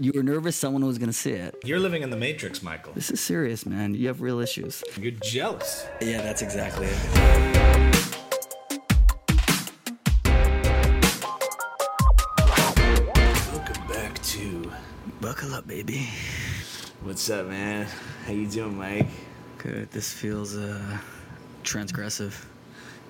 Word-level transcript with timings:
You 0.00 0.12
were 0.14 0.22
nervous 0.22 0.54
someone 0.54 0.86
was 0.86 0.96
going 0.96 1.08
to 1.08 1.12
see 1.12 1.32
it. 1.32 1.56
You're 1.64 1.80
living 1.80 2.02
in 2.02 2.10
the 2.10 2.16
Matrix, 2.16 2.62
Michael. 2.62 2.92
This 2.92 3.10
is 3.10 3.20
serious, 3.20 3.66
man. 3.66 3.94
You 3.94 4.06
have 4.06 4.20
real 4.20 4.38
issues. 4.38 4.84
You're 4.96 5.10
jealous. 5.10 5.86
Yeah, 6.00 6.22
that's 6.22 6.40
exactly 6.40 6.86
it. 6.86 8.28
Welcome 13.52 13.86
back 13.88 14.22
to 14.22 14.72
Buckle 15.20 15.54
up, 15.54 15.66
baby. 15.66 16.08
What's 17.02 17.28
up, 17.28 17.48
man? 17.48 17.88
How 18.24 18.32
you 18.32 18.46
doing, 18.46 18.78
Mike? 18.78 19.08
Good. 19.58 19.90
This 19.90 20.12
feels 20.12 20.56
uh, 20.56 20.98
transgressive. 21.64 22.34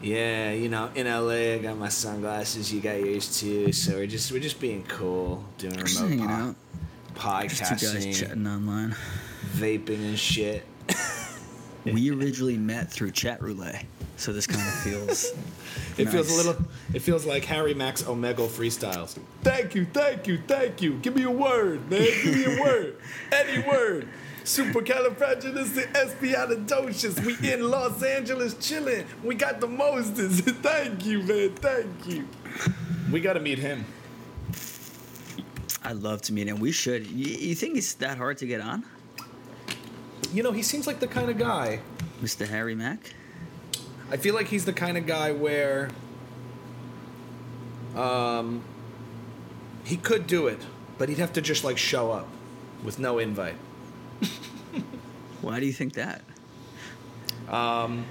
Yeah, 0.01 0.53
you 0.53 0.69
know, 0.69 0.91
in 0.95 1.07
LA, 1.07 1.55
I 1.55 1.59
got 1.59 1.77
my 1.77 1.89
sunglasses. 1.89 2.73
You 2.73 2.81
got 2.81 3.01
yours 3.01 3.41
too. 3.41 3.73
So 3.73 3.95
we're 3.97 4.07
just 4.07 4.31
we're 4.31 4.41
just 4.41 4.61
being 4.61 4.85
cool, 4.85 5.45
doing 5.59 5.75
We're 5.77 5.83
just 5.83 6.01
remote 6.01 6.09
hanging 6.11 6.27
po- 6.29 6.33
out. 6.33 6.57
Just 7.49 7.65
two 7.65 7.69
guys 7.69 7.95
podcasting, 7.95 8.15
chatting 8.21 8.47
online. 8.47 8.95
vaping 9.55 10.05
and 10.09 10.19
shit. 10.19 10.65
We 11.85 12.11
originally 12.11 12.59
met 12.59 12.91
through 12.93 13.13
chat 13.13 13.41
roulette, 13.41 13.83
so 14.19 14.31
this 14.33 14.47
kind 14.47 14.61
of 14.61 14.75
feels. 14.81 15.33
It 15.97 16.07
feels 16.09 16.31
a 16.31 16.35
little. 16.35 16.65
It 16.93 17.01
feels 17.01 17.25
like 17.25 17.45
Harry 17.47 17.73
Mack's 17.73 18.03
Omegle 18.03 18.49
freestyles. 18.49 19.19
Thank 19.43 19.75
you, 19.75 19.85
thank 19.87 20.27
you, 20.27 20.39
thank 20.47 20.83
you. 20.83 20.99
Give 20.99 21.15
me 21.17 21.23
a 21.23 21.31
word, 21.31 21.89
man. 21.91 22.03
Give 22.23 22.35
me 22.37 22.45
a 22.59 22.61
word. 22.63 22.97
Any 23.33 23.67
word. 23.67 24.09
Supercalifragilisticexpialidocious. 24.49 27.23
We 27.23 27.37
in 27.53 27.71
Los 27.71 28.03
Angeles 28.03 28.55
chilling. 28.55 29.05
We 29.23 29.35
got 29.35 29.61
the 29.61 29.67
mostest. 29.67 30.45
thank 30.63 31.05
you, 31.05 31.23
man. 31.23 31.51
Thank 31.57 32.07
you. 32.07 32.27
We 33.13 33.21
got 33.21 33.35
to 33.35 33.41
meet 33.41 33.59
him. 33.59 33.85
I'd 35.85 35.97
love 35.97 36.23
to 36.23 36.33
meet 36.33 36.47
him. 36.47 36.61
We 36.61 36.73
should. 36.73 37.07
You, 37.07 37.27
you 37.27 37.55
think 37.55 37.77
it's 37.77 37.93
that 37.95 38.17
hard 38.17 38.39
to 38.39 38.47
get 38.47 38.63
on, 38.63 38.87
You 40.33 40.43
know, 40.43 40.53
he 40.53 40.63
seems 40.63 40.87
like 40.87 41.01
the 41.01 41.09
kind 41.09 41.29
of 41.29 41.37
guy. 41.37 41.81
Mr. 42.23 42.49
Harry 42.49 42.75
Mack? 42.75 43.13
I 44.11 44.17
feel 44.17 44.35
like 44.35 44.49
he's 44.49 44.65
the 44.65 44.73
kind 44.73 44.97
of 44.97 45.05
guy 45.05 45.31
where 45.31 45.91
um 47.95 48.65
he 49.85 49.99
could 49.99 50.27
do 50.27 50.47
it, 50.47 50.63
but 50.97 51.11
he'd 51.11 51.19
have 51.19 51.35
to 51.35 51.43
just 51.43 51.65
like 51.65 51.77
show 51.77 52.13
up 52.13 52.27
with 52.83 52.99
no 52.99 53.19
invite. 53.19 53.57
Why 55.43 55.61
do 55.61 55.67
you 55.67 55.73
think 55.73 55.95
that? 55.95 56.23
Um 57.49 58.05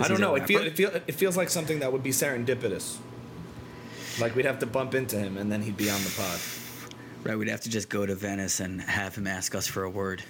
I 0.00 0.06
don't 0.06 0.20
know. 0.20 0.36
It, 0.36 0.46
feel, 0.46 0.60
it, 0.62 0.76
feel, 0.76 0.90
it 0.90 1.14
feels 1.16 1.36
like 1.36 1.48
something 1.50 1.80
that 1.80 1.92
would 1.92 2.04
be 2.04 2.10
serendipitous. 2.10 2.98
Like 4.20 4.36
we'd 4.36 4.44
have 4.44 4.60
to 4.60 4.66
bump 4.66 4.94
into 4.94 5.16
him 5.18 5.36
and 5.36 5.50
then 5.50 5.62
he'd 5.62 5.76
be 5.76 5.90
on 5.90 6.00
the 6.04 6.10
pod. 6.16 6.38
Right, 7.24 7.36
we'd 7.36 7.48
have 7.48 7.62
to 7.62 7.68
just 7.68 7.88
go 7.88 8.06
to 8.06 8.14
Venice 8.14 8.60
and 8.60 8.80
have 8.80 9.16
him 9.16 9.26
ask 9.26 9.56
us 9.56 9.66
for 9.66 9.82
a 9.82 9.90
word. 9.90 10.22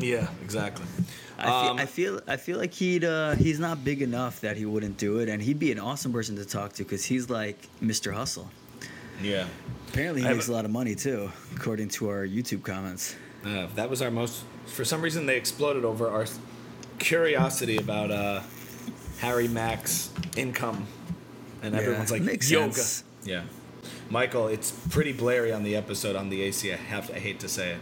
Yeah, 0.00 0.26
exactly. 0.42 0.84
I 1.38 1.44
feel, 1.44 1.52
Um, 1.54 1.78
I 1.78 1.86
feel 1.86 2.20
I 2.26 2.36
feel 2.36 2.58
like 2.58 2.72
he'd 2.72 3.04
uh, 3.04 3.36
he's 3.36 3.60
not 3.60 3.84
big 3.84 4.02
enough 4.02 4.40
that 4.40 4.56
he 4.56 4.64
wouldn't 4.66 4.96
do 4.96 5.18
it, 5.18 5.28
and 5.28 5.40
he'd 5.40 5.58
be 5.60 5.70
an 5.70 5.78
awesome 5.78 6.12
person 6.12 6.34
to 6.36 6.44
talk 6.44 6.72
to 6.74 6.82
because 6.82 7.04
he's 7.04 7.30
like 7.30 7.68
Mr. 7.80 8.12
Hustle. 8.12 8.50
yeah. 9.22 9.46
Apparently, 9.88 10.22
he 10.22 10.28
I 10.28 10.32
makes 10.32 10.48
a 10.48 10.52
lot 10.52 10.64
of 10.64 10.70
money 10.72 10.94
too, 10.96 11.30
according 11.54 11.90
to 11.90 12.08
our 12.08 12.26
YouTube 12.26 12.62
comments. 12.64 13.14
Uh, 13.44 13.66
that 13.76 13.88
was 13.90 14.00
our 14.02 14.10
most. 14.10 14.42
For 14.66 14.84
some 14.84 15.02
reason, 15.02 15.26
they 15.26 15.36
exploded 15.36 15.84
over 15.84 16.08
our 16.08 16.26
curiosity 16.98 17.76
about 17.76 18.10
uh, 18.10 18.40
Harry 19.18 19.48
Mack's 19.48 20.10
income, 20.36 20.86
and 21.62 21.74
Yeah, 21.74 21.80
everyone's 21.80 22.10
like 22.10 22.22
makes 22.22 22.50
yoga. 22.50 22.72
sense. 22.74 23.04
Yeah, 23.24 23.42
Michael, 24.10 24.48
it's 24.48 24.70
pretty 24.90 25.12
blary 25.12 25.52
on 25.52 25.62
the 25.62 25.76
episode 25.76 26.16
on 26.16 26.28
the 26.30 26.42
AC. 26.42 26.72
I 26.72 26.76
have. 26.76 27.10
I 27.10 27.18
hate 27.18 27.40
to 27.40 27.48
say 27.48 27.72
it. 27.72 27.78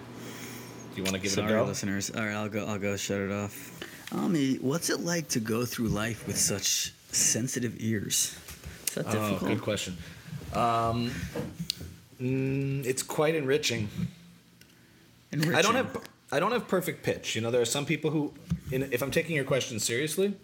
Do 0.94 0.96
you 0.96 1.02
want 1.04 1.14
to 1.14 1.20
give 1.20 1.30
Sorry, 1.30 1.46
it 1.52 1.54
a 1.56 1.58
go? 1.60 1.64
listeners. 1.64 2.10
All 2.10 2.22
right, 2.24 2.34
I'll 2.34 2.48
go. 2.48 2.66
I'll 2.66 2.78
go. 2.78 2.96
Shut 2.96 3.20
it 3.20 3.30
off. 3.30 3.78
Ami, 4.12 4.56
what's 4.56 4.90
it 4.90 5.00
like 5.00 5.28
to 5.28 5.40
go 5.40 5.64
through 5.64 5.86
life 5.88 6.26
with 6.26 6.36
such 6.36 6.92
sensitive 7.12 7.76
ears? 7.78 8.36
Is 8.88 8.94
that 8.94 9.06
Oh, 9.06 9.12
difficult? 9.12 9.50
good 9.52 9.62
question. 9.62 9.96
Um, 10.52 11.12
mm, 12.20 12.84
it's 12.84 13.04
quite 13.04 13.36
enriching. 13.36 13.88
Enriching. 15.30 15.54
I 15.54 15.62
don't 15.62 15.76
have 15.76 15.96
I 16.32 16.40
don't 16.40 16.52
have 16.52 16.68
perfect 16.68 17.02
pitch. 17.02 17.34
You 17.34 17.40
know, 17.40 17.50
there 17.50 17.60
are 17.60 17.66
some 17.66 17.84
people 17.84 18.10
who, 18.10 18.32
in, 18.70 18.92
if 18.92 19.02
I'm 19.02 19.10
taking 19.10 19.34
your 19.34 19.44
question 19.44 19.80
seriously, 19.80 20.34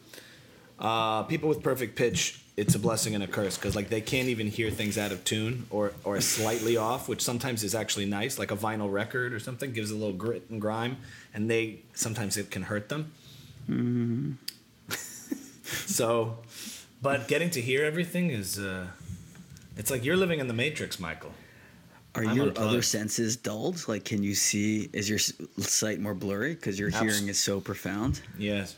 uh, 0.79 1.23
people 1.25 1.49
with 1.49 1.63
perfect 1.63 1.97
pitch, 1.97 2.41
it's 2.57 2.75
a 2.75 2.79
blessing 2.79 3.15
and 3.15 3.23
a 3.23 3.27
curse 3.27 3.57
because 3.57 3.77
like 3.77 3.89
they 3.91 4.01
can't 4.01 4.29
even 4.29 4.47
hear 4.47 4.71
things 4.71 4.97
out 4.97 5.13
of 5.13 5.23
tune 5.25 5.67
or 5.71 5.93
or 6.05 6.21
slightly 6.21 6.77
off, 6.77 7.09
which 7.09 7.23
sometimes 7.23 7.63
is 7.63 7.75
actually 7.75 8.07
nice, 8.07 8.39
like 8.39 8.51
a 8.51 8.57
vinyl 8.57 8.91
record 8.91 9.33
or 9.33 9.39
something 9.39 9.73
gives 9.73 9.91
a 9.91 9.95
little 9.95 10.15
grit 10.15 10.47
and 10.51 10.61
grime, 10.61 10.97
and 11.35 11.51
they 11.51 11.81
sometimes 11.95 12.37
it 12.37 12.51
can 12.51 12.63
hurt 12.63 12.89
them. 12.89 13.13
so, 15.65 16.39
but 17.03 17.29
getting 17.29 17.51
to 17.51 17.61
hear 17.61 17.85
everything 17.85 18.31
is. 18.31 18.59
Uh, 18.59 18.87
it's 19.77 19.91
like 19.91 20.05
you're 20.05 20.17
living 20.17 20.41
in 20.41 20.49
the 20.49 20.55
Matrix, 20.55 20.99
Michael. 20.99 21.33
Are 22.17 22.25
I'm 22.25 22.37
your 22.37 22.49
unplugged. 22.49 22.69
other 22.71 22.83
senses 22.83 23.37
dulled? 23.37 23.87
Like, 23.89 24.05
can 24.05 24.23
you 24.23 24.35
see? 24.35 24.89
Is 24.93 25.09
your 25.09 25.19
sight 25.19 26.01
more 26.01 26.15
blurry 26.15 26.55
because 26.55 26.79
your 26.79 26.89
Abs- 26.89 27.01
hearing 27.01 27.29
is 27.29 27.39
so 27.39 27.61
profound? 27.61 28.21
Yes, 28.39 28.75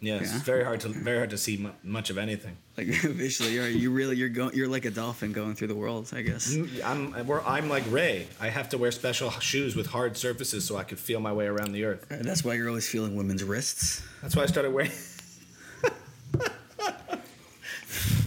yes. 0.00 0.20
Yeah. 0.20 0.36
It's 0.36 0.44
very 0.44 0.64
hard 0.64 0.80
to 0.80 0.88
very 0.88 1.16
hard 1.18 1.30
to 1.30 1.38
see 1.38 1.56
mu- 1.56 1.70
much 1.82 2.10
of 2.10 2.18
anything. 2.18 2.56
Like 2.76 2.86
visually, 3.02 3.52
you're 3.54 3.68
you 3.68 3.90
really 3.90 4.16
you're 4.16 4.28
going 4.28 4.54
you're 4.54 4.68
like 4.68 4.84
a 4.84 4.90
dolphin 4.90 5.32
going 5.32 5.54
through 5.56 5.68
the 5.68 5.74
world. 5.74 6.10
I 6.14 6.22
guess. 6.22 6.56
I'm 6.84 7.26
we're, 7.26 7.40
I'm 7.42 7.68
like 7.68 7.84
Ray. 7.90 8.26
I 8.40 8.48
have 8.48 8.68
to 8.70 8.78
wear 8.78 8.92
special 8.92 9.30
shoes 9.30 9.74
with 9.76 9.86
hard 9.88 10.16
surfaces 10.16 10.64
so 10.64 10.76
I 10.76 10.84
could 10.84 10.98
feel 10.98 11.18
my 11.20 11.32
way 11.32 11.46
around 11.46 11.72
the 11.72 11.84
earth. 11.84 12.06
Uh, 12.10 12.16
That's 12.20 12.44
why 12.44 12.54
you're 12.54 12.68
always 12.68 12.88
feeling 12.88 13.16
women's 13.16 13.42
wrists. 13.44 14.02
That's 14.22 14.36
why 14.36 14.44
I 14.44 14.46
started 14.46 14.72
wearing. 14.72 14.92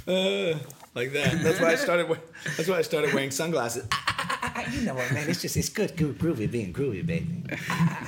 Uh, 0.07 0.57
like 0.95 1.13
that. 1.13 1.39
That's 1.43 1.59
why 1.61 1.71
I 1.71 1.75
started. 1.75 2.07
That's 2.57 2.67
why 2.67 2.77
I 2.79 2.81
started 2.81 3.13
wearing 3.13 3.31
sunglasses. 3.31 3.87
You 4.71 4.81
know 4.81 4.93
what, 4.93 5.11
man? 5.11 5.29
It's 5.29 5.41
just 5.41 5.57
it's 5.57 5.69
good, 5.69 5.95
gro- 5.97 6.13
groovy 6.13 6.49
being 6.49 6.73
groovy, 6.73 7.05
baby. 7.05 7.43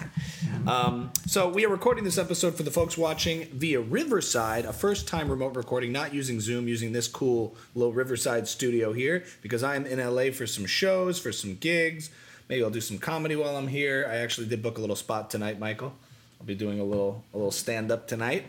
um, 0.68 1.12
so 1.26 1.50
we 1.50 1.66
are 1.66 1.70
recording 1.70 2.04
this 2.04 2.18
episode 2.18 2.56
for 2.56 2.64
the 2.64 2.72
folks 2.72 2.98
watching 2.98 3.46
via 3.46 3.80
Riverside, 3.80 4.66
a 4.66 4.74
first-time 4.74 5.30
remote 5.30 5.56
recording, 5.56 5.92
not 5.92 6.14
using 6.14 6.40
Zoom, 6.40 6.68
using 6.68 6.92
this 6.92 7.08
cool 7.08 7.56
little 7.76 7.94
Riverside 7.94 8.48
studio 8.48 8.94
here 8.94 9.24
because 9.42 9.64
I 9.64 9.76
am 9.76 9.86
in 9.86 10.00
LA 10.00 10.32
for 10.32 10.48
some 10.48 10.66
shows, 10.66 11.20
for 11.20 11.32
some 11.32 11.56
gigs. 11.56 12.10
Maybe 12.50 12.64
I'll 12.64 12.70
do 12.70 12.82
some 12.82 12.98
comedy 12.98 13.36
while 13.36 13.56
I'm 13.56 13.68
here. 13.68 14.08
I 14.10 14.18
actually 14.18 14.48
did 14.48 14.62
book 14.62 14.78
a 14.78 14.82
little 14.82 14.96
spot 14.96 15.30
tonight, 15.30 15.60
Michael. 15.60 15.94
I'll 16.40 16.46
be 16.46 16.56
doing 16.56 16.80
a 16.80 16.84
little 16.84 17.24
a 17.34 17.38
little 17.38 17.52
stand-up 17.52 18.08
tonight. 18.08 18.46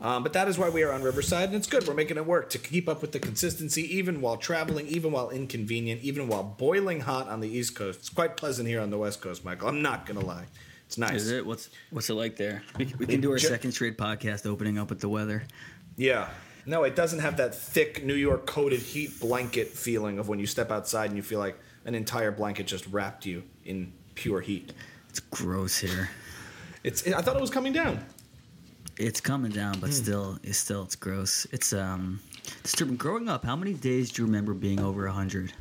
Um, 0.00 0.22
but 0.22 0.32
that 0.32 0.48
is 0.48 0.56
why 0.58 0.68
we 0.70 0.82
are 0.82 0.92
on 0.92 1.02
Riverside, 1.02 1.48
and 1.50 1.56
it's 1.56 1.66
good. 1.66 1.86
We're 1.86 1.94
making 1.94 2.16
it 2.16 2.24
work 2.26 2.48
to 2.50 2.58
keep 2.58 2.88
up 2.88 3.02
with 3.02 3.12
the 3.12 3.18
consistency, 3.18 3.82
even 3.96 4.20
while 4.20 4.36
traveling, 4.36 4.86
even 4.88 5.12
while 5.12 5.28
inconvenient, 5.30 6.02
even 6.02 6.26
while 6.28 6.42
boiling 6.42 7.00
hot 7.00 7.28
on 7.28 7.40
the 7.40 7.48
East 7.48 7.74
Coast. 7.74 7.98
It's 8.00 8.08
quite 8.08 8.36
pleasant 8.36 8.66
here 8.68 8.80
on 8.80 8.90
the 8.90 8.98
West 8.98 9.20
Coast, 9.20 9.44
Michael. 9.44 9.68
I'm 9.68 9.82
not 9.82 10.06
gonna 10.06 10.24
lie. 10.24 10.46
It's 10.86 10.96
nice. 10.98 11.14
Is 11.22 11.30
it? 11.30 11.44
What's 11.46 11.68
what's 11.90 12.08
it 12.10 12.14
like 12.14 12.36
there? 12.36 12.62
We, 12.78 12.86
can- 12.86 12.98
we 12.98 13.06
can 13.06 13.20
do 13.20 13.30
our 13.30 13.36
Ju- 13.38 13.46
second 13.48 13.72
straight 13.72 13.96
podcast 13.98 14.46
opening 14.46 14.78
up 14.78 14.88
with 14.90 15.00
the 15.00 15.08
weather. 15.08 15.44
Yeah. 15.96 16.28
No, 16.66 16.84
it 16.84 16.94
doesn't 16.96 17.20
have 17.20 17.36
that 17.38 17.54
thick 17.54 18.04
New 18.04 18.14
York 18.14 18.46
coated 18.46 18.80
heat 18.80 19.18
blanket 19.20 19.68
feeling 19.68 20.18
of 20.18 20.28
when 20.28 20.38
you 20.38 20.46
step 20.46 20.70
outside 20.70 21.06
and 21.06 21.16
you 21.16 21.22
feel 21.22 21.38
like 21.38 21.58
an 21.84 21.94
entire 21.94 22.30
blanket 22.30 22.66
just 22.66 22.86
wrapped 22.88 23.24
you 23.24 23.42
in 23.64 23.92
pure 24.14 24.40
heat. 24.40 24.72
It's 25.08 25.20
gross 25.20 25.78
here. 25.78 26.10
It's. 26.84 27.06
I 27.06 27.20
thought 27.22 27.36
it 27.36 27.40
was 27.40 27.50
coming 27.50 27.72
down. 27.72 28.04
It's 29.00 29.18
coming 29.18 29.50
down, 29.50 29.80
but 29.80 29.94
still, 29.94 30.38
it's 30.42 30.58
still 30.58 30.82
it's 30.82 30.94
gross. 30.94 31.46
It's 31.52 31.72
um 31.72 32.20
disturbing. 32.62 32.96
Growing 32.96 33.30
up, 33.30 33.42
how 33.46 33.56
many 33.56 33.72
days 33.72 34.12
do 34.12 34.20
you 34.20 34.26
remember 34.26 34.52
being 34.52 34.78
over 34.80 35.06
hundred? 35.08 35.54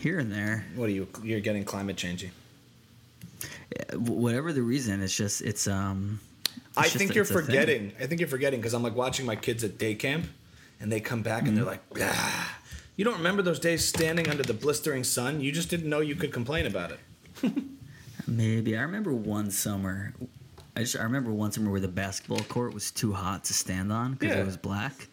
Here 0.00 0.18
and 0.18 0.32
there, 0.32 0.64
What 0.74 0.88
are 0.88 0.92
you? 0.92 1.06
You're 1.22 1.40
getting 1.40 1.64
climate 1.64 1.96
wh- 3.92 4.10
whatever 4.10 4.52
the 4.54 4.62
reason, 4.62 5.02
it's 5.02 5.14
just 5.14 5.42
it's 5.42 5.68
um. 5.68 6.18
it's 6.68 6.78
I 6.78 6.82
just 6.84 6.96
think 6.96 7.10
a- 7.10 7.14
you're 7.14 7.22
it's 7.22 7.30
a 7.30 7.34
thing. 7.34 7.44
forgetting. 7.44 7.92
I 8.00 8.06
think 8.06 8.20
you're 8.22 8.28
forgetting 8.28 8.60
because 8.60 8.72
I'm 8.72 8.82
like 8.82 8.94
watching 8.96 9.26
my 9.26 9.36
kids 9.36 9.62
at 9.62 9.76
day 9.76 9.94
camp, 9.94 10.26
and 10.80 10.90
they 10.90 11.00
come 11.00 11.20
back 11.22 11.46
and 11.46 11.54
they're 11.56 11.64
like, 11.64 11.82
ah. 12.00 12.58
"You 12.96 13.04
don't 13.04 13.18
remember 13.18 13.42
those 13.42 13.58
days 13.58 13.84
standing 13.84 14.28
under 14.30 14.42
the 14.42 14.54
blistering 14.54 15.04
sun? 15.04 15.42
You 15.42 15.52
just 15.52 15.68
didn't 15.68 15.90
know 15.90 16.00
you 16.00 16.14
could 16.14 16.32
complain 16.32 16.64
about 16.66 16.92
it." 16.92 17.52
Maybe 18.26 18.76
I 18.76 18.80
remember 18.80 19.12
one 19.12 19.50
summer. 19.50 20.14
I 20.76 20.80
just 20.80 20.96
I 20.96 21.02
remember 21.02 21.32
one 21.32 21.50
summer 21.52 21.70
where 21.70 21.80
the 21.80 21.88
basketball 21.88 22.40
court 22.44 22.74
was 22.74 22.90
too 22.90 23.12
hot 23.12 23.44
to 23.44 23.54
stand 23.54 23.90
on 23.90 24.12
because 24.12 24.34
Yeah. 24.34 24.42
it 24.42 24.46
was 24.46 24.56
black. 24.56 25.08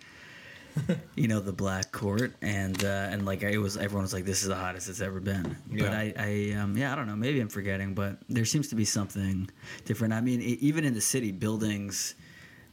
you 1.15 1.27
know 1.27 1.39
the 1.39 1.54
black 1.54 1.92
court, 1.92 2.33
and 2.42 2.83
uh, 2.83 2.88
and 3.12 3.25
like 3.25 3.44
it 3.44 3.60
was 3.60 3.77
everyone 3.77 4.01
was 4.01 4.13
like, 4.13 4.25
"This 4.25 4.42
is 4.42 4.48
the 4.48 4.56
hottest 4.56 4.89
it's 4.89 5.01
ever 5.01 5.19
been." 5.19 5.56
But 5.71 5.89
I, 5.94 6.13
I 6.18 6.60
um, 6.60 6.75
yeah, 6.75 6.92
I 6.92 6.95
don't 6.95 7.06
know. 7.06 7.15
Maybe 7.15 7.39
I'm 7.39 7.48
forgetting, 7.48 7.94
but 7.94 8.18
there 8.27 8.44
seems 8.44 8.69
to 8.69 8.75
be 8.75 8.83
something 8.83 9.48
different. 9.86 10.15
I 10.15 10.21
mean, 10.21 10.42
e- 10.42 10.57
even 10.62 10.83
in 10.83 10.95
the 10.95 11.01
city, 11.01 11.31
buildings 11.31 12.16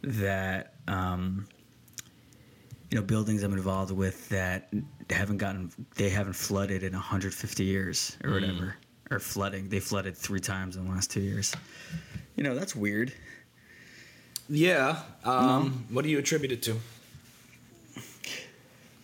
that 0.02 0.76
um, 0.88 1.46
you 2.90 2.96
know 2.98 3.04
buildings 3.04 3.42
I'm 3.42 3.52
involved 3.52 3.92
with 3.92 4.26
that 4.30 4.72
haven't 5.10 5.36
gotten 5.36 5.70
they 5.96 6.08
haven't 6.08 6.32
flooded 6.36 6.82
in 6.82 6.94
150 6.94 7.64
years 7.64 8.16
or 8.24 8.32
whatever 8.32 8.76
or 9.10 9.18
flooding. 9.18 9.68
They 9.68 9.80
flooded 9.80 10.16
three 10.16 10.40
times 10.40 10.76
in 10.76 10.86
the 10.86 10.90
last 10.90 11.10
two 11.10 11.20
years. 11.20 11.54
You 12.40 12.44
know, 12.48 12.54
that's 12.54 12.74
weird. 12.74 13.12
Yeah. 14.48 15.02
Um, 15.24 15.84
What 15.90 16.04
do 16.04 16.08
you 16.08 16.18
attribute 16.18 16.52
it 16.52 16.62
to? 16.62 16.76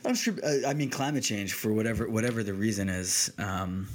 I'm 0.06 0.14
sure. 0.14 0.32
uh, 0.42 0.66
I 0.66 0.72
mean, 0.72 0.88
climate 0.88 1.22
change 1.22 1.52
for 1.52 1.70
whatever 1.70 2.08
whatever 2.08 2.42
the 2.42 2.54
reason 2.54 2.88
is. 2.88 3.30
Um, 3.36 3.88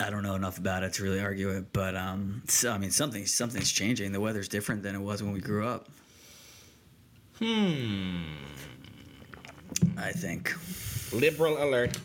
I 0.00 0.08
don't 0.08 0.22
know 0.22 0.34
enough 0.34 0.56
about 0.56 0.82
it 0.82 0.94
to 0.94 1.02
really 1.02 1.20
argue 1.20 1.50
it, 1.50 1.74
but 1.74 1.94
um, 1.94 2.40
so, 2.48 2.72
I 2.72 2.78
mean, 2.78 2.90
something 2.90 3.26
something's 3.26 3.70
changing. 3.70 4.12
The 4.12 4.20
weather's 4.20 4.48
different 4.48 4.82
than 4.82 4.94
it 4.94 5.00
was 5.00 5.22
when 5.22 5.32
we 5.34 5.40
grew 5.40 5.66
up. 5.68 5.90
Hmm. 7.40 8.22
I 9.98 10.12
think. 10.12 10.54
Liberal 11.12 11.62
alert. 11.62 11.98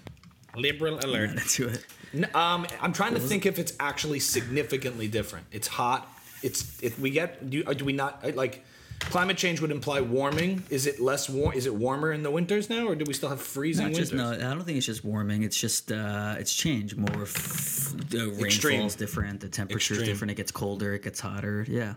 Liberal 0.57 0.99
alert. 1.05 1.29
Into 1.31 1.69
it. 1.69 1.85
N- 2.13 2.29
Um, 2.35 2.67
I'm 2.81 2.91
trying 2.91 3.13
to 3.13 3.21
think 3.21 3.45
if 3.45 3.59
it's 3.59 3.71
actually 3.79 4.19
significantly 4.19 5.07
different. 5.07 5.45
It's 5.53 5.69
hot. 5.69 6.09
It's 6.43 6.81
if 6.83 6.99
we 6.99 7.09
get 7.09 7.49
do, 7.49 7.63
do 7.63 7.85
we 7.85 7.93
not 7.93 8.19
uh, 8.23 8.31
like 8.35 8.63
climate 8.99 9.35
change 9.37 9.59
would 9.59 9.71
imply 9.71 9.99
warming. 10.01 10.63
Is 10.69 10.87
it 10.87 10.99
less 10.99 11.27
warm? 11.29 11.53
Is 11.55 11.65
it 11.65 11.73
warmer 11.75 12.11
in 12.13 12.23
the 12.23 12.31
winters 12.31 12.69
now, 12.69 12.87
or 12.87 12.95
do 12.95 13.03
we 13.07 13.13
still 13.13 13.29
have 13.29 13.41
freezing 13.41 13.85
Not 13.87 13.93
winters? 13.93 14.13
no, 14.13 14.31
I 14.31 14.37
don't 14.37 14.63
think 14.63 14.77
it's 14.77 14.85
just 14.85 15.03
warming. 15.03 15.43
It's 15.43 15.57
just 15.59 15.91
uh, 15.91 16.35
it's 16.39 16.53
change. 16.53 16.95
More 16.95 17.23
f- 17.23 17.93
the 18.09 18.37
Extreme. 18.45 18.73
rainfall's 18.73 18.95
different. 18.95 19.39
The 19.41 19.49
temperature's 19.49 19.97
Extreme. 19.97 20.05
different. 20.13 20.31
It 20.31 20.35
gets 20.35 20.51
colder. 20.51 20.93
It 20.93 21.03
gets 21.03 21.19
hotter. 21.19 21.65
Yeah, 21.67 21.95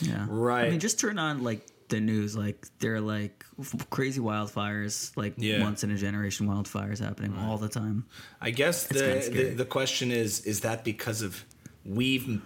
yeah. 0.00 0.26
Right. 0.28 0.66
I 0.66 0.70
mean, 0.70 0.80
just 0.80 1.00
turn 1.00 1.18
on 1.18 1.42
like 1.42 1.66
the 1.88 2.00
news. 2.00 2.36
Like 2.36 2.66
there 2.80 2.96
are 2.96 3.00
like 3.00 3.44
crazy 3.90 4.20
wildfires, 4.20 5.16
like 5.16 5.34
Yeah. 5.38 5.62
once 5.62 5.84
in 5.84 5.90
a 5.90 5.96
generation 5.96 6.46
wildfires 6.48 6.98
happening 6.98 7.34
all 7.38 7.58
the 7.58 7.68
time. 7.68 8.04
I 8.40 8.50
guess 8.50 8.90
It's 8.90 9.28
the, 9.28 9.34
the 9.34 9.44
the 9.54 9.64
question 9.64 10.10
is 10.10 10.40
is 10.40 10.60
that 10.60 10.84
because 10.84 11.22
of 11.22 11.44
we've 11.84 12.42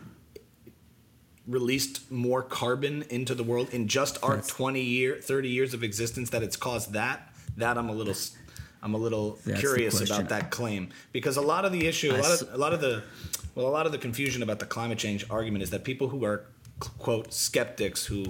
released 1.47 2.11
more 2.11 2.43
carbon 2.43 3.03
into 3.11 3.35
the 3.35 3.43
world 3.43 3.71
in 3.71 3.89
just 3.89 4.19
our 4.23 4.37
That's- 4.37 4.49
20 4.49 4.81
year 4.83 5.19
30 5.21 5.49
years 5.49 5.75
of 5.75 5.83
existence 5.83 6.31
that 6.31 6.43
it's 6.43 6.57
caused 6.57 6.93
that 6.93 7.33
that 7.57 7.77
I'm 7.77 7.89
a 7.89 7.93
little 7.93 8.15
i'm 8.83 8.95
a 8.95 8.99
little 8.99 9.39
That's 9.45 9.61
curious 9.61 10.01
about 10.01 10.29
that 10.29 10.51
claim. 10.51 10.91
Because 11.13 11.37
a 11.37 11.41
lot 11.43 11.65
of 11.65 11.73
the 11.73 11.87
issue 11.87 12.13
a 12.13 12.17
lot 12.19 12.41
of 12.43 12.55
a 12.55 12.57
lot 12.59 12.73
of 12.73 12.81
the 12.81 13.03
well 13.55 13.67
a 13.67 13.69
lot 13.71 13.87
of 13.87 13.93
the 13.93 13.99
confusion 13.99 14.43
about 14.43 14.59
the 14.59 14.67
climate 14.67 14.99
change 14.99 15.25
argument 15.31 15.63
is 15.63 15.71
that 15.71 15.85
people 15.85 16.09
who 16.09 16.25
are 16.25 16.45
quote 16.79 17.33
skeptics 17.33 18.07
who 18.07 18.25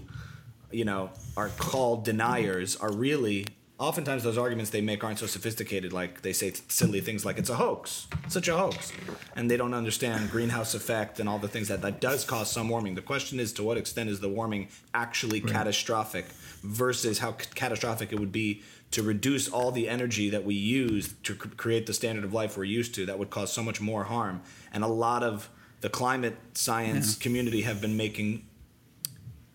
you 0.73 0.85
know 0.85 1.11
are 1.37 1.51
called 1.59 2.05
deniers 2.05 2.77
are 2.77 2.93
really 2.93 3.47
oftentimes 3.81 4.23
those 4.23 4.37
arguments 4.39 4.71
they 4.71 4.81
make 4.83 5.03
aren't 5.03 5.19
so 5.19 5.27
sophisticated 5.27 5.93
like 5.93 6.21
they 6.23 6.33
say 6.35 6.53
silly 6.69 7.01
things 7.01 7.25
like 7.25 7.39
it's 7.39 7.49
a 7.51 7.55
hoax 7.57 8.07
such 8.29 8.47
a 8.47 8.57
hoax 8.57 8.93
and 9.35 9.51
they 9.51 9.57
don't 9.57 9.73
understand 9.75 10.31
greenhouse 10.31 10.75
effect 10.75 11.19
and 11.19 11.29
all 11.29 11.39
the 11.39 11.49
things 11.49 11.67
that 11.69 11.81
that 11.83 12.01
does 12.01 12.23
cause 12.25 12.51
some 12.53 12.69
warming. 12.69 12.95
The 12.95 13.01
question 13.03 13.41
is 13.41 13.53
to 13.55 13.63
what 13.63 13.79
extent 13.79 14.11
is 14.11 14.21
the 14.21 14.29
warming 14.29 14.69
actually 14.93 15.41
catastrophic 15.41 16.27
versus 16.63 17.19
how 17.21 17.33
c- 17.39 17.47
catastrophic 17.55 18.13
it 18.13 18.21
would 18.21 18.33
be 18.33 18.63
to 18.91 19.03
reduce 19.03 19.49
all 19.49 19.71
the 19.73 19.89
energy 19.89 20.29
that 20.31 20.45
we 20.45 20.55
use 20.55 21.15
to 21.23 21.33
c- 21.35 21.41
create 21.57 21.87
the 21.87 21.95
standard 21.95 22.25
of 22.25 22.35
life 22.35 22.57
we're 22.59 22.65
used 22.65 22.95
to 22.97 23.07
that 23.07 23.19
would 23.19 23.31
cause 23.31 23.51
so 23.53 23.63
much 23.63 23.81
more 23.81 24.05
harm. 24.05 24.43
And 24.73 24.85
a 24.85 24.89
lot 24.89 25.23
of 25.23 25.49
the 25.81 25.89
climate 25.89 26.37
science 26.55 27.17
Yeah. 27.17 27.23
community 27.23 27.63
have 27.63 27.81
been 27.81 27.97
making 27.97 28.45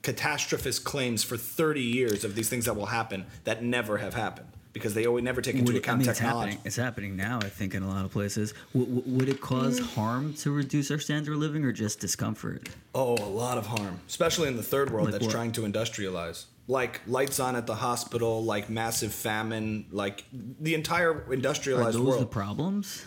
catastrophist 0.06 0.84
claims 0.84 1.24
for 1.24 1.38
30 1.38 1.82
years 1.82 2.24
of 2.24 2.36
these 2.36 2.48
things 2.50 2.66
that 2.66 2.76
will 2.76 2.88
happen 2.88 3.26
that 3.44 3.64
never 3.64 3.98
have 3.98 4.14
happened 4.14 4.48
because 4.72 4.94
they 4.94 5.06
always 5.06 5.24
never 5.24 5.42
take 5.42 5.56
into 5.56 5.72
Would 5.72 5.82
account 5.82 5.96
I 5.96 6.00
mean, 6.00 6.10
it's 6.10 6.20
happening. 6.20 6.58
It's 6.66 6.76
happening 6.76 7.16
now. 7.16 7.40
I 7.42 7.48
think 7.48 7.74
in 7.74 7.82
a 7.82 7.88
lot 7.88 8.04
of 8.04 8.12
places. 8.12 8.54
W- 8.74 8.94
w- 8.94 9.18
would 9.18 9.30
it 9.30 9.40
cause 9.40 9.80
mm. 9.80 9.86
harm 9.96 10.34
to 10.36 10.52
reduce 10.52 10.92
our 10.92 11.00
standard 11.00 11.34
of 11.34 11.40
living, 11.40 11.64
or 11.64 11.72
just 11.72 12.02
discomfort? 12.02 12.68
Oh, 12.94 13.14
a 13.14 13.24
lot 13.30 13.58
of 13.58 13.66
harm, 13.66 14.02
especially 14.08 14.50
in 14.50 14.58
the 14.58 14.64
third 14.64 14.92
world 14.92 15.06
Like 15.06 15.14
that's 15.14 15.26
what? 15.26 15.32
trying 15.32 15.54
to 15.54 15.62
industrialize. 15.62 16.46
Like 16.68 17.00
lights 17.08 17.40
on 17.40 17.56
at 17.56 17.68
the 17.68 17.76
hospital, 17.76 18.44
like 18.44 18.70
massive 18.70 19.14
famine, 19.14 19.86
like 19.92 20.26
the 20.60 20.74
entire 20.74 21.12
industrialized 21.12 21.30
Are 21.30 21.34
industrialized 21.34 21.98
those 21.98 22.06
world. 22.06 22.22
the 22.22 22.26
problems? 22.26 23.06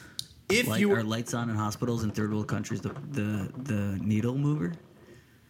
if 0.48 0.66
like, 0.66 0.80
you 0.80 0.92
are 0.92 1.02
lights 1.02 1.34
on 1.34 1.50
in 1.50 1.56
hospitals 1.56 2.02
in 2.02 2.10
third 2.10 2.32
world 2.32 2.48
countries 2.48 2.80
the 2.80 2.94
the, 3.10 3.50
the 3.56 3.98
needle 4.02 4.36
mover? 4.36 4.72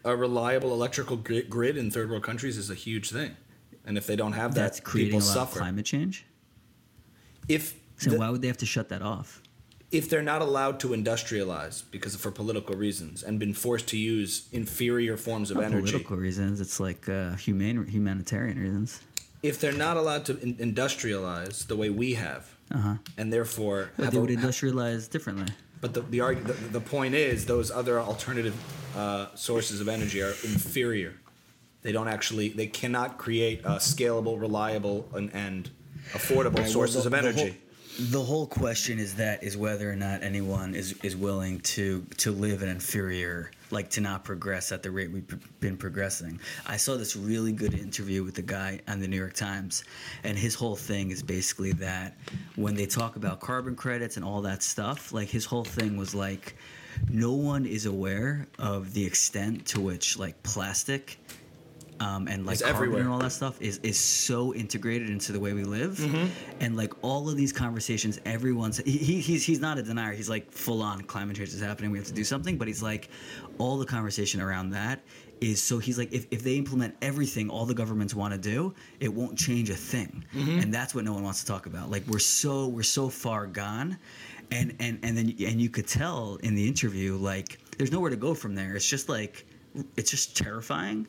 A 0.09 0.17
reliable 0.17 0.73
electrical 0.73 1.17
grid 1.19 1.77
in 1.77 1.91
third 1.91 2.09
world 2.11 2.23
countries 2.23 2.57
is 2.57 2.71
a 2.71 2.75
huge 2.75 3.11
thing, 3.11 3.37
and 3.85 3.99
if 3.99 4.07
they 4.07 4.17
don't 4.17 4.33
have 4.33 4.55
that, 4.55 4.61
That's 4.63 4.81
creating 4.81 5.13
people 5.21 5.27
a 5.27 5.29
lot 5.29 5.35
suffer. 5.35 5.59
of 5.59 5.63
climate 5.65 5.85
change. 5.85 6.25
If 7.49 7.75
So 7.99 8.11
the- 8.11 8.19
why 8.19 8.31
would 8.31 8.41
they 8.43 8.49
have 8.49 8.57
to 8.59 8.67
shut 8.67 8.89
that 8.89 9.03
off? 9.03 9.43
if 9.91 10.11
they're 10.11 10.21
not 10.35 10.43
allowed 10.43 10.79
to 10.79 10.89
industrialize 10.89 11.83
because 11.91 12.15
of 12.15 12.21
for 12.21 12.31
political 12.31 12.77
reasons 12.77 13.23
and 13.23 13.39
been 13.39 13.55
forced 13.55 13.87
to 13.89 13.97
use 13.97 14.47
inferior 14.53 15.17
forms 15.17 15.51
of 15.51 15.57
Not 15.57 15.65
energy, 15.65 15.93
political 15.93 16.19
reasons. 16.19 16.61
It's 16.61 16.79
like 16.79 17.09
uh, 17.09 17.37
humane 17.37 17.87
humanitarian 17.87 18.59
reasons. 18.59 19.01
if 19.43 19.59
they're 19.61 19.73
not 19.89 19.97
allowed 19.97 20.25
to 20.27 20.39
in- 20.41 20.57
industrialize 20.57 21.67
the 21.69 21.77
way 21.77 21.89
we 21.89 22.15
have, 22.15 22.55
Uh-huh. 22.71 22.97
and 23.17 23.33
therefore 23.33 23.91
they 23.97 24.15
a- 24.19 24.21
would 24.21 24.29
industrialize 24.31 25.09
differently. 25.09 25.47
But 25.81 25.95
the 25.95 26.01
the, 26.03 26.19
argu- 26.19 26.45
the 26.45 26.53
the 26.53 26.81
point 26.81 27.15
is 27.15 27.47
those 27.47 27.71
other 27.71 28.01
alternative 28.01 28.55
uh, 28.97 29.27
sources 29.35 29.81
of 29.81 29.89
energy 29.89 30.23
are 30.23 30.31
inferior. 30.45 31.15
They 31.83 31.93
don't 31.93 32.09
actually 32.09 32.49
they 32.51 32.67
cannot 32.67 33.19
create 33.19 33.65
uh, 33.65 33.77
scalable, 33.79 34.41
reliable, 34.41 35.09
and, 35.15 35.33
and 35.35 35.71
affordable 36.13 36.67
sources 36.67 37.07
of 37.07 37.15
energy. 37.15 37.59
The 37.99 38.23
whole 38.23 38.47
question 38.47 39.01
is 39.01 39.17
that 39.17 39.43
is 39.43 39.57
whether 39.57 39.91
or 39.91 39.97
not 39.97 40.23
anyone 40.23 40.77
is, 40.77 40.93
is 41.03 41.17
willing 41.17 41.59
to 41.61 42.07
to 42.19 42.31
live 42.31 42.63
an 42.63 42.69
inferior, 42.69 43.51
like 43.73 43.91
to 43.91 44.01
not 44.01 44.23
progress 44.23 44.71
at 44.71 44.85
the 44.85 44.91
rate 44.93 45.11
we've 45.11 45.59
been 45.59 45.77
progressing. 45.77 46.39
I 46.65 46.77
saw 46.77 46.97
this 46.97 47.17
really 47.17 47.51
good 47.51 47.75
interview 47.75 48.23
with 48.23 48.37
the 48.37 48.43
guy 48.43 48.81
on 48.87 49.01
the 49.01 49.09
New 49.09 49.17
York 49.17 49.35
Times, 49.35 49.83
and 50.23 50.39
his 50.39 50.55
whole 50.55 50.77
thing 50.77 51.11
is 51.11 51.25
basically 51.25 51.73
that 51.73 52.17
when 52.55 52.77
they 52.77 52.87
talk 52.87 53.17
about 53.17 53.41
carbon 53.41 53.75
credits 53.75 54.17
and 54.17 54.25
all 54.25 54.43
that 54.43 54.63
stuff, 54.63 55.13
like 55.13 55.27
his 55.27 55.45
whole 55.45 55.65
thing 55.65 55.97
was 55.97 56.15
like, 56.15 56.55
no 57.11 57.33
one 57.33 57.67
is 57.67 57.87
aware 57.87 58.47
of 58.61 58.95
the 58.95 59.05
extent 59.05 59.67
to 59.67 59.81
which 59.81 60.17
like 60.17 60.41
plastic 60.45 61.19
um, 62.01 62.29
and 62.29 62.47
like 62.47 62.55
It's 62.55 62.63
carbon 62.63 62.77
everywhere. 62.77 63.01
and 63.03 63.11
all 63.11 63.19
that 63.19 63.33
stuff 63.33 63.61
is 63.61 63.79
is 63.83 63.99
so 63.99 64.55
integrated 64.55 65.11
into 65.11 65.33
the 65.33 65.41
way 65.41 65.53
we 65.53 65.65
live, 65.65 65.97
Mm-hmm. 65.99 66.27
and 66.61 66.77
like 66.77 66.93
all 67.03 67.29
of 67.29 67.37
these 67.37 67.53
conversations, 67.53 68.21
everyone's 68.25 68.79
he, 68.79 68.93
he 68.99 69.21
he's 69.21 69.45
he's 69.45 69.61
not 69.61 69.79
a 69.79 69.83
denier. 69.83 70.13
He's 70.13 70.29
like 70.29 70.51
full 70.53 70.83
on 70.83 71.03
climate 71.03 71.37
change 71.37 71.49
is 71.51 71.61
happening. 71.61 71.91
We 71.91 71.99
have 71.99 72.07
to 72.09 72.13
do 72.15 72.25
something, 72.25 72.57
but 72.59 72.69
he's 72.69 72.83
like 72.83 73.09
all 73.59 73.79
the 73.79 73.87
conversation 73.87 74.41
around 74.41 74.71
that 74.71 75.01
is 75.41 75.63
so 75.63 75.79
he's 75.79 75.97
like 75.99 76.13
if, 76.13 76.27
if 76.33 76.43
they 76.43 76.57
implement 76.57 76.97
everything 77.01 77.49
all 77.49 77.65
the 77.65 77.75
governments 77.75 78.13
want 78.13 78.33
to 78.35 78.39
do 78.41 78.75
it 78.99 79.13
won't 79.13 79.39
change 79.39 79.71
a 79.71 79.75
thing 79.75 80.25
Mm-hmm. 80.35 80.59
and 80.59 80.75
that's 80.75 80.97
what 80.97 81.05
no 81.05 81.13
one 81.13 81.23
wants 81.23 81.41
to 81.43 81.47
talk 81.47 81.67
about 81.67 81.89
like 81.93 82.05
we're 82.09 82.19
so 82.19 82.67
we're 82.67 82.83
so 82.83 83.09
far 83.09 83.47
gone 83.47 83.97
and 84.51 84.75
and 84.81 84.99
and 85.05 85.17
then 85.17 85.27
and 85.47 85.61
you 85.61 85.69
could 85.71 85.87
tell 85.87 86.41
in 86.43 86.57
the 86.57 86.67
interview 86.67 87.17
like 87.17 87.59
there's 87.77 87.93
nowhere 87.93 88.11
to 88.11 88.17
go 88.17 88.35
from 88.35 88.57
there 88.57 88.75
it's 88.75 88.85
just 88.89 89.09
like 89.09 89.47
it's 89.97 90.11
just 90.11 90.37
terrifying 90.37 91.07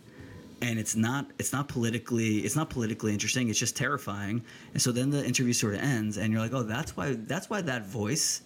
and 0.61 0.79
it's 0.79 0.95
not 0.95 1.27
it's 1.39 1.53
not 1.53 1.67
politically 1.67 2.37
it's 2.39 2.55
not 2.55 2.69
politically 2.69 3.13
interesting 3.13 3.49
it's 3.49 3.59
just 3.59 3.75
terrifying 3.75 4.41
and 4.73 4.81
so 4.81 4.91
then 4.91 5.09
the 5.09 5.23
interview 5.25 5.53
sort 5.53 5.73
of 5.75 5.81
ends 5.81 6.17
and 6.17 6.31
you're 6.33 6.41
like 6.41 6.53
oh 6.53 6.63
that's 6.63 6.95
why 6.97 7.13
that's 7.27 7.49
why 7.49 7.61
that 7.61 7.85
voice 7.85 8.41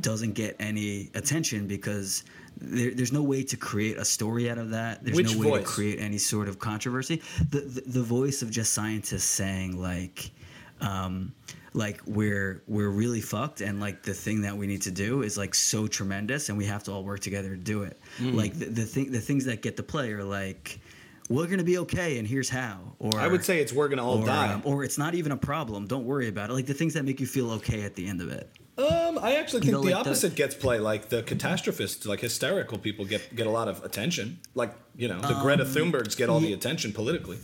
doesn't 0.00 0.32
get 0.34 0.54
any 0.60 1.10
attention 1.14 1.66
because 1.66 2.22
there, 2.60 2.92
there's 2.92 3.12
no 3.12 3.22
way 3.22 3.42
to 3.42 3.56
create 3.56 3.96
a 3.96 4.04
story 4.04 4.50
out 4.50 4.58
of 4.58 4.70
that 4.70 5.02
there's 5.04 5.16
Which 5.16 5.34
no 5.34 5.40
way 5.42 5.50
voice? 5.50 5.62
to 5.62 5.66
create 5.68 5.98
any 6.00 6.18
sort 6.18 6.48
of 6.48 6.58
controversy 6.58 7.22
the, 7.50 7.60
the 7.60 7.80
the 7.86 8.02
voice 8.02 8.42
of 8.42 8.50
just 8.50 8.72
scientists 8.74 9.24
saying 9.24 9.80
like 9.80 10.30
um, 10.80 11.32
like 11.74 12.00
we're 12.06 12.62
we're 12.66 12.88
really 12.90 13.20
fucked 13.20 13.60
and 13.60 13.80
like 13.80 14.02
the 14.02 14.14
thing 14.14 14.42
that 14.42 14.56
we 14.56 14.66
need 14.66 14.82
to 14.82 14.90
do 14.90 15.22
is 15.22 15.36
like 15.36 15.54
so 15.54 15.86
tremendous 15.86 16.48
and 16.48 16.56
we 16.58 16.64
have 16.64 16.82
to 16.84 16.92
all 16.92 17.02
work 17.04 17.20
together 17.20 17.50
to 17.50 17.56
do 17.56 17.82
it 17.82 17.98
Mm. 18.20 18.34
like 18.34 18.52
the, 18.58 18.64
the 18.66 18.84
thing 18.84 19.12
the 19.12 19.20
things 19.20 19.44
that 19.44 19.62
get 19.62 19.76
the 19.76 19.82
play 19.82 20.12
are 20.12 20.24
like 20.24 20.80
we're 21.28 21.46
gonna 21.46 21.62
be 21.64 21.78
okay 21.78 22.18
and 22.18 22.26
here's 22.26 22.48
how 22.48 22.78
or 22.98 23.18
I 23.18 23.28
would 23.28 23.44
say 23.44 23.60
it's 23.60 23.72
we're 23.72 23.88
gonna 23.88 24.04
all 24.06 24.22
or, 24.22 24.26
die. 24.26 24.52
um, 24.54 24.62
or 24.64 24.82
it's 24.84 24.98
not 24.98 25.14
even 25.14 25.32
a 25.32 25.36
problem 25.36 25.86
don't 25.86 26.04
worry 26.04 26.28
about 26.28 26.50
it 26.50 26.54
like 26.54 26.66
the 26.66 26.74
things 26.74 26.94
that 26.94 27.04
make 27.04 27.20
you 27.20 27.26
feel 27.26 27.50
okay 27.52 27.82
at 27.82 27.94
the 27.94 28.06
end 28.08 28.20
of 28.20 28.30
it 28.30 28.50
Um, 28.78 29.18
I 29.20 29.34
actually 29.36 29.62
think 29.62 29.72
know, 29.72 29.80
the 29.82 29.90
like 29.92 30.04
the- 30.04 30.10
opposite 30.10 30.34
gets 30.36 30.54
play. 30.54 30.78
Like 30.78 31.08
the 31.08 31.22
catastrophists, 31.24 32.06
like 32.06 32.20
hysterical 32.20 32.78
people, 32.78 33.04
get 33.04 33.22
get 33.34 33.46
a 33.48 33.50
lot 33.50 33.66
of 33.66 33.82
attention. 33.84 34.38
Like 34.54 34.72
you 34.96 35.08
know, 35.08 35.20
the 35.20 35.34
Greta 35.42 35.64
Um, 35.64 35.68
Thunbergs 35.74 36.16
get 36.16 36.28
all 36.30 36.38
the 36.40 36.52
attention 36.52 36.92
politically. 36.92 37.38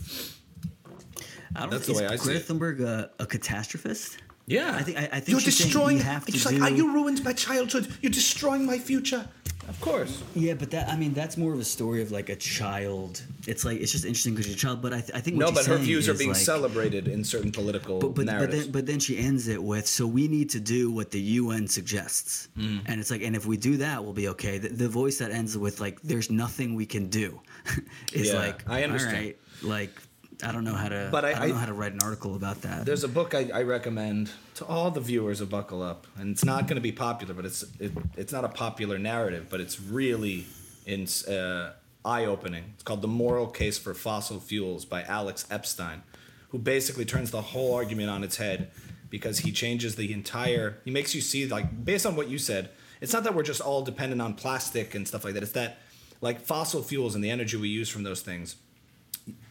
I 1.55 1.61
don't 1.61 1.69
That's 1.71 1.85
the 1.87 1.91
is 1.93 1.99
way 1.99 2.07
I 2.07 2.15
see 2.15 2.23
Greta. 2.23 2.39
Thunberg 2.53 2.79
a, 2.81 3.09
a 3.19 3.25
catastrophist 3.25 4.17
Yeah, 4.47 4.75
I 4.79 4.83
think 4.83 4.97
I, 4.97 5.03
I 5.03 5.19
think 5.19 5.29
you're 5.29 5.39
she's 5.41 5.57
destroying. 5.57 5.99
to 5.99 6.21
It's 6.27 6.43
do, 6.43 6.57
like, 6.57 6.61
are 6.71 6.75
you 6.75 6.93
ruined 6.93 7.23
my 7.23 7.33
childhood? 7.33 7.87
You're 8.01 8.11
destroying 8.11 8.65
my 8.65 8.77
future. 8.79 9.27
Of 9.67 9.81
course. 9.81 10.21
Yeah, 10.35 10.53
but 10.53 10.69
that 10.71 10.89
I 10.89 10.95
mean 10.95 11.13
that's 11.13 11.37
more 11.37 11.51
of 11.53 11.59
a 11.59 11.63
story 11.63 12.01
of 12.01 12.11
like 12.11 12.29
a 12.29 12.35
child. 12.35 13.23
It's 13.47 13.65
like 13.65 13.79
it's 13.79 13.91
just 13.91 14.05
interesting 14.05 14.33
because 14.33 14.47
you're 14.47 14.55
a 14.55 14.59
child. 14.59 14.81
But 14.81 14.93
I, 14.93 15.01
th- 15.01 15.11
I 15.15 15.19
think 15.21 15.37
No, 15.37 15.51
but 15.51 15.65
her 15.65 15.77
views 15.77 16.07
are 16.07 16.13
being 16.13 16.31
like, 16.31 16.39
celebrated 16.39 17.07
in 17.07 17.23
certain 17.23 17.51
political 17.51 17.99
But 17.99 18.13
but, 18.15 18.25
but 18.27 18.51
then 18.51 18.71
but 18.71 18.85
then 18.85 18.99
she 18.99 19.17
ends 19.17 19.47
it 19.47 19.61
with 19.61 19.87
so 19.87 20.05
we 20.05 20.27
need 20.27 20.49
to 20.51 20.59
do 20.59 20.91
what 20.91 21.09
the 21.11 21.19
UN 21.19 21.67
suggests, 21.67 22.47
Mm. 22.57 22.81
and 22.85 22.99
it's 22.99 23.09
like 23.11 23.23
and 23.23 23.35
if 23.35 23.45
we 23.45 23.57
do 23.57 23.77
that 23.77 24.03
we'll 24.03 24.13
be 24.13 24.27
okay. 24.29 24.59
The, 24.59 24.69
the 24.69 24.87
voice 24.89 25.17
that 25.17 25.31
ends 25.31 25.57
with 25.57 25.79
like 25.81 25.99
there's 26.01 26.29
nothing 26.29 26.75
we 26.75 26.85
can 26.85 27.09
do 27.09 27.41
is 28.13 28.27
Yeah, 28.31 28.39
like 28.39 28.69
I 28.69 28.83
understand. 28.83 29.15
All 29.15 29.21
right, 29.23 29.37
like 29.63 30.01
I 30.45 30.51
don't 30.51 30.63
know 30.63 30.73
how 30.75 30.89
to. 30.89 31.09
But 31.11 31.25
I- 31.25 31.29
I, 31.29 31.33
don't 31.33 31.41
I- 31.43 31.47
know 31.47 31.55
how 31.55 31.65
to 31.65 31.73
write 31.73 31.93
an 31.93 31.99
article 32.03 32.35
about 32.35 32.61
that. 32.61 32.85
There's 32.85 33.03
a 33.03 33.07
book 33.07 33.33
I, 33.33 33.49
I 33.53 33.63
recommend 33.63 34.31
to 34.55 34.65
all 34.65 34.91
the 34.91 35.01
viewers 35.01 35.41
of 35.41 35.49
Buckle 35.49 35.81
Up, 35.81 36.07
and 36.17 36.31
it's 36.31 36.45
not 36.45 36.67
going 36.67 36.75
to 36.75 36.81
be 36.81 36.91
popular, 36.91 37.33
but 37.33 37.45
it's 37.45 37.63
it, 37.79 37.91
it's 38.15 38.31
not 38.31 38.43
a 38.45 38.49
popular 38.49 38.97
narrative, 38.97 39.47
but 39.49 39.59
it's 39.59 39.79
really 39.81 40.45
in 40.85 41.07
uh, 41.27 41.71
eye 42.03 42.25
opening. 42.25 42.63
It's 42.75 42.83
called 42.83 43.01
"The 43.01 43.07
Moral 43.07 43.47
Case 43.47 43.77
for 43.77 43.93
Fossil 43.93 44.39
Fuels" 44.39 44.85
by 44.85 45.03
Alex 45.03 45.45
Epstein, 45.49 46.03
who 46.49 46.59
basically 46.59 47.05
turns 47.05 47.31
the 47.31 47.41
whole 47.41 47.73
argument 47.73 48.09
on 48.09 48.23
its 48.23 48.37
head 48.37 48.71
because 49.09 49.39
he 49.39 49.51
changes 49.51 49.95
the 49.95 50.13
entire. 50.13 50.77
He 50.85 50.91
makes 50.91 51.15
you 51.15 51.21
see 51.21 51.47
like 51.47 51.83
based 51.85 52.05
on 52.05 52.15
what 52.15 52.27
you 52.29 52.37
said, 52.37 52.69
it's 53.01 53.13
not 53.13 53.23
that 53.23 53.33
we're 53.35 53.43
just 53.43 53.61
all 53.61 53.81
dependent 53.83 54.21
on 54.21 54.33
plastic 54.35 54.93
and 54.95 55.07
stuff 55.07 55.23
like 55.23 55.33
that. 55.33 55.43
It's 55.43 55.51
that 55.53 55.79
like 56.21 56.39
fossil 56.41 56.81
fuels 56.81 57.13
and 57.15 57.23
the 57.23 57.29
energy 57.29 57.57
we 57.57 57.67
use 57.69 57.89
from 57.89 58.03
those 58.03 58.21
things 58.21 58.55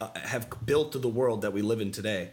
uh, 0.01 0.09
have 0.19 0.47
built 0.65 0.99
the 1.01 1.07
world 1.07 1.41
that 1.41 1.53
we 1.53 1.61
live 1.61 1.81
in 1.81 1.91
today 1.91 2.31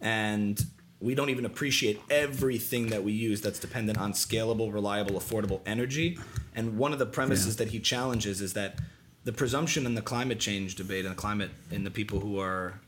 and 0.00 0.64
we 1.00 1.14
don't 1.14 1.30
even 1.30 1.44
appreciate 1.46 2.00
everything 2.10 2.88
that 2.88 3.02
we 3.02 3.12
use 3.12 3.40
that's 3.40 3.58
dependent 3.58 3.98
on 3.98 4.12
scalable 4.12 4.72
reliable 4.72 5.18
affordable 5.18 5.60
energy 5.66 6.18
and 6.54 6.76
one 6.76 6.92
of 6.92 6.98
the 6.98 7.06
premises 7.06 7.54
Yeah. 7.54 7.64
that 7.64 7.68
he 7.72 7.80
challenges 7.80 8.40
is 8.40 8.52
that 8.54 8.78
the 9.24 9.32
presumption 9.32 9.86
in 9.86 9.94
the 9.94 10.02
climate 10.02 10.40
change 10.40 10.74
debate 10.76 11.04
and 11.04 11.12
the 11.12 11.18
climate 11.18 11.50
in 11.70 11.84
the 11.84 11.90
people 11.90 12.20
who 12.20 12.38
are 12.38 12.80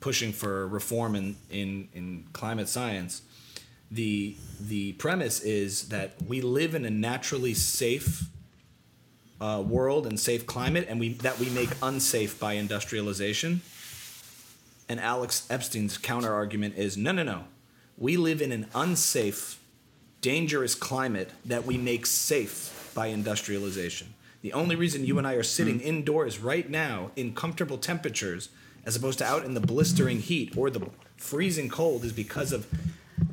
pushing 0.00 0.32
for 0.32 0.68
reform 0.68 1.14
in, 1.16 1.36
in, 1.50 1.88
in 1.92 2.24
climate 2.32 2.68
science 2.68 3.22
the 3.90 4.36
the 4.60 4.92
premise 4.92 5.40
is 5.40 5.88
that 5.88 6.14
we 6.26 6.40
live 6.40 6.74
in 6.74 6.84
a 6.84 6.90
naturally 6.90 7.54
safe 7.54 8.24
uh, 9.40 9.62
world 9.66 10.06
and 10.06 10.18
safe 10.18 10.46
climate, 10.46 10.86
and 10.88 10.98
we 10.98 11.14
that 11.14 11.38
we 11.38 11.48
make 11.50 11.70
unsafe 11.82 12.38
by 12.38 12.54
industrialization. 12.54 13.60
And 14.88 14.98
Alex 14.98 15.46
Epstein's 15.50 15.98
counter 15.98 16.32
argument 16.32 16.76
is 16.76 16.96
no, 16.96 17.12
no, 17.12 17.22
no. 17.22 17.44
We 17.96 18.16
live 18.16 18.40
in 18.40 18.52
an 18.52 18.66
unsafe, 18.74 19.58
dangerous 20.20 20.74
climate 20.74 21.30
that 21.44 21.66
we 21.66 21.76
make 21.76 22.06
safe 22.06 22.90
by 22.94 23.08
industrialization. 23.08 24.14
The 24.40 24.52
only 24.52 24.76
reason 24.76 25.04
you 25.04 25.18
and 25.18 25.26
I 25.26 25.34
are 25.34 25.42
sitting 25.42 25.80
indoors 25.80 26.38
right 26.38 26.68
now 26.70 27.10
in 27.16 27.34
comfortable 27.34 27.76
temperatures, 27.76 28.50
as 28.86 28.94
opposed 28.94 29.18
to 29.18 29.24
out 29.24 29.44
in 29.44 29.54
the 29.54 29.60
blistering 29.60 30.20
heat 30.20 30.56
or 30.56 30.70
the 30.70 30.88
freezing 31.16 31.68
cold, 31.68 32.04
is 32.04 32.12
because 32.12 32.52
of 32.52 32.66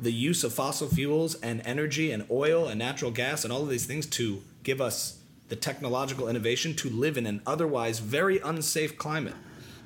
the 0.00 0.12
use 0.12 0.44
of 0.44 0.52
fossil 0.52 0.88
fuels 0.88 1.36
and 1.36 1.62
energy 1.64 2.10
and 2.10 2.26
oil 2.30 2.66
and 2.66 2.78
natural 2.78 3.10
gas 3.10 3.44
and 3.44 3.52
all 3.52 3.62
of 3.62 3.68
these 3.68 3.86
things 3.86 4.04
to 4.06 4.42
give 4.62 4.80
us 4.80 5.15
the 5.48 5.56
technological 5.56 6.28
innovation 6.28 6.74
to 6.74 6.90
live 6.90 7.16
in 7.16 7.26
an 7.26 7.40
otherwise 7.46 7.98
very 8.00 8.38
unsafe 8.40 8.98
climate. 8.98 9.34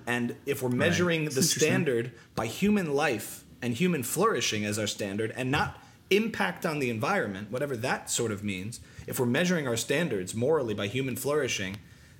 And 0.07 0.37
if 0.47 0.62
we're 0.62 0.71
measuring 0.71 1.25
It's 1.26 1.35
the 1.35 1.43
standard 1.43 2.12
by 2.35 2.47
human 2.47 2.95
life 2.95 3.45
and 3.62 3.75
human 3.75 4.02
flourishing 4.02 4.64
as 4.64 4.79
our 4.79 4.87
standard 4.87 5.33
and 5.37 5.50
not 5.50 5.79
impact 6.09 6.67
on 6.67 6.79
the 6.79 6.90
environment, 6.90 7.50
whatever 7.50 7.76
that 7.76 8.11
sort 8.11 8.33
of 8.33 8.43
means, 8.43 8.81
if 9.07 9.21
we're 9.21 9.26
measuring 9.26 9.69
our 9.69 9.76
standards 9.76 10.35
morally 10.35 10.75
by 10.75 10.87
human 10.87 11.17
flourishing, 11.17 11.76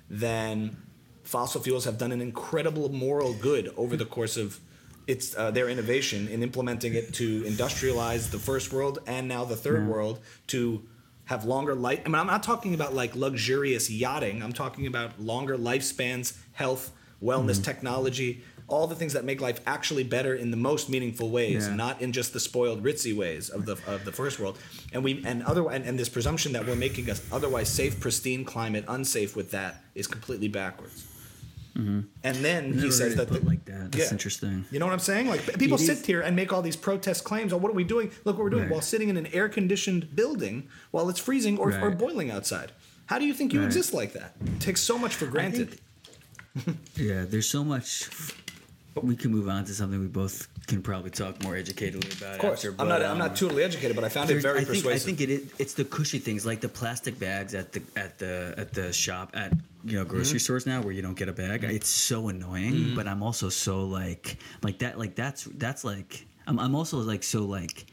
then 0.09 0.77
fossil 1.23 1.61
fuels 1.61 1.85
have 1.85 1.97
done 1.97 2.11
an 2.11 2.21
incredible 2.21 2.89
moral 2.89 3.33
good 3.33 3.73
over 3.77 3.97
the 3.97 4.05
course 4.05 4.37
of 4.37 4.59
its 5.07 5.35
uh, 5.35 5.51
their 5.51 5.67
innovation 5.67 6.27
in 6.27 6.43
implementing 6.43 6.93
it 6.93 7.13
to 7.13 7.41
industrialize 7.43 8.29
the 8.31 8.39
first 8.39 8.71
world 8.71 8.99
and 9.07 9.27
now 9.27 9.43
the 9.43 9.55
third 9.55 9.87
world 9.87 10.19
to 10.47 10.83
have 11.25 11.45
longer 11.45 11.75
life. 11.75 12.01
I 12.05 12.09
mean, 12.09 12.15
I'm 12.15 12.27
not 12.27 12.43
talking 12.43 12.73
about 12.73 12.93
like 12.93 13.15
luxurious 13.15 13.89
yachting. 13.89 14.43
I'm 14.43 14.53
talking 14.53 14.87
about 14.87 15.19
longer 15.19 15.57
lifespans, 15.57 16.37
health, 16.53 16.91
wellness, 17.23 17.55
mm-hmm. 17.55 17.63
technology, 17.63 18.43
all 18.67 18.87
the 18.87 18.95
things 18.95 19.13
that 19.13 19.25
make 19.25 19.41
life 19.41 19.59
actually 19.67 20.03
better 20.03 20.33
in 20.33 20.49
the 20.49 20.57
most 20.57 20.89
meaningful 20.89 21.29
ways, 21.29 21.67
Yeah. 21.67 21.75
not 21.75 22.01
in 22.01 22.11
just 22.11 22.33
the 22.33 22.39
spoiled 22.39 22.83
ritzy 22.83 23.15
ways 23.15 23.49
of 23.49 23.65
the 23.65 23.77
of 23.85 24.05
the 24.05 24.11
first 24.11 24.39
world. 24.39 24.57
And 24.93 25.03
we 25.03 25.21
and 25.25 25.43
other 25.43 25.69
and, 25.69 25.85
and 25.85 25.99
this 25.99 26.09
presumption 26.09 26.53
that 26.53 26.65
we're 26.65 26.75
making 26.75 27.09
us 27.09 27.21
otherwise 27.31 27.69
safe, 27.69 27.99
pristine 27.99 28.45
climate 28.45 28.85
unsafe 28.87 29.35
with 29.35 29.51
that 29.51 29.83
is 29.93 30.07
completely 30.07 30.47
backwards. 30.47 31.05
Mm-hmm. 31.77 32.01
And 32.23 32.37
then 32.37 32.73
he 32.73 32.91
says 32.91 33.15
that 33.15 33.29
the- 33.29 33.39
like 33.45 33.63
that. 33.65 33.91
That's 33.91 34.05
yeah. 34.07 34.11
interesting. 34.11 34.65
You 34.71 34.79
know 34.79 34.85
what 34.85 34.93
I'm 34.93 34.99
saying? 34.99 35.27
Like 35.27 35.57
people 35.57 35.75
It 35.77 35.81
sit 35.85 35.99
is- 35.99 36.05
here 36.05 36.21
and 36.21 36.35
make 36.35 36.51
all 36.51 36.61
these 36.61 36.75
protest 36.75 37.23
claims. 37.23 37.53
Oh, 37.53 37.57
what 37.57 37.69
are 37.71 37.75
we 37.75 37.83
doing? 37.83 38.11
Look 38.25 38.37
what 38.37 38.43
we're 38.43 38.49
doing 38.49 38.63
Right. 38.63 38.71
while 38.71 38.81
sitting 38.81 39.09
in 39.09 39.17
an 39.17 39.27
air-conditioned 39.27 40.15
building 40.15 40.67
while 40.91 41.09
it's 41.09 41.19
freezing 41.19 41.57
or, 41.57 41.71
or 41.81 41.91
boiling 41.91 42.29
outside. 42.29 42.71
How 43.05 43.19
do 43.19 43.25
you 43.25 43.33
think 43.33 43.53
you 43.53 43.59
Right. 43.59 43.65
exist 43.67 43.93
like 43.93 44.13
that? 44.13 44.35
It 44.45 44.59
takes 44.59 44.81
so 44.81 44.97
much 44.97 45.15
for 45.15 45.25
granted. 45.27 45.79
Yeah, 46.97 47.23
there's 47.25 47.47
so 47.49 47.63
much. 47.63 48.09
We 48.95 49.15
can 49.15 49.31
move 49.31 49.47
on 49.47 49.63
to 49.65 49.73
something 49.73 49.99
we 49.99 50.07
both 50.07 50.47
can 50.67 50.81
probably 50.81 51.11
talk 51.11 51.41
more 51.43 51.53
educatedly 51.53 52.17
about. 52.17 52.33
of 52.33 52.39
course, 52.39 52.65
after, 52.65 52.75
I'm 52.81 52.89
not. 52.89 52.99
but, 52.99 53.05
I'm 53.05 53.11
um, 53.13 53.17
not 53.19 53.35
totally 53.37 53.63
educated, 53.63 53.95
but 53.95 54.03
I 54.03 54.09
found 54.09 54.29
it 54.29 54.41
very 54.41 54.59
I 54.59 54.63
think, 54.63 54.83
persuasive. 54.83 55.01
I 55.01 55.05
think 55.05 55.21
it 55.21 55.29
is, 55.29 55.53
it's 55.59 55.73
the 55.73 55.85
cushy 55.85 56.19
things 56.19 56.45
like 56.45 56.59
the 56.59 56.67
plastic 56.69 57.17
bags 57.17 57.55
at 57.55 57.71
the 57.71 57.81
at 57.95 58.19
the 58.19 58.53
at 58.57 58.73
the 58.73 58.91
shop 58.91 59.31
at 59.33 59.53
you 59.85 59.97
know 59.97 60.03
grocery 60.03 60.31
Mm-hmm. 60.35 60.37
stores 60.39 60.65
now 60.65 60.81
where 60.81 60.91
you 60.91 61.01
don't 61.01 61.17
get 61.17 61.29
a 61.29 61.33
bag. 61.33 61.63
It's 61.63 61.89
so 61.89 62.27
annoying, 62.27 62.93
but 62.93 63.07
I'm 63.07 63.23
also 63.23 63.47
so 63.49 63.85
like 63.85 64.37
like 64.61 64.79
that 64.79 64.99
like 64.99 65.15
that's 65.15 65.45
that's 65.45 65.83
like 65.85 66.25
I'm 66.45 66.59
I'm 66.59 66.75
also 66.75 66.97
like 66.99 67.23
so 67.23 67.45
like 67.45 67.85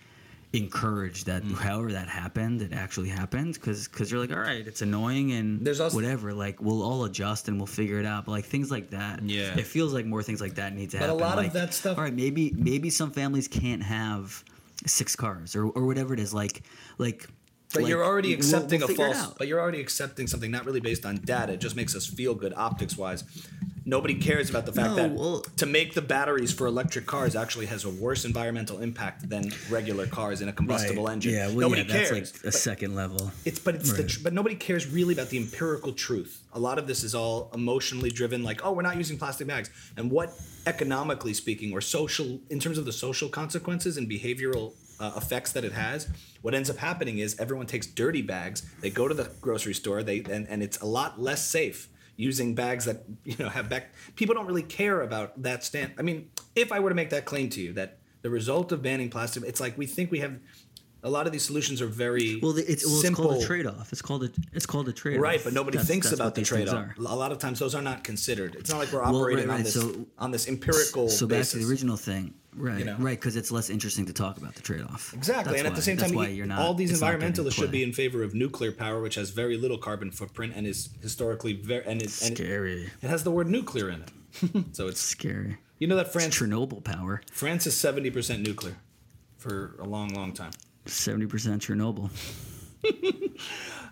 encouraged 0.55 1.26
that 1.26 1.43
Mm. 1.45 1.55
however 1.57 1.93
that 1.93 2.09
happened 2.09 2.62
it 2.62 2.73
actually 2.73 3.11
happened 3.11 3.52
because 3.55 3.87
because 3.87 4.11
you're 4.11 4.19
like 4.21 4.33
all 4.33 4.38
right 4.38 4.67
it's 4.67 4.81
annoying 4.81 5.33
and 5.33 5.64
There's 5.64 5.78
also- 5.78 5.95
whatever 5.95 6.33
like 6.33 6.62
we'll 6.62 6.83
all 6.83 7.05
adjust 7.05 7.49
and 7.49 7.59
we'll 7.59 7.67
figure 7.67 8.00
it 8.00 8.07
out 8.07 8.25
but 8.25 8.33
like 8.33 8.47
things 8.47 8.71
like 8.71 8.88
that 8.90 9.23
Yeah. 9.23 9.55
it 9.59 9.67
feels 9.67 9.93
like 9.93 10.07
more 10.07 10.23
things 10.23 10.40
like 10.40 10.55
that 10.55 10.75
need 10.75 10.90
to 10.90 10.99
But 10.99 11.05
a 11.05 11.07
happen 11.12 11.21
lot 11.21 11.45
of 11.45 11.52
that 11.52 11.75
stuff- 11.75 11.99
all 11.99 12.05
right 12.05 12.14
maybe 12.14 12.55
maybe 12.57 12.88
some 12.88 13.11
families 13.11 13.47
can't 13.47 13.83
have 13.83 14.43
six 14.87 15.14
cars 15.14 15.55
or, 15.55 15.67
or 15.67 15.85
whatever 15.85 16.14
it 16.14 16.21
is 16.21 16.33
like 16.33 16.62
like 16.97 17.28
But 17.75 17.82
like, 17.82 17.90
you're 17.90 18.04
already 18.04 18.30
we'll- 18.30 18.38
accepting 18.38 18.80
we'll 18.80 18.90
a 18.90 18.94
false. 18.94 19.34
But 19.38 19.46
you're 19.48 19.60
already 19.60 19.80
accepting 19.80 20.26
something 20.26 20.50
not 20.50 20.64
really 20.64 20.80
based 20.80 21.04
on 21.04 21.16
data. 21.16 21.52
It 21.54 21.60
just 21.60 21.76
makes 21.76 21.94
us 21.94 22.06
feel 22.06 22.34
good 22.34 22.54
optics 22.56 22.96
wise. 22.96 23.25
Nobody 23.84 24.14
cares 24.16 24.50
about 24.50 24.66
the 24.66 24.72
fact 24.72 24.90
No, 24.90 24.96
that 24.96 25.12
well- 25.12 25.40
to 25.56 25.64
make 25.66 25.94
the 25.94 26.02
batteries 26.02 26.52
for 26.52 26.66
electric 26.66 27.06
cars 27.06 27.34
actually 27.34 27.66
has 27.66 27.84
a 27.84 27.88
worse 27.90 28.26
environmental 28.26 28.80
impact 28.80 29.28
than 29.30 29.50
regular 29.70 30.06
cars 30.06 30.42
in 30.42 30.48
a 30.48 30.52
combustible 30.52 31.04
Right. 31.06 31.12
engine. 31.14 31.32
Yeah, 31.32 31.46
well, 31.48 31.60
Nobody 31.70 31.82
yeah, 31.82 31.88
that's 31.98 32.10
cares. 32.10 32.32
like 32.34 32.44
a 32.44 32.52
second 32.52 32.94
level. 32.94 33.32
It's 33.46 33.58
but 33.58 33.75
it's 33.76 33.92
the 33.92 34.02
Right. 34.02 34.08
tr- 34.08 34.20
but 34.22 34.34
nobody 34.34 34.56
cares 34.56 34.87
really 34.87 35.14
about 35.14 35.30
the 35.30 35.38
empirical 35.38 35.92
truth. 35.94 36.40
A 36.52 36.58
lot 36.60 36.78
of 36.78 36.87
this 36.87 37.02
is 37.02 37.14
all 37.14 37.50
emotionally 37.54 38.10
driven. 38.10 38.42
Like, 38.42 38.60
oh, 38.62 38.72
we're 38.72 38.82
not 38.82 38.96
using 38.98 39.16
plastic 39.16 39.46
bags, 39.46 39.70
and 39.96 40.10
what 40.10 40.38
economically 40.66 41.32
speaking 41.32 41.72
or 41.72 41.80
social 41.80 42.40
in 42.50 42.60
terms 42.60 42.76
of 42.76 42.84
the 42.84 42.92
social 42.92 43.30
consequences 43.30 43.96
and 43.96 44.06
behavioral 44.08 44.75
uh, 45.00 45.12
effects 45.17 45.52
that 45.52 45.64
it 45.64 45.73
has. 45.73 46.09
What 46.43 46.55
ends 46.55 46.71
up 46.71 46.76
happening 46.76 47.19
is 47.19 47.38
everyone 47.38 47.67
takes 47.67 47.87
dirty 47.87 48.23
bags. 48.23 48.62
They 48.81 48.90
go 48.90 49.09
to 49.09 49.14
the 49.14 49.31
grocery 49.40 49.75
store. 49.75 50.02
They 50.02 50.21
and, 50.21 50.47
and 50.49 50.62
it's 50.62 50.78
a 50.81 50.87
lot 50.87 51.21
less 51.21 51.49
safe 51.49 51.88
using 52.17 52.55
bags 52.55 52.85
that 52.85 53.05
you 53.25 53.37
know 53.38 53.49
have 53.49 53.69
back. 53.69 53.95
People 54.17 54.35
don't 54.35 54.47
really 54.47 54.62
care 54.62 55.00
about 55.02 55.43
that 55.43 55.64
stand. 55.64 55.93
I 55.99 56.02
mean, 56.02 56.31
if 56.55 56.73
I 56.73 56.81
were 56.81 56.90
to 56.90 56.95
make 56.95 57.11
that 57.11 57.25
claim 57.25 57.49
to 57.50 57.61
you 57.61 57.73
that 57.75 57.99
the 58.23 58.31
result 58.31 58.73
of 58.73 58.83
banning 58.83 59.11
plastic, 59.11 59.45
it's 59.45 59.61
like 59.61 59.78
we 59.78 59.87
think 59.87 60.11
we 60.11 60.21
have. 60.21 60.38
A 61.05 61.09
lot 61.11 61.26
of 61.26 61.33
these 61.33 61.45
solutions 61.45 61.81
are 61.81 61.87
very 61.87 62.40
Well, 62.43 62.59
it's, 62.59 62.85
well, 62.85 62.95
it's 62.95 63.00
simple. 63.02 63.28
called 63.28 63.43
a 63.43 63.47
trade-off. 63.47 63.93
It's 63.93 64.02
called 64.02 64.25
a 64.25 64.31
it's 64.52 64.67
called 64.67 64.88
a 64.88 64.93
trade-off. 64.93 65.23
Right, 65.23 65.40
but 65.45 65.52
nobody 65.52 65.76
That's- 65.76 65.87
thinks 65.88 66.09
that's 66.11 66.19
about 66.21 66.35
the 66.35 66.40
these 66.40 66.49
trade-off. 66.49 66.75
are. 66.75 66.95
A 66.99 67.14
lot 67.14 67.31
of 67.31 67.38
times 67.38 67.61
those 67.61 67.75
are 67.76 67.83
not 67.83 68.02
considered. 68.02 68.57
It's 68.57 68.69
not 68.71 68.78
like 68.78 68.93
we're 68.93 69.02
Well, 69.02 69.17
operating 69.17 69.49
right, 69.49 69.59
on 69.59 69.62
this 69.62 69.75
so- 69.75 70.07
on 70.19 70.33
this 70.33 70.49
empirical 70.49 71.09
So 71.09 71.26
back 71.28 71.38
basis. 71.38 71.52
to 71.52 71.59
the 71.61 71.71
original 71.71 71.97
thing, 71.97 72.35
right? 72.57 72.81
You 72.81 72.85
know? 72.87 72.97
Right, 72.99 73.19
because 73.19 73.37
it's 73.37 73.52
less 73.52 73.71
interesting 73.71 74.07
to 74.07 74.12
talk 74.12 74.38
about 74.38 74.57
the 74.57 74.62
trade-off. 74.62 75.14
Exactly, 75.14 75.52
That's 75.52 75.61
and 75.61 75.69
at 75.69 75.76
the 75.76 75.83
same 75.83 75.99
time, 75.99 76.12
why 76.14 76.26
you- 76.28 76.35
you're 76.38 76.47
not, 76.47 76.59
all 76.59 76.75
these 76.75 76.90
it's 76.90 77.00
environmentalists 77.00 77.52
should 77.52 77.71
be 77.71 77.85
in 77.85 77.93
favor 77.93 78.25
of 78.25 78.35
nuclear 78.35 78.73
power, 78.73 79.00
which 79.00 79.14
has 79.14 79.31
very 79.31 79.57
little 79.57 79.78
carbon 79.78 80.11
footprint 80.11 80.52
and 80.57 80.67
is 80.67 80.88
historically 81.00 81.52
very 81.52 81.85
and 81.87 82.02
it, 82.02 82.21
and 82.23 82.33
it, 82.33 82.37
scary. 82.38 82.90
it 83.02 83.09
has 83.09 83.23
the 83.23 83.31
word 83.31 83.49
nuclear 83.49 83.88
in 83.88 84.02
it. 84.02 84.64
so 84.73 84.88
it's 84.88 85.00
Scary. 85.00 85.59
you 85.78 85.87
know 85.87 85.95
that 85.95 86.07
It's 86.07 86.12
France 86.12 86.37
Chernobyl 86.38 86.83
power. 86.83 87.23
France 87.33 87.69
is 87.69 87.76
seventy 87.76 88.11
percent 88.11 88.43
nuclear 88.43 88.76
for 89.37 89.76
a 89.78 89.85
long, 89.87 90.09
long 90.12 90.33
time. 90.33 90.50
Seventy 90.88 91.26
percent 91.26 91.62
Chernobyl. 91.62 92.11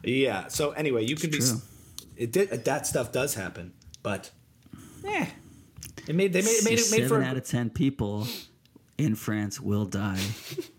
Yeah. 0.02 0.48
So 0.48 0.70
anyway, 0.70 1.04
you 1.04 1.16
can 1.16 1.30
be. 1.30 1.38
true. 1.38 1.60
It 2.16 2.32
did 2.32 2.64
that 2.64 2.86
stuff 2.86 3.12
does 3.12 3.34
happen, 3.34 3.72
but 4.02 4.30
eh, 5.04 5.26
it 6.06 6.14
made 6.14 6.32
they 6.32 6.42
made, 6.42 6.48
it 6.48 6.64
made 6.64 6.78
it 6.78 6.90
made 6.90 7.02
Seven 7.02 7.08
for. 7.08 7.22
out 7.22 7.36
of 7.36 7.44
ten 7.44 7.70
people 7.70 8.26
in 8.96 9.14
France 9.16 9.60
will 9.60 9.84
die. 9.84 10.20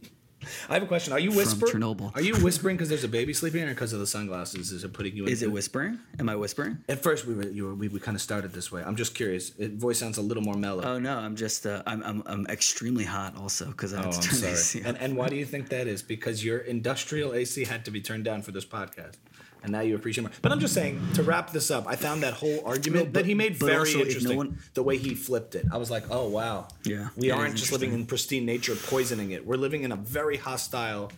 I 0.69 0.73
have 0.75 0.83
a 0.83 0.87
question. 0.87 1.13
Are 1.13 1.19
you 1.19 1.31
whispering? 1.31 1.71
Chernobyl. 1.73 2.11
Are 2.15 2.21
you 2.21 2.35
whispering 2.37 2.75
because 2.77 2.89
there's 2.89 3.03
a 3.03 3.07
baby 3.07 3.33
sleeping, 3.33 3.63
or 3.63 3.69
because 3.69 3.93
of 3.93 3.99
the 3.99 4.07
sunglasses? 4.07 4.71
Is 4.71 4.83
it 4.83 4.93
putting 4.93 5.15
you? 5.15 5.25
in 5.25 5.31
Is 5.31 5.43
it 5.43 5.51
whispering? 5.51 5.99
Am 6.19 6.29
I 6.29 6.35
whispering? 6.35 6.77
At 6.89 7.03
first, 7.03 7.25
we 7.25 7.33
were, 7.35 7.47
you 7.47 7.65
were, 7.65 7.75
we, 7.75 7.87
we 7.87 7.99
kind 7.99 8.15
of 8.15 8.21
started 8.21 8.53
this 8.53 8.71
way. 8.71 8.83
I'm 8.85 8.95
just 8.95 9.15
curious. 9.15 9.51
It, 9.57 9.73
voice 9.73 9.99
sounds 9.99 10.17
a 10.17 10.21
little 10.21 10.43
more 10.43 10.55
mellow. 10.55 10.83
Oh 10.83 10.99
no, 10.99 11.17
I'm 11.17 11.35
just 11.35 11.65
uh, 11.65 11.83
I'm, 11.85 12.01
I'm 12.03 12.23
I'm 12.25 12.47
extremely 12.47 13.03
hot 13.05 13.35
also 13.37 13.65
because 13.67 13.93
I 13.93 13.97
Oh, 13.99 14.05
had 14.05 14.13
I'm 14.15 14.21
to 14.21 14.27
turn 14.29 14.41
the 14.41 14.55
sorry. 14.55 14.81
AC 14.81 14.81
And, 14.85 14.97
and 14.97 15.15
why 15.17 15.27
do 15.29 15.35
you 15.35 15.45
think 15.45 15.69
that 15.69 15.87
is? 15.87 16.01
Because 16.01 16.43
your 16.43 16.59
industrial 16.59 17.33
AC 17.33 17.63
had 17.65 17.85
to 17.85 17.91
be 17.91 18.01
turned 18.01 18.23
down 18.25 18.41
for 18.41 18.51
this 18.51 18.65
podcast, 18.65 19.13
and 19.63 19.71
now 19.71 19.81
you 19.81 19.95
appreciate 19.95 20.23
more. 20.23 20.31
But 20.41 20.51
I'm 20.51 20.59
just 20.59 20.73
saying 20.73 21.01
to 21.15 21.23
wrap 21.23 21.51
this 21.51 21.69
up. 21.71 21.85
I 21.87 21.95
found 21.95 22.23
that 22.23 22.33
whole 22.35 22.61
argument 22.65 22.95
No, 22.99 23.05
but- 23.05 23.13
that 23.13 23.25
he 23.25 23.33
made 23.33 23.55
very 23.55 23.77
also, 23.79 23.89
if 23.89 23.95
no 23.95 24.01
interesting. 24.05 24.37
one- 24.37 24.59
the 24.73 24.83
way 24.83 24.97
he 24.97 25.15
flipped 25.15 25.55
it, 25.55 25.65
I 25.71 25.77
was 25.77 25.89
like, 25.91 26.05
oh 26.09 26.27
wow, 26.27 26.67
Yeah, 26.83 27.09
we 27.15 27.31
aren't 27.31 27.55
just 27.55 27.71
living 27.71 27.93
in 27.93 28.05
pristine 28.05 28.45
nature, 28.45 28.75
poisoning 28.75 29.31
it. 29.31 29.45
We're 29.45 29.55
living 29.57 29.83
in 29.83 29.91
a 29.91 29.95
very 29.95 30.37
hostile 30.37 31.11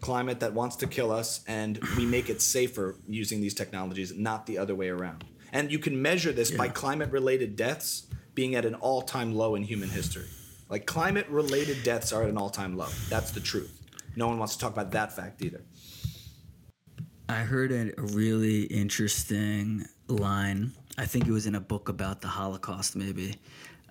climate 0.00 0.40
that 0.40 0.52
wants 0.52 0.74
to 0.76 0.86
kill 0.88 1.12
us, 1.12 1.40
and 1.46 1.78
we 1.96 2.04
make 2.04 2.28
it 2.28 2.42
safer 2.42 2.96
using 3.06 3.40
these 3.40 3.54
technologies, 3.54 4.12
not 4.16 4.46
the 4.46 4.58
other 4.58 4.74
way 4.74 4.88
around. 4.88 5.24
And 5.52 5.70
you 5.70 5.78
can 5.78 6.00
measure 6.02 6.32
this 6.32 6.50
by 6.50 6.68
climate-related 6.68 7.54
deaths 7.56 8.06
being 8.34 8.54
at 8.54 8.64
an 8.64 8.74
all-time 8.74 9.34
low 9.34 9.54
in 9.54 9.62
human 9.62 9.90
history. 9.90 10.24
Like 10.68 10.86
climate-related 10.86 11.84
deaths 11.84 12.12
are 12.12 12.22
at 12.22 12.30
an 12.30 12.38
all-time 12.38 12.76
low. 12.76 12.88
That's 13.10 13.30
the 13.30 13.40
truth. 13.40 13.78
No 14.16 14.26
one 14.26 14.38
wants 14.38 14.54
to 14.54 14.60
talk 14.60 14.72
about 14.72 14.90
that 14.92 15.14
fact 15.14 15.42
either. 15.42 15.60
I 17.28 17.40
heard 17.40 17.72
a 17.72 17.92
really 17.96 18.62
interesting 18.64 19.86
line. 20.08 20.72
I 20.98 21.06
think 21.06 21.26
it 21.26 21.32
was 21.32 21.46
in 21.46 21.54
a 21.54 21.60
book 21.60 21.88
about 21.88 22.20
the 22.20 22.28
Holocaust, 22.28 22.96
maybe. 22.96 23.36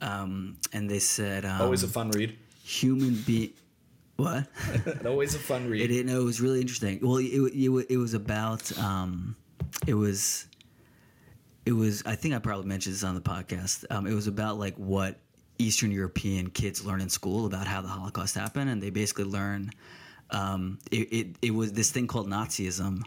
Um, 0.02 0.58
and 0.74 0.90
they 0.90 1.00
said, 1.00 1.46
um, 1.46 1.62
Always 1.62 1.84
a 1.84 1.88
fun 1.88 2.12
read. 2.12 2.38
human 2.64 3.16
being. 3.26 3.54
What? 4.18 4.48
Always 5.06 5.34
a 5.34 5.40
fun 5.40 5.68
read. 5.68 5.90
It, 5.90 5.92
it, 5.92 6.06
no, 6.06 6.22
it 6.22 6.24
was 6.24 6.42
really 6.42 6.62
interesting. 6.62 7.00
Well, 7.02 7.18
it, 7.18 7.26
it, 7.26 7.86
it, 7.90 7.98
was 7.98 8.14
about. 8.14 8.78
Um, 8.78 9.36
it 9.88 9.96
was. 9.96 10.48
It 11.66 11.72
was. 11.72 12.04
I 12.06 12.16
think 12.16 12.36
I 12.36 12.40
probably 12.40 12.68
mentioned 12.68 12.94
this 12.94 13.04
on 13.04 13.16
the 13.16 13.22
podcast. 13.22 13.86
Um, 13.90 14.06
it 14.06 14.14
was 14.14 14.28
about 14.28 14.60
like 14.60 14.76
what 14.76 15.20
Eastern 15.58 15.92
European 15.92 16.50
kids 16.52 16.86
learn 16.86 17.02
in 17.02 17.10
school 17.10 17.48
about 17.48 17.66
how 17.66 17.82
the 17.82 17.88
Holocaust 17.88 18.36
happened, 18.36 18.70
and 18.70 18.82
they 18.82 18.92
basically 18.92 19.26
learn. 19.26 19.72
Um, 20.30 20.80
it, 20.92 21.12
it, 21.12 21.28
it 21.42 21.52
was 21.52 21.74
this 21.74 21.92
thing 21.92 22.08
called 22.08 22.30
Nazism. 22.30 23.04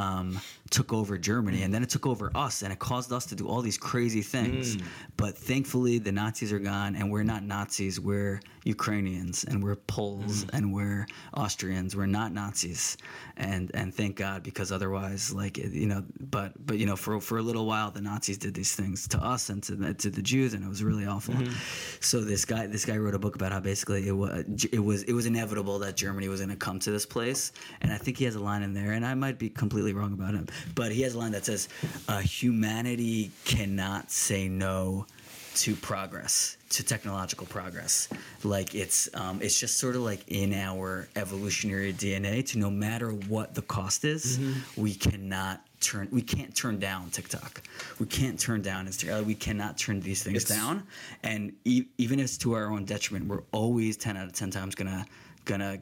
Um, 0.00 0.40
took 0.70 0.92
over 0.92 1.18
Germany 1.18 1.58
mm. 1.58 1.64
and 1.64 1.74
then 1.74 1.82
it 1.82 1.90
took 1.90 2.06
over 2.06 2.30
us 2.34 2.62
and 2.62 2.72
it 2.72 2.78
caused 2.78 3.12
us 3.12 3.26
to 3.26 3.34
do 3.34 3.48
all 3.48 3.60
these 3.60 3.78
crazy 3.78 4.22
things. 4.22 4.76
Mm. 4.76 4.84
But 5.16 5.36
thankfully, 5.36 5.98
the 5.98 6.12
Nazis 6.12 6.52
are 6.52 6.58
gone 6.58 6.96
and 6.96 7.10
we're 7.10 7.24
not 7.24 7.42
Nazis. 7.42 8.00
We're 8.00 8.40
Ukrainians 8.64 9.44
and 9.44 9.62
we're 9.62 9.76
Poles 9.76 10.44
mm. 10.44 10.50
and 10.54 10.72
we're 10.72 11.06
Austrians. 11.34 11.96
We're 11.96 12.06
not 12.06 12.32
Nazis, 12.32 12.96
and 13.36 13.70
and 13.74 13.94
thank 13.94 14.16
God 14.16 14.42
because 14.42 14.70
otherwise, 14.70 15.32
like 15.32 15.56
you 15.58 15.86
know, 15.86 16.04
but 16.18 16.52
but 16.66 16.78
you 16.78 16.86
know, 16.86 16.96
for 16.96 17.20
for 17.20 17.38
a 17.38 17.42
little 17.42 17.66
while, 17.66 17.90
the 17.90 18.00
Nazis 18.00 18.38
did 18.38 18.54
these 18.54 18.74
things 18.74 19.08
to 19.08 19.18
us 19.18 19.48
and 19.48 19.62
to 19.64 19.74
the, 19.74 19.94
to 19.94 20.10
the 20.10 20.22
Jews, 20.22 20.54
and 20.54 20.64
it 20.64 20.68
was 20.68 20.82
really 20.84 21.06
awful. 21.06 21.34
Mm-hmm. 21.34 21.52
So 22.00 22.20
this 22.20 22.44
guy 22.44 22.66
this 22.66 22.84
guy 22.84 22.96
wrote 22.96 23.14
a 23.14 23.18
book 23.18 23.34
about 23.34 23.52
how 23.52 23.60
basically 23.60 24.06
it 24.06 24.12
was 24.12 24.44
it 24.72 24.78
was 24.78 25.02
it 25.04 25.12
was 25.12 25.26
inevitable 25.26 25.78
that 25.80 25.96
Germany 25.96 26.28
was 26.28 26.40
going 26.40 26.50
to 26.50 26.56
come 26.56 26.78
to 26.80 26.90
this 26.90 27.06
place, 27.06 27.52
and 27.80 27.92
I 27.92 27.96
think 27.96 28.18
he 28.18 28.24
has 28.24 28.34
a 28.34 28.40
line 28.40 28.62
in 28.62 28.74
there, 28.74 28.92
and 28.92 29.06
I 29.06 29.14
might 29.14 29.38
be 29.38 29.48
completely 29.48 29.94
wrong 29.94 30.12
about 30.12 30.34
him, 30.34 30.46
but 30.74 30.92
he 30.92 31.02
has 31.02 31.14
a 31.14 31.18
line 31.18 31.32
that 31.32 31.44
says, 31.46 31.68
uh, 32.08 32.18
"Humanity 32.20 33.30
cannot 33.44 34.10
say 34.10 34.48
no." 34.48 35.06
to 35.52 35.74
progress 35.74 36.56
to 36.68 36.84
technological 36.84 37.44
progress. 37.44 38.08
Like 38.44 38.76
it's 38.76 39.08
um, 39.14 39.40
it's 39.42 39.58
just 39.58 39.78
sort 39.78 39.96
of 39.96 40.02
like 40.02 40.20
in 40.28 40.54
our 40.54 41.08
evolutionary 41.16 41.92
dna 41.92 42.46
to 42.50 42.58
no 42.60 42.70
matter 42.70 43.10
what 43.10 43.52
the 43.56 43.62
cost 43.62 44.04
is 44.04 44.38
we 44.76 44.94
cannot 44.94 45.60
turn 45.80 46.06
we 46.12 46.22
can't 46.22 46.54
turn 46.54 46.78
down 46.78 47.10
tiktok. 47.10 47.62
We 47.98 48.06
can't 48.06 48.38
turn 48.38 48.62
down 48.62 48.86
instagram. 48.86 49.24
We 49.24 49.34
cannot 49.34 49.76
turn 49.76 50.00
these 50.00 50.22
things 50.22 50.44
It's- 50.44 50.56
down. 50.56 50.86
And 51.24 51.52
e- 51.64 51.86
even 51.98 52.20
if 52.20 52.26
it's 52.26 52.38
to 52.38 52.52
our 52.52 52.70
own 52.70 52.84
detriment 52.84 53.26
we're 53.26 53.42
always 53.50 53.96
10 53.96 54.16
out 54.16 54.26
of 54.26 54.32
10 54.32 54.52
times 54.52 54.76
gonna 54.76 55.04
gonna 55.46 55.80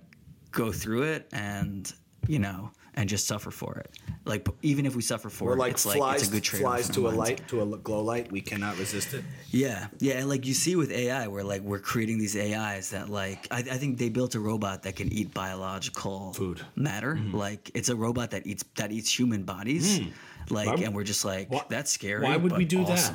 go 0.51 0.73
through 0.73 1.03
it 1.03 1.29
and 1.33 1.93
you 2.27 2.39
know 2.39 2.71
and 2.99 3.09
just 3.09 3.27
suffer 3.27 3.51
for 3.51 3.79
it 3.79 3.91
like 4.29 4.47
even 4.63 4.85
if 4.87 4.95
we 4.95 5.03
suffer 5.03 5.31
for 5.31 5.47
We're 5.47 5.53
it 5.55 5.59
like 5.59 5.73
it's 5.73 5.83
flies, 5.85 5.99
like 5.99 6.19
it's 6.19 6.29
a 6.29 6.31
good 6.33 6.43
trade 6.43 6.61
flies 6.61 6.89
to 6.91 7.09
a 7.09 7.11
light, 7.11 7.47
to 7.49 7.63
a 7.63 7.79
glow 7.79 8.03
light. 8.03 8.31
We 8.31 8.41
cannot 8.43 8.79
resist 8.79 9.15
it. 9.15 9.25
yeah, 9.51 9.89
yeah, 10.01 10.19
and 10.19 10.29
like 10.29 10.47
you 10.47 10.53
see 10.55 10.77
with 10.77 10.91
AI, 10.93 11.27
where 11.29 11.43
like 11.43 11.63
we're 11.63 11.79
creating 11.79 12.19
these 12.19 12.37
AIs 12.37 12.91
that 12.91 13.09
like 13.09 13.49
I, 13.51 13.59
I 13.61 13.79
think 13.79 13.97
they 13.99 14.11
built 14.11 14.35
a 14.35 14.41
robot 14.41 14.83
that 14.83 14.97
can 14.97 15.11
eat 15.13 15.33
biological 15.33 16.35
Food. 16.35 16.61
matter. 16.77 17.15
Mm-hmm. 17.15 17.37
Like 17.37 17.71
it's 17.75 17.89
a 17.89 17.97
robot 17.97 18.31
that 18.33 18.47
eats 18.47 18.65
that 18.77 18.93
eats 18.93 19.11
human 19.19 19.45
bodies. 19.45 20.01
Mm. 20.01 20.13
Like, 20.51 20.69
Why- 20.69 20.85
and 20.85 20.95
we're 20.95 21.05
just 21.05 21.25
like 21.25 21.51
why- 21.51 21.65
that's 21.69 21.91
scary. 21.91 22.25
why 22.25 22.37
would 22.37 22.57
we 22.57 22.65
do 22.67 22.85
that? 22.85 23.13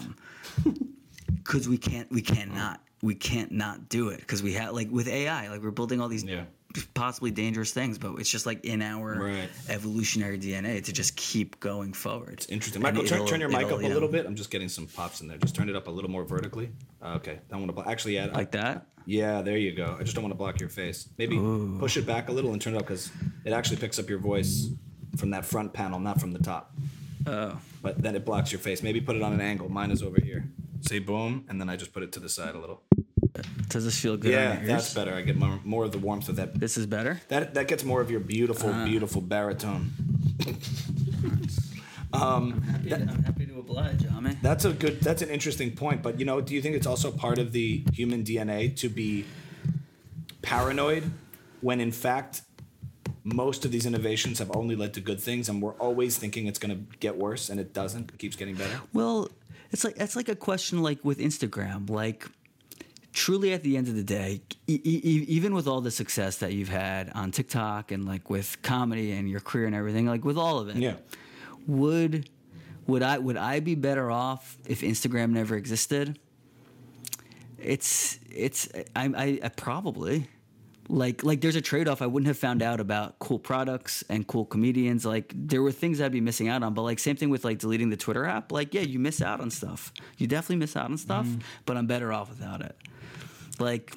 Because 1.43 1.67
we 1.73 1.77
can't, 1.77 2.11
we 2.11 2.21
can't 2.21 2.51
we 3.03 3.13
can't 3.15 3.51
not 3.51 3.89
do 3.89 4.09
it. 4.09 4.19
Because 4.19 4.41
we 4.41 4.53
have 4.53 4.73
like 4.73 4.89
with 4.89 5.07
AI, 5.07 5.49
like 5.49 5.61
we're 5.61 5.71
building 5.71 6.01
all 6.01 6.07
these 6.07 6.23
Yeah. 6.23 6.45
Possibly 6.93 7.31
dangerous 7.31 7.71
things, 7.71 7.97
but 7.97 8.15
it's 8.19 8.29
just 8.29 8.45
like 8.45 8.65
in 8.65 8.81
our 8.81 9.19
Right. 9.19 9.49
evolutionary 9.69 10.37
DNA 10.37 10.81
to 10.81 10.93
just 10.93 11.15
keep 11.15 11.59
going 11.59 11.93
forward. 11.93 12.33
It's 12.33 12.45
Interesting. 12.47 12.83
And 12.83 12.95
Michael, 12.95 13.07
turn, 13.07 13.25
turn 13.25 13.39
your 13.39 13.49
mic 13.49 13.65
up 13.65 13.71
a 13.71 13.87
little 13.87 14.09
bit. 14.09 14.25
I'm 14.25 14.35
just 14.35 14.49
getting 14.49 14.69
some 14.69 14.87
pops 14.87 15.21
in 15.21 15.27
there. 15.27 15.37
Just 15.37 15.55
turn 15.55 15.69
it 15.69 15.75
up 15.75 15.87
a 15.87 15.91
little 15.91 16.09
more 16.09 16.23
vertically. 16.23 16.71
Uh, 17.01 17.15
okay. 17.15 17.33
I 17.33 17.57
don't 17.57 17.67
want 17.67 17.75
to 17.85 17.91
actually 17.91 18.15
yeah. 18.15 18.27
like 18.33 18.51
that. 18.51 18.87
Yeah, 19.05 19.41
there 19.41 19.57
you 19.57 19.73
go. 19.73 19.97
I 19.99 20.03
just 20.03 20.15
don't 20.15 20.23
want 20.23 20.33
to 20.33 20.37
block 20.37 20.59
your 20.59 20.69
face. 20.69 21.09
Maybe 21.17 21.37
push 21.79 21.97
it 21.97 22.05
back 22.05 22.29
a 22.29 22.31
little 22.31 22.53
and 22.53 22.61
turn 22.61 22.73
it 22.73 22.77
up 22.77 22.83
because 22.83 23.11
it 23.43 23.51
actually 23.51 23.77
picks 23.77 23.99
up 23.99 24.09
your 24.09 24.19
voice 24.19 24.69
from 25.17 25.31
that 25.31 25.45
front 25.45 25.73
panel, 25.73 25.99
not 25.99 26.19
from 26.19 26.31
the 26.31 26.39
top. 26.39 26.73
Oh, 27.27 27.57
But 27.81 28.01
then 28.01 28.15
it 28.15 28.25
blocks 28.25 28.51
your 28.51 28.59
face. 28.59 28.81
Maybe 28.83 29.01
put 29.01 29.15
it 29.15 29.21
on 29.21 29.33
an 29.33 29.41
angle. 29.41 29.69
Mine 29.69 29.91
is 29.91 30.01
over 30.01 30.19
here. 30.21 30.49
Say 30.81 30.99
boom, 30.99 31.45
and 31.49 31.59
then 31.59 31.69
I 31.69 31.75
just 31.75 31.93
put 31.93 32.03
it 32.03 32.11
to 32.13 32.19
the 32.19 32.29
side 32.29 32.55
a 32.55 32.59
little. 32.59 32.81
Does 33.69 33.83
this 33.85 33.99
feel 33.99 34.15
good? 34.17 34.31
yeah, 34.31 34.51
on 34.51 34.55
your 34.57 34.61
ears? 34.63 34.67
that's 34.69 34.93
better. 34.93 35.13
I 35.13 35.21
get 35.21 35.37
more, 35.37 35.59
more 35.63 35.85
of 35.85 35.91
the 35.91 35.97
warmth 35.97 36.29
of 36.29 36.35
that. 36.35 36.59
This 36.59 36.77
is 36.77 36.85
better. 36.85 37.19
That 37.29 37.53
that 37.55 37.67
gets 37.67 37.83
more 37.83 37.99
of 38.01 38.11
your 38.11 38.19
beautiful, 38.19 38.69
Ah. 38.71 38.85
beautiful 38.85 39.21
baritone. 39.21 39.91
I'm 42.13 42.61
happy, 42.61 42.89
to, 42.89 42.95
I'm 42.95 43.23
happy 43.23 43.45
to 43.47 43.57
oblige, 43.59 44.05
Ami. 44.15 44.37
That's 44.41 44.65
a 44.65 44.73
good. 44.73 45.01
That's 45.01 45.21
an 45.23 45.29
interesting 45.29 45.71
point. 45.75 46.03
But 46.03 46.19
you 46.19 46.25
know, 46.25 46.41
do 46.41 46.53
you 46.53 46.61
think 46.61 46.75
it's 46.75 46.85
also 46.85 47.11
part 47.11 47.39
of 47.39 47.51
the 47.53 47.83
human 47.93 48.23
DNA 48.23 48.75
to 48.77 48.89
be 48.89 49.25
paranoid 50.43 51.09
when 51.61 51.79
in 51.81 51.91
fact 51.91 52.41
most 53.23 53.63
of 53.65 53.71
these 53.71 53.85
innovations 53.85 54.37
have 54.39 54.55
only 54.55 54.75
led 54.75 54.93
to 54.93 55.01
good 55.01 55.19
things, 55.19 55.49
and 55.49 55.59
we're 55.61 55.73
always 55.79 56.17
thinking 56.17 56.45
it's 56.45 56.59
going 56.59 56.75
to 56.77 56.97
get 56.99 57.17
worse, 57.17 57.49
and 57.49 57.59
it 57.59 57.73
doesn't. 57.73 58.11
It 58.11 58.19
keeps 58.19 58.35
getting 58.35 58.55
better. 58.55 58.79
Well, 58.93 59.29
it's 59.71 59.83
like 59.83 59.95
it's 59.97 60.15
like 60.15 60.29
a 60.29 60.35
question 60.35 60.83
like 60.83 61.03
with 61.03 61.17
Instagram, 61.17 61.89
like 61.89 62.27
truly 63.13 63.53
at 63.53 63.63
the 63.63 63.77
end 63.77 63.87
of 63.87 63.95
the 63.95 64.03
day, 64.03 64.41
e- 64.67 64.81
e- 64.83 65.25
even 65.29 65.53
with 65.53 65.67
all 65.67 65.79
the 65.81 65.91
success 65.91 66.37
that 66.39 66.51
you've 66.53 66.69
had 66.69 67.09
on 67.15 67.31
TikTok 67.31 67.91
and 67.91 68.05
like 68.05 68.29
with 68.29 68.61
comedy 68.63 69.11
and 69.13 69.29
your 69.29 69.39
career 69.39 69.65
and 69.67 69.75
everything, 69.75 70.05
like 70.07 70.25
with 70.25 70.37
all 70.37 70.59
of 70.59 70.67
it, 70.69 70.75
Yeah. 70.75 70.95
would 71.67 72.29
would 72.87 73.01
I 73.03 73.17
would 73.19 73.37
I 73.37 73.59
be 73.61 73.75
better 73.75 74.11
off 74.11 74.57
if 74.65 74.81
Instagram 74.81 75.29
never 75.31 75.55
existed? 75.55 76.19
It's 77.57 78.19
it's 78.29 78.67
I 78.95 79.05
I, 79.15 79.39
I 79.43 79.49
probably 79.49 80.27
like 80.89 81.23
like 81.23 81.39
there's 81.39 81.55
a 81.55 81.61
trade 81.61 81.87
off. 81.87 82.01
I 82.01 82.07
wouldn't 82.07 82.27
have 82.27 82.37
found 82.37 82.61
out 82.61 82.81
about 82.81 83.19
cool 83.19 83.39
products 83.39 84.03
and 84.09 84.27
cool 84.27 84.43
comedians. 84.45 85.05
Like 85.05 85.31
there 85.33 85.61
were 85.61 85.71
things 85.71 86.01
I'd 86.01 86.11
be 86.11 86.19
missing 86.19 86.49
out 86.49 86.61
on. 86.61 86.73
But 86.73 86.81
like 86.81 86.99
same 86.99 87.15
thing 87.15 87.29
with 87.29 87.45
like 87.45 87.59
deleting 87.59 87.89
the 87.89 87.95
Twitter 87.97 88.25
app. 88.25 88.51
Like 88.51 88.73
yeah, 88.73 88.81
you 88.81 88.99
miss 88.99 89.21
out 89.21 89.39
on 89.39 89.49
stuff. 89.49 89.93
You 90.17 90.27
definitely 90.27 90.57
miss 90.57 90.75
out 90.75 90.89
on 90.89 90.97
stuff. 90.97 91.25
Mm-hmm. 91.25 91.39
But 91.65 91.77
I'm 91.77 91.87
better 91.87 92.11
off 92.11 92.29
without 92.29 92.61
it. 92.61 92.75
Like. 93.59 93.95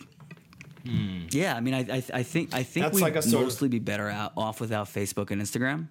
Yeah, 1.30 1.56
I 1.56 1.60
mean, 1.60 1.74
I, 1.74 1.80
I, 1.96 2.02
I 2.14 2.22
think 2.22 2.54
I 2.54 2.62
think 2.62 2.84
That's 2.86 2.94
we'd 2.94 3.00
like 3.02 3.16
a 3.16 3.22
sort 3.22 3.42
of- 3.42 3.48
mostly 3.48 3.68
be 3.68 3.80
better 3.80 4.08
out, 4.08 4.32
off 4.36 4.60
without 4.60 4.86
Facebook 4.86 5.32
and 5.32 5.42
Instagram. 5.42 5.88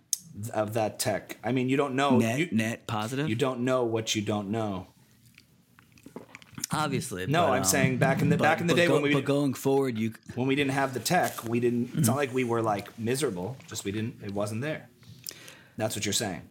Of 0.54 0.74
that 0.76 1.00
tech. 1.00 1.38
I 1.44 1.52
mean, 1.52 1.68
you 1.68 1.76
don't 1.76 1.96
know. 1.96 2.18
Net, 2.18 2.40
you, 2.40 2.48
net, 2.52 2.88
positive. 2.88 3.28
you 3.28 3.36
don't 3.36 3.62
know 3.62 3.84
what 3.84 4.16
you 4.16 4.22
don't 4.22 4.52
know. 4.52 4.88
Obviously, 6.72 7.26
No, 7.28 7.44
but, 7.44 7.52
I'm 7.52 7.58
um, 7.60 7.64
saying 7.64 7.98
back 7.98 8.22
in 8.22 8.30
the 8.30 8.38
but- 8.38 8.44
back 8.44 8.62
in 8.62 8.68
the 8.68 8.74
day 8.74 8.88
go- 8.88 8.94
when 8.96 9.04
we 9.04 9.14
but 9.14 9.26
going 9.26 9.54
forward, 9.54 9.98
you 9.98 10.14
when 10.36 10.48
we 10.48 10.56
didn't 10.56 10.72
have 10.72 10.94
the 10.94 11.00
tech, 11.00 11.44
we 11.44 11.60
didn't. 11.60 11.92
It's 11.96 12.08
not 12.08 12.16
like 12.16 12.34
we 12.34 12.44
were 12.44 12.62
like 12.62 12.98
miserable. 12.98 13.58
Just 13.68 13.84
we 13.86 13.92
didn't. 13.92 14.16
It 14.24 14.34
wasn't 14.34 14.62
there. 14.62 14.90
That's 15.78 15.96
what 15.96 16.06
you're 16.06 16.14
saying. 16.14 16.42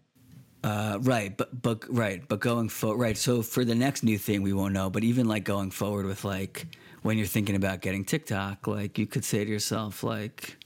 uh, 0.63 0.99
right, 1.01 1.35
but 1.37 1.61
but 1.63 1.85
right, 1.89 2.23
but 2.29 2.41
going 2.41 2.69
forward, 2.69 2.99
right. 2.99 3.17
So 3.17 3.43
for 3.43 3.65
the 3.65 3.75
next 3.75 4.03
new 4.03 4.19
thing, 4.19 4.43
we 4.43 4.53
won't 4.53 4.73
know. 4.75 4.89
But 4.91 5.03
even 5.05 5.27
like 5.27 5.45
going 5.45 5.71
forward 5.71 6.07
with 6.07 6.25
like 6.25 6.67
when 7.05 7.19
you're 7.19 7.27
thinking 7.29 7.55
about 7.55 7.81
getting 7.81 8.05
TikTok, 8.05 8.67
like 8.67 8.99
you 8.99 9.07
could 9.07 9.25
say 9.25 9.45
to 9.45 9.51
yourself, 9.51 10.03
like 10.03 10.57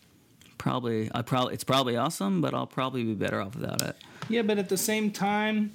probably 0.57 1.11
I 1.15 1.21
probably 1.21 1.53
it's 1.53 1.65
probably 1.65 1.97
awesome, 1.97 2.41
but 2.41 2.55
I'll 2.55 2.67
probably 2.67 3.05
be 3.05 3.15
better 3.15 3.43
off 3.43 3.55
without 3.55 3.83
it. 3.83 3.97
Yeah, 4.31 4.43
but 4.43 4.59
at 4.59 4.71
the 4.71 4.79
same 4.79 5.11
time, 5.11 5.73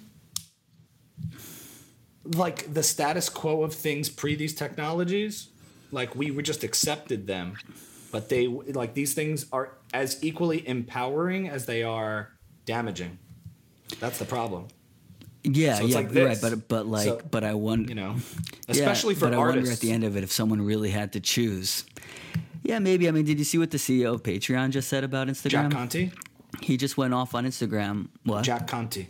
like 2.23 2.73
the 2.73 2.83
status 2.83 3.29
quo 3.29 3.61
of 3.63 3.73
things 3.75 4.09
pre 4.09 4.35
these 4.35 4.55
technologies, 4.55 5.49
like 5.91 6.15
we 6.15 6.41
just 6.41 6.63
accepted 6.63 7.27
them 7.27 7.57
but 8.13 8.29
they 8.29 8.45
like 8.47 8.93
these 8.93 9.15
things 9.15 9.47
are 9.51 9.71
as 9.91 10.23
equally 10.23 10.65
empowering 10.67 11.49
as 11.49 11.65
they 11.65 11.81
are 11.81 12.29
damaging. 12.63 13.17
That's 13.99 14.19
the 14.19 14.25
problem. 14.25 14.67
Yeah, 15.43 15.75
So 15.75 15.85
it's 15.85 15.93
yeah, 15.93 15.99
like 15.99 16.15
right. 16.15 16.37
But 16.41 16.67
but 16.67 16.87
like, 16.87 17.05
So, 17.05 17.21
but 17.29 17.43
I 17.43 17.53
wonder, 17.53 17.89
You 17.89 17.95
know, 17.95 18.15
especially 18.67 19.15
for 19.15 19.25
but 19.27 19.33
I 19.33 19.37
wonder 19.37 19.69
at 19.71 19.79
the 19.79 19.91
end 19.91 20.03
of 20.03 20.15
it 20.15 20.23
if 20.23 20.31
someone 20.31 20.61
really 20.61 20.89
had 20.89 21.13
to 21.13 21.19
choose. 21.19 21.85
Yeah, 22.63 22.79
maybe. 22.79 23.07
I 23.09 23.11
mean, 23.11 23.25
did 23.25 23.39
you 23.39 23.45
see 23.45 23.57
what 23.57 23.71
the 23.71 23.77
CEO 23.77 24.13
of 24.13 24.23
Patreon 24.23 24.69
just 24.71 24.87
said 24.87 25.03
about 25.03 25.27
Instagram? 25.27 25.49
Jack 25.49 25.71
Conte, 25.71 26.11
He 26.61 26.77
just 26.77 26.95
went 26.95 27.13
off 27.13 27.35
on 27.35 27.45
Instagram. 27.45 28.07
What? 28.23 28.43
Jack 28.45 28.67
Conte. 28.67 29.07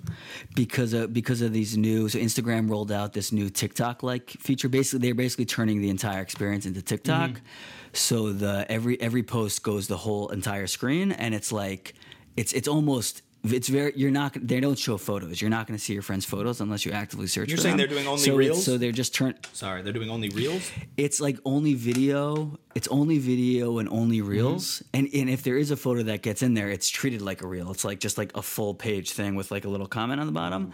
because 0.56 0.93
of 0.93 1.13
because 1.13 1.41
of 1.41 1.54
these 1.54 1.78
new 1.78 2.10
so 2.10 2.17
Instagram 2.17 2.67
rolled 2.69 2.91
out 2.91 3.13
this 3.13 3.32
new 3.32 3.50
TikTok 3.52 4.02
like 4.02 4.32
feature. 4.32 4.69
Basically, 4.69 5.06
they're 5.08 5.13
basically 5.15 5.46
turning 5.46 5.82
the 5.82 5.89
entire 5.89 6.22
experience 6.22 6.65
into 6.65 6.82
TikTok. 6.82 7.30
Mm-hmm. 7.32 7.46
So 7.93 8.34
the 8.34 8.65
every 8.69 9.00
every 9.00 9.22
post 9.22 9.62
goes 9.62 9.88
the 9.88 9.98
whole 9.98 10.30
entire 10.30 10.65
screen, 10.65 11.12
and 11.12 11.36
it's 11.36 11.52
like 11.52 11.93
it's 12.36 12.54
it's 12.54 12.67
almost. 12.67 13.22
It's 13.46 13.68
very. 13.68 13.92
You're 13.98 14.10
not. 14.10 14.38
They 14.42 14.62
don't 14.62 14.80
show 14.80 14.98
photos. 14.98 15.42
You're 15.42 15.50
not 15.50 15.68
going 15.68 15.78
to 15.78 15.84
see 15.84 15.92
your 15.92 16.02
friends' 16.02 16.24
photos 16.24 16.62
unless 16.62 16.86
you 16.86 16.94
actively 16.94 17.28
search. 17.28 17.50
You're 17.50 17.58
saying 17.58 17.74
them. 17.76 17.78
they're 17.80 17.88
doing 17.96 18.08
only 18.08 18.22
so 18.22 18.36
Reels? 18.38 18.64
So 18.64 18.78
they're 18.78 18.94
just 18.94 19.14
turn. 19.14 19.36
Sorry, 19.52 19.82
they're 19.82 19.92
doing 19.92 20.10
only 20.10 20.30
reels. 20.30 20.72
It's 20.96 21.20
like 21.20 21.38
only 21.44 21.74
video. 21.74 22.58
It's 22.74 22.88
only 22.88 23.18
video 23.20 23.80
and 23.80 23.90
only 23.90 24.20
Mm-hmm. 24.20 24.30
reels. 24.30 24.82
And 24.94 25.10
and 25.14 25.30
if 25.30 25.44
there 25.44 25.58
is 25.58 25.72
a 25.72 25.76
photo 25.76 26.04
that 26.04 26.22
gets 26.22 26.42
in 26.42 26.54
there, 26.54 26.70
it's 26.70 26.90
treated 26.90 27.22
like 27.22 27.42
a 27.42 27.48
reel. 27.48 27.70
It's 27.72 27.84
like 27.84 28.00
just 28.00 28.18
like 28.18 28.32
a 28.38 28.42
full 28.42 28.74
page 28.74 29.12
thing 29.12 29.36
with 29.36 29.52
like 29.52 29.66
a 29.66 29.70
little 29.70 29.88
comment 29.88 30.22
on 30.22 30.28
the 30.28 30.32
bottom. 30.34 30.72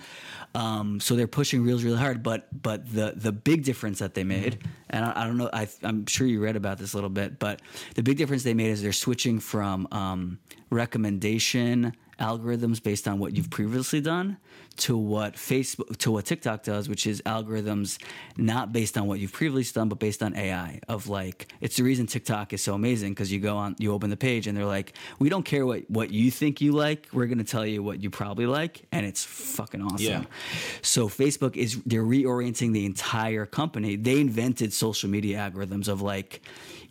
Um, 0.53 0.99
so 0.99 1.15
they're 1.15 1.27
pushing 1.27 1.63
reels 1.63 1.83
really 1.83 1.97
hard. 1.97 2.21
But 2.21 2.47
but 2.61 2.85
the 2.93 3.13
the 3.15 3.31
big 3.31 3.63
difference 3.63 3.97
that 3.97 4.13
they 4.13 4.23
made, 4.23 4.59
and 4.91 5.03
I, 5.05 5.23
I 5.23 5.25
don't 5.25 5.37
know, 5.37 5.49
I, 5.51 5.67
I'm 5.81 6.05
sure 6.05 6.27
you 6.27 6.39
read 6.39 6.55
about 6.55 6.77
this 6.77 6.93
a 6.93 6.97
little 6.97 7.09
bit, 7.09 7.39
but 7.39 7.61
the 7.95 8.03
big 8.03 8.17
difference 8.17 8.43
they 8.43 8.53
made 8.53 8.69
is 8.69 8.83
they're 8.83 8.91
switching 8.93 9.39
from 9.39 9.87
um, 9.91 10.37
recommendation 10.69 11.93
algorithms 12.19 12.81
based 12.81 13.07
on 13.07 13.19
what 13.19 13.35
you've 13.35 13.49
previously 13.49 14.01
done 14.01 14.37
to 14.77 14.95
what 14.95 15.33
Facebook 15.35 15.97
to 15.97 16.11
what 16.11 16.25
TikTok 16.25 16.63
does, 16.63 16.87
which 16.87 17.05
is 17.05 17.21
algorithms 17.25 18.01
not 18.37 18.71
based 18.71 18.97
on 18.97 19.07
what 19.07 19.19
you've 19.19 19.33
previously 19.33 19.77
done, 19.77 19.89
but 19.89 19.99
based 19.99 20.23
on 20.23 20.35
AI. 20.35 20.79
Of 20.87 21.07
like, 21.07 21.47
it's 21.59 21.75
the 21.77 21.83
reason 21.83 22.07
TikTok 22.07 22.53
is 22.53 22.61
so 22.61 22.73
amazing 22.73 23.11
because 23.11 23.31
you 23.31 23.39
go 23.39 23.57
on, 23.57 23.75
you 23.77 23.93
open 23.93 24.09
the 24.09 24.17
page, 24.17 24.47
and 24.47 24.57
they're 24.57 24.65
like, 24.65 24.93
we 25.19 25.29
don't 25.29 25.43
care 25.43 25.65
what 25.65 25.89
what 25.89 26.11
you 26.11 26.31
think 26.31 26.61
you 26.61 26.71
like, 26.71 27.07
we're 27.11 27.27
gonna 27.27 27.43
tell 27.43 27.65
you 27.65 27.83
what 27.83 28.01
you 28.01 28.09
probably 28.09 28.45
like, 28.45 28.85
and 28.91 29.05
it's 29.05 29.25
fucking 29.25 29.81
awesome. 29.81 29.99
Yeah. 29.99 30.23
So 30.81 31.09
Facebook 31.09 31.57
is 31.57 31.81
they're 31.85 32.03
reorienting 32.03 32.73
the 32.73 32.85
entire 32.85 33.45
company. 33.45 33.95
They 33.95 34.21
invented 34.21 34.73
social 34.73 35.09
media 35.09 35.37
algorithms 35.37 35.87
of 35.87 36.01
like, 36.01 36.41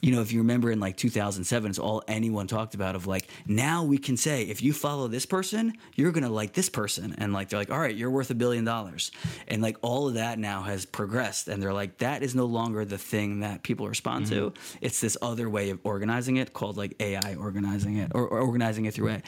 you 0.01 0.13
know, 0.13 0.21
if 0.21 0.33
you 0.33 0.39
remember 0.39 0.71
in 0.71 0.79
like 0.81 0.97
2007, 0.97 1.71
it's 1.71 1.79
all 1.79 2.03
anyone 2.07 2.47
talked 2.47 2.75
about 2.75 2.95
of 2.95 3.07
like, 3.07 3.29
now 3.47 3.83
we 3.85 3.99
can 3.99 4.17
say 4.17 4.43
if 4.45 4.63
you 4.63 4.73
follow 4.73 5.09
this 5.09 5.18
person, 5.27 5.73
you're 5.95 6.13
gonna 6.13 6.29
like 6.29 6.53
this 6.53 6.69
person, 6.69 7.15
and 7.19 7.33
like 7.33 7.49
they're 7.49 7.59
like, 7.59 7.71
all 7.71 7.79
right, 7.79 7.95
you're 7.95 8.11
worth 8.11 8.31
a 8.31 8.35
billion 8.35 8.65
dollars, 8.65 9.11
and 9.47 9.63
like 9.63 9.77
all 9.83 10.09
of 10.09 10.15
that 10.15 10.39
now 10.39 10.63
has 10.63 10.85
progressed, 10.87 11.49
and 11.49 11.63
they're 11.63 11.73
like, 11.73 11.99
that 11.99 12.23
is 12.23 12.35
no 12.35 12.45
longer 12.47 12.85
the 12.85 12.99
thing 12.99 13.41
that 13.41 13.63
people 13.63 13.89
respond 13.89 14.27
to. 14.29 14.53
It's 14.81 15.01
this 15.01 15.17
other 15.23 15.49
way 15.51 15.71
of 15.71 15.79
organizing 15.85 16.37
it 16.37 16.53
called 16.53 16.77
like 16.77 16.95
AI 17.01 17.35
organizing 17.37 17.97
it 17.99 18.13
or, 18.15 18.27
or 18.27 18.41
organizing 18.41 18.85
it 18.87 18.95
through 18.95 19.09
it. 19.09 19.25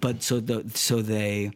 But 0.00 0.22
so 0.22 0.40
the 0.40 0.70
so 0.74 1.02
they 1.02 1.52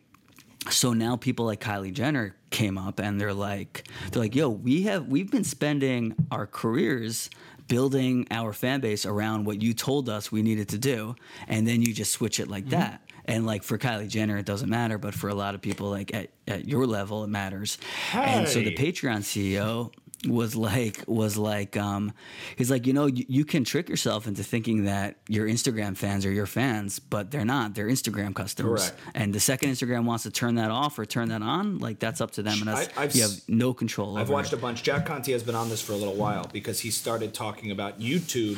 so 0.70 0.92
now 0.92 1.16
people 1.16 1.46
like 1.46 1.60
Kylie 1.60 1.92
Jenner 1.92 2.34
came 2.50 2.76
up 2.78 2.98
and 2.98 3.20
they're 3.20 3.34
like 3.34 3.86
they're 4.10 4.22
like 4.22 4.34
yo 4.34 4.48
we 4.48 4.82
have 4.84 5.06
we've 5.06 5.30
been 5.30 5.44
spending 5.44 6.14
our 6.30 6.46
careers 6.46 7.30
building 7.68 8.26
our 8.30 8.52
fan 8.52 8.80
base 8.80 9.04
around 9.06 9.44
what 9.44 9.60
you 9.60 9.74
told 9.74 10.08
us 10.08 10.30
we 10.32 10.42
needed 10.42 10.68
to 10.68 10.78
do 10.78 11.14
and 11.48 11.66
then 11.66 11.82
you 11.82 11.92
just 11.92 12.12
switch 12.12 12.38
it 12.40 12.48
like 12.48 12.64
Mm-hmm. 12.66 12.70
that 12.80 13.00
and 13.26 13.44
like 13.46 13.62
for 13.62 13.76
Kylie 13.78 14.08
Jenner 14.08 14.38
it 14.38 14.46
doesn't 14.46 14.70
matter 14.70 14.98
but 14.98 15.14
for 15.14 15.28
a 15.28 15.34
lot 15.34 15.54
of 15.54 15.60
people 15.60 15.90
like 15.90 16.14
at, 16.14 16.30
at 16.48 16.66
your 16.68 16.86
level 16.86 17.24
it 17.24 17.28
matters 17.28 17.78
and 18.14 18.48
so 18.48 18.60
the 18.60 18.74
Patreon 18.74 19.18
CEO 19.18 19.92
was 20.26 20.56
like 20.56 21.04
was 21.06 21.36
like 21.36 21.76
um 21.76 22.10
he's 22.56 22.70
like 22.70 22.86
you 22.86 22.92
know 22.94 23.06
you, 23.06 23.24
you 23.28 23.44
can 23.44 23.62
trick 23.64 23.88
yourself 23.88 24.26
into 24.26 24.42
thinking 24.42 24.84
that 24.84 25.18
your 25.28 25.46
Instagram 25.46 25.96
fans 25.96 26.24
are 26.24 26.32
your 26.32 26.46
fans 26.46 26.98
but 26.98 27.30
they're 27.30 27.44
not 27.44 27.74
they're 27.74 27.86
Instagram 27.86 28.34
customers 28.34 28.90
Correct. 28.90 29.02
and 29.14 29.32
the 29.34 29.38
second 29.40 29.70
Instagram 29.70 30.04
wants 30.04 30.24
to 30.24 30.30
turn 30.30 30.54
that 30.54 30.70
off 30.70 30.98
or 30.98 31.04
turn 31.04 31.28
that 31.28 31.42
on 31.42 31.78
like 31.78 31.98
that's 32.00 32.20
up 32.22 32.30
to 32.32 32.42
them 32.42 32.58
and 32.62 32.70
I- 32.70 32.88
I've 32.96 33.14
you 33.14 33.22
have 33.22 33.32
no 33.46 33.74
control 33.74 34.12
over 34.12 34.20
I've 34.20 34.30
watched 34.30 34.52
it. 34.52 34.56
a 34.58 34.62
bunch. 34.62 34.82
Jack 34.82 35.04
Conte 35.06 35.30
has 35.30 35.42
been 35.42 35.54
on 35.54 35.68
this 35.68 35.82
for 35.82 35.92
a 35.92 35.96
little 35.96 36.14
while 36.16 36.48
because 36.52 36.80
he 36.80 36.90
started 36.90 37.34
talking 37.34 37.70
about 37.70 38.00
YouTube 38.00 38.56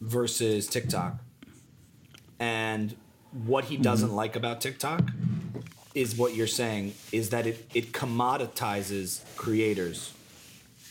versus 0.00 0.66
TikTok. 0.68 1.16
And 2.38 2.96
what 3.46 3.64
he 3.64 3.76
doesn't 3.76 4.08
Mm-hmm. 4.08 4.16
like 4.16 4.36
about 4.36 4.60
TikTok 4.60 5.10
is 5.94 6.16
what 6.16 6.34
you're 6.34 6.46
saying 6.46 6.94
is 7.12 7.30
that 7.30 7.46
it, 7.46 7.68
it 7.74 7.92
commoditizes 7.92 9.22
creators 9.36 10.12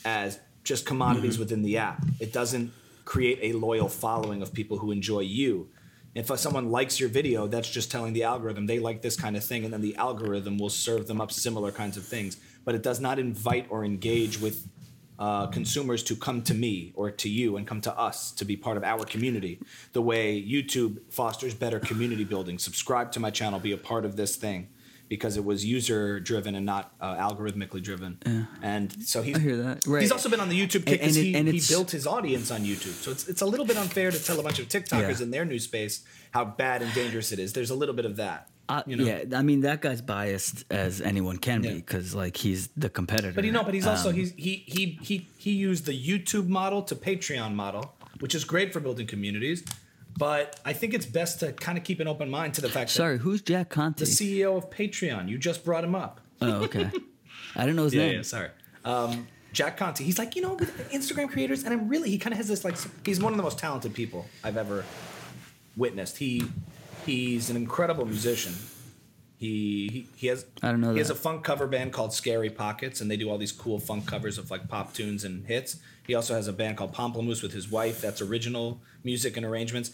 as 0.06 0.40
just 0.64 0.86
commodities 0.86 1.34
Mm-hmm. 1.34 1.40
within 1.42 1.62
the 1.62 1.78
app. 1.78 2.04
It 2.20 2.32
doesn't 2.34 2.72
create 3.06 3.40
a 3.42 3.54
loyal 3.58 3.90
following 3.90 4.42
of 4.42 4.54
people 4.54 4.78
who 4.80 4.92
enjoy 4.92 5.22
you. 5.22 5.70
If 6.16 6.28
someone 6.40 6.70
likes 6.70 7.00
your 7.00 7.10
video, 7.10 7.48
that's 7.48 7.70
just 7.70 7.90
telling 7.92 8.14
the 8.14 8.24
algorithm 8.24 8.68
they 8.68 8.80
like 8.80 9.02
this 9.02 9.16
kind 9.20 9.36
of 9.36 9.44
thing, 9.44 9.66
and 9.66 9.74
then 9.74 9.82
the 9.82 9.96
algorithm 9.96 10.58
will 10.58 10.70
serve 10.70 11.08
them 11.08 11.20
up 11.20 11.32
similar 11.32 11.72
kinds 11.72 11.98
of 11.98 12.06
things. 12.06 12.38
But 12.64 12.76
it 12.76 12.84
does 12.84 13.00
not 13.00 13.18
invite 13.20 13.66
or 13.70 13.84
engage 13.84 14.40
with 14.40 14.68
uh, 15.20 15.48
consumers 15.48 16.04
to 16.04 16.16
come 16.16 16.42
to 16.44 16.54
me 16.54 16.92
or 16.96 17.12
to 17.12 17.30
you 17.30 17.56
and 17.58 17.66
come 17.68 17.82
to 17.82 17.98
us 17.98 18.32
to 18.32 18.46
be 18.46 18.56
part 18.58 18.78
of 18.78 18.84
our 18.84 19.06
community. 19.06 19.60
The 19.94 20.02
way 20.02 20.42
YouTube 20.42 21.00
fosters 21.10 21.54
better 21.54 21.80
community 21.80 22.24
building. 22.24 22.58
Subscribe 22.60 23.12
to 23.14 23.20
my 23.20 23.30
channel, 23.30 23.60
be 23.60 23.72
a 23.72 23.78
part 23.78 24.06
of 24.06 24.16
this 24.16 24.36
thing. 24.36 24.70
Because 25.10 25.38
it 25.38 25.44
was 25.46 25.64
user 25.64 26.20
driven 26.20 26.56
and 26.56 26.66
not 26.66 26.92
uh, 27.00 27.14
algorithmically 27.16 27.84
driven, 27.84 28.18
and 28.64 28.92
so 29.06 29.22
he's 29.22 29.36
I 29.36 29.40
hear 29.40 29.58
that. 29.58 29.86
Right. 29.86 30.02
He's 30.02 30.12
also 30.12 30.28
been 30.28 30.40
on 30.40 30.50
the 30.50 30.60
YouTube 30.60 30.86
kick 30.88 31.02
And- 31.02 31.02
and 31.02 31.14
because 31.14 31.18
it- 31.18 31.24
he, 31.24 31.36
and 31.36 31.48
he 31.48 31.58
it's- 31.58 31.70
built 31.70 31.92
his 31.92 32.08
audience 32.08 32.50
on 32.50 32.62
YouTube. 32.62 32.94
So 33.04 33.12
it's, 33.12 33.28
it's 33.28 33.42
a 33.42 33.46
little 33.46 33.66
bit 33.66 33.78
unfair 33.78 34.10
to 34.10 34.18
tell 34.24 34.40
a 34.40 34.44
bunch 34.44 34.58
of 34.58 34.70
TikTokers 34.70 35.18
Yeah. 35.20 35.24
in 35.26 35.30
their 35.30 35.46
new 35.46 35.60
space 35.60 36.04
how 36.32 36.46
bad 36.46 36.82
and 36.82 36.92
dangerous 36.96 37.32
it 37.32 37.38
is. 37.38 37.54
There's 37.54 37.70
a 37.70 37.76
little 37.76 37.94
bit 37.94 38.06
of 38.06 38.16
that. 38.16 38.48
Uh, 38.70 38.82
you 38.86 38.96
know? 38.96 39.04
Yeah, 39.04 39.38
I 39.38 39.42
mean 39.42 39.62
that 39.62 39.82
guy's 39.82 40.02
biased 40.02 40.64
as 40.72 41.02
anyone 41.02 41.38
can 41.38 41.62
be 41.62 41.74
because 41.74 42.16
like 42.16 42.38
he's 42.38 42.70
the 42.78 42.90
competitor. 42.90 43.34
But 43.34 43.44
you 43.44 43.52
know, 43.52 43.64
but 43.64 43.74
he's 43.74 43.86
also 43.86 44.10
Um, 44.10 44.16
he's 44.16 44.32
he 44.38 44.64
he 44.66 45.00
he 45.02 45.28
he 45.38 45.52
used 45.52 45.86
the 45.86 45.92
YouTube 45.94 46.48
model 46.48 46.82
to 46.84 46.96
Patreon 46.96 47.54
model, 47.56 47.94
which 48.20 48.34
is 48.34 48.44
great 48.46 48.72
for 48.72 48.80
building 48.80 49.06
communities. 49.08 49.64
But 50.18 50.60
I 50.64 50.74
think 50.74 50.94
it's 50.94 51.06
best 51.08 51.40
to 51.40 51.54
kind 51.54 51.78
of 51.78 51.84
keep 51.84 52.00
an 52.00 52.08
open 52.08 52.30
mind 52.30 52.54
to 52.54 52.62
the 52.62 52.70
fact 52.70 52.90
that 52.90 52.96
sorry, 52.96 53.18
who's 53.18 53.42
Jack 53.42 53.70
Conte? 53.70 53.98
the 54.00 54.06
CEO 54.06 54.56
of 54.56 54.70
Patreon, 54.70 55.28
you 55.28 55.38
just 55.38 55.66
brought 55.66 55.84
him 55.84 55.96
up. 55.96 56.22
oh, 56.42 56.64
okay. 56.64 56.90
I 57.56 57.66
don't 57.66 57.76
know 57.76 57.84
his 57.86 57.94
name. 57.94 58.24
sorry. 58.24 58.50
Um, 58.86 59.28
Jack 59.54 59.78
Conte, 59.78 60.04
he's 60.04 60.18
like, 60.18 60.36
you 60.36 60.42
know, 60.42 60.54
with 60.54 60.92
Instagram 60.92 61.30
creators, 61.30 61.64
and 61.64 61.74
I'm 61.74 61.88
really, 61.88 62.10
he 62.10 62.18
kind 62.18 62.34
of 62.34 62.38
has 62.38 62.48
this 62.48 62.64
like, 62.64 62.76
he's 63.06 63.20
one 63.20 63.34
of 63.34 63.38
the 63.38 63.44
most 63.44 63.60
talented 63.60 63.94
people 63.94 64.26
I've 64.44 64.58
ever 64.58 64.84
witnessed. 65.78 66.18
He, 66.18 66.44
he's 67.06 67.50
an 67.50 67.56
incredible 67.56 68.06
musician. 68.06 68.54
He, 69.38 69.90
he, 69.92 70.08
he 70.16 70.28
has, 70.28 70.46
I 70.62 70.72
don't 70.72 70.82
know 70.82 70.94
He 70.94 71.00
has 71.00 71.10
a 71.10 71.16
funk 71.16 71.44
cover 71.44 71.68
band 71.68 71.92
called 71.92 72.14
Scary 72.14 72.50
Pockets, 72.50 73.02
and 73.02 73.12
they 73.12 73.18
do 73.18 73.30
all 73.30 73.38
these 73.38 73.52
cool 73.52 73.80
funk 73.80 74.08
covers 74.08 74.38
of 74.38 74.50
like 74.50 74.70
pop 74.70 74.94
tunes 74.94 75.24
and 75.24 75.46
hits. 75.46 75.78
He 76.08 76.16
also 76.16 76.34
has 76.34 76.48
a 76.48 76.54
band 76.54 76.78
called 76.78 76.94
Pomplamoose 76.94 77.42
with 77.44 77.52
his 77.52 77.70
wife. 77.70 78.02
That's 78.02 78.22
original 78.22 78.82
music 79.04 79.36
and 79.36 79.46
arrangements. 79.46 79.92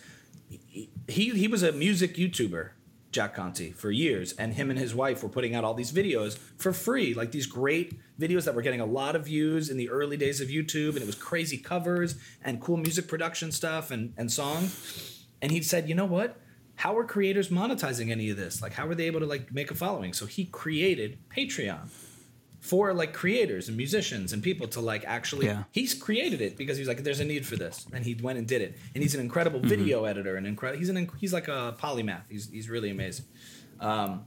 He, 0.50 0.90
he, 1.08 1.30
he 1.30 1.48
was 1.48 1.64
a 1.64 1.72
music 1.72 2.16
YouTuber. 2.16 2.72
Jack 3.12 3.34
Conte 3.34 3.72
for 3.72 3.90
years, 3.90 4.34
and 4.34 4.54
him 4.54 4.70
and 4.70 4.78
his 4.78 4.94
wife 4.94 5.24
were 5.24 5.30
putting 5.30 5.56
out 5.56 5.64
all 5.64 5.74
these 5.74 5.92
videos 5.92 6.38
for 6.58 6.72
free, 6.72 7.16
like 7.16 7.32
these 7.32 7.48
great 7.48 8.00
videos 8.20 8.46
that 8.46 8.54
were 8.54 8.62
getting 8.62 8.82
a 8.82 8.86
lot 8.86 9.16
of 9.16 9.26
views 9.26 9.70
in 9.70 9.78
the 9.78 9.90
early 9.90 10.16
days 10.16 10.42
of 10.42 10.50
YouTube, 10.50 10.90
and 10.90 10.98
it 10.98 11.08
was 11.08 11.16
crazy 11.16 11.58
covers 11.58 12.16
and 12.44 12.62
cool 12.62 12.78
music 12.78 13.08
production 13.08 13.52
stuff 13.52 13.90
and, 13.90 14.14
and 14.16 14.32
songs. 14.32 15.26
And 15.42 15.52
he 15.52 15.62
said, 15.64 15.90
you 15.90 15.96
know 15.96 16.06
what? 16.06 16.40
How 16.80 16.98
are 16.98 17.04
creators 17.04 17.50
monetizing 17.50 18.10
any 18.10 18.30
of 18.30 18.38
this? 18.38 18.62
Like, 18.62 18.72
how 18.72 18.88
are 18.88 18.96
they 18.96 19.08
able 19.08 19.20
to 19.20 19.26
like 19.26 19.54
make 19.54 19.70
a 19.70 19.76
following? 19.76 20.14
So 20.14 20.26
he 20.26 20.46
created 20.46 21.18
Patreon 21.28 21.90
for 22.62 22.94
like 22.94 23.12
creators 23.12 23.68
and 23.68 23.76
musicians 23.76 24.32
and 24.32 24.42
people 24.42 24.66
to 24.70 24.80
like 24.80 25.04
actually 25.06 25.48
Yeah. 25.48 25.64
he's 25.72 25.94
created 25.94 26.40
it 26.40 26.56
because 26.56 26.78
he's 26.78 26.88
like 26.88 27.04
there's 27.04 27.20
a 27.20 27.26
need 27.26 27.46
for 27.46 27.58
this 27.58 27.86
and 27.92 28.06
he 28.06 28.16
went 28.16 28.38
and 28.38 28.48
did 28.48 28.62
it 28.62 28.78
and 28.94 29.04
he's 29.04 29.14
an 29.14 29.20
incredible 29.20 29.60
mm-hmm. 29.60 29.68
video 29.68 30.06
editor 30.06 30.38
and 30.38 30.48
incredible 30.48 30.80
he's 30.80 30.88
an 30.90 30.96
inc- 30.96 31.18
he's 31.18 31.34
like 31.34 31.50
a 31.50 31.76
polymath 31.82 32.24
he's 32.30 32.50
he's 32.50 32.70
really 32.70 32.90
amazing 32.90 33.26
um, 33.80 34.26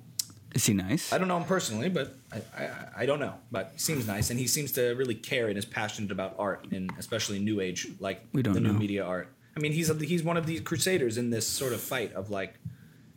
Is 0.54 0.64
he 0.64 0.72
nice? 0.72 1.12
I 1.12 1.18
don't 1.18 1.28
know 1.28 1.36
him 1.36 1.44
personally 1.44 1.90
but 1.90 2.16
I, 2.32 2.38
I 2.62 2.70
I 3.02 3.06
don't 3.06 3.20
know 3.20 3.34
but 3.50 3.72
he 3.74 3.78
seems 3.78 4.06
nice 4.06 4.30
and 4.30 4.38
he 4.40 4.46
seems 4.46 4.72
to 4.72 4.94
really 4.94 5.14
care 5.14 5.48
and 5.48 5.58
is 5.58 5.66
passionate 5.66 6.10
about 6.10 6.34
art 6.38 6.66
and 6.70 6.90
especially 6.98 7.38
new 7.38 7.60
age 7.60 7.86
like 7.98 8.24
We 8.32 8.42
don't 8.42 8.54
the 8.54 8.60
new 8.60 8.72
media 8.72 9.04
art 9.04 9.28
I 9.56 9.60
mean 9.60 9.72
he's 9.72 9.90
a, 9.90 9.94
he's 9.94 10.22
one 10.22 10.36
of 10.36 10.46
these 10.46 10.60
crusaders 10.60 11.18
in 11.18 11.30
this 11.30 11.46
sort 11.46 11.72
of 11.72 11.80
fight 11.80 12.12
of 12.14 12.30
like 12.30 12.54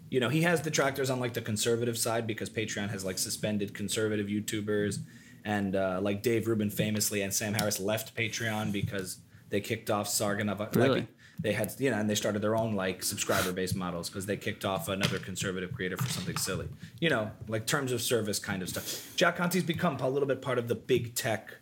you 0.09 0.19
know, 0.19 0.29
he 0.29 0.43
has 0.43 0.61
detractors 0.61 1.09
on 1.09 1.19
like 1.19 1.33
the 1.33 1.41
conservative 1.41 1.97
side 1.97 2.27
because 2.27 2.49
Patreon 2.49 2.89
has 2.89 3.03
like 3.03 3.17
suspended 3.17 3.73
conservative 3.73 4.27
YouTubers, 4.27 4.99
and 5.43 5.75
uh, 5.75 5.99
like 6.01 6.21
Dave 6.21 6.47
Rubin 6.47 6.69
famously 6.69 7.21
and 7.21 7.33
Sam 7.33 7.53
Harris 7.53 7.79
left 7.79 8.15
Patreon 8.15 8.71
because 8.71 9.19
they 9.49 9.59
kicked 9.59 9.89
off 9.89 10.07
Sargon 10.07 10.49
of 10.49 10.59
Really? 10.75 11.01
Like, 11.01 11.07
they 11.37 11.51
had 11.51 11.73
you 11.79 11.91
know 11.91 11.97
and 11.97 12.09
they 12.09 12.15
started 12.15 12.41
their 12.41 12.55
own 12.55 12.75
like 12.75 13.03
subscriber 13.03 13.51
based 13.51 13.75
models 13.75 14.09
because 14.09 14.25
they 14.25 14.37
kicked 14.37 14.63
off 14.63 14.87
another 14.87 15.19
conservative 15.19 15.73
creator 15.73 15.97
for 15.97 16.07
something 16.07 16.37
silly. 16.37 16.69
You 17.01 17.09
know 17.09 17.29
like 17.49 17.67
terms 17.67 17.91
of 17.91 18.01
service 18.01 18.39
kind 18.39 18.61
of 18.61 18.69
stuff. 18.69 19.11
Jack 19.17 19.35
Conte's 19.35 19.63
become 19.63 19.97
a 19.97 20.09
little 20.09 20.29
bit 20.29 20.41
part 20.41 20.57
of 20.57 20.69
the 20.69 20.75
big 20.75 21.13
tech 21.13 21.57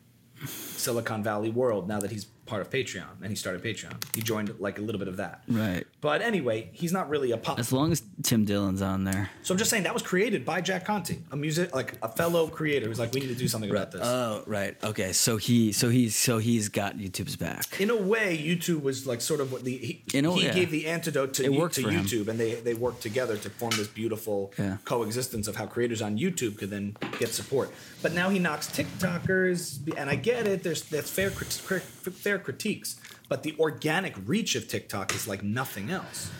silicon 0.84 1.24
valley 1.24 1.50
world 1.50 1.88
now 1.88 2.00
that 2.00 2.12
he's 2.12 2.26
part 2.46 2.62
of 2.62 2.70
Patreon, 2.70 3.08
and 3.22 3.30
he 3.30 3.36
started 3.38 3.64
Patreon. 3.64 3.94
He 4.14 4.22
joined 4.22 4.54
like 4.60 4.78
a 4.78 4.82
little 4.82 5.00
bit 5.00 5.08
of 5.08 5.16
that. 5.16 5.44
Right. 5.48 5.86
But 6.02 6.22
anyway, 6.22 6.70
he's 6.74 6.92
not 6.92 7.08
really 7.10 7.32
a 7.32 7.38
pop. 7.38 7.58
As 7.58 7.72
long 7.72 7.94
as 7.94 8.04
Tim 8.22 8.44
Dillon's 8.44 8.82
on 8.82 9.06
there. 9.06 9.30
So 9.44 9.54
I'm 9.54 9.58
just 9.58 9.70
saying 9.70 9.84
that 9.84 9.94
was 9.94 10.04
created 10.04 10.44
by 10.44 10.60
Jack 10.60 10.84
Conte, 10.86 11.18
a 11.32 11.38
music 11.38 11.74
like 11.74 11.94
a 12.04 12.10
fellow 12.10 12.50
creator 12.50 12.88
who's 12.88 13.00
like, 13.00 13.14
we 13.14 13.22
need 13.22 13.28
to 13.30 13.36
do 13.36 13.48
something 13.48 13.72
about 13.72 13.92
this. 13.94 14.02
Oh, 14.04 14.44
right. 14.46 14.76
Okay. 14.84 15.14
So 15.14 15.38
he, 15.38 15.72
so 15.72 15.88
he's, 15.88 16.18
so 16.18 16.38
he's 16.38 16.68
got 16.68 16.98
YouTube's 16.98 17.38
back. 17.38 17.80
in 17.80 17.90
a 17.90 17.96
way, 17.96 18.38
YouTube 18.38 18.82
was 18.84 19.08
like 19.08 19.22
sort 19.22 19.40
of 19.40 19.54
what 19.54 19.64
the 19.64 19.78
he, 19.78 20.04
In 20.14 20.26
a- 20.26 20.34
he 20.34 20.44
yeah. 20.44 20.54
gave 20.54 20.70
the 20.70 20.88
antidote 20.88 21.34
to, 21.36 21.46
It 21.46 21.54
worked 21.54 21.76
to 21.76 21.84
for 21.84 21.92
him. 21.92 22.04
YouTube, 22.04 22.28
and 22.28 22.38
they 22.38 22.56
they 22.56 22.74
worked 22.74 23.02
together 23.02 23.38
to 23.38 23.50
form 23.50 23.72
this 23.78 23.88
beautiful 23.88 24.52
Yeah. 24.60 24.78
coexistence 24.84 25.48
of 25.48 25.56
how 25.56 25.66
creators 25.66 26.02
on 26.02 26.18
YouTube 26.18 26.58
could 26.58 26.72
then 26.72 26.98
get 27.20 27.30
support. 27.30 27.72
But 28.02 28.12
now 28.14 28.30
he 28.30 28.38
knocks 28.38 28.68
TikTokers, 28.70 29.94
and 29.98 30.10
I 30.10 30.16
get 30.16 30.46
it. 30.48 30.64
There's 30.74 30.90
that's 30.90 31.12
fair 31.12 31.30
fair 31.30 32.40
critiques, 32.40 32.96
but 33.30 33.44
the 33.44 33.56
organic 33.60 34.16
reach 34.26 34.56
of 34.56 34.68
TikTok 34.68 35.14
is 35.14 35.28
like 35.28 35.44
nothing 35.44 35.92
else. 35.92 36.32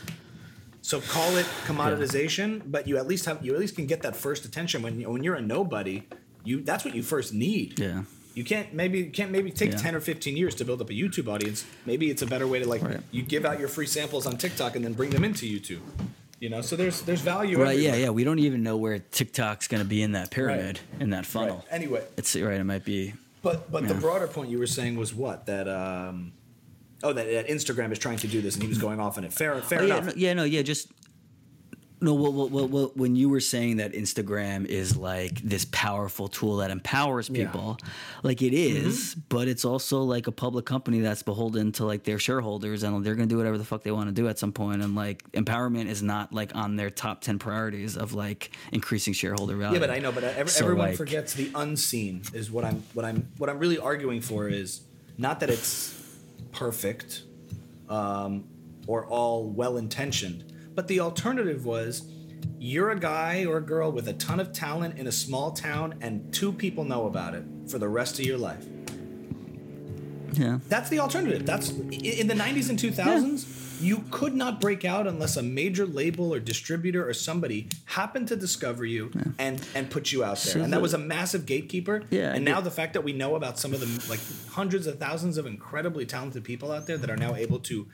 So 0.82 1.00
call 1.02 1.38
it 1.38 1.46
commoditization, 1.68 2.64
but 2.66 2.88
you 2.88 2.98
at 2.98 3.06
least 3.06 3.26
have 3.26 3.46
you 3.46 3.54
at 3.54 3.60
least 3.60 3.76
can 3.76 3.86
get 3.86 4.02
that 4.02 4.16
first 4.16 4.44
attention 4.44 4.82
when 4.82 5.00
you, 5.02 5.10
when 5.12 5.24
you're 5.24 5.36
a 5.36 5.42
nobody. 5.42 6.04
You 6.44 6.62
that's 6.62 6.84
what 6.84 6.96
you 6.96 7.04
first 7.04 7.32
need. 7.32 7.78
Yeah. 7.78 8.04
You 8.34 8.44
can't 8.44 8.74
maybe 8.74 8.98
you 9.00 9.12
can't 9.12 9.30
maybe 9.30 9.52
take 9.52 9.72
Yeah. 9.74 9.78
ten 9.78 9.94
or 9.94 10.00
fifteen 10.02 10.36
years 10.36 10.56
to 10.56 10.66
build 10.66 10.82
up 10.82 10.90
a 10.90 10.94
YouTube 10.94 11.28
audience. 11.28 11.64
Maybe 11.86 12.10
it's 12.10 12.24
a 12.24 12.28
better 12.28 12.48
way 12.48 12.58
to 12.58 12.68
like 12.68 12.82
Right. 12.82 13.02
you 13.12 13.22
give 13.22 13.46
out 13.46 13.60
your 13.60 13.70
free 13.70 13.86
samples 13.86 14.26
on 14.26 14.38
TikTok 14.38 14.76
and 14.76 14.84
then 14.84 14.94
bring 14.94 15.12
them 15.12 15.24
into 15.24 15.46
YouTube. 15.46 15.82
You 16.40 16.50
know, 16.50 16.62
so 16.62 16.76
there's 16.76 17.04
there's 17.04 17.22
value. 17.22 17.62
Right. 17.62 17.78
Yeah. 17.78 17.90
everywhere. 17.90 18.00
Yeah. 18.06 18.10
We 18.10 18.24
don't 18.24 18.40
even 18.40 18.64
know 18.64 18.78
where 18.78 18.98
TikTok's 18.98 19.68
going 19.68 19.84
to 19.84 19.88
be 19.88 20.02
in 20.02 20.14
that 20.14 20.32
pyramid, 20.32 20.80
in 21.00 21.12
that 21.12 21.18
Right. 21.18 21.26
funnel. 21.28 21.66
Anyway, 21.70 22.02
It's 22.18 22.36
right. 22.36 22.60
It 22.60 22.64
might 22.64 22.84
be. 22.84 23.14
But 23.44 23.72
but 23.72 23.88
the 23.88 23.94
broader 23.94 24.26
point 24.28 24.50
you 24.50 24.58
were 24.58 24.66
saying 24.68 24.96
was 24.96 25.14
what 25.14 25.46
that 25.46 25.68
um 25.68 26.34
oh 27.04 27.14
that, 27.14 27.28
that 27.30 27.48
Instagram 27.50 27.92
is 27.92 28.00
trying 28.00 28.18
to 28.18 28.28
do 28.28 28.42
this 28.42 28.56
and 28.56 28.64
he 28.64 28.70
was 28.70 28.80
going 28.80 29.00
off 29.00 29.18
on 29.20 29.24
it. 29.24 29.32
Fair 29.34 29.62
fair 29.62 29.82
Oh, 29.82 29.86
yeah, 29.86 29.98
enough. 29.98 30.06
no, 30.08 30.14
yeah, 30.16 30.34
no, 30.34 30.44
yeah, 30.46 30.62
just 30.64 30.88
no. 32.04 32.14
Well, 32.14 32.50
well, 32.50 32.68
well, 32.68 32.92
when 32.96 33.16
you 33.16 33.30
were 33.30 33.40
saying 33.40 33.78
that 33.78 33.94
Instagram 33.94 34.66
is 34.66 34.96
like 34.96 35.42
this 35.42 35.66
powerful 35.72 36.28
tool 36.28 36.58
that 36.58 36.70
empowers 36.72 37.30
Yeah. 37.30 37.46
people, 37.46 37.78
like 38.22 38.42
it 38.42 38.54
is, 38.54 39.16
but 39.16 39.48
it's 39.48 39.66
also 39.66 40.04
like 40.04 40.28
a 40.28 40.32
public 40.32 40.66
company 40.66 41.00
that's 41.00 41.24
beholden 41.24 41.72
to 41.74 41.86
like 41.86 42.04
their 42.04 42.20
shareholders, 42.20 42.84
and 42.84 43.04
they're 43.06 43.16
gonna 43.16 43.28
do 43.28 43.38
whatever 43.38 43.58
the 43.58 43.66
fuck 43.66 43.84
they 43.84 43.92
want 43.92 44.10
to 44.10 44.14
do 44.14 44.28
at 44.28 44.38
some 44.38 44.52
point. 44.52 44.82
and 44.84 44.94
like 44.96 45.24
empowerment 45.32 45.88
is 45.88 46.04
not 46.04 46.32
like 46.34 46.56
on 46.56 46.76
their 46.76 46.90
top 46.90 47.22
ten 47.22 47.40
priorities 47.40 47.98
of 47.98 48.14
like 48.14 48.52
increasing 48.72 49.14
shareholder 49.14 49.56
value. 49.56 49.76
Yeah, 49.76 49.80
but 49.80 49.90
I 49.90 50.00
know, 50.00 50.12
but 50.12 50.24
ev- 50.24 50.50
So, 50.50 50.64
everyone 50.66 50.90
like- 50.90 50.98
forgets 50.98 51.34
the 51.34 51.50
unseen. 51.56 52.22
Is 52.34 52.52
what 52.52 52.64
I'm 52.66 52.84
what 52.94 53.06
I'm 53.06 53.28
what 53.38 53.50
I'm 53.50 53.60
really 53.60 53.78
arguing 53.80 54.22
for 54.22 54.48
is 54.50 54.82
not 55.18 55.40
that 55.40 55.50
it's 55.50 55.94
perfect 56.52 57.24
um, 57.90 58.46
or 58.88 59.06
all 59.06 59.50
well 59.50 59.78
intentioned, 59.78 60.44
but 60.76 60.88
the 60.88 61.00
alternative 61.00 61.66
was 61.66 62.10
you're 62.60 62.92
a 62.92 63.00
guy 63.00 63.46
or 63.46 63.58
a 63.58 63.62
girl 63.62 63.92
with 63.92 64.08
a 64.08 64.14
ton 64.14 64.40
of 64.40 64.54
talent 64.54 64.98
in 64.98 65.08
a 65.08 65.12
small 65.12 65.52
town, 65.52 65.96
and 66.02 66.34
two 66.34 66.52
people 66.52 66.84
know 66.84 67.08
about 67.08 67.36
it 67.36 67.44
for 67.68 67.78
the 67.78 67.90
rest 67.90 68.20
of 68.20 68.26
your 68.26 68.38
life. 68.38 68.66
Yeah. 70.34 70.60
That's 70.68 70.90
the 70.90 71.00
alternative. 71.00 71.46
That's 71.46 71.70
in 71.70 72.28
the 72.28 72.34
90s 72.34 72.70
and 72.70 72.80
2000s. 72.80 73.82
You 73.82 74.06
could 74.12 74.34
not 74.34 74.62
break 74.62 74.86
out 74.86 75.08
unless 75.08 75.36
a 75.36 75.44
major 75.44 75.86
label 75.86 76.34
or 76.34 76.40
distributor 76.40 77.08
or 77.08 77.14
somebody 77.14 77.68
happened 77.86 78.30
to 78.30 78.38
discover 78.38 78.86
you 78.86 79.12
and 79.38 79.66
and 79.76 79.90
put 79.90 80.12
you 80.14 80.24
out 80.24 80.38
there. 80.38 80.54
So 80.54 80.62
and 80.62 80.72
that 80.72 80.82
was 80.82 80.94
a 80.94 80.98
massive 80.98 81.46
gatekeeper. 81.46 82.04
Yeah, 82.10 82.34
And 82.34 82.46
now 82.46 82.62
the 82.62 82.72
fact 82.72 82.94
that 82.94 83.02
we 83.02 83.12
know 83.12 83.36
about 83.36 83.60
some 83.60 83.74
of 83.74 83.82
the 83.82 84.10
like 84.10 84.22
hundreds 84.52 84.88
of 84.88 85.00
thousands 85.00 85.38
of 85.38 85.46
incredibly 85.46 86.06
talented 86.06 86.46
people 86.46 86.72
out 86.72 86.88
there 86.88 86.98
that 86.98 87.10
are 87.10 87.18
now 87.18 87.36
able 87.36 87.60
to 87.60 87.88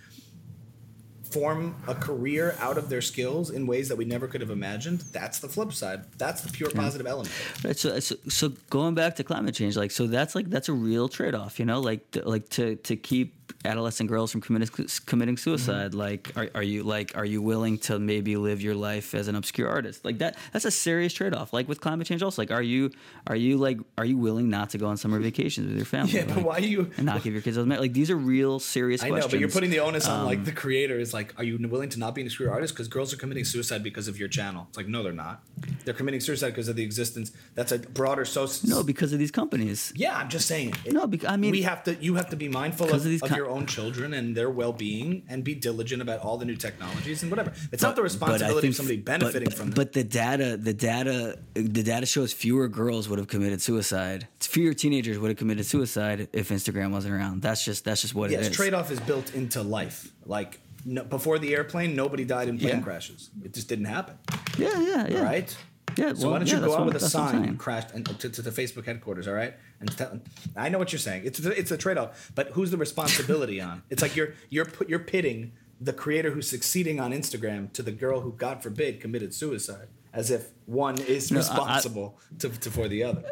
form 1.32 1.76
a 1.88 1.96
career 1.96 2.56
out 2.60 2.78
of 2.78 2.90
their 2.90 3.02
skills 3.02 3.52
in 3.52 3.68
ways 3.68 3.88
that 3.90 3.96
we 3.96 4.06
never 4.06 4.28
could 4.28 4.42
have 4.42 4.50
imagined. 4.50 5.02
That's 5.12 5.40
the 5.40 5.48
flip 5.48 5.74
side. 5.74 6.06
That's 6.18 6.42
the 6.42 6.52
pure 6.52 6.70
positive 6.72 7.08
element. 7.08 7.34
Right, 7.64 7.78
so, 7.78 8.00
so 8.00 8.16
so 8.28 8.50
going 8.70 8.96
back 8.96 9.16
to 9.18 9.24
climate 9.24 9.56
change, 9.56 9.78
like 9.78 9.92
so 9.92 10.08
that's 10.08 10.36
like 10.36 10.50
that's 10.50 10.70
a 10.70 10.74
real 10.74 11.08
trade 11.08 11.36
off, 11.36 11.60
you 11.60 11.66
know, 11.66 11.80
like 11.80 12.10
to, 12.12 12.28
like 12.28 12.50
to 12.50 12.76
to 12.78 12.96
keep 12.96 13.39
adolescent 13.66 14.10
girls 14.10 14.32
from 14.32 14.42
committing 14.42 14.88
committing 15.06 15.38
suicide. 15.38 15.94
Like, 15.94 16.32
are, 16.36 16.50
are 16.56 16.64
you 16.64 16.84
like 16.84 17.16
are 17.18 17.26
you 17.26 17.42
willing 17.42 17.78
to 17.80 18.00
maybe 18.00 18.36
live 18.38 18.62
your 18.62 18.76
life 18.76 19.14
as 19.14 19.28
an 19.28 19.36
obscure 19.36 19.68
artist? 19.70 20.04
Like 20.06 20.18
that 20.20 20.38
that's 20.54 20.66
a 20.66 20.72
serious 20.72 21.14
trade 21.14 21.34
off. 21.34 21.54
Like 21.54 21.68
with 21.68 21.82
climate 21.82 22.08
change, 22.08 22.24
also, 22.24 22.42
like 22.42 22.52
are 22.52 22.62
you 22.62 22.92
are 23.28 23.36
you 23.36 23.58
like 23.58 23.80
are 23.98 24.06
you 24.06 24.18
willing 24.18 24.50
not 24.50 24.70
to 24.72 24.78
go 24.78 24.88
on 24.88 24.98
summer 24.98 25.20
vacations 25.20 25.68
with 25.68 25.76
your 25.78 25.86
family? 25.96 26.14
Yeah, 26.14 26.26
but 26.26 26.38
Like, 26.38 26.46
why 26.46 26.56
are 26.58 26.60
you- 26.62 26.92
and 26.98 27.06
not 27.06 27.24
give 27.24 27.34
your 27.34 27.42
kids 27.42 27.56
those? 27.56 27.68
Like 27.68 27.94
these 27.94 28.10
are 28.10 28.16
real 28.18 28.60
serious 28.60 29.04
I 29.04 29.08
know, 29.08 29.14
questions. 29.14 29.34
but 29.34 29.40
you're 29.40 29.50
putting 29.50 29.70
the 29.70 29.80
onus 29.80 30.08
on 30.08 30.22
Um, 30.22 30.26
like 30.26 30.46
the 30.46 30.52
creator 30.52 31.00
is 31.00 31.14
like, 31.14 31.34
are 31.38 31.44
you 31.44 31.58
willing 31.68 31.90
to 31.90 32.00
not 32.00 32.16
be 32.16 32.22
an 32.22 32.28
obscure 32.28 32.52
artist? 32.52 32.74
Because 32.74 32.88
girls 32.88 33.14
are 33.14 33.18
committing 33.18 33.46
suicide 33.46 33.84
because 33.84 34.08
of 34.08 34.18
your 34.20 34.28
channel. 34.30 34.66
It's 34.70 34.78
like, 34.78 34.88
no, 34.88 35.04
they're 35.04 35.12
not. 35.14 35.44
They're 35.86 35.94
committing 35.94 36.20
suicide 36.20 36.50
because 36.50 36.68
of 36.68 36.76
the 36.76 36.84
existence. 36.84 37.32
That's 37.56 37.72
a 37.72 37.80
broader 37.80 38.26
social. 38.26 38.70
no 38.70 38.84
because 38.84 39.14
of 39.14 39.20
these 39.20 39.32
companies. 39.32 39.92
Yeah, 39.96 40.18
I'm 40.18 40.30
just 40.30 40.48
saying. 40.48 40.74
it- 40.86 40.94
No, 40.94 41.08
bec- 41.08 41.26
I 41.26 41.36
mean- 41.38 41.52
we 41.52 41.62
have 41.64 41.84
to. 41.86 41.96
You 41.96 42.16
have 42.16 42.30
to 42.30 42.36
be 42.36 42.48
mindful 42.50 42.88
of, 42.88 42.94
of 42.96 43.04
these 43.04 43.22
of 43.22 43.30
co- 43.30 43.36
your 43.40 43.50
own 43.50 43.66
children 43.66 44.14
and 44.14 44.36
their 44.36 44.50
well-being, 44.50 45.24
and 45.30 45.44
be 45.44 45.56
diligent 45.56 46.02
about 46.02 46.20
all 46.20 46.38
the 46.38 46.46
new 46.46 46.56
technologies 46.56 47.24
and 47.24 47.32
whatever. 47.32 47.54
It's 47.72 47.82
not 47.82 47.96
the 47.96 48.04
responsibility 48.04 48.62
think- 48.62 48.72
of 48.74 48.76
somebody 48.76 48.98
benefiting 48.98 49.46
but, 49.46 49.54
from 49.54 49.68
them. 49.70 49.76
But 49.76 49.94
the 49.94 50.04
data, 50.04 50.58
the 50.58 50.74
data, 50.74 51.40
the 51.54 51.84
data 51.84 52.06
shows 52.06 52.34
fewer 52.34 52.68
girls 52.68 53.08
would 53.08 53.18
have 53.18 53.30
committed 53.30 53.62
suicide. 53.62 54.28
Fewer 54.42 54.74
teenagers 54.74 55.18
would 55.20 55.30
have 55.30 55.38
committed 55.38 55.66
suicide 55.66 56.28
if 56.34 56.50
Instagram 56.50 56.92
wasn't 56.92 57.14
around. 57.14 57.42
That's 57.42 57.64
just 57.64 57.86
that's 57.86 58.02
just 58.02 58.14
what 58.14 58.30
yes, 58.30 58.48
it 58.48 58.52
is. 58.52 58.56
trade-off 58.58 58.92
is 58.92 59.00
built 59.00 59.34
into 59.34 59.64
life. 59.64 60.12
Like 60.26 60.60
no, 60.86 61.04
before 61.04 61.40
the 61.40 61.56
airplane, 61.56 61.96
nobody 61.96 62.26
died 62.26 62.48
in 62.50 62.58
plane 62.58 62.78
Yeah. 62.78 62.82
crashes. 62.82 63.30
It 63.44 63.54
just 63.54 63.68
didn't 63.70 63.86
happen. 63.86 64.16
Yeah, 64.58 64.80
yeah, 64.82 65.08
yeah. 65.10 65.24
Right. 65.24 65.58
Yeah. 65.98 66.14
So 66.14 66.24
well, 66.24 66.32
why 66.32 66.38
don't 66.40 66.48
you 66.48 66.60
that's 66.60 66.66
go 66.74 66.78
out 66.78 66.86
with 66.86 66.96
a 66.96 67.00
that's 67.00 67.14
what 67.14 67.22
I'm 67.24 67.28
sign 67.30 67.36
saying. 67.42 67.50
and 67.50 67.60
crash 67.60 67.84
and 67.94 68.06
to, 68.20 68.30
to 68.30 68.42
the 68.42 68.52
Facebook 68.52 68.86
headquarters, 68.86 69.28
all 69.28 69.34
right? 69.34 69.54
And 69.80 69.98
tell, 69.98 70.20
I 70.56 70.70
know 70.70 70.78
what 70.78 70.92
you're 70.92 71.00
saying. 71.00 71.24
It's 71.26 71.40
it's 71.40 71.72
a 71.72 71.78
trade 71.78 71.98
off, 71.98 72.32
but 72.36 72.50
who's 72.50 72.72
the 72.72 72.78
responsibility 72.78 73.60
on? 73.62 73.84
It's 73.90 74.02
like 74.02 74.16
you're 74.16 74.34
you're 74.50 74.66
put 74.66 74.90
you're 74.90 75.00
pitting 75.00 75.52
the 75.82 75.94
creator 75.94 76.32
who's 76.32 76.50
succeeding 76.50 77.00
on 77.00 77.12
Instagram 77.12 77.72
to 77.74 77.82
the 77.82 77.92
girl 77.92 78.20
who, 78.22 78.34
God 78.34 78.62
forbid, 78.62 79.00
committed 79.00 79.34
suicide, 79.34 79.88
as 80.14 80.30
if 80.30 80.50
one 80.66 80.98
is 81.00 81.32
No, 81.32 81.38
I- 81.40 81.42
I- 81.42 81.46
responsible 81.46 82.18
to, 82.40 82.50
to 82.50 82.70
for 82.72 82.88
the 82.90 83.04
other. 83.04 83.24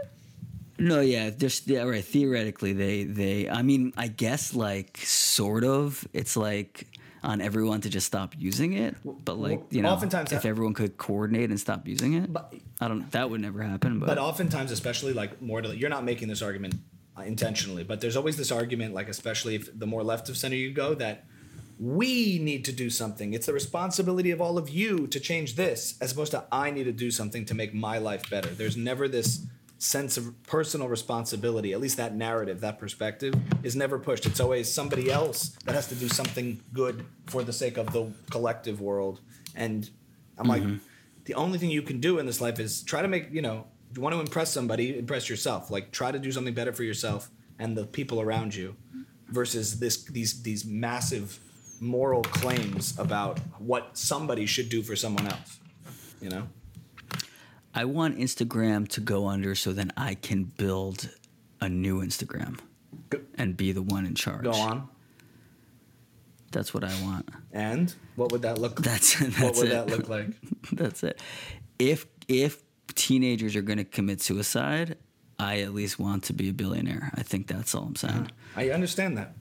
No, 0.80 1.02
yeah, 1.02 1.32
just 1.32 1.68
yeah, 1.68 1.84
right. 1.84 2.06
Theoretically, 2.06 2.72
they 2.72 3.04
they. 3.04 3.50
I 3.50 3.64
mean, 3.64 3.94
I 3.98 4.08
guess 4.10 4.54
like 4.54 4.98
sort 5.04 5.64
of. 5.64 6.08
It's 6.14 6.38
like 6.38 6.88
on 7.24 7.42
everyone 7.42 7.82
to 7.82 7.90
just 7.90 8.08
stop 8.08 8.34
using 8.38 8.74
it, 8.74 8.96
but 9.26 9.38
like 9.38 9.62
you 9.72 9.82
know, 9.82 9.90
oftentimes 9.90 10.32
if 10.32 10.42
that- 10.44 10.48
everyone 10.48 10.74
could 10.74 10.98
coordinate 10.98 11.50
and 11.50 11.60
stop 11.60 11.88
using 11.88 12.14
it, 12.14 12.32
But- 12.32 12.54
I 12.80 12.88
don't. 12.88 13.10
That 13.12 13.30
would 13.30 13.42
never 13.42 13.62
happen. 13.62 14.00
But, 14.00 14.06
But 14.08 14.18
oftentimes, 14.18 14.72
especially 14.72 15.14
like 15.14 15.42
more 15.42 15.62
to 15.62 15.76
you're 15.76 15.90
not 15.90 16.04
making 16.04 16.28
this 16.28 16.42
argument 16.42 16.76
uh, 17.18 17.24
intentionally, 17.24 17.84
but 17.84 18.02
there's 18.02 18.16
always 18.16 18.38
this 18.38 18.52
argument, 18.52 18.94
like 18.94 19.10
especially 19.10 19.56
if 19.56 19.78
the 19.78 19.88
more 19.88 20.04
left 20.04 20.30
of 20.30 20.38
center 20.38 20.56
you 20.56 20.72
go, 20.72 20.94
that 20.96 21.26
we 21.80 22.40
need 22.40 22.66
to 22.66 22.72
do 22.72 22.90
something. 22.90 23.34
It's 23.34 23.46
the 23.46 23.54
responsibility 23.54 24.32
of 24.32 24.42
all 24.42 24.58
of 24.58 24.70
you 24.70 25.08
to 25.08 25.20
change 25.20 25.56
this, 25.56 25.96
as 26.02 26.12
opposed 26.12 26.32
to 26.32 26.44
I 26.52 26.72
need 26.72 26.86
to 26.86 26.92
do 26.92 27.12
something 27.12 27.46
to 27.46 27.54
make 27.54 27.74
my 27.74 27.98
life 28.00 28.30
better. 28.30 28.50
There's 28.50 28.78
never 28.78 29.08
this 29.08 29.46
sense 29.78 30.18
of 30.18 30.44
personal 30.44 30.88
responsibility. 30.88 31.74
At 31.74 31.80
least 31.80 31.98
that 31.98 32.16
narrative, 32.16 32.62
that 32.62 32.80
perspective, 32.80 33.34
is 33.64 33.76
never 33.76 34.00
pushed. 34.00 34.26
It's 34.26 34.40
always 34.40 34.72
somebody 34.72 35.12
else 35.12 35.50
that 35.66 35.76
has 35.76 35.88
to 35.88 35.96
do 35.96 36.08
something 36.08 36.62
good 36.74 37.06
for 37.28 37.44
the 37.44 37.54
sake 37.54 37.78
of 37.78 37.94
the 37.94 38.12
collective 38.32 38.82
world. 38.82 39.22
And 39.56 39.90
I'm 40.38 40.48
like, 40.48 40.64
mm-hmm. 40.64 40.78
the 41.26 41.36
only 41.36 41.60
thing 41.60 41.70
you 41.70 41.82
can 41.82 42.00
do 42.00 42.20
in 42.20 42.26
this 42.26 42.42
life 42.42 42.60
is 42.60 42.82
try 42.84 43.02
to 43.02 43.08
make, 43.08 43.32
you 43.32 43.42
know, 43.42 43.68
you 43.96 44.02
want 44.02 44.14
to 44.14 44.20
impress 44.20 44.52
somebody, 44.52 44.98
impress 44.98 45.30
yourself. 45.30 45.72
Like 45.72 45.92
try 45.92 46.12
to 46.12 46.20
do 46.20 46.32
something 46.32 46.54
better 46.54 46.74
for 46.74 46.84
yourself 46.84 47.30
and 47.60 47.78
the 47.78 47.86
people 47.86 48.22
around 48.22 48.54
you 48.54 48.76
versus 49.30 49.80
this 49.80 50.04
these 50.06 50.42
these 50.44 50.66
massive 50.66 51.40
moral 51.80 52.24
claims 52.24 52.98
about 52.98 53.40
what 53.60 53.98
somebody 53.98 54.46
should 54.46 54.70
do 54.70 54.82
for 54.82 54.96
someone 54.96 55.28
else. 55.28 55.60
You 56.22 56.30
know? 56.30 56.48
I 57.78 57.86
want 57.86 58.18
Instagram 58.18 58.88
to 58.90 59.02
go 59.02 59.28
under 59.28 59.54
so 59.54 59.72
then 59.72 59.92
I 59.96 60.16
can 60.16 60.46
build 60.46 61.10
a 61.62 61.70
new 61.70 62.02
Instagram 62.02 62.60
Go, 63.12 63.20
and 63.36 63.56
be 63.56 63.72
the 63.72 63.84
one 63.84 64.08
in 64.08 64.16
charge. 64.16 64.46
go 64.46 64.52
on. 64.52 64.90
That's 66.52 66.74
what 66.74 66.84
I 66.84 67.02
want. 67.04 67.30
And 67.52 67.94
what 68.16 68.32
would 68.32 68.42
that 68.42 68.58
look 68.58 68.82
That's 68.82 69.20
that's 69.20 69.40
what 69.40 69.56
would 69.58 69.68
it. 69.68 69.70
that 69.70 69.88
look 69.90 70.10
like? 70.10 70.30
That's 70.72 71.04
it. 71.04 71.22
If 71.78 72.08
if 72.28 72.64
teenagers 72.96 73.56
are 73.56 73.62
going 73.62 73.78
to 73.78 73.84
commit 73.84 74.22
suicide, 74.22 74.98
I 75.38 75.60
at 75.60 75.76
least 75.76 76.00
want 76.00 76.24
to 76.24 76.34
be 76.34 76.50
a 76.50 76.54
billionaire. 76.54 77.12
I 77.14 77.22
think 77.22 77.46
that's 77.46 77.76
all 77.76 77.84
I'm 77.84 77.88
uh-huh. 77.90 78.08
saying. 78.08 78.32
I 78.56 78.72
understand 78.72 79.18
that. 79.18 79.34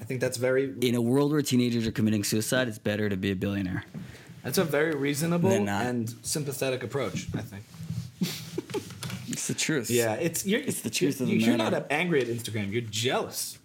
I 0.00 0.04
think 0.04 0.20
that's 0.20 0.36
very 0.36 0.72
In 0.80 0.94
a 0.94 1.00
world 1.00 1.32
where 1.32 1.42
teenagers 1.42 1.88
are 1.88 1.92
committing 1.92 2.22
suicide, 2.22 2.68
it's 2.68 2.78
better 2.78 3.08
to 3.08 3.16
be 3.16 3.32
a 3.32 3.36
billionaire. 3.36 3.84
That's 4.42 4.58
a 4.58 4.64
very 4.64 4.94
reasonable 4.94 5.50
They're 5.50 5.60
not. 5.60 5.86
and 5.86 6.14
sympathetic 6.22 6.82
approach. 6.82 7.26
I 7.34 7.40
think. 7.42 7.64
It's 9.30 9.46
the 9.46 9.54
truth. 9.54 9.88
Yeah, 9.90 10.14
it's 10.14 10.44
you're, 10.46 10.60
It's 10.60 10.80
the 10.80 10.90
truth 10.90 11.20
of 11.20 11.28
the 11.28 11.34
matter. 11.38 11.46
You're 11.50 11.58
matter. 11.58 11.76
not 11.80 11.86
angry 11.90 12.20
at 12.22 12.26
Instagram. 12.28 12.72
You're 12.72 12.80
jealous. 12.80 13.58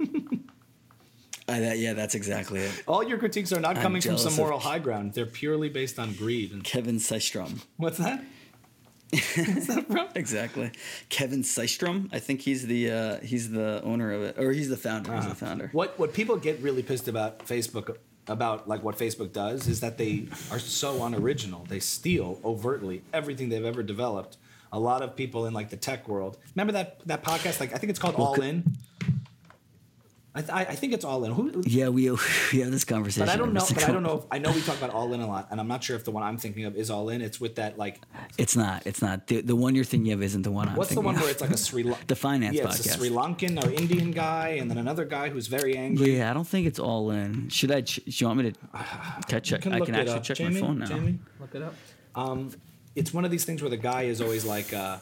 I, 1.48 1.58
that, 1.58 1.78
yeah, 1.78 1.92
that's 1.92 2.14
exactly 2.14 2.60
it. 2.60 2.82
All 2.86 3.02
your 3.02 3.18
critiques 3.18 3.52
are 3.52 3.60
not 3.60 3.76
I'm 3.76 3.82
coming 3.82 4.00
from 4.00 4.10
jealous 4.10 4.22
some 4.22 4.32
of- 4.34 4.38
moral 4.38 4.58
high 4.60 4.78
ground. 4.78 5.12
They're 5.12 5.26
purely 5.26 5.68
based 5.68 5.98
on 5.98 6.14
greed. 6.14 6.52
And 6.52 6.62
Kevin 6.64 6.96
Systrom. 6.96 7.62
what's 7.76 7.98
that? 7.98 8.24
Exactly. 10.14 10.70
Kevin 11.10 11.42
Systrom. 11.42 12.08
I 12.12 12.18
think 12.18 12.40
he's 12.40 12.66
the 12.66 12.90
uh, 12.90 13.20
he's 13.20 13.50
the 13.50 13.82
owner 13.82 14.12
of 14.12 14.22
it, 14.22 14.38
or 14.38 14.52
he's 14.52 14.68
the 14.70 14.76
founder. 14.76 15.14
He's 15.14 15.26
the 15.28 15.34
founder. 15.34 15.68
What 15.72 15.98
what 15.98 16.14
people 16.14 16.36
get 16.36 16.60
really 16.60 16.82
pissed 16.82 17.08
about 17.08 17.40
Facebook 17.40 17.96
about 18.28 18.68
like 18.68 18.82
what 18.82 18.96
Facebook 18.96 19.32
does 19.32 19.66
is 19.68 19.80
that 19.80 19.98
they 19.98 20.28
are 20.50 20.58
so 20.58 21.04
unoriginal. 21.04 21.64
They 21.68 21.80
steal 21.80 22.40
overtly 22.44 23.02
everything 23.12 23.48
they've 23.48 23.64
ever 23.64 23.82
developed. 23.82 24.36
A 24.72 24.78
lot 24.78 25.02
of 25.02 25.16
people 25.16 25.46
in 25.46 25.52
like 25.52 25.68
the 25.70 25.76
tech 25.76 26.08
world. 26.08 26.38
Remember 26.54 26.72
that 26.72 27.00
that 27.06 27.22
podcast? 27.22 27.60
Like 27.60 27.74
I 27.74 27.78
think 27.78 27.90
it's 27.90 27.98
called 27.98 28.16
Well, 28.16 28.28
All 28.28 28.40
In. 28.40 28.64
I, 30.34 30.40
th- 30.40 30.50
I 30.50 30.60
I 30.60 30.74
think 30.76 30.94
it's 30.94 31.04
All 31.04 31.24
In. 31.24 31.32
Who? 31.32 31.62
Yeah, 31.66 31.88
we 31.90 32.10
we 32.52 32.60
have 32.60 32.70
this 32.70 32.84
conversation. 32.84 33.26
But 33.26 33.32
I 33.32 33.36
don't 33.36 33.52
know. 33.52 33.66
But 33.68 33.86
I 33.86 33.92
don't 33.92 34.02
know. 34.02 34.18
If, 34.18 34.24
I 34.30 34.38
know 34.38 34.50
we 34.50 34.62
talk 34.62 34.78
about 34.78 34.90
All 34.90 35.12
In 35.12 35.20
a 35.20 35.26
lot, 35.26 35.48
and 35.50 35.60
I'm 35.60 35.68
not 35.68 35.84
sure 35.84 35.94
if 35.94 36.04
the 36.04 36.10
one 36.10 36.22
I'm 36.22 36.38
thinking 36.38 36.64
of 36.64 36.74
is 36.74 36.90
All 36.90 37.10
In. 37.10 37.20
It's 37.20 37.38
with 37.38 37.56
that 37.56 37.76
like 37.76 38.00
It's 38.38 38.56
not. 38.56 38.86
It's 38.86 39.02
not. 39.02 39.26
The, 39.26 39.42
the 39.42 39.54
one 39.54 39.74
you're 39.74 39.84
thinking 39.84 40.12
of 40.12 40.22
isn't 40.22 40.42
the 40.42 40.50
one 40.50 40.68
I'm 40.68 40.74
thinking 40.74 40.78
what's 40.78 40.94
the 40.94 41.00
one 41.02 41.14
of. 41.16 41.20
where 41.20 41.30
it's 41.30 41.40
like 41.42 41.50
a 41.50 41.58
Sri 41.58 41.82
Lanka 41.82 42.06
The 42.06 42.16
finance 42.16 42.56
yeah, 42.56 42.64
it's 42.64 42.86
a. 42.86 42.88
Sri 42.88 43.10
Lankan 43.10 43.62
or 43.62 43.70
Indian 43.70 44.10
guy, 44.10 44.48
and 44.60 44.70
then 44.70 44.78
another 44.78 45.04
guy 45.04 45.28
who's 45.28 45.48
very 45.48 45.76
angry. 45.76 46.16
Yeah, 46.16 46.30
I 46.30 46.34
don't 46.34 46.48
think 46.48 46.66
it's 46.66 46.78
all 46.78 47.10
in. 47.10 47.50
Should 47.50 47.70
I? 47.70 47.82
Ch- 47.82 47.96
do 47.96 48.10
you 48.10 48.26
want 48.26 48.38
me 48.40 48.52
to? 48.52 48.58
Can 49.28 49.36
I 49.36 49.40
check? 49.40 49.66
I 49.66 49.78
look 49.78 49.86
can 49.86 49.94
it 49.94 49.98
actually 49.98 50.16
up. 50.16 50.22
check 50.24 50.36
Jamie, 50.38 50.54
my 50.54 50.66
phone 50.66 50.78
now. 50.78 50.86
Jamie, 50.86 51.18
look 51.40 51.54
it 51.54 51.62
up. 51.62 51.74
Um, 52.14 52.50
it's 52.94 53.12
one 53.12 53.24
of 53.24 53.30
these 53.30 53.44
things 53.44 53.62
where 53.62 53.70
the 53.70 53.76
guy 53.76 54.02
is 54.02 54.20
always 54.20 54.44
like, 54.44 54.72
uh, 54.72 54.98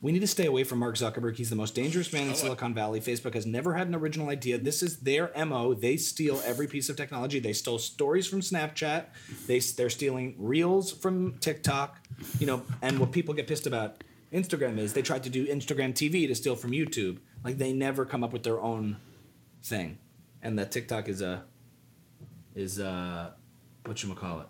"We 0.00 0.12
need 0.12 0.20
to 0.20 0.26
stay 0.26 0.46
away 0.46 0.64
from 0.64 0.78
Mark 0.78 0.96
Zuckerberg. 0.96 1.36
He's 1.36 1.50
the 1.50 1.56
most 1.56 1.74
dangerous 1.74 2.12
man 2.12 2.24
in 2.24 2.30
oh, 2.30 2.34
Silicon 2.34 2.74
Valley. 2.74 3.00
Facebook 3.00 3.34
has 3.34 3.46
never 3.46 3.74
had 3.74 3.88
an 3.88 3.94
original 3.94 4.28
idea. 4.28 4.58
This 4.58 4.82
is 4.82 4.98
their 4.98 5.30
mo. 5.36 5.74
They 5.74 5.96
steal 5.96 6.40
every 6.44 6.66
piece 6.66 6.88
of 6.88 6.96
technology. 6.96 7.40
They 7.40 7.52
stole 7.52 7.78
stories 7.78 8.26
from 8.26 8.40
Snapchat. 8.40 9.06
They 9.46 9.58
they're 9.60 9.90
stealing 9.90 10.34
reels 10.38 10.92
from 10.92 11.38
TikTok. 11.38 12.00
You 12.38 12.46
know, 12.46 12.62
and 12.82 12.98
what 12.98 13.12
people 13.12 13.34
get 13.34 13.46
pissed 13.46 13.66
about." 13.66 14.02
Instagram 14.30 14.76
is 14.78 14.92
they 14.92 15.00
tried 15.00 15.24
to 15.24 15.30
do 15.30 15.46
Instagram 15.46 15.94
TV 15.94 16.28
to 16.28 16.34
steal 16.34 16.54
from 16.54 16.72
YouTube. 16.72 17.18
Like 17.42 17.56
they 17.56 17.72
never 17.72 18.04
come 18.04 18.22
up 18.22 18.32
with 18.32 18.42
their 18.42 18.60
own 18.60 18.98
thing, 19.62 19.96
and 20.42 20.58
that 20.58 20.70
TikTok 20.70 21.08
is 21.08 21.22
a 21.22 21.44
is 22.54 22.78
a 22.78 23.34
what 23.84 24.02
you 24.02 24.14
call 24.14 24.40
it 24.40 24.46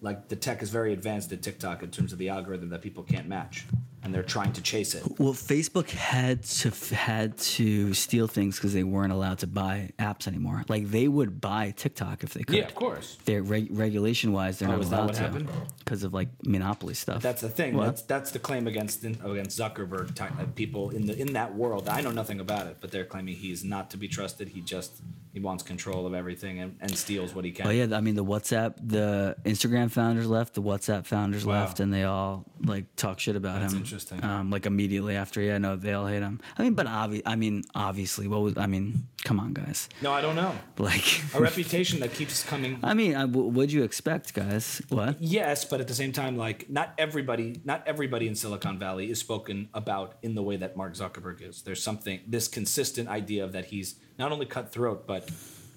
like 0.00 0.28
the 0.28 0.36
tech 0.36 0.62
is 0.62 0.70
very 0.70 0.92
advanced 0.92 1.32
at 1.32 1.42
TikTok 1.42 1.82
in 1.82 1.90
terms 1.90 2.12
of 2.12 2.18
the 2.18 2.28
algorithm 2.28 2.70
that 2.70 2.82
people 2.82 3.02
can't 3.02 3.28
match, 3.28 3.66
and 4.02 4.14
they're 4.14 4.22
trying 4.22 4.52
to 4.54 4.62
chase 4.62 4.94
it. 4.94 5.02
Well, 5.18 5.34
Facebook 5.34 5.90
had 5.90 6.42
to 6.44 6.70
had 6.94 7.36
to 7.38 7.92
steal 7.94 8.26
things 8.26 8.56
because 8.56 8.72
they 8.72 8.82
weren't 8.84 9.12
allowed 9.12 9.38
to 9.40 9.46
buy 9.46 9.90
apps 9.98 10.26
anymore. 10.26 10.64
Like 10.68 10.90
they 10.90 11.06
would 11.08 11.40
buy 11.40 11.72
TikTok 11.76 12.24
if 12.24 12.32
they 12.34 12.42
could. 12.42 12.56
Yeah, 12.56 12.64
of 12.64 12.74
course. 12.74 13.18
They're 13.26 13.42
reg- 13.42 13.68
regulation 13.70 14.32
wise, 14.32 14.58
they're 14.58 14.68
Oh, 14.70 14.76
not 14.78 14.84
allowed 15.12 15.14
to 15.14 15.46
because 15.78 16.02
of 16.02 16.14
like 16.14 16.28
monopoly 16.46 16.94
stuff. 16.94 17.20
That's 17.22 17.42
the 17.42 17.48
thing. 17.50 17.76
What? 17.76 17.84
That's 17.86 18.02
that's 18.02 18.30
the 18.30 18.38
claim 18.38 18.66
against 18.66 19.04
against 19.04 19.58
Zuckerberg. 19.58 20.14
Ty- 20.14 20.28
uh, 20.40 20.44
People 20.54 20.90
in 20.90 21.06
the 21.06 21.16
in 21.18 21.32
that 21.34 21.54
world. 21.54 21.88
I 21.88 22.00
know 22.00 22.10
nothing 22.10 22.40
about 22.40 22.66
it, 22.66 22.78
but 22.80 22.90
they're 22.90 23.04
claiming 23.04 23.34
he's 23.34 23.64
not 23.64 23.90
to 23.90 23.96
be 23.96 24.08
trusted. 24.08 24.48
He 24.48 24.60
just 24.62 25.00
he 25.32 25.40
wants 25.40 25.62
control 25.62 26.06
of 26.06 26.14
everything 26.14 26.58
and, 26.60 26.76
and 26.80 26.96
steals 26.96 27.34
what 27.34 27.44
he 27.44 27.50
can. 27.52 27.66
Oh 27.66 27.70
yeah, 27.70 27.86
I 27.96 28.00
mean 28.00 28.14
the 28.16 28.24
WhatsApp, 28.24 28.74
the 28.82 29.36
Instagram 29.44 29.90
founders 29.90 30.26
left, 30.26 30.54
the 30.54 30.62
WhatsApp 30.62 31.06
founders 31.06 31.44
Wow. 31.46 31.60
left, 31.60 31.80
and 31.80 31.92
they 31.92 32.04
all 32.04 32.44
like 32.64 32.96
talk 32.96 33.20
shit 33.20 33.36
about 33.36 33.60
That's 33.60 33.72
him. 33.72 33.84
Interesting. 33.90 34.22
Um, 34.24 34.50
like 34.50 34.66
immediately 34.66 35.16
after, 35.16 35.40
yeah, 35.40 35.58
no, 35.58 35.74
they 35.76 35.92
all 35.92 36.06
hate 36.06 36.22
him. 36.22 36.40
I 36.56 36.62
mean, 36.62 36.74
but 36.74 36.86
obvi- 36.86 37.22
I 37.26 37.34
mean, 37.36 37.64
obviously, 37.74 38.28
what 38.28 38.40
was? 38.42 38.56
I 38.56 38.66
mean, 38.66 39.08
come 39.24 39.40
on, 39.40 39.52
guys. 39.52 39.88
No, 40.00 40.12
I 40.12 40.20
don't 40.20 40.36
know. 40.36 40.54
Like, 40.78 41.22
A 41.34 41.40
reputation 41.40 42.00
that 42.00 42.14
keeps 42.14 42.42
coming. 42.42 42.78
I 42.82 42.94
mean, 42.94 43.14
I, 43.14 43.22
w- 43.22 43.48
what'd 43.48 43.72
you 43.72 43.82
expect, 43.82 44.32
guys? 44.32 44.80
What? 44.88 45.20
Yes, 45.20 45.64
but 45.64 45.80
at 45.80 45.88
the 45.88 45.94
same 45.94 46.12
time, 46.12 46.36
like 46.36 46.70
not 46.70 46.94
everybody, 46.96 47.60
not 47.64 47.82
everybody 47.86 48.28
in 48.28 48.34
Silicon 48.34 48.78
Valley 48.78 49.10
is 49.10 49.18
spoken 49.20 49.68
about 49.74 50.14
in 50.22 50.34
the 50.34 50.42
way 50.42 50.56
that 50.56 50.76
Mark 50.76 50.94
Zuckerberg 50.94 51.42
is. 51.46 51.62
There's 51.62 51.82
something, 51.82 52.20
this 52.26 52.48
consistent 52.48 53.08
idea 53.08 53.44
of 53.44 53.52
that 53.52 53.66
he's 53.66 53.96
not 54.18 54.32
only 54.32 54.46
cutthroat 54.46 55.06
but 55.06 55.28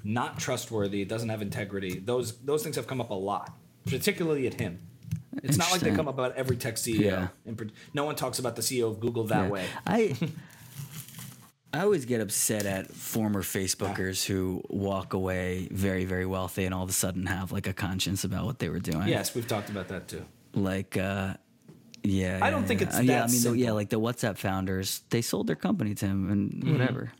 not 0.04 0.38
trustworthy, 0.40 1.04
doesn't 1.06 1.30
have 1.30 1.42
integrity. 1.42 2.00
Those 2.00 2.38
those 2.44 2.62
things 2.64 2.76
have 2.76 2.88
come 2.88 3.02
up 3.02 3.10
a 3.10 3.14
lot, 3.32 3.52
particularly 3.86 4.48
at 4.48 4.54
him. 4.56 4.80
It's 5.42 5.58
not 5.58 5.72
like 5.72 5.82
they 5.82 5.92
come 5.96 6.08
up 6.08 6.14
about 6.16 6.36
every 6.36 6.58
tech 6.58 6.76
CEO. 6.76 7.00
Yeah. 7.00 7.28
No 7.94 8.06
one 8.06 8.16
talks 8.16 8.40
about 8.40 8.56
the 8.56 8.62
CEO 8.62 8.90
of 8.90 9.00
Google 9.00 9.24
that 9.26 9.44
Yeah. 9.46 9.50
way. 9.50 9.66
I 9.88 10.16
I 11.76 11.80
always 11.82 12.06
get 12.06 12.22
upset 12.22 12.68
at 12.68 12.92
former 12.92 13.42
Facebookers 13.42 14.24
who 14.26 14.62
walk 14.70 15.14
away 15.14 15.68
very, 15.72 16.06
very 16.06 16.26
wealthy 16.28 16.66
and 16.66 16.74
all 16.74 16.84
of 16.84 16.90
a 16.90 16.94
sudden 16.94 17.26
have 17.26 17.52
like 17.52 17.66
a 17.66 17.74
conscience 17.74 18.24
about 18.24 18.46
what 18.46 18.60
they 18.60 18.70
were 18.70 18.80
doing. 18.80 19.08
Yes, 19.08 19.34
we've 19.34 19.48
talked 19.48 19.70
about 19.70 19.88
that 19.88 20.08
too. 20.08 20.24
Like, 20.54 20.98
uh, 20.98 21.34
yeah. 22.04 22.38
I 22.44 22.52
don't 22.52 22.62
yeah, 22.62 22.68
think 22.68 22.82
it's 22.84 23.00
yeah. 23.02 23.06
that 23.22 23.30
I 23.30 23.32
mean, 23.32 23.42
the- 23.42 23.58
yeah, 23.58 23.72
like 23.72 23.90
the 23.90 24.00
WhatsApp 24.00 24.38
founders, 24.38 25.02
they 25.10 25.24
sold 25.24 25.48
their 25.48 25.56
company 25.56 25.96
to 25.96 26.06
him 26.06 26.30
and 26.32 26.52
Mm-hmm. 26.52 26.72
whatever. 26.74 27.12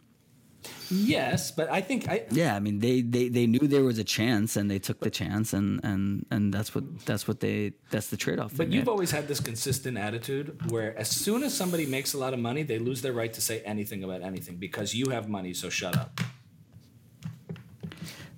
Yes, 0.90 1.52
but 1.52 1.70
I 1.70 1.82
think 1.82 2.10
I, 2.10 2.26
Yeah, 2.32 2.56
I 2.56 2.60
mean, 2.60 2.80
they, 2.80 3.02
they 3.02 3.30
they 3.30 3.48
knew 3.48 3.68
there 3.68 3.84
was 3.84 4.00
a 4.00 4.04
chance 4.04 4.56
and 4.56 4.70
they 4.70 4.80
took 4.80 5.00
the 5.00 5.10
chance 5.10 5.54
and 5.54 5.84
and 5.84 6.26
and 6.32 6.54
that's 6.54 6.74
what 6.76 7.06
that's 7.06 7.28
what 7.28 7.40
they 7.40 7.74
that's 7.90 8.08
the 8.08 8.18
trade 8.18 8.40
off. 8.40 8.56
But 8.56 8.70
you've 8.70 8.90
always 8.90 9.12
had 9.12 9.28
this 9.28 9.40
consistent 9.40 9.98
attitude 9.98 10.72
where 10.72 10.98
as 10.98 11.10
soon 11.10 11.44
as 11.44 11.54
somebody 11.54 11.86
makes 11.86 12.14
a 12.14 12.18
lot 12.18 12.34
of 12.34 12.40
money, 12.40 12.64
they 12.64 12.80
lose 12.80 13.02
their 13.02 13.14
right 13.14 13.34
to 13.34 13.42
say 13.42 13.62
anything 13.62 14.04
about 14.04 14.22
anything 14.22 14.58
because 14.58 14.94
you 14.94 15.10
have 15.10 15.30
money, 15.30 15.54
so 15.54 15.70
shut 15.70 15.98
up. 15.98 16.22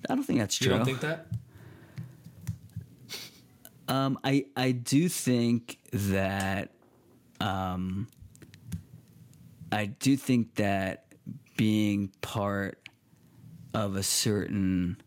I 0.08 0.14
don't 0.14 0.24
think 0.24 0.38
that's 0.38 0.56
true. 0.56 0.72
You 0.72 0.76
don't 0.76 0.84
think 0.84 1.00
that? 1.00 1.26
Um, 3.88 4.18
I 4.24 4.46
I 4.56 4.72
do 4.72 5.08
think 5.08 5.78
that 5.92 6.70
um, 7.40 8.08
I 9.72 9.86
do 9.86 10.16
think 10.16 10.54
that 10.56 11.05
being 11.56 12.12
part 12.20 12.78
of 13.74 13.96
a 13.96 14.02
certain 14.02 15.00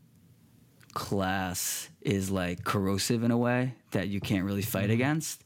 class 0.93 1.89
is 2.01 2.29
like 2.31 2.63
corrosive 2.63 3.23
in 3.23 3.31
a 3.31 3.38
way 3.38 3.73
that 3.91 4.07
you 4.07 4.19
can't 4.19 4.45
really 4.45 4.62
fight 4.62 4.85
Mm-hmm. 4.85 4.91
against. 4.93 5.43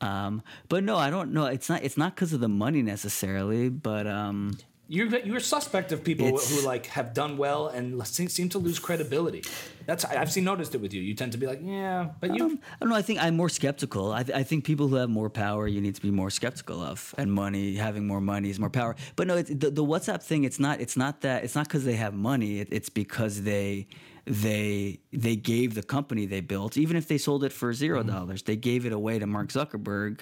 Um, 0.00 0.42
but 0.68 0.84
no, 0.84 0.96
I 0.96 1.08
don't 1.10 1.32
know. 1.32 1.46
It's 1.46 1.68
not. 1.68 1.82
It's 1.82 1.96
not 1.96 2.14
because 2.14 2.32
of 2.34 2.40
the 2.40 2.48
money 2.48 2.82
necessarily, 2.82 3.68
but 3.70 4.06
um, 4.06 4.58
You're 4.88 5.08
you're 5.18 5.40
suspect 5.40 5.90
of 5.90 6.04
people 6.04 6.26
It's- 6.28 6.48
who 6.50 6.64
like 6.64 6.86
have 6.86 7.12
done 7.12 7.36
well 7.36 7.66
and 7.68 8.06
seem, 8.06 8.48
to 8.50 8.58
lose 8.58 8.78
credibility. 8.78 9.42
That's 9.84 10.04
I've 10.04 10.30
seen 10.30 10.44
noticed 10.44 10.74
it 10.74 10.80
with 10.80 10.92
you. 10.92 11.02
You 11.02 11.14
tend 11.14 11.32
to 11.32 11.38
be 11.38 11.46
like, 11.46 11.60
yeah, 11.62 12.10
but 12.20 12.34
you. 12.36 12.44
Um, 12.44 12.58
I 12.74 12.76
don't 12.80 12.88
know. 12.90 12.96
I 12.96 13.02
think 13.02 13.20
I'm 13.20 13.36
more 13.36 13.48
skeptical. 13.48 14.12
I, 14.12 14.22
th- 14.22 14.36
I 14.36 14.42
think 14.44 14.64
people 14.64 14.86
who 14.88 14.96
have 14.96 15.10
more 15.10 15.30
power, 15.30 15.66
you 15.66 15.80
need 15.80 15.94
to 15.96 16.02
be 16.02 16.10
more 16.10 16.30
skeptical 16.30 16.80
of, 16.80 17.14
and 17.18 17.32
money, 17.32 17.74
having 17.76 18.06
more 18.06 18.20
money 18.20 18.50
is 18.50 18.58
more 18.60 18.70
power. 18.70 18.94
But 19.16 19.26
no, 19.26 19.36
it's, 19.36 19.50
the, 19.50 19.70
the 19.70 19.84
WhatsApp 19.84 20.22
thing. 20.22 20.44
It's 20.44 20.60
not. 20.60 20.80
It's 20.80 20.96
not 20.96 21.20
that. 21.22 21.42
It's 21.44 21.54
not 21.54 21.66
because 21.66 21.84
they 21.84 21.96
have 21.96 22.14
money. 22.14 22.60
It, 22.60 22.68
it's 22.70 22.88
because 22.88 23.42
they 23.42 23.88
they 24.24 24.98
they 25.12 25.36
gave 25.36 25.74
the 25.74 25.82
company 25.82 26.26
they 26.26 26.40
built, 26.40 26.76
even 26.76 26.96
if 26.96 27.06
they 27.08 27.18
sold 27.18 27.44
it 27.44 27.52
for 27.52 27.72
zero 27.72 28.02
dollars, 28.02 28.42
they 28.42 28.56
gave 28.56 28.86
it 28.86 28.92
away 28.92 29.18
to 29.18 29.26
Mark 29.26 29.48
Zuckerberg, 29.48 30.20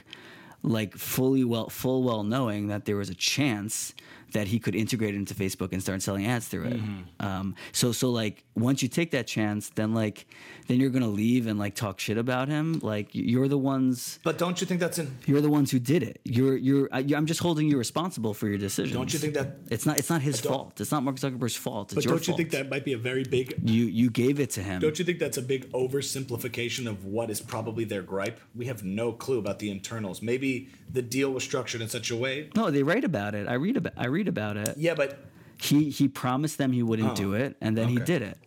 like 0.63 0.95
fully 0.97 1.45
well, 1.45 1.69
full 1.71 2.03
well 2.03 2.23
knowing 2.23 2.69
that 2.69 2.85
there 2.85 2.97
was 2.97 3.09
a 3.09 3.15
chance 3.15 3.95
that 4.35 4.47
he 4.49 4.59
could 4.59 4.75
integrate 4.75 5.15
it 5.15 5.17
into 5.17 5.33
Facebook 5.35 5.73
and 5.73 5.81
start 5.81 6.03
selling 6.03 6.27
ads 6.27 6.47
through 6.49 6.65
it. 6.65 6.81
Um, 7.21 7.55
so 7.73 7.93
so 7.93 8.11
like 8.11 8.45
once 8.55 8.83
you 8.83 8.89
take 8.89 9.11
that 9.13 9.27
chance, 9.27 9.71
then 9.71 9.95
like 9.95 10.27
then 10.67 10.79
you're 10.81 10.91
gonna 10.91 11.09
leave 11.09 11.47
and 11.47 11.59
like 11.59 11.75
talk 11.75 11.99
shit 12.01 12.19
about 12.19 12.49
him. 12.49 12.81
Like 12.83 13.09
you're 13.13 13.49
the 13.49 13.59
ones 13.59 14.19
but 14.23 14.37
don't 14.37 14.61
you 14.61 14.67
think 14.67 14.81
that's 14.81 14.99
in? 14.99 15.17
you're 15.27 15.41
the 15.41 15.49
ones 15.59 15.71
who 15.71 15.79
did 15.79 16.03
it. 16.03 16.21
You're 16.25 16.57
you're 16.57 16.89
I, 16.93 17.01
I'm 17.17 17.27
just 17.27 17.41
holding 17.41 17.69
you 17.71 17.79
responsible 17.79 18.35
for 18.35 18.47
your 18.49 18.59
decisions. 18.59 18.95
Don't 18.95 19.13
you 19.13 19.19
think 19.19 19.35
that? 19.35 19.57
it's 19.71 19.87
not 19.87 19.99
it's 19.99 20.11
not 20.11 20.21
his 20.21 20.41
fault. 20.41 20.81
It's 20.81 20.93
not 20.93 21.03
Mark 21.05 21.17
Zuckerberg's 21.17 21.57
fault. 21.57 21.93
It's 21.93 21.95
But 21.95 22.05
don't 22.05 22.21
you 22.27 22.33
fault. 22.33 22.37
think 22.39 22.51
that 22.51 22.69
might 22.69 22.85
be 22.85 22.93
a 22.93 22.99
very 22.99 23.25
big? 23.25 23.55
you 23.65 23.85
you 23.87 24.11
gave 24.11 24.41
it 24.41 24.51
to 24.51 24.63
him? 24.63 24.81
Don't 24.81 24.99
you 24.99 25.05
think 25.05 25.19
that's 25.21 25.39
a 25.39 25.43
big 25.43 25.71
oversimplification 25.73 26.87
of 26.89 27.05
what 27.05 27.31
is 27.31 27.41
probably 27.41 27.85
their 27.85 28.03
gripe? 28.03 28.41
We 28.55 28.67
have 28.67 28.85
no 28.85 29.13
clue 29.13 29.39
about 29.39 29.59
the 29.59 29.71
internals. 29.71 30.23
Maybe 30.23 30.69
the 30.93 31.03
deal 31.03 31.31
was 31.31 31.45
structured 31.45 31.81
in 31.81 31.89
such 31.89 32.11
a 32.11 32.17
way. 32.17 32.51
no, 32.57 32.71
they 32.71 32.83
write 32.83 33.05
about 33.05 33.35
it. 33.35 33.49
I 33.49 33.55
read 33.55 33.77
about 33.77 33.93
I 33.97 34.07
read 34.07 34.24
about 34.29 34.57
it. 34.57 34.77
Yeah, 34.77 34.95
but 34.95 35.19
He 35.57 35.91
he 35.91 36.09
promised 36.09 36.59
them 36.59 36.73
he 36.73 36.83
wouldn't 36.83 37.13
Oh, 37.13 37.15
do 37.15 37.35
it, 37.35 37.57
and 37.61 37.77
then 37.77 37.89
he 37.89 37.99
did 37.99 38.23
it. 38.23 38.39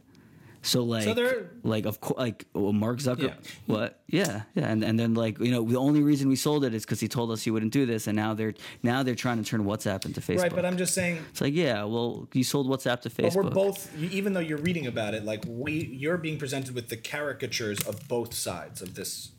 So 0.64 0.84
like, 0.84 1.04
So 1.04 1.46
like 1.64 1.86
of 1.86 2.02
course, 2.02 2.20
like 2.20 2.46
well, 2.54 2.74
Mark 2.74 3.00
Zucker. 3.00 3.30
Yeah. 3.30 3.34
What? 3.68 4.02
Yeah, 4.08 4.42
yeah. 4.54 4.68
And 4.68 4.84
and 4.84 5.00
then 5.00 5.14
like 5.14 5.40
you 5.40 5.52
know 5.52 5.64
the 5.64 5.78
only 5.78 6.02
reason 6.04 6.28
we 6.28 6.36
sold 6.36 6.66
it 6.66 6.74
is 6.74 6.84
because 6.84 7.00
he 7.00 7.08
told 7.08 7.32
us 7.32 7.42
he 7.44 7.52
wouldn't 7.52 7.72
do 7.72 7.86
this, 7.86 8.08
and 8.08 8.18
now 8.18 8.34
they're 8.34 8.54
now 8.84 9.02
they're 9.02 9.16
trying 9.16 9.42
to 9.42 9.50
turn 9.50 9.64
WhatsApp 9.64 10.06
into 10.06 10.20
Facebook. 10.20 10.42
Right, 10.42 10.56
but 10.56 10.66
I'm 10.66 10.78
just 10.78 10.94
saying. 10.94 11.20
It's 11.32 11.40
like 11.40 11.54
yeah, 11.54 11.86
well 11.86 12.28
you 12.34 12.44
sold 12.44 12.68
WhatsApp 12.68 13.00
to 13.02 13.10
Facebook. 13.10 13.34
But 13.36 13.44
we're 13.46 13.50
both, 13.52 13.98
even 13.98 14.34
though 14.34 14.42
you're 14.42 14.58
reading 14.58 14.88
about 14.88 15.14
it, 15.14 15.24
like 15.24 15.46
we, 15.48 15.86
you're 15.86 16.18
being 16.18 16.38
presented 16.38 16.76
with 16.76 16.90
the 16.90 16.98
caricatures 16.98 17.80
of 17.88 18.06
both 18.10 18.34
sides 18.34 18.82
of 18.82 18.96
this, 18.96 19.32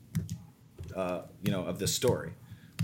uh, 0.97 1.22
you 1.43 1.51
know, 1.53 1.64
of 1.64 1.78
this 1.78 1.93
story. 1.93 2.32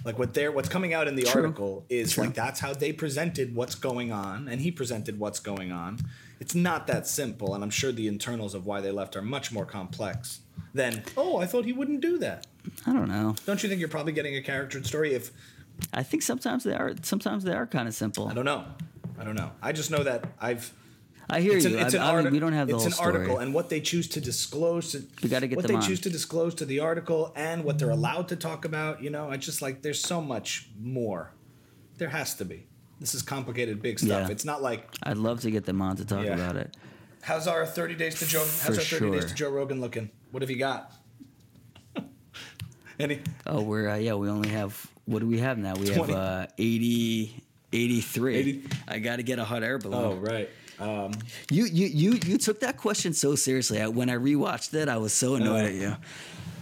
Like 0.05 0.19
what 0.19 0.35
they're, 0.35 0.53
what's 0.53 0.69
coming 0.69 0.93
out 0.93 1.09
in 1.09 1.17
the 1.17 1.23
True. 1.23 1.43
article 1.43 1.85
is 1.89 2.13
True. 2.13 2.25
like 2.25 2.35
that's 2.35 2.61
how 2.61 2.75
they 2.75 2.93
presented 2.93 3.55
what's 3.55 3.75
going 3.75 4.13
on, 4.13 4.49
and 4.49 4.61
he 4.61 4.71
presented 4.71 5.19
what's 5.19 5.41
going 5.41 5.73
on. 5.73 5.99
It's 6.41 6.55
not 6.55 6.87
that 6.89 7.07
simple, 7.07 7.55
and 7.55 7.65
I'm 7.65 7.71
sure 7.71 7.91
the 7.91 8.07
internals 8.07 8.55
of 8.55 8.67
why 8.67 8.81
they 8.81 8.91
left 8.91 9.17
are 9.17 9.23
much 9.23 9.51
more 9.51 9.65
complex 9.65 10.41
than. 10.75 11.03
Oh, 11.17 11.39
I 11.39 11.47
thought 11.47 11.65
he 11.65 11.73
wouldn't 11.73 12.01
do 12.01 12.19
that. 12.19 12.47
I 12.87 12.93
don't 12.93 13.09
know. 13.09 13.35
Don't 13.47 13.63
you 13.63 13.69
think 13.69 13.81
you're 13.81 13.89
probably 13.89 14.13
getting 14.13 14.37
a 14.37 14.43
charactered 14.43 14.87
story 14.87 15.15
if 15.15 15.31
I 15.93 16.03
think 16.03 16.23
sometimes 16.23 16.65
they 16.65 16.75
are. 16.75 16.93
Sometimes 17.03 17.45
they 17.45 17.55
are 17.55 17.67
kind 17.67 17.89
of 17.89 17.95
simple. 17.95 18.29
I 18.29 18.35
don't 18.35 18.45
know. 18.45 18.65
I 19.19 19.25
don't 19.25 19.37
know. 19.37 19.53
I 19.63 19.73
just 19.73 19.91
know 19.91 20.03
that 20.03 20.25
I've 20.41 20.73
I 21.31 21.41
hear 21.41 21.57
it's 21.57 21.65
you. 21.65 21.77
An, 21.79 21.87
it's 21.87 21.95
I, 21.95 21.99
an 21.99 22.03
I 22.03 22.07
mean, 22.07 22.15
article. 22.17 22.33
we 22.33 22.39
don't 22.41 22.53
have 22.53 22.69
the 22.69 22.75
it's 22.77 22.85
an 22.85 22.91
story. 22.93 23.15
article, 23.15 23.39
and 23.39 23.55
what 23.55 23.69
they 23.71 23.81
choose 23.81 24.09
to 24.09 24.21
disclose. 24.21 24.93
To, 24.93 25.03
We 25.23 25.29
gotta 25.29 25.47
get 25.47 25.57
what 25.57 25.67
they 25.67 25.75
on. 25.75 25.83
choose 25.83 26.01
to 26.01 26.11
disclose 26.11 26.55
to 26.57 26.65
the 26.65 26.81
article 26.81 27.33
and 27.37 27.65
what 27.65 27.79
they're 27.79 27.91
allowed 27.91 28.29
to 28.29 28.37
talk 28.37 28.65
about. 28.65 29.03
You 29.03 29.11
know, 29.11 29.31
I 29.31 29.37
just 29.37 29.63
like 29.63 29.83
there's 29.83 30.01
so 30.01 30.21
much 30.21 30.69
more. 30.79 31.31
There 31.99 32.09
has 32.11 32.35
to 32.37 32.45
be. 32.45 32.67
This 33.01 33.15
is 33.15 33.23
complicated, 33.23 33.81
big 33.83 33.99
stuff. 33.99 34.29
Yeah. 34.29 34.33
It's 34.33 34.45
not 34.45 34.63
like 34.63 34.89
I'd 35.03 35.17
love 35.17 35.41
to 35.43 35.51
get 35.51 35.65
them 35.65 35.81
on 35.83 35.97
to 35.97 36.05
talk 36.05 36.25
Yeah. 36.25 36.35
about 36.35 36.57
it. 36.57 36.77
how's 37.23 37.47
our 37.49 37.65
30 37.67 37.95
days 37.95 38.19
to 38.21 38.27
Joe. 38.27 38.41
How's 38.41 38.63
For 38.67 38.73
our 38.73 39.01
30 39.01 39.11
days 39.13 39.25
to 39.27 39.35
Joe 39.35 39.51
Rogan 39.51 39.81
looking? 39.81 40.11
What 40.31 40.43
have 40.43 40.51
you 40.51 40.59
got? 40.59 40.93
Any? 42.99 43.21
Oh, 43.47 43.63
we're 43.63 43.89
uh, 43.89 43.97
yeah. 43.97 44.15
We 44.15 44.29
only 44.29 44.49
have 44.51 44.87
what 45.07 45.19
do 45.21 45.27
we 45.27 45.39
have 45.39 45.59
now? 45.59 45.75
We 45.75 45.87
20. 45.87 46.13
have 46.13 46.23
uh, 46.23 46.47
80, 46.59 47.43
83. 47.73 48.37
80. 48.37 48.63
I 48.89 48.99
got 49.01 49.17
to 49.17 49.23
get 49.23 49.39
a 49.39 49.45
hot 49.45 49.63
air 49.63 49.79
balloon. 49.79 50.01
Oh 50.01 50.15
right. 50.15 50.49
Um, 50.79 51.13
You 51.51 51.65
you 51.67 51.87
you 51.87 52.19
you 52.27 52.39
took 52.39 52.61
that 52.61 52.77
question 52.77 53.13
so 53.13 53.35
seriously. 53.37 53.81
I, 53.81 53.89
when 53.89 54.09
I 54.11 54.15
rewatched 54.17 54.75
it, 54.75 54.89
I 54.89 54.97
was 54.97 55.13
so 55.13 55.35
annoyed 55.37 55.65
Oh. 55.65 55.67
at 55.67 55.75
you. 55.75 55.97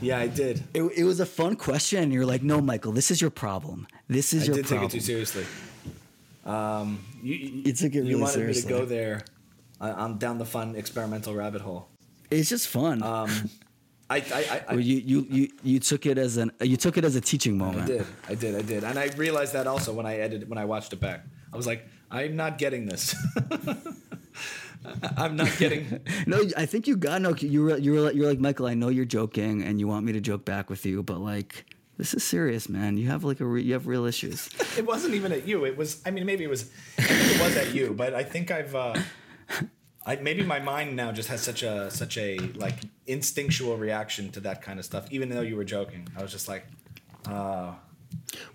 yeah, 0.01 0.19
I 0.19 0.27
did. 0.29 0.63
It, 0.75 0.83
it 0.97 1.05
was 1.05 1.21
a 1.21 1.27
fun 1.27 1.57
question, 1.57 2.03
and 2.03 2.13
you're 2.13 2.27
like, 2.27 2.43
"No, 2.43 2.61
Michael, 2.61 2.93
this 2.93 3.11
is 3.11 3.21
your 3.21 3.31
problem. 3.31 3.87
This 4.09 4.33
is 4.33 4.43
I 4.43 4.47
your 4.47 4.57
did 4.57 4.67
problem." 4.67 4.89
take 4.91 4.97
it 4.97 5.01
too 5.01 5.07
seriously. 5.07 5.45
Um, 6.45 7.05
you, 7.23 7.35
you, 7.35 7.63
You 7.67 7.73
took 7.73 7.93
it 7.95 7.95
you 7.99 8.03
really 8.03 8.15
wanted 8.17 8.33
seriously. 8.35 8.73
me 8.73 8.79
to 8.79 8.85
go 8.85 8.87
there. 8.87 9.25
I, 9.81 10.05
am 10.05 10.19
down 10.19 10.39
the 10.39 10.45
fun 10.45 10.75
experimental 10.77 11.35
rabbit 11.35 11.61
hole. 11.63 11.89
It's 12.31 12.49
just 12.49 12.69
fun. 12.69 13.03
Um, 13.03 13.31
I, 14.11 14.17
I, 14.17 14.21
I, 14.35 14.65
I, 14.69 14.75
you, 14.75 14.97
you 14.99 15.27
you 15.31 15.49
you 15.63 15.79
took 15.81 16.05
it 16.07 16.19
as 16.19 16.37
an 16.37 16.51
you 16.61 16.77
took 16.77 16.99
it 16.99 17.05
as 17.05 17.17
a 17.17 17.21
teaching 17.21 17.57
moment. 17.57 17.85
I 17.85 17.87
did, 17.87 18.07
I 18.29 18.35
did, 18.35 18.55
I 18.57 18.63
did, 18.63 18.85
and 18.85 18.99
I 18.99 19.07
realized 19.17 19.53
that 19.55 19.67
also 19.67 19.93
when 19.93 20.05
I 20.07 20.17
edited 20.17 20.49
when 20.49 20.59
I 20.59 20.65
watched 20.67 20.93
it 20.93 21.01
back. 21.01 21.25
I 21.53 21.57
was 21.57 21.67
like, 21.67 21.87
I'm 22.13 22.37
not 22.37 22.59
getting 22.59 22.87
this. 22.87 23.17
I'm 25.17 25.37
not 25.37 25.57
getting. 25.59 26.01
No, 26.27 26.43
I 26.57 26.67
think 26.67 26.87
you 26.87 26.97
got 26.97 27.23
no. 27.23 27.35
You 27.35 27.63
were 27.65 27.77
you 27.79 27.93
were 27.93 28.01
like- 28.01 28.15
you're 28.15 28.27
like 28.29 28.39
Michael. 28.41 28.67
I 28.67 28.75
know 28.75 28.89
you're 28.89 29.05
joking, 29.05 29.63
and 29.63 29.79
you 29.81 29.87
want 29.89 30.05
me 30.05 30.13
to 30.13 30.21
joke 30.21 30.45
back 30.45 30.69
with 30.71 30.85
you, 30.87 31.03
but 31.03 31.19
like 31.19 31.65
this 31.99 32.15
is 32.15 32.23
serious, 32.25 32.69
man. 32.69 32.97
You 32.97 33.09
have 33.09 33.23
like 33.25 33.41
a 33.41 33.45
re, 33.45 33.63
you 33.63 33.73
have 33.75 33.87
real 33.87 34.05
issues. 34.05 34.49
It 34.79 34.87
wasn't 34.87 35.15
even 35.15 35.33
at 35.33 35.47
you. 35.47 35.65
It 35.67 35.77
was. 35.77 36.01
I 36.07 36.11
mean, 36.11 36.25
maybe 36.27 36.45
it 36.45 36.51
was. 36.51 36.71
I 36.99 37.03
think 37.03 37.37
it 37.37 37.43
was 37.43 37.57
at 37.57 37.75
you, 37.75 37.93
but 37.95 38.15
I 38.15 38.23
think 38.25 38.51
I've. 38.51 38.75
Uh, 38.75 38.95
I, 40.05 40.17
maybe 40.17 40.43
my 40.43 40.59
mind 40.59 40.97
now 40.97 41.13
just 41.13 41.29
has 41.29 41.41
such 41.43 41.63
a 41.63 41.91
such 41.91 42.17
a 42.19 42.39
like 42.57 42.77
instinctual 43.07 43.77
reaction 43.77 44.31
to 44.33 44.41
that 44.41 44.63
kind 44.63 44.79
of 44.79 44.85
stuff. 44.85 45.07
Even 45.13 45.29
though 45.29 45.43
you 45.43 45.57
were 45.57 45.65
joking, 45.65 46.09
I 46.19 46.23
was 46.23 46.33
just 46.33 46.49
like, 46.49 46.67
uh, 47.29 47.73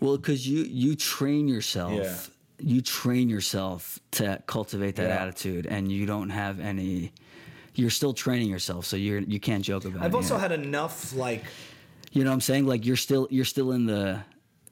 Well, 0.01 0.17
because 0.17 0.47
you 0.47 0.63
you 0.63 0.95
train 0.95 1.47
yourself. 1.47 1.93
Yeah. 1.93 2.17
You 2.59 2.81
train 2.81 3.29
yourself 3.29 3.99
to 4.11 4.41
cultivate 4.47 4.95
that 4.95 5.09
Yeah. 5.09 5.21
attitude, 5.23 5.67
and 5.67 5.91
you 5.91 6.05
don't 6.05 6.29
have 6.29 6.59
any. 6.59 7.13
You're 7.75 7.91
still 7.91 8.13
training 8.13 8.49
yourself, 8.49 8.85
so 8.85 8.95
you're 8.97 9.19
you 9.19 9.39
can't 9.39 9.63
joke 9.63 9.85
about 9.85 10.01
it. 10.01 10.05
I've 10.05 10.15
also 10.15 10.33
yet. 10.33 10.41
had 10.49 10.51
enough 10.53 11.13
like 11.13 11.43
You 12.13 12.23
know 12.23 12.31
what 12.31 12.35
I'm 12.35 12.41
saying? 12.41 12.65
Like 12.65 12.85
you're 12.85 12.95
still 12.95 13.27
you're 13.29 13.45
still 13.45 13.71
in 13.73 13.85
the. 13.85 14.21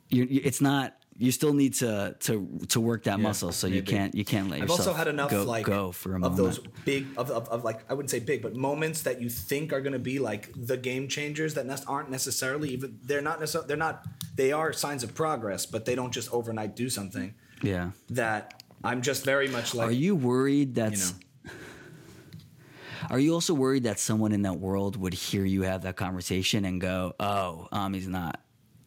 You're, 0.10 0.28
it's 0.30 0.62
not. 0.62 0.96
You 1.18 1.32
still 1.32 1.54
need 1.54 1.76
to 1.76 2.16
to 2.22 2.60
to 2.70 2.82
work 2.82 3.04
that 3.04 3.20
Yeah, 3.20 3.24
muscle, 3.24 3.52
so 3.52 3.68
you 3.68 3.84
can't 3.84 4.16
you 4.16 4.26
can't 4.26 4.50
let 4.50 4.62
I've 4.62 4.70
yourself 4.70 4.80
also 4.88 4.94
had 4.94 5.08
enough 5.08 5.30
go, 5.32 5.44
like 5.44 5.66
go 5.66 5.92
for 5.92 6.14
a 6.14 6.16
of 6.16 6.22
moment. 6.22 6.38
those 6.38 6.60
big 6.84 7.06
of, 7.16 7.30
of, 7.32 7.48
of 7.50 7.64
like 7.64 7.90
I 7.90 7.94
wouldn't 7.94 8.10
say 8.10 8.20
big, 8.20 8.42
but 8.42 8.56
moments 8.56 9.04
that 9.04 9.22
you 9.22 9.30
think 9.30 9.72
are 9.72 9.80
going 9.82 9.94
to 9.94 10.00
be 10.00 10.18
like 10.20 10.50
the 10.58 10.76
game 10.76 11.08
changers 11.08 11.54
that 11.54 11.66
ne- 11.68 11.76
aren't 11.88 12.10
necessarily 12.10 12.70
even 12.70 13.00
they're 13.04 13.22
not 13.22 13.40
necessarily 13.40 13.68
they're 13.68 13.78
not 13.78 14.06
they 14.36 14.52
are 14.52 14.74
signs 14.74 15.04
of 15.04 15.14
progress, 15.14 15.66
but 15.68 15.86
they 15.86 15.96
don't 15.96 16.12
just 16.12 16.34
overnight 16.34 16.76
do 16.76 16.90
something 16.90 17.34
yeah. 17.66 17.91
that 18.09 18.63
I'm 18.84 19.01
just 19.01 19.26
very 19.26 19.47
much 19.47 19.74
like 19.74 19.89
Are 19.89 19.91
you 19.91 20.16
worried 20.16 20.70
you 20.70 20.74
that's 20.74 21.13
know 21.13 21.20
Are 23.09 23.20
you 23.20 23.34
also 23.34 23.53
worried 23.53 23.84
that 23.84 23.99
someone 23.99 24.32
in 24.32 24.43
that 24.43 24.59
world 24.59 24.95
would 24.95 25.13
hear 25.13 25.45
you 25.45 25.61
have 25.63 25.84
that 25.84 25.95
conversation 25.95 26.66
and 26.66 26.82
go, 26.82 27.13
"Oh, 27.20 27.68
Ami's 27.72 28.07
not 28.07 28.39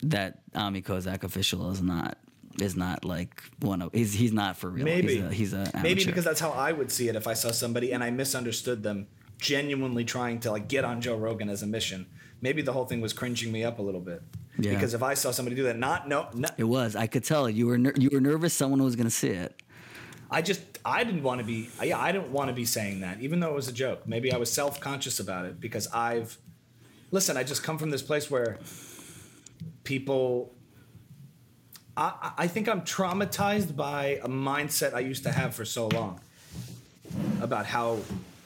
that 0.03 0.41
Ami 0.55 0.83
Kozak 0.83 1.25
official 1.25 1.71
is 1.71 1.83
not 1.83 2.19
is 2.61 2.77
not 2.77 3.05
like 3.05 3.43
one 3.61 3.83
of 3.83 3.93
he's 3.93 4.13
he's 4.13 4.33
not 4.33 4.57
for 4.57 4.71
real. 4.71 4.85
maybe 4.85 5.17
he's 5.17 5.23
a, 5.23 5.33
he's 5.33 5.53
a 5.53 5.81
maybe 5.83 6.05
because 6.05 6.25
that's 6.25 6.41
how 6.41 6.51
I 6.51 6.73
would 6.73 6.91
see 6.91 7.09
it 7.09 7.17
if 7.17 7.27
I 7.27 7.35
saw 7.35 7.51
somebody 7.53 7.93
and 7.93 8.03
I 8.03 8.11
misunderstood 8.11 8.83
them 8.83 9.07
genuinely 9.39 10.05
trying 10.05 10.41
to 10.41 10.51
like 10.51 10.69
get 10.69 10.85
on 10.85 11.01
Joe 11.01 11.17
Rogan 11.17 11.49
as 11.49 11.63
a 11.63 11.67
mission. 11.67 12.07
Maybe 12.41 12.63
the 12.63 12.73
whole 12.73 12.85
thing 12.85 13.01
was 13.01 13.13
cringing 13.13 13.53
me 13.53 13.65
up 13.65 13.79
a 13.79 13.83
little 13.83 14.01
bit. 14.01 14.23
Yeah. 14.59 14.75
Because 14.75 14.93
if 14.95 15.03
I 15.03 15.15
saw 15.15 15.31
somebody 15.31 15.55
do 15.57 15.63
that, 15.65 15.79
not 15.79 16.09
no, 16.09 16.29
no 16.35 16.49
it 16.57 16.65
was. 16.65 16.97
I 16.97 17.07
could 17.07 17.25
tell 17.25 17.49
you 17.49 17.67
were 17.67 17.79
ner- 17.79 17.95
you 17.97 18.11
were 18.13 18.21
nervous 18.21 18.53
someone 18.55 18.83
was 18.83 18.97
going 18.97 19.07
to 19.07 19.11
see 19.11 19.29
it. 19.29 19.55
I 20.31 20.43
just 20.43 20.61
I 20.85 21.05
didn't 21.05 21.23
want 21.23 21.41
to 21.41 21.47
be 21.47 21.71
yeah 21.83 21.99
I 21.99 22.11
didn't 22.13 22.33
want 22.33 22.49
to 22.49 22.55
be 22.55 22.65
saying 22.65 23.01
that 23.01 23.21
even 23.21 23.41
though 23.41 23.51
it 23.51 23.55
was 23.55 23.69
a 23.69 23.73
joke. 23.73 24.07
Maybe 24.07 24.33
I 24.33 24.37
was 24.37 24.53
self 24.53 24.81
conscious 24.81 25.21
about 25.21 25.45
it 25.47 25.61
because 25.61 25.87
I've 25.89 26.37
listen. 27.11 27.37
I 27.37 27.45
just 27.45 27.63
come 27.63 27.79
from 27.79 27.91
this 27.91 28.03
place 28.03 28.31
where 28.31 28.59
people. 29.85 30.53
I, 31.97 32.13
I- 32.23 32.33
I 32.45 32.47
think 32.49 32.69
I'm 32.69 32.83
traumatized 32.83 33.75
by 33.77 34.21
a 34.23 34.29
mindset 34.29 34.95
I 34.95 35.01
used 35.01 35.23
to 35.25 35.33
have 35.33 35.55
for 35.55 35.65
so 35.65 35.89
long 35.89 36.21
about 37.41 37.67
how 37.67 37.99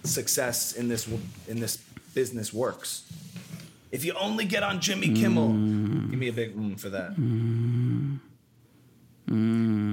success 0.05 0.73
in 0.75 0.89
this 0.89 1.09
in 1.49 1.59
this 1.61 1.77
business 2.15 2.53
works. 2.53 3.05
If 3.93 4.05
you 4.05 4.15
only 4.15 4.45
get 4.47 4.63
on 4.63 4.81
Jimmy 4.81 5.15
Kimmel, 5.15 5.49
give 5.49 6.19
me 6.19 6.29
a 6.29 6.33
big 6.33 6.57
room 6.57 6.77
for 6.77 6.89
that. 6.89 7.13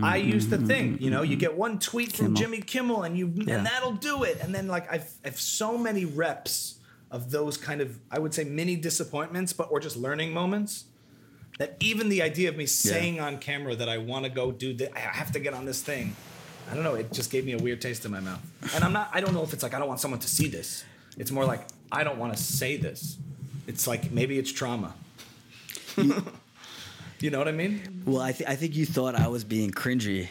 I 0.04 0.18
used 0.18 0.50
to 0.50 0.58
think, 0.58 1.02
you 1.02 1.12
know, 1.12 1.22
you 1.22 1.36
get 1.36 1.56
one 1.58 1.80
tweet 1.80 2.14
from 2.14 2.36
Jimmy 2.36 2.62
Kimmel 2.62 3.04
and 3.04 3.18
you 3.18 3.32
Yeah. 3.36 3.58
and 3.58 3.66
that'll 3.66 3.93
do 3.93 4.24
it. 4.24 4.39
And 4.41 4.54
then 4.56 4.68
like 4.68 4.91
I've 4.91 5.10
I've 5.24 5.39
so 5.39 5.78
many 5.78 6.06
reps 6.06 6.80
of 7.12 7.32
those 7.32 7.56
kind 7.58 7.82
of 7.82 7.97
I 8.12 8.20
would 8.20 8.34
say 8.34 8.43
mini 8.43 8.76
disappointments, 8.76 9.54
but 9.54 9.70
or 9.72 9.80
just 9.80 9.95
learning 9.97 10.34
moments. 10.34 10.86
That 11.58 11.76
even 11.82 12.08
the 12.10 12.22
idea 12.22 12.47
of 12.50 12.56
me 12.56 12.66
saying 12.66 13.20
on 13.20 13.38
camera 13.38 13.76
that 13.76 13.89
I 13.89 13.97
want 13.97 14.24
to 14.24 14.32
go 14.32 14.52
do 14.52 14.74
this, 14.74 14.89
I 14.95 15.00
have 15.00 15.32
to 15.34 15.39
get 15.39 15.54
on 15.54 15.66
this 15.66 15.82
thing. 15.82 16.16
I 16.72 16.74
don't 16.74 16.84
know. 16.84 16.95
It 16.95 17.12
just 17.12 17.32
gave 17.32 17.45
me 17.45 17.52
a 17.54 17.58
weird 17.58 17.82
taste 17.82 18.06
in 18.06 18.12
my 18.12 18.22
mouth. 18.22 18.39
And 18.76 18.84
I'm 18.84 18.93
not. 18.93 19.10
I 19.14 19.20
don't 19.20 19.34
know 19.34 19.43
if 19.43 19.52
it's 19.54 19.64
like 19.64 19.74
I 19.74 19.80
don't 19.80 19.88
want 19.89 20.00
someone 20.00 20.22
to 20.22 20.28
see 20.30 20.47
this. 20.47 20.86
It's 21.18 21.32
more 21.32 21.43
like 21.45 21.68
I 21.91 22.04
don't 22.06 22.18
want 22.18 22.36
to 22.36 22.41
say 22.41 22.78
this. 22.78 23.18
It's 23.70 23.86
like 23.86 24.11
maybe 24.11 24.39
it's 24.39 24.51
trauma. 24.51 24.95
you 25.95 27.30
know 27.30 27.38
what 27.38 27.47
I 27.47 27.51
mean? 27.51 28.01
Well, 28.03 28.20
I, 28.22 28.32
th- 28.32 28.49
I 28.49 28.55
think 28.55 28.76
you 28.76 28.86
thought 28.86 29.13
I 29.13 29.28
was 29.28 29.43
being 29.43 29.70
cringy. 29.70 30.30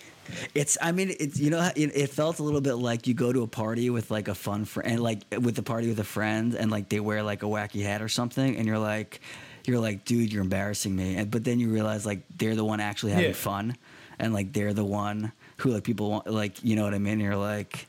It's, 0.56 0.76
I 0.82 0.90
mean, 0.90 1.14
it's, 1.20 1.38
you 1.38 1.50
know, 1.50 1.70
it, 1.76 1.96
it 1.96 2.10
felt 2.10 2.40
a 2.40 2.42
little 2.42 2.60
bit 2.60 2.74
like 2.74 3.06
you 3.06 3.14
go 3.14 3.32
to 3.32 3.42
a 3.42 3.46
party 3.46 3.90
with 3.90 4.10
like 4.10 4.26
a 4.26 4.34
fun 4.34 4.64
friend, 4.64 4.90
and 4.90 5.00
like 5.02 5.20
with 5.40 5.54
the 5.54 5.62
party 5.62 5.86
with 5.88 6.00
a 6.00 6.04
friend, 6.04 6.54
and 6.54 6.68
like 6.70 6.88
they 6.88 6.98
wear 6.98 7.22
like 7.22 7.44
a 7.44 7.46
wacky 7.46 7.82
hat 7.84 8.02
or 8.02 8.08
something, 8.08 8.56
and 8.56 8.66
you're 8.66 8.78
like, 8.78 9.20
you're 9.66 9.78
like, 9.78 10.04
dude, 10.04 10.32
you're 10.32 10.42
embarrassing 10.42 10.94
me. 10.96 11.14
And, 11.16 11.30
but 11.30 11.44
then 11.44 11.60
you 11.60 11.70
realize 11.70 12.04
like 12.04 12.22
they're 12.36 12.56
the 12.56 12.64
one 12.64 12.80
actually 12.80 13.12
having 13.12 13.28
Yeah. 13.28 13.34
fun, 13.34 13.76
and 14.18 14.34
like 14.34 14.52
they're 14.52 14.74
the 14.74 14.84
one 14.84 15.30
who 15.58 15.70
like 15.70 15.84
people 15.84 16.10
want, 16.10 16.26
like, 16.26 16.64
you 16.64 16.74
know 16.74 16.82
what 16.84 16.92
I 16.94 16.98
mean? 16.98 17.20
You're 17.20 17.36
like, 17.36 17.86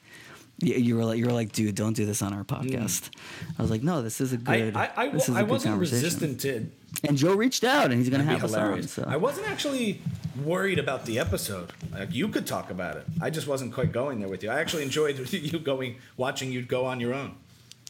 you 0.61 0.75
you 0.75 0.95
were 0.97 1.05
like, 1.05 1.17
you 1.17 1.25
were 1.25 1.31
like, 1.31 1.51
dude, 1.51 1.75
don't 1.75 1.93
do 1.93 2.05
this 2.05 2.21
on 2.21 2.33
our 2.33 2.43
podcast. 2.43 3.09
I 3.57 3.61
was 3.61 3.71
like, 3.71 3.83
no, 3.83 4.01
this 4.01 4.21
is 4.21 4.33
a 4.33 4.37
Mm. 4.37 4.49
I 4.49 4.59
good. 4.59 4.75
I, 4.75 4.91
I, 4.95 5.09
this 5.09 5.29
is 5.29 5.35
a 5.35 5.39
I 5.39 5.41
good 5.43 5.49
wasn't 5.51 5.71
conversation. 5.73 6.03
resistant 6.03 6.39
to 6.41 7.07
And 7.07 7.17
Joe 7.17 7.33
reached 7.33 7.63
out, 7.63 7.85
and 7.91 7.95
he's 7.95 8.09
gonna 8.09 8.23
have 8.23 8.39
be 8.39 8.45
us 8.45 8.53
on. 8.53 8.83
So. 8.83 9.05
I 9.07 9.17
wasn't 9.17 9.49
actually 9.49 10.01
worried 10.43 10.79
about 10.79 11.05
the 11.05 11.19
episode. 11.19 11.71
Like 11.91 12.13
you 12.13 12.27
could 12.29 12.47
talk 12.47 12.71
about 12.71 12.97
it. 12.97 13.05
I 13.21 13.29
just 13.29 13.47
wasn't 13.47 13.73
quite 13.73 13.91
going 13.91 14.19
there 14.19 14.29
with 14.29 14.43
you. 14.43 14.49
I 14.49 14.59
actually 14.59 14.83
enjoyed 14.83 15.31
you 15.33 15.59
going, 15.59 15.95
watching 16.17 16.51
you 16.51 16.61
go 16.61 16.85
on 16.85 16.99
your 16.99 17.13
own. 17.13 17.35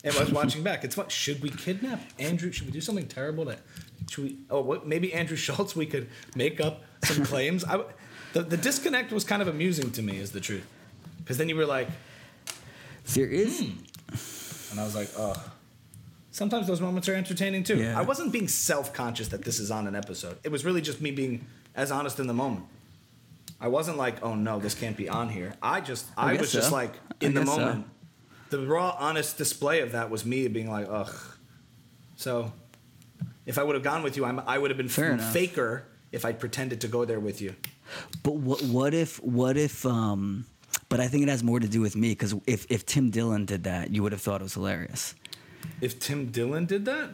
And 0.04 0.16
I 0.16 0.20
was 0.22 0.32
watching 0.32 0.64
back. 0.64 0.86
It's 0.86 0.96
fun. 0.96 1.10
Should 1.10 1.42
we 1.42 1.50
kidnap 1.50 2.00
Andrew? 2.20 2.54
Should 2.54 2.68
we 2.68 2.72
do 2.72 2.80
something 2.80 3.06
terrible 3.08 3.46
to? 3.46 3.58
Should 4.10 4.24
we? 4.24 4.38
Oh, 4.50 4.62
what? 4.62 4.88
Maybe 4.88 5.14
Andrew 5.14 5.36
Schulz. 5.46 5.76
We 5.76 5.86
could 5.86 6.08
make 6.36 6.62
up 6.62 6.84
some 7.04 7.26
claims. 7.32 7.66
I, 7.66 7.84
the 8.34 8.44
the 8.44 8.58
disconnect 8.58 9.12
was 9.12 9.24
kind 9.26 9.42
of 9.42 9.48
amusing 9.50 9.92
to 9.92 10.02
me, 10.02 10.18
is 10.18 10.32
the 10.32 10.40
truth. 10.40 10.66
Because 11.20 11.38
then 11.38 11.50
you 11.50 11.56
were 11.58 11.66
like, 11.66 11.90
There 13.14 13.28
is. 13.28 13.60
Hmm. 13.60 14.72
and 14.72 14.80
I 14.80 14.84
was 14.84 14.96
like, 14.96 15.10
oh. 15.18 15.52
Sometimes 16.32 16.68
those 16.68 16.80
moments 16.80 17.10
are 17.10 17.16
entertaining 17.16 17.64
too. 17.64 17.78
Yeah. 17.78 18.00
I 18.00 18.04
wasn't 18.04 18.32
being 18.32 18.48
self 18.48 18.94
conscious 18.94 19.30
that 19.30 19.44
this 19.44 19.60
is 19.60 19.72
on 19.72 19.88
an 19.88 19.96
episode. 19.96 20.38
It 20.44 20.52
was 20.52 20.64
really 20.64 20.82
just 20.82 21.02
me 21.02 21.12
being 21.12 21.46
as 21.76 21.92
honest 21.92 22.20
in 22.20 22.28
the 22.28 22.34
moment. 22.34 22.66
I 23.60 23.68
wasn't 23.68 23.98
like, 23.98 24.24
oh 24.24 24.36
no, 24.36 24.60
this 24.60 24.74
can't 24.74 24.96
be 24.96 25.10
on 25.10 25.30
here. 25.30 25.54
I 25.62 25.82
just, 25.82 26.06
I, 26.18 26.34
guess 26.34 26.42
was 26.42 26.52
just 26.52 26.70
so. 26.70 26.76
like, 26.76 26.94
I 26.94 27.26
in 27.26 27.34
the 27.34 27.42
guess 27.42 27.50
so. 27.50 27.60
moment. 27.60 27.86
The 28.52 28.66
raw, 28.66 28.96
honest 28.98 29.38
display 29.38 29.82
of 29.82 29.92
that 29.92 30.10
was 30.10 30.26
me 30.26 30.48
being 30.48 30.70
like, 30.70 30.88
ugh. 30.90 31.14
So, 32.16 32.52
if 33.46 33.58
I 33.58 33.64
would 33.64 33.76
have 33.76 33.84
gone 33.84 34.02
with 34.02 34.18
you, 34.18 34.26
I'm, 34.26 34.40
I 34.40 34.58
would 34.58 34.72
have 34.72 34.78
been 34.78 34.90
Fair 34.90 35.18
faker 35.18 35.86
if 36.12 36.26
I 36.26 36.32
pretended 36.32 36.82
to 36.82 36.88
go 36.88 37.06
there 37.06 37.20
with 37.20 37.42
you. 37.42 37.56
But 38.24 38.36
what 38.36 38.62
what 38.64 38.94
if 38.94 39.22
what 39.24 39.58
if 39.58 39.86
um 39.86 40.46
but 40.90 41.00
I 41.00 41.08
think 41.08 41.24
it 41.24 41.30
has 41.30 41.44
more 41.44 41.60
to 41.60 41.68
do 41.68 41.82
with 41.82 41.96
me 41.96 42.10
because 42.10 42.34
if, 42.48 42.66
if 42.70 42.86
Tim 42.86 43.10
Dillon 43.12 43.46
did 43.46 43.64
that, 43.64 43.92
you 43.92 44.04
would 44.04 44.12
have 44.12 44.22
thought 44.22 44.42
it 44.42 44.44
was 44.44 44.54
hilarious. 44.56 45.16
If 45.82 46.00
Tim 46.00 46.28
Dillon 46.32 46.66
did 46.66 46.86
that, 46.86 47.10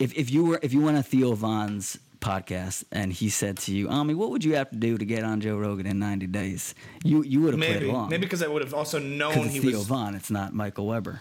If 0.00 0.12
if 0.14 0.30
you 0.30 0.44
were 0.44 0.58
if 0.62 0.72
you 0.72 0.80
went 0.82 0.96
on 0.96 1.02
Theo 1.04 1.34
Von's 1.34 1.98
podcast 2.20 2.84
and 2.90 3.12
he 3.12 3.28
said 3.28 3.58
to 3.58 3.72
you, 3.74 3.88
Ami, 3.88 4.14
what 4.14 4.30
would 4.30 4.42
you 4.42 4.54
have 4.56 4.70
to 4.70 4.76
do 4.76 4.96
to 4.98 5.04
get 5.04 5.22
on 5.24 5.40
Joe 5.40 5.56
Rogan 5.56 5.86
in 5.86 5.98
ninety 5.98 6.26
days? 6.26 6.74
You 7.04 7.22
you 7.22 7.40
would 7.42 7.54
have 7.54 7.60
played 7.60 7.74
maybe, 7.80 7.88
along. 7.90 8.08
maybe 8.10 8.22
because 8.26 8.42
I 8.42 8.48
would 8.48 8.62
have 8.62 8.74
also 8.74 8.98
known 8.98 9.34
because 9.34 9.52
he 9.52 9.58
it's 9.58 9.66
Theo 9.66 9.78
was. 9.78 9.86
Von, 9.86 10.14
it's 10.14 10.30
not 10.30 10.52
Michael 10.54 10.86
Weber. 10.86 11.20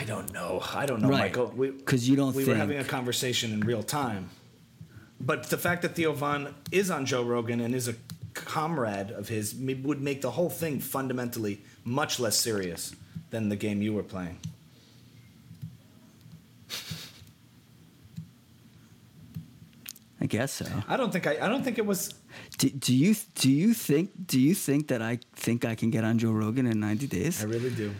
I 0.00 0.04
don't 0.04 0.32
know. 0.32 0.60
I 0.74 0.84
don't 0.86 1.00
know, 1.00 1.08
Right. 1.08 1.30
Michael. 1.32 1.52
We, 1.56 1.70
'Cause 1.70 2.02
you 2.08 2.16
don't 2.16 2.34
We 2.34 2.44
were 2.44 2.54
having 2.56 2.78
a 2.78 2.84
conversation 2.84 3.52
in 3.52 3.60
real 3.60 3.82
time. 3.82 4.30
But 5.20 5.50
the 5.50 5.56
fact 5.58 5.82
that 5.82 5.94
Theo 5.94 6.12
Von 6.12 6.54
is 6.72 6.90
on 6.90 7.06
Joe 7.06 7.22
Rogan 7.22 7.60
and 7.60 7.74
is 7.74 7.88
a 7.88 7.94
comrade 8.34 9.10
of 9.10 9.28
his 9.28 9.54
would 9.54 10.00
make 10.00 10.20
the 10.20 10.32
whole 10.32 10.50
thing 10.50 10.80
fundamentally 10.80 11.62
much 11.84 12.20
less 12.20 12.36
serious 12.38 12.94
than 13.30 13.48
the 13.48 13.56
game 13.56 13.82
you 13.82 13.92
were 13.92 14.02
playing. 14.02 14.38
I 20.20 20.26
guess 20.26 20.52
so. 20.52 20.66
I 20.88 20.96
don't 20.96 21.12
think 21.12 21.26
I. 21.26 21.38
I 21.40 21.48
don't 21.48 21.62
think 21.62 21.78
it 21.78 21.86
was. 21.86 22.12
Do, 22.58 22.68
do 22.70 22.94
you 22.94 23.14
do 23.36 23.50
you 23.50 23.72
think 23.72 24.10
do 24.26 24.40
you 24.40 24.54
think 24.54 24.88
that 24.88 25.00
I 25.00 25.20
think 25.34 25.64
I 25.64 25.74
can 25.74 25.90
get 25.90 26.02
on 26.04 26.18
Joe 26.18 26.32
Rogan 26.32 26.66
in 26.66 26.80
ninety 26.80 27.06
days? 27.06 27.40
I 27.42 27.46
really 27.46 27.70
do. 27.70 27.94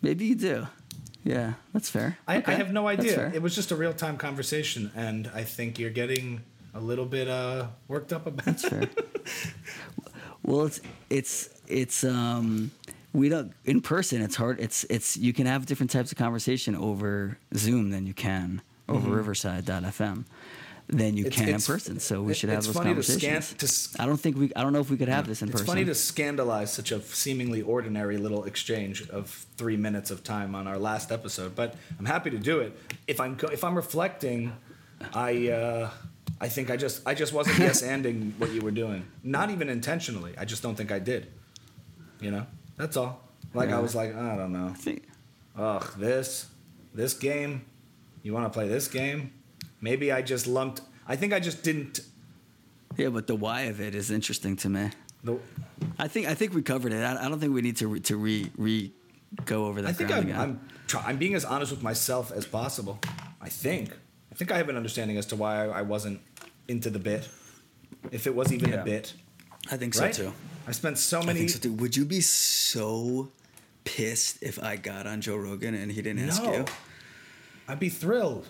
Maybe 0.00 0.24
you 0.26 0.34
do. 0.34 0.66
Yeah, 1.22 1.52
that's 1.72 1.88
fair. 1.88 2.18
I, 2.26 2.38
Okay, 2.38 2.52
I 2.52 2.54
have 2.56 2.72
no 2.72 2.88
idea. 2.88 3.30
It 3.32 3.42
was 3.42 3.54
just 3.54 3.70
a 3.70 3.76
real 3.76 3.92
time 3.92 4.16
conversation, 4.16 4.90
and 4.96 5.30
I 5.34 5.44
think 5.44 5.78
you're 5.78 5.90
getting 5.90 6.40
a 6.74 6.80
little 6.80 7.06
bit 7.06 7.28
uh, 7.28 7.66
worked 7.88 8.12
up 8.12 8.26
about. 8.26 8.44
That's 8.44 8.66
fair. 8.68 8.88
well, 10.42 10.66
it's 10.66 10.80
it's 11.10 11.50
it's 11.66 12.04
um 12.04 12.70
we 13.12 13.28
don't 13.28 13.52
in 13.64 13.80
person. 13.80 14.22
It's 14.22 14.36
hard. 14.36 14.60
It's 14.60 14.84
it's 14.84 15.16
you 15.16 15.32
can 15.32 15.46
have 15.46 15.66
different 15.66 15.90
types 15.90 16.12
of 16.12 16.18
conversation 16.18 16.74
over 16.74 17.38
Zoom 17.54 17.90
than 17.90 18.06
you 18.06 18.14
can 18.14 18.62
over 18.88 19.10
Riverside.fm 19.10 20.24
than 20.88 21.16
you 21.16 21.24
Mm-hmm. 21.24 21.26
It's- 21.28 21.34
can 21.36 21.48
it's- 21.48 21.68
in 21.68 21.72
person. 21.74 22.00
So 22.00 22.22
we 22.22 22.34
should 22.34 22.50
have 22.50 22.64
those 22.64 22.74
funny 22.74 22.94
to 22.94 23.02
scan- 23.02 23.30
conversations. 23.40 23.92
to 23.94 24.02
I 24.02 24.06
don't 24.06 24.16
think 24.20 24.36
we. 24.36 24.52
I 24.56 24.62
don't 24.62 24.72
know 24.72 24.80
if 24.80 24.90
we 24.90 24.96
could 24.96 25.08
have 25.08 25.26
this 25.26 25.40
in 25.40 25.48
It's 25.48 25.52
person. 25.52 25.64
It's 25.64 25.72
funny 25.72 25.84
to 25.84 25.94
scandalize 25.94 26.72
such 26.72 26.90
a 26.90 27.00
seemingly 27.00 27.62
ordinary 27.62 28.16
little 28.18 28.44
exchange 28.44 29.08
of 29.10 29.30
three 29.56 29.76
minutes 29.76 30.10
of 30.10 30.24
time 30.24 30.54
on 30.54 30.66
our 30.66 30.78
last 30.78 31.12
episode, 31.12 31.54
but 31.54 31.74
I'm 31.98 32.04
happy 32.06 32.30
to 32.30 32.38
do 32.38 32.60
it. 32.60 32.76
If 33.06 33.20
I'm 33.20 33.38
if 33.52 33.62
I'm 33.62 33.76
reflecting, 33.76 34.52
I 35.14 35.48
uh, 35.48 35.90
I 36.42 36.48
think 36.48 36.70
I 36.70 36.76
just 36.76 37.06
I 37.06 37.14
just 37.14 37.32
wasn't 37.32 37.58
yes 37.60 37.82
anding 37.82 38.32
what 38.38 38.50
you 38.50 38.60
were 38.62 38.72
doing, 38.84 39.06
not 39.22 39.50
even 39.50 39.68
intentionally. 39.68 40.34
I 40.36 40.44
just 40.44 40.62
don't 40.62 40.74
think 40.74 40.90
I 40.90 40.98
did. 40.98 41.28
You 42.20 42.32
know, 42.32 42.46
that's 42.76 42.96
all. 42.96 43.12
Like 43.54 43.70
I 43.70 43.78
was 43.78 43.94
like 43.94 44.10
I 44.14 44.36
don't 44.36 44.52
know. 44.52 44.68
I 44.74 44.74
think- 44.74 45.04
Ugh, 45.56 45.86
this 45.98 46.46
this 46.94 47.14
game. 47.14 47.64
You 48.24 48.32
want 48.34 48.46
to 48.46 48.50
play 48.56 48.68
this 48.68 48.88
game? 48.88 49.32
Maybe 49.80 50.10
I 50.12 50.22
just 50.22 50.46
lumped. 50.46 50.80
I 51.06 51.16
think 51.16 51.32
I 51.32 51.40
just 51.40 51.62
didn't. 51.62 52.00
yeah, 52.96 53.08
but 53.10 53.26
the 53.26 53.34
why 53.36 53.62
of 53.72 53.80
it 53.80 53.94
is 53.94 54.10
interesting 54.10 54.56
to 54.56 54.68
me. 54.68 54.90
The, 55.24 55.38
I 55.98 56.08
think 56.08 56.26
I 56.26 56.34
think 56.34 56.54
we 56.54 56.62
covered 56.62 56.92
it. 56.92 57.02
I, 57.04 57.24
I 57.24 57.28
don't 57.28 57.38
think 57.40 57.52
we 57.54 57.62
need 57.62 57.76
to 57.78 57.86
re, 57.88 58.00
to 58.00 58.16
re 58.16 58.50
re 58.56 58.92
go 59.44 59.66
over 59.66 59.82
that. 59.82 59.88
I 59.90 59.92
think 59.92 60.10
I'm 60.10 60.22
again. 60.24 60.40
I'm, 60.40 60.60
try, 60.88 61.02
I'm 61.06 61.18
being 61.18 61.34
as 61.34 61.44
honest 61.44 61.70
with 61.70 61.82
myself 61.82 62.32
as 62.32 62.46
possible. 62.46 62.98
I 63.40 63.48
think. 63.48 63.90
I 64.30 64.34
think 64.34 64.50
I 64.50 64.56
have 64.56 64.68
an 64.70 64.76
understanding 64.76 65.18
as 65.18 65.26
to 65.26 65.36
why 65.36 65.66
I, 65.66 65.80
I 65.80 65.82
wasn't 65.82 66.20
into 66.68 66.90
the 66.90 66.98
bit, 66.98 67.28
if 68.10 68.26
it 68.26 68.34
was 68.34 68.52
even 68.52 68.70
Yeah. 68.70 68.82
a 68.82 68.84
bit. 68.84 69.14
I 69.70 69.76
think 69.76 69.94
Right? 69.96 70.14
so 70.14 70.24
too. 70.30 70.32
I 70.66 70.72
spent 70.72 70.98
so 70.98 71.20
I 71.20 71.26
many. 71.26 71.38
think 71.40 71.50
so 71.50 71.58
too. 71.58 71.72
Would 71.74 71.96
you 71.96 72.04
be 72.04 72.20
so 72.20 73.30
pissed 73.84 74.38
if 74.42 74.62
I 74.62 74.76
got 74.76 75.06
on 75.06 75.20
Joe 75.20 75.36
Rogan 75.36 75.74
and 75.74 75.90
he 75.92 76.02
didn't 76.02 76.28
ask 76.28 76.42
no, 76.42 76.52
you 76.54 76.64
I'd 77.68 77.80
be 77.80 77.88
thrilled 77.88 78.46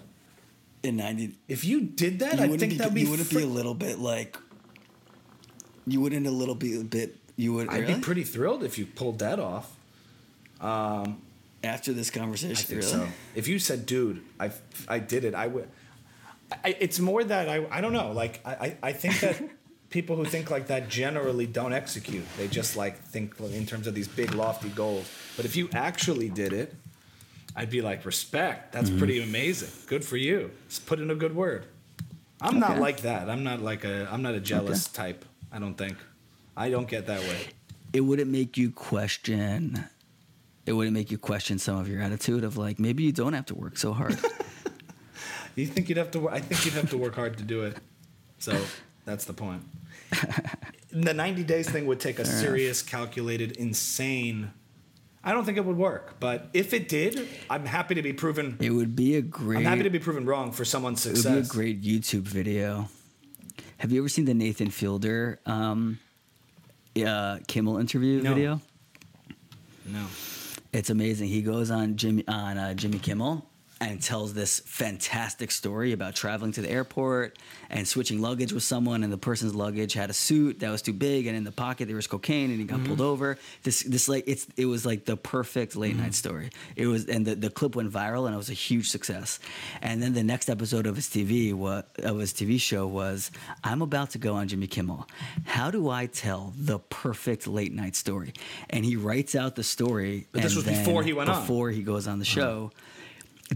in 0.83 0.97
ninety? 0.97 1.37
if 1.49 1.65
you 1.65 1.81
did 1.81 2.19
that. 2.21 2.39
You 2.39 2.45
I 2.45 2.49
think 2.57 2.73
be, 2.73 2.77
that'd 2.79 2.95
be. 2.95 3.03
you 3.03 3.11
wouldn't 3.11 3.31
be 3.31 3.43
a 3.43 3.47
little 3.47 3.75
bit 3.75 3.99
like. 3.99 4.37
You 5.87 6.01
wouldn't 6.01 6.27
a 6.27 6.31
little 6.31 6.55
bit 6.55 6.81
a 6.81 6.85
bit. 6.85 7.17
You 7.37 7.55
would. 7.55 7.69
I'd 7.69 7.81
really? 7.83 7.95
be 7.95 8.01
pretty 8.01 8.25
thrilled 8.25 8.63
if 8.63 8.79
you 8.79 8.87
pulled 8.87 9.19
that 9.21 9.39
off. 9.41 9.75
Um, 10.61 11.21
after 11.65 11.93
this 11.93 12.11
conversation. 12.11 12.77
Really? 12.77 12.89
so. 12.89 13.09
If 13.35 13.49
you 13.49 13.59
said, 13.59 13.85
"Dude, 13.87 14.23
I 14.39 14.53
I 14.87 14.99
did 14.99 15.25
it," 15.25 15.35
I 15.35 15.47
would. 15.49 15.69
I, 16.65 16.77
it's 16.81 16.99
more 16.99 17.23
that 17.23 17.49
I 17.49 17.67
I 17.71 17.81
don't 17.81 17.93
know. 17.93 18.13
Like 18.13 18.41
I 18.45 18.77
I, 18.83 18.93
think 18.93 19.21
that 19.21 19.43
people 19.91 20.17
who 20.17 20.25
think 20.25 20.51
like 20.51 20.69
that 20.69 20.89
generally 20.89 21.47
don't 21.47 21.73
execute. 21.73 22.25
They 22.37 22.49
just 22.49 22.77
like 22.77 22.99
think 22.99 23.39
in 23.41 23.67
terms 23.67 23.87
of 23.87 23.95
these 23.95 24.09
big 24.09 24.35
lofty 24.35 24.71
goals. 24.71 25.11
But 25.37 25.45
if 25.45 25.57
you 25.57 25.69
actually 25.73 26.29
did 26.29 26.53
it, 26.53 26.75
I'd 27.55 27.71
be 27.71 27.83
like, 27.83 28.05
respect. 28.05 28.73
That's 28.73 28.89
mm-hmm. 28.89 28.99
pretty 28.99 29.23
amazing. 29.23 29.71
Good 29.87 30.05
for 30.05 30.17
you. 30.17 30.51
Just 30.69 30.87
put 30.87 30.99
in 31.01 31.11
a 31.11 31.15
good 31.15 31.35
word. 31.35 31.67
I'm 32.41 32.59
not 32.59 32.79
like 32.79 33.03
that. 33.03 33.31
I'm 33.31 33.45
not 33.45 33.61
like 33.61 33.85
a 33.85 34.09
I'm 34.11 34.23
not 34.23 34.35
a 34.35 34.41
jealous 34.41 34.89
type. 34.89 35.25
I 35.53 35.59
don't 35.59 35.75
think. 35.75 35.97
I 36.57 36.71
don't 36.71 36.89
get 36.89 37.07
that 37.07 37.21
way. 37.21 37.49
it 37.93 38.01
wouldn't 38.01 38.31
make 38.31 38.57
you 38.57 38.71
question. 38.71 39.85
It 40.65 40.73
wouldn't 40.73 40.95
make 40.95 41.11
you 41.11 41.19
question 41.19 41.59
some 41.59 41.77
of 41.77 41.89
your 41.89 42.01
attitude 42.01 42.45
of 42.45 42.57
like 42.57 42.79
maybe 42.79 43.03
you 43.03 43.13
don't 43.13 43.33
have 43.33 43.47
to 43.47 43.55
work 43.55 43.77
so 43.77 43.93
hard. 43.93 44.19
You 45.55 45.67
think 45.67 45.89
you'd 45.89 45.99
have 45.99 46.11
to? 46.13 46.29
I 46.29 46.41
think 46.41 46.65
you'd 46.65 46.75
have 46.75 46.91
to 46.91 46.99
work 46.99 47.15
hard 47.15 47.39
to 47.39 47.45
do 47.45 47.63
it. 47.65 47.77
So 48.39 48.59
that's 49.05 49.25
the 49.25 49.33
point. 49.33 49.63
the 50.91 51.15
90 51.15 51.45
days 51.45 51.69
thing 51.69 51.87
would 51.87 52.01
take 52.01 52.19
a 52.19 52.23
enough. 52.23 52.35
serious, 52.35 52.83
calculated, 52.83 53.53
insane. 53.57 54.53
I 55.25 55.33
don't 55.33 55.45
think 55.45 55.57
it 55.57 55.65
would 55.65 55.77
work, 55.77 56.17
but 56.19 56.49
if 56.53 56.73
it 56.73 56.89
did, 56.89 57.29
I'm 57.49 57.65
happy 57.65 57.95
to 57.95 58.03
be 58.03 58.13
proven. 58.13 58.57
it 58.61 58.71
would 58.71 58.97
be 58.97 59.17
a 59.17 59.23
great. 59.23 59.59
I'm 59.59 59.65
happy 59.65 59.85
to 59.85 59.91
be 59.91 60.01
proven 60.01 60.27
wrong 60.27 60.51
for 60.51 60.65
someone's 60.65 61.01
success. 61.01 61.25
It 61.25 61.29
would 61.31 61.43
be 61.43 61.49
a 61.49 61.51
great 61.51 61.83
YouTube 61.83 62.23
video. 62.23 62.89
Have 63.79 63.93
you 63.93 64.01
ever 64.01 64.09
seen 64.09 64.25
the 64.25 64.35
Nathan 64.35 64.71
Fielder 64.71 65.39
um, 65.47 65.99
uh, 67.05 67.39
Kimmel 67.47 67.79
interview 67.79 68.23
No. 68.23 68.35
video? 68.35 68.61
No. 69.87 70.07
It's 70.73 70.91
amazing. 70.91 71.29
He 71.29 71.43
goes 71.43 71.71
on 71.71 71.97
Jimmy 71.97 72.27
on 72.27 72.59
uh, 72.59 72.75
Jimmy 72.75 72.99
Kimmel 72.99 73.47
and 73.89 74.01
tells 74.03 74.33
this 74.35 74.61
fantastic 74.65 75.51
story 75.51 75.93
about 75.93 76.15
traveling 76.15 76.53
to 76.53 76.61
the 76.63 76.71
airport 76.71 77.39
and 77.71 77.87
switching 77.89 78.21
luggage 78.21 78.53
with 78.53 78.63
someone, 78.63 79.03
and 79.03 79.13
the 79.13 79.19
person's 79.19 79.55
luggage 79.55 79.93
had 79.95 80.11
a 80.11 80.13
suit 80.13 80.61
that 80.61 80.71
was 80.71 80.83
too 80.83 80.93
big, 80.93 81.27
and 81.27 81.37
in 81.37 81.45
the 81.45 81.53
pocket 81.53 81.87
there 81.87 81.97
was 81.97 82.07
cocaine, 82.07 82.51
and 82.51 82.59
he 82.61 82.65
got 82.67 82.79
Mm-hmm. 82.79 82.87
pulled 82.89 83.01
over. 83.01 83.39
This 83.63 83.83
this 83.83 84.09
like 84.09 84.25
it's 84.27 84.47
it 84.57 84.67
was 84.67 84.85
like 84.87 85.05
the 85.05 85.17
perfect 85.17 85.77
late 85.77 85.95
Mm-hmm. 85.95 86.03
night 86.03 86.15
story. 86.15 86.51
It 86.77 86.87
was, 86.87 87.07
and 87.07 87.27
the, 87.27 87.35
the 87.35 87.51
clip 87.51 87.77
went 87.77 87.91
viral, 87.93 88.27
and 88.27 88.35
it 88.35 88.39
was 88.39 88.51
a 88.51 88.55
huge 88.55 88.89
success. 88.91 89.39
And 89.83 90.03
then 90.03 90.13
the 90.15 90.23
next 90.25 90.49
episode 90.49 90.87
of 90.87 90.97
his 90.97 91.09
TV 91.09 91.53
what 91.53 91.89
of 92.03 92.19
his 92.19 92.33
TV 92.33 92.61
show 92.61 92.87
was 92.87 93.31
I'm 93.65 93.83
about 93.83 94.11
to 94.11 94.19
go 94.19 94.35
on 94.35 94.49
Jimmy 94.49 94.67
Kimmel. 94.69 95.07
How 95.45 95.71
do 95.71 95.91
I 95.91 96.07
tell 96.07 96.53
the 96.57 96.79
perfect 96.79 97.47
late 97.47 97.73
night 97.73 97.97
story? 97.97 98.33
And 98.71 98.85
he 98.85 98.97
writes 98.97 99.35
out 99.35 99.57
the 99.57 99.65
story. 99.65 100.27
But 100.33 100.43
this 100.43 100.55
was 100.55 100.65
before 100.65 101.03
he 101.03 101.13
went 101.13 101.31
on. 101.31 101.41
Before 101.41 101.71
he 101.71 101.83
goes 101.83 102.07
on 102.07 102.19
the 102.19 102.25
show, 102.25 102.71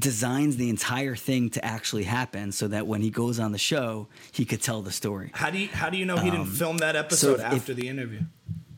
designs 0.01 0.57
the 0.57 0.69
entire 0.71 1.17
thing 1.17 1.51
to 1.51 1.65
actually 1.65 2.05
happen, 2.05 2.53
so 2.53 2.69
that 2.69 2.87
when 2.87 3.01
he 3.03 3.11
goes 3.11 3.39
on 3.39 3.53
the 3.53 3.59
show, 3.59 4.09
he 4.33 4.45
could 4.45 4.61
tell 4.63 4.83
the 4.83 4.93
story. 4.93 5.31
How 5.35 5.51
do 5.51 5.59
you 5.59 5.69
How 5.69 5.91
do 5.91 5.97
you 5.97 6.05
know 6.05 6.17
he 6.19 6.31
didn't 6.31 6.47
film 6.47 6.79
that 6.79 6.97
episode 6.97 7.41
Um, 7.41 7.47
if- 7.53 7.61
after 7.63 7.75
the 7.75 7.89
interview, 7.89 8.21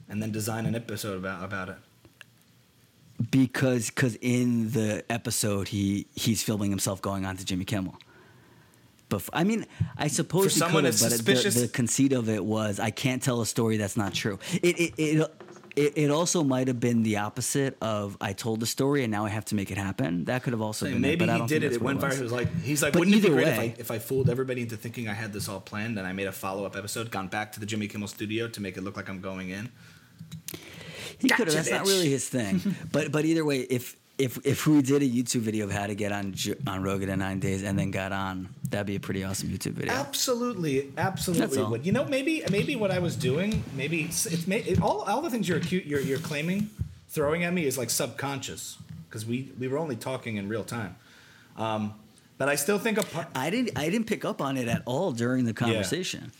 and 0.08 0.22
then 0.22 0.30
design 0.32 0.66
an 0.66 0.74
episode 0.74 1.16
about 1.18 1.44
about 1.44 1.68
it? 1.70 1.76
because 3.30 3.88
because 3.90 4.14
in 4.20 4.70
the 4.70 5.04
episode 5.10 5.68
he 5.68 6.06
he's 6.14 6.42
filming 6.42 6.70
himself 6.70 7.02
going 7.02 7.24
on 7.26 7.36
to 7.36 7.44
Jimmy 7.44 7.64
Kimmel. 7.64 7.96
But 9.08 9.22
I 9.32 9.42
mean, 9.42 9.66
I 9.96 10.08
suppose 10.08 10.44
For 10.44 10.50
someone 10.50 10.84
could 10.84 10.90
but 10.92 11.10
suspicious- 11.10 11.54
the, 11.54 11.62
the 11.62 11.68
conceit 11.68 12.12
of 12.12 12.28
it 12.28 12.44
was 12.44 12.78
I 12.78 12.90
can't 12.90 13.22
tell 13.22 13.40
a 13.40 13.46
story 13.46 13.76
that's 13.78 13.96
not 13.96 14.14
true. 14.14 14.38
It 14.62 14.78
it 14.78 14.94
it, 14.98 15.30
it, 15.78 15.92
it 15.96 16.10
also 16.10 16.42
might 16.42 16.68
have 16.68 16.80
been 16.80 17.02
the 17.02 17.18
opposite 17.18 17.76
of 17.80 18.16
I 18.20 18.32
told 18.32 18.60
the 18.60 18.66
story 18.66 19.04
and 19.04 19.10
now 19.10 19.24
I 19.24 19.28
have 19.30 19.44
to 19.46 19.54
make 19.54 19.70
it 19.70 19.78
happen. 19.78 20.24
That 20.24 20.42
could 20.42 20.52
have 20.52 20.60
also 20.62 20.86
been 20.86 21.00
Maybe 21.00 21.24
it, 21.24 21.26
but 21.26 21.28
I 21.30 21.32
he 21.34 21.38
don't 21.38 21.48
did 21.48 21.62
it. 21.62 21.72
It 21.72 21.80
went 21.82 22.00
viral. 22.00 22.16
He 22.16 22.22
was 22.22 22.32
like, 22.32 22.54
he's 22.62 22.82
like, 22.82 22.92
But 22.92 23.00
wouldn't 23.00 23.16
it 23.16 23.22
be 23.22 23.28
great 23.28 23.46
if 23.48 23.58
way- 23.58 23.74
I, 23.76 23.80
if 23.80 23.90
I 23.90 23.98
fooled 23.98 24.28
everybody 24.28 24.62
into 24.62 24.76
thinking 24.76 25.08
I 25.08 25.14
had 25.14 25.32
this 25.32 25.48
all 25.48 25.60
planned 25.60 25.96
and 25.98 26.06
I 26.06 26.12
made 26.12 26.26
a 26.26 26.32
follow 26.32 26.64
up 26.64 26.76
episode, 26.76 27.10
gone 27.10 27.28
back 27.28 27.52
to 27.52 27.60
the 27.60 27.66
Jimmy 27.66 27.88
Kimmel 27.88 28.08
studio 28.08 28.48
to 28.48 28.60
make 28.60 28.76
it 28.76 28.82
look 28.82 28.96
like 28.96 29.08
I'm 29.08 29.20
going 29.20 29.50
in? 29.50 29.70
He 31.18 31.28
could 31.28 31.46
have. 31.46 31.46
Gotcha, 31.48 31.56
That's 31.56 31.70
not 31.70 31.86
really 31.86 32.08
his 32.10 32.28
thing. 32.28 32.60
but 32.92 33.10
but 33.10 33.24
either 33.24 33.44
way, 33.44 33.60
if 33.60 33.96
if 34.18 34.44
if 34.44 34.66
we 34.66 34.82
did 34.82 35.02
a 35.02 35.08
YouTube 35.08 35.40
video 35.40 35.64
of 35.64 35.70
how 35.70 35.86
to 35.86 35.94
get 35.94 36.10
on 36.10 36.34
on 36.66 36.82
Rogan 36.82 37.08
in 37.08 37.20
nine 37.20 37.38
days 37.38 37.62
and 37.62 37.78
then 37.78 37.92
got 37.92 38.10
on, 38.12 38.48
that'd 38.68 38.86
be 38.86 38.96
a 38.96 39.00
pretty 39.00 39.22
awesome 39.22 39.48
YouTube 39.48 39.72
video. 39.72 39.94
Absolutely, 39.94 40.92
absolutely 40.98 41.62
would. 41.62 41.86
You 41.86 41.92
know, 41.92 42.04
maybe 42.04 42.42
maybe 42.50 42.74
what 42.74 42.90
I 42.90 42.98
was 42.98 43.14
doing, 43.14 43.62
maybe 43.76 44.02
it's, 44.02 44.26
it's 44.26 44.46
it, 44.48 44.82
all 44.82 45.02
all 45.02 45.22
the 45.22 45.30
things 45.30 45.48
you're 45.48 45.58
acute 45.58 45.86
you're 45.86 46.00
you're 46.00 46.18
claiming, 46.18 46.68
throwing 47.08 47.44
at 47.44 47.52
me 47.52 47.64
is 47.64 47.78
like 47.78 47.90
subconscious 47.90 48.76
because 49.08 49.24
we 49.24 49.52
we 49.58 49.68
were 49.68 49.78
only 49.78 49.96
talking 49.96 50.36
in 50.36 50.48
real 50.48 50.64
time. 50.64 50.96
Um, 51.56 51.94
but 52.38 52.48
I 52.48 52.56
still 52.56 52.78
think 52.78 52.98
a 52.98 53.04
part. 53.04 53.28
I 53.36 53.50
didn't 53.50 53.78
I 53.78 53.88
didn't 53.88 54.08
pick 54.08 54.24
up 54.24 54.42
on 54.42 54.56
it 54.56 54.66
at 54.66 54.82
all 54.84 55.12
during 55.12 55.44
the 55.44 55.54
conversation. 55.54 56.32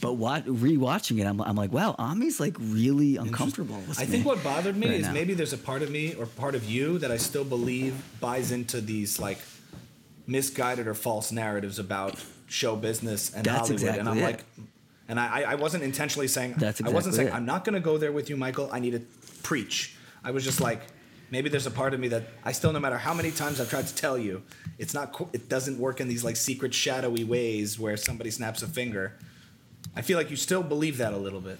But 0.00 0.14
what 0.14 0.46
rewatching 0.46 1.20
it, 1.20 1.26
I'm, 1.26 1.40
I'm 1.40 1.56
like, 1.56 1.72
wow, 1.72 1.96
Ami's 1.98 2.38
like 2.38 2.56
really 2.58 3.16
uncomfortable. 3.16 3.76
With 3.88 3.98
I 4.00 4.04
think 4.04 4.24
what 4.24 4.42
bothered 4.44 4.76
me 4.76 4.86
right 4.88 5.00
is 5.00 5.06
now. 5.06 5.12
maybe 5.12 5.34
there's 5.34 5.52
a 5.52 5.58
part 5.58 5.82
of 5.82 5.90
me 5.90 6.14
or 6.14 6.26
part 6.26 6.54
of 6.54 6.64
you 6.70 6.98
that 6.98 7.10
I 7.10 7.16
still 7.16 7.44
believe 7.44 7.94
buys 8.20 8.52
into 8.52 8.80
these 8.80 9.18
like 9.18 9.38
misguided 10.26 10.86
or 10.86 10.94
false 10.94 11.32
narratives 11.32 11.78
about 11.78 12.22
show 12.46 12.76
business 12.76 13.34
and 13.34 13.44
That's 13.44 13.68
Hollywood. 13.68 13.98
and 13.98 14.08
I'm 14.08 14.18
it. 14.18 14.22
like, 14.22 14.44
and 15.08 15.18
I, 15.18 15.42
I 15.42 15.54
wasn't 15.56 15.82
intentionally 15.84 16.28
saying, 16.28 16.54
That's 16.58 16.80
I 16.82 16.90
wasn't 16.90 17.14
saying, 17.14 17.28
it. 17.28 17.34
I'm 17.34 17.46
not 17.46 17.64
going 17.64 17.74
to 17.74 17.80
go 17.80 17.98
there 17.98 18.12
with 18.12 18.28
you, 18.30 18.36
Michael. 18.36 18.68
I 18.72 18.78
need 18.78 18.92
to 18.92 19.00
preach. 19.42 19.96
I 20.22 20.30
was 20.30 20.44
just 20.44 20.60
like, 20.60 20.82
maybe 21.30 21.48
there's 21.48 21.66
a 21.66 21.70
part 21.70 21.94
of 21.94 22.00
me 22.00 22.08
that 22.08 22.24
I 22.44 22.52
still, 22.52 22.72
no 22.72 22.80
matter 22.80 22.98
how 22.98 23.14
many 23.14 23.30
times 23.30 23.60
I've 23.60 23.70
tried 23.70 23.86
to 23.86 23.94
tell 23.94 24.18
you, 24.18 24.42
it's 24.78 24.94
not, 24.94 25.28
it 25.32 25.48
doesn't 25.48 25.78
work 25.78 26.00
in 26.00 26.08
these 26.08 26.24
like 26.24 26.36
secret 26.36 26.74
shadowy 26.74 27.24
ways 27.24 27.78
where 27.78 27.96
somebody 27.96 28.30
snaps 28.30 28.62
a 28.62 28.68
finger. 28.68 29.14
I 29.96 30.02
feel 30.02 30.16
like 30.18 30.30
you 30.30 30.36
still 30.36 30.62
believe 30.62 30.98
that 30.98 31.12
a 31.12 31.16
little 31.16 31.40
bit. 31.40 31.58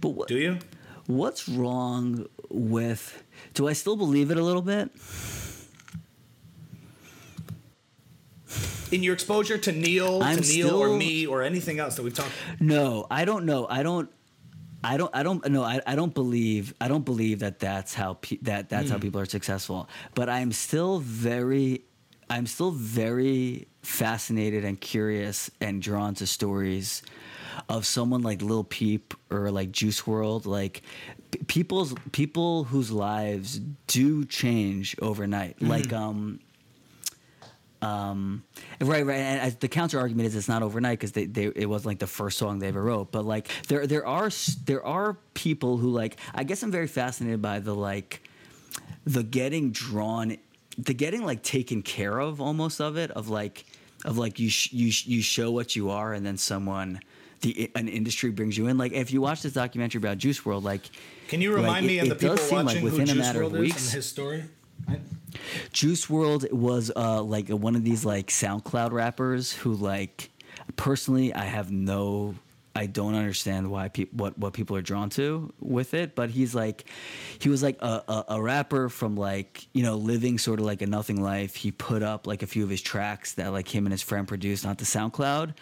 But 0.00 0.10
what, 0.10 0.28
Do 0.28 0.36
you? 0.38 0.58
what's 1.06 1.48
wrong 1.48 2.26
with? 2.48 3.22
Do 3.54 3.68
I 3.68 3.72
still 3.72 3.96
believe 3.96 4.30
it 4.30 4.36
a 4.38 4.42
little 4.44 4.62
bit? 4.62 4.90
in 8.90 9.02
your 9.02 9.14
exposure 9.14 9.56
to 9.56 9.72
Neil, 9.72 10.22
I'm 10.22 10.36
to 10.42 10.42
Neil 10.42 10.76
or 10.76 10.94
me 10.96 11.26
or 11.26 11.42
anything 11.42 11.78
else 11.78 11.96
that 11.96 12.02
we've 12.02 12.12
talked. 12.14 12.32
No, 12.60 13.06
I 13.10 13.24
don't 13.24 13.46
know. 13.46 13.66
I 13.68 13.82
don't. 13.82 14.10
I 14.84 14.96
don't. 14.96 15.14
I 15.14 15.22
don't. 15.22 15.48
No, 15.50 15.62
I, 15.62 15.80
I 15.86 15.94
don't 15.96 16.12
believe. 16.12 16.74
I 16.80 16.88
don't 16.88 17.04
believe 17.04 17.38
that 17.38 17.58
that's 17.58 17.94
how 17.94 18.14
pe- 18.14 18.38
that 18.42 18.68
that's 18.68 18.88
Hmm. 18.88 18.92
how 18.92 18.98
people 18.98 19.20
are 19.20 19.24
successful. 19.26 19.88
But 20.14 20.28
I'm 20.28 20.52
still 20.52 20.98
very. 20.98 21.84
I'm 22.28 22.46
still 22.46 22.70
very 22.70 23.68
fascinated 23.82 24.64
and 24.64 24.80
curious 24.80 25.50
and 25.60 25.80
drawn 25.82 26.14
to 26.16 26.26
stories 26.26 27.02
of 27.68 27.86
someone 27.86 28.22
like 28.22 28.42
Lil 28.42 28.64
Peep 28.64 29.14
or 29.30 29.50
like 29.50 29.72
Juice 29.72 30.02
WRLD, 30.02 30.46
like 30.46 30.82
p- 31.30 31.40
people's 31.46 31.94
people 32.12 32.64
whose 32.64 32.90
lives 32.90 33.60
do 33.86 34.24
change 34.24 34.96
overnight. 35.00 35.58
Hmm. 35.58 35.68
Like 35.68 35.92
um 35.92 36.40
um, 37.82 38.44
right, 38.80 39.04
right. 39.04 39.16
And 39.16 39.52
the 39.58 39.66
counter 39.66 39.98
argument 39.98 40.28
is 40.28 40.36
it's 40.36 40.48
not 40.48 40.62
overnight 40.62 41.00
because 41.00 41.12
they, 41.12 41.26
they 41.26 41.46
it 41.46 41.66
wasn't 41.66 41.86
like 41.86 41.98
the 41.98 42.06
first 42.06 42.38
song 42.38 42.60
they 42.60 42.68
ever 42.68 42.82
wrote. 42.82 43.10
But 43.10 43.24
like 43.24 43.48
there 43.66 43.86
there 43.88 44.06
are 44.06 44.30
there 44.64 44.86
are 44.86 45.18
people 45.34 45.76
who 45.78 45.90
like 45.90 46.16
I 46.32 46.44
guess 46.44 46.62
I'm 46.62 46.70
very 46.70 46.86
fascinated 46.86 47.42
by 47.42 47.58
the 47.58 47.74
like 47.74 48.22
the 49.04 49.24
getting 49.24 49.72
drawn, 49.72 50.36
the 50.78 50.94
getting 50.94 51.26
like 51.26 51.42
taken 51.42 51.82
care 51.82 52.20
of 52.20 52.40
almost 52.40 52.80
of 52.80 52.96
it 52.96 53.10
of 53.10 53.28
like 53.28 53.64
of 54.04 54.16
like 54.16 54.38
you 54.38 54.48
sh- 54.48 54.72
you 54.72 54.92
sh- 54.92 55.06
you 55.06 55.20
show 55.20 55.50
what 55.50 55.74
you 55.74 55.90
are 55.90 56.14
and 56.14 56.24
then 56.24 56.38
someone. 56.38 57.00
The, 57.42 57.70
an 57.74 57.88
industry 57.88 58.30
brings 58.30 58.56
you 58.56 58.68
in. 58.68 58.78
Like 58.78 58.92
if 58.92 59.12
you 59.12 59.20
watch 59.20 59.42
this 59.42 59.52
documentary 59.52 59.98
about 59.98 60.18
Juice 60.18 60.40
WRLD, 60.40 60.62
like 60.62 60.82
Can 61.28 61.40
you 61.40 61.50
like, 61.50 61.60
remind 61.62 61.84
it- 61.84 61.88
me 61.88 61.98
and 61.98 62.10
the 62.10 62.14
it 62.14 62.20
people 62.20 62.36
does 62.36 62.48
seem 62.48 62.56
like 62.58 62.66
watching 62.66 62.80
who 62.86 62.96
within 62.96 63.10
a 63.10 63.14
matter 63.16 63.42
of 63.42 63.52
World 63.52 63.64
is 63.66 63.72
weeks- 63.72 63.84
and 63.86 63.94
his 63.94 64.08
story? 64.08 64.44
I- 64.88 64.98
Juice 65.72 66.06
WRLD 66.06 66.52
was 66.52 66.90
uh, 66.94 67.22
like 67.22 67.48
one 67.48 67.74
of 67.76 67.84
these 67.84 68.04
like 68.04 68.28
SoundCloud 68.28 68.92
rappers 68.92 69.52
who 69.52 69.74
like 69.74 70.30
personally 70.76 71.32
I 71.34 71.44
have 71.44 71.70
no 71.72 72.34
I 72.74 72.86
don't 72.86 73.14
understand 73.14 73.70
why 73.70 73.88
people 73.88 74.24
what 74.24 74.38
what 74.38 74.52
people 74.54 74.76
are 74.76 74.82
drawn 74.82 75.10
to 75.10 75.52
with 75.60 75.94
it, 75.94 76.14
but 76.14 76.30
he's 76.30 76.54
like 76.54 76.84
he 77.38 77.48
was 77.48 77.62
like 77.62 77.76
a, 77.80 78.02
a, 78.08 78.24
a 78.30 78.42
rapper 78.42 78.88
from 78.88 79.16
like 79.16 79.66
you 79.72 79.82
know 79.82 79.96
living 79.96 80.38
sort 80.38 80.58
of 80.58 80.66
like 80.66 80.80
a 80.82 80.86
nothing 80.86 81.22
life. 81.22 81.54
He 81.54 81.70
put 81.70 82.02
up 82.02 82.26
like 82.26 82.42
a 82.42 82.46
few 82.46 82.64
of 82.64 82.70
his 82.70 82.80
tracks 82.80 83.34
that 83.34 83.52
like 83.52 83.68
him 83.68 83.84
and 83.86 83.92
his 83.92 84.02
friend 84.02 84.26
produced 84.26 84.64
onto 84.64 84.84
SoundCloud, 84.84 85.54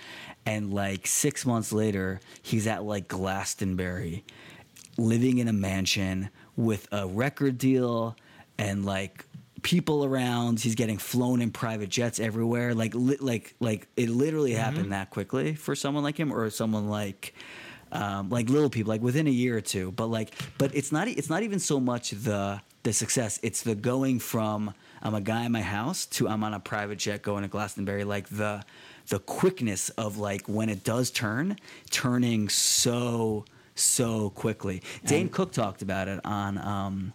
and 0.47 0.73
like 0.73 1.07
six 1.07 1.45
months 1.45 1.73
later 1.73 2.21
he's 2.43 2.67
at 2.67 2.85
like 2.85 3.09
Glastonbury 3.09 4.25
living 4.97 5.39
in 5.39 5.49
a 5.49 5.53
mansion 5.53 6.29
with 6.57 6.87
a 6.93 7.07
record 7.07 7.57
deal 7.57 8.15
and 8.59 8.85
like 8.85 9.25
people 9.63 10.05
around 10.05 10.61
he's 10.61 10.75
getting 10.75 10.99
flown 10.99 11.41
in 11.41 11.51
private 11.51 11.89
jets 11.89 12.21
everywhere. 12.21 12.75
Like 12.75 12.95
li- 12.95 13.19
like 13.21 13.55
like 13.61 13.89
it 13.97 14.09
literally 14.09 14.53
happened 14.53 14.93
that 14.93 15.11
quickly 15.11 15.55
for 15.55 15.75
someone 15.75 16.03
like 16.03 16.17
him 16.19 16.33
or 16.33 16.51
someone 16.51 16.89
like 16.89 17.35
um, 17.93 18.31
like 18.31 18.49
little 18.49 18.71
people 18.71 18.91
like 18.91 19.03
within 19.03 19.27
a 19.27 19.31
year 19.31 19.57
or 19.57 19.61
two. 19.61 19.93
But 19.93 20.07
like 20.07 20.35
but 20.59 20.75
it's 20.75 20.93
not 20.93 21.09
it's 21.09 21.31
not 21.31 21.43
even 21.43 21.59
so 21.59 21.81
much 21.81 22.11
the 22.11 22.61
the 22.83 22.93
success. 22.93 23.39
It's 23.43 23.63
the 23.63 23.75
going 23.75 24.19
from 24.19 24.75
i'm 25.03 25.15
a 25.15 25.21
guy 25.21 25.47
in 25.47 25.53
my 25.53 25.63
house 25.63 26.05
to 26.05 26.29
i'm 26.29 26.45
on 26.45 26.53
a 26.53 26.61
private 26.61 26.99
jet 26.99 27.23
going 27.23 27.43
to 27.43 27.49
glastonbury. 27.49 28.05
Like 28.05 28.29
the 28.29 28.63
the 29.09 29.19
quickness 29.19 29.89
of 29.91 30.19
like 30.19 30.47
when 30.47 30.69
it 30.69 30.85
does 30.85 31.11
turn 31.11 31.57
turning 31.91 32.49
so 32.49 33.45
so 33.75 34.31
quickly. 34.31 34.83
Dane 35.05 35.29
cook 35.29 35.53
talked 35.53 35.83
about 35.83 36.09
it 36.09 36.21
on 36.25 36.59
um 36.59 37.13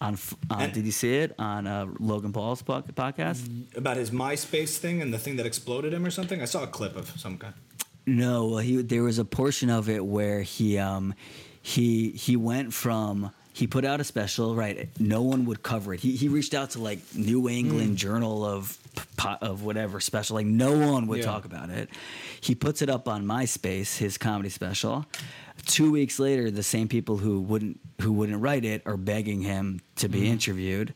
on, 0.00 0.18
on 0.50 0.62
And- 0.62 0.72
did 0.72 0.84
you 0.86 0.92
see 0.92 1.14
it 1.16 1.34
on 1.38 1.66
uh, 1.66 1.86
logan 2.00 2.32
paul's 2.32 2.62
po- 2.62 2.82
podcast 2.82 3.40
about 3.76 3.96
his 3.96 4.10
MySpace 4.10 4.76
thing 4.78 5.00
and 5.02 5.12
the 5.14 5.18
thing 5.18 5.36
that 5.36 5.46
exploded 5.46 5.92
him 5.92 6.04
or 6.04 6.10
something. 6.10 6.40
I 6.42 6.46
saw 6.46 6.62
a 6.64 6.66
clip 6.66 6.96
of 6.96 7.08
some 7.18 7.38
kind. 7.38 7.54
No, 8.06 8.48
well, 8.48 8.58
he 8.58 8.82
there 8.82 9.02
was 9.02 9.18
a 9.18 9.24
portion 9.24 9.70
of 9.70 9.88
it 9.88 10.04
where 10.04 10.42
he 10.42 10.78
um 10.78 11.14
he 11.62 12.10
he 12.10 12.36
went 12.36 12.74
from 12.74 13.30
he 13.54 13.66
put 13.66 13.84
out 13.84 14.00
a 14.00 14.04
special 14.04 14.54
right 14.54 14.88
no 14.98 15.22
one 15.22 15.46
would 15.46 15.62
cover 15.62 15.94
it 15.94 16.00
he, 16.00 16.16
he 16.16 16.28
reached 16.28 16.52
out 16.54 16.70
to 16.70 16.80
like 16.80 16.98
new 17.14 17.48
england 17.48 17.90
Hmm. 17.90 17.94
journal 17.94 18.44
of 18.44 18.76
of 19.40 19.62
whatever 19.62 20.00
special 20.00 20.34
like 20.34 20.44
no 20.46 20.76
one 20.92 21.06
would 21.06 21.20
Yeah. 21.20 21.24
talk 21.26 21.44
about 21.46 21.70
it 21.70 21.88
he 22.42 22.54
puts 22.54 22.82
it 22.82 22.90
up 22.90 23.08
on 23.08 23.24
myspace 23.24 23.96
his 23.96 24.18
comedy 24.18 24.50
special 24.50 25.06
two 25.64 25.90
weeks 25.90 26.18
later 26.18 26.50
the 26.50 26.62
same 26.62 26.88
people 26.88 27.16
who 27.18 27.40
wouldn't 27.40 27.80
who 28.00 28.12
wouldn't 28.12 28.40
write 28.40 28.64
it 28.64 28.82
are 28.86 28.96
begging 28.96 29.40
him 29.42 29.80
to 29.96 30.08
be 30.08 30.28
interviewed 30.28 30.94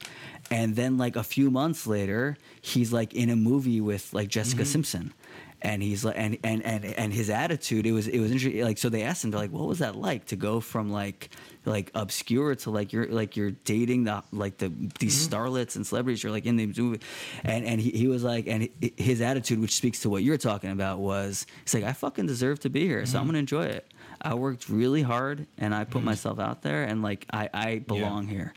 and 0.50 0.76
then 0.76 0.96
like 0.98 1.16
a 1.16 1.22
few 1.22 1.50
months 1.50 1.86
later 1.86 2.36
he's 2.60 2.92
like 2.92 3.14
in 3.14 3.30
a 3.30 3.36
movie 3.36 3.80
with 3.80 4.12
like 4.12 4.28
jessica 4.28 4.62
Mm-hmm. 4.62 4.70
simpson 4.70 5.14
and 5.60 5.82
he's 5.82 6.04
like 6.04 6.14
and, 6.16 6.38
and 6.44 6.64
and 6.64 6.84
and 6.84 7.12
his 7.12 7.30
attitude 7.30 7.84
it 7.84 7.90
was 7.92 8.06
it 8.06 8.20
was 8.20 8.30
interesting 8.30 8.62
like 8.62 8.78
so 8.78 8.88
they 8.88 9.02
asked 9.02 9.24
him 9.24 9.32
they're 9.32 9.40
like 9.40 9.50
what 9.50 9.66
was 9.66 9.80
that 9.80 9.96
like 9.96 10.24
to 10.26 10.36
go 10.36 10.60
from 10.60 10.88
like 10.90 11.30
like 11.64 11.90
obscure 11.96 12.54
to 12.54 12.70
like 12.70 12.92
you're 12.92 13.06
like 13.08 13.36
you're 13.36 13.50
dating 13.50 14.04
the 14.04 14.22
like 14.32 14.56
the 14.58 14.72
these 15.00 15.28
Mm-hmm. 15.28 15.34
starlets 15.34 15.74
and 15.74 15.84
celebrities 15.84 16.22
you're 16.22 16.30
like 16.32 16.46
in 16.46 16.56
the 16.56 16.66
movie 16.66 17.00
and 17.44 17.64
and 17.64 17.80
he, 17.80 17.90
he 17.90 18.06
was 18.06 18.22
like 18.22 18.46
and 18.46 18.68
his 18.96 19.20
attitude 19.20 19.58
which 19.60 19.74
speaks 19.74 20.00
to 20.02 20.10
what 20.10 20.22
you're 20.22 20.36
talking 20.38 20.70
about 20.70 21.00
was 21.00 21.44
he's 21.64 21.74
like 21.74 21.84
i 21.84 21.92
fucking 21.92 22.26
deserve 22.26 22.60
to 22.60 22.70
be 22.70 22.86
here 22.86 23.04
so 23.04 23.18
i'm 23.18 23.22
Mm-hmm. 23.22 23.28
gonna 23.30 23.38
enjoy 23.38 23.64
it 23.64 23.92
i 24.22 24.34
worked 24.34 24.68
really 24.68 25.02
hard 25.02 25.46
and 25.58 25.74
i 25.74 25.84
put 25.84 26.02
myself 26.02 26.38
out 26.38 26.62
there 26.62 26.84
and 26.84 27.02
like 27.02 27.26
i 27.32 27.48
i 27.52 27.78
belong 27.78 28.26
here 28.26 28.52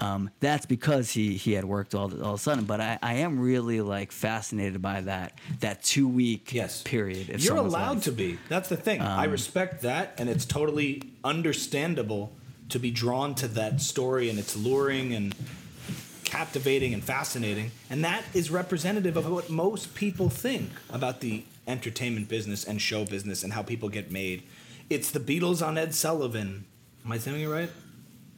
um, 0.00 0.30
that's 0.40 0.66
because 0.66 1.10
he 1.10 1.36
he 1.36 1.52
had 1.52 1.64
worked 1.64 1.94
all 1.94 2.12
all 2.22 2.34
of 2.34 2.40
a 2.40 2.42
sudden. 2.42 2.64
But 2.64 2.80
I, 2.80 2.98
I 3.02 3.14
am 3.14 3.38
really 3.38 3.80
like 3.80 4.10
fascinated 4.12 4.82
by 4.82 5.02
that 5.02 5.38
that 5.60 5.82
two 5.82 6.08
week 6.08 6.52
Yes. 6.52 6.82
period. 6.82 7.42
You're 7.42 7.56
allowed 7.56 7.96
life. 7.96 8.04
to 8.04 8.12
be. 8.12 8.38
That's 8.48 8.68
the 8.68 8.76
thing. 8.76 9.00
I 9.00 9.24
respect 9.24 9.82
that, 9.82 10.14
and 10.18 10.28
it's 10.28 10.44
totally 10.44 11.02
understandable 11.22 12.32
to 12.70 12.78
be 12.78 12.90
drawn 12.90 13.34
to 13.36 13.48
that 13.48 13.80
story, 13.80 14.28
and 14.28 14.38
it's 14.38 14.56
luring 14.56 15.14
and 15.14 15.34
captivating 16.24 16.92
and 16.92 17.02
fascinating. 17.02 17.70
And 17.88 18.04
that 18.04 18.24
is 18.34 18.50
representative 18.50 19.16
of 19.16 19.30
what 19.30 19.48
most 19.48 19.94
people 19.94 20.28
think 20.28 20.70
about 20.90 21.20
the 21.20 21.44
entertainment 21.66 22.28
business 22.28 22.64
and 22.64 22.80
show 22.80 23.04
business 23.04 23.44
and 23.44 23.52
how 23.52 23.62
people 23.62 23.88
get 23.88 24.10
made. 24.10 24.42
It's 24.90 25.10
the 25.10 25.20
Beatles 25.20 25.66
on 25.66 25.78
Ed 25.78 25.94
Sullivan. 25.94 26.66
Am 27.04 27.12
I 27.12 27.18
saying 27.18 27.40
it 27.40 27.46
right? 27.46 27.70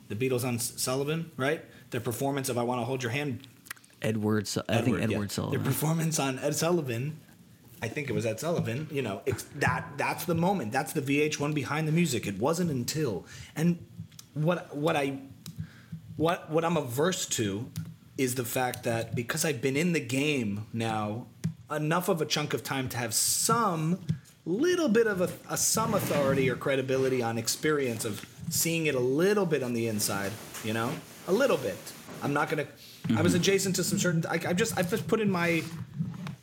The 0.09 0.15
Beatles 0.17 0.45
on 0.45 0.57
S- 0.57 0.73
Sullivan, 0.77 1.31
right? 1.37 1.65
Their 1.91 2.01
performance 2.01 2.49
of 2.49 2.59
"I 2.59 2.63
Want 2.63 2.81
to 2.81 2.85
Hold 2.85 3.03
Your 3.03 3.13
Hand" 3.13 3.47
Edward. 4.03 4.47
Su- 4.49 4.63
I 4.69 4.81
think 4.83 4.99
yeah. 4.99 5.05
Edward 5.05 5.31
Sullivan. 5.31 5.59
Their 5.63 5.73
performance 5.73 6.19
on 6.19 6.39
Ed 6.39 6.55
Sullivan, 6.55 7.19
I 7.83 7.89
think 7.89 8.09
it 8.09 8.13
was 8.13 8.25
Ed 8.27 8.41
Sullivan. 8.41 8.89
You 8.91 9.03
know, 9.03 9.23
it's 9.27 9.45
that 9.57 9.87
that's 9.97 10.25
the 10.25 10.35
moment. 10.35 10.73
That's 10.73 10.93
the 10.93 11.03
VH1 11.03 11.55
behind 11.55 11.89
the 11.89 11.93
music. 11.93 12.27
It 12.27 12.39
wasn't 12.39 12.71
until 12.71 13.27
and 13.55 13.85
what 14.35 14.75
what 14.77 14.97
I 14.97 15.19
what 16.17 16.51
what 16.51 16.65
I'm 16.65 16.77
averse 16.77 17.27
to 17.27 17.71
is 18.17 18.35
the 18.37 18.45
fact 18.45 18.85
that 18.85 19.15
because 19.15 19.45
I've 19.45 19.61
been 19.61 19.77
in 19.77 19.93
the 19.93 20.01
game 20.01 20.67
now 20.73 21.27
enough 21.71 22.09
of 22.09 22.23
a 22.23 22.27
chunk 22.27 22.55
of 22.55 22.63
time 22.63 22.89
to 22.91 22.97
have 22.97 23.13
some 23.13 24.01
little 24.47 24.89
bit 24.89 25.07
of 25.07 25.21
a, 25.21 25.29
a 25.53 25.57
some 25.57 25.95
authority 25.95 26.49
or 26.49 26.57
credibility 26.57 27.23
on 27.23 27.37
experience 27.37 28.05
of 28.05 28.25
seeing 28.49 28.87
it 28.87 28.95
a 28.95 29.01
little 29.01 29.45
bit 29.45 29.63
on 29.63 29.73
the 29.73 29.89
inside, 29.89 30.33
you 30.65 30.73
know, 30.73 30.93
a 31.29 31.33
little 31.33 31.57
bit. 31.57 31.77
I'm 32.23 32.33
not 32.33 32.49
gonna 32.49 32.67
I 33.15 33.23
was 33.23 33.33
mm-hmm. 33.33 33.41
adjacent 33.41 33.77
to 33.77 33.85
some 33.85 33.99
certain. 33.99 34.25
I, 34.27 34.35
I've 34.35 34.57
just 34.57 34.77
I've 34.77 34.91
just 34.91 35.07
put 35.07 35.21
in 35.21 35.31
my, 35.31 35.63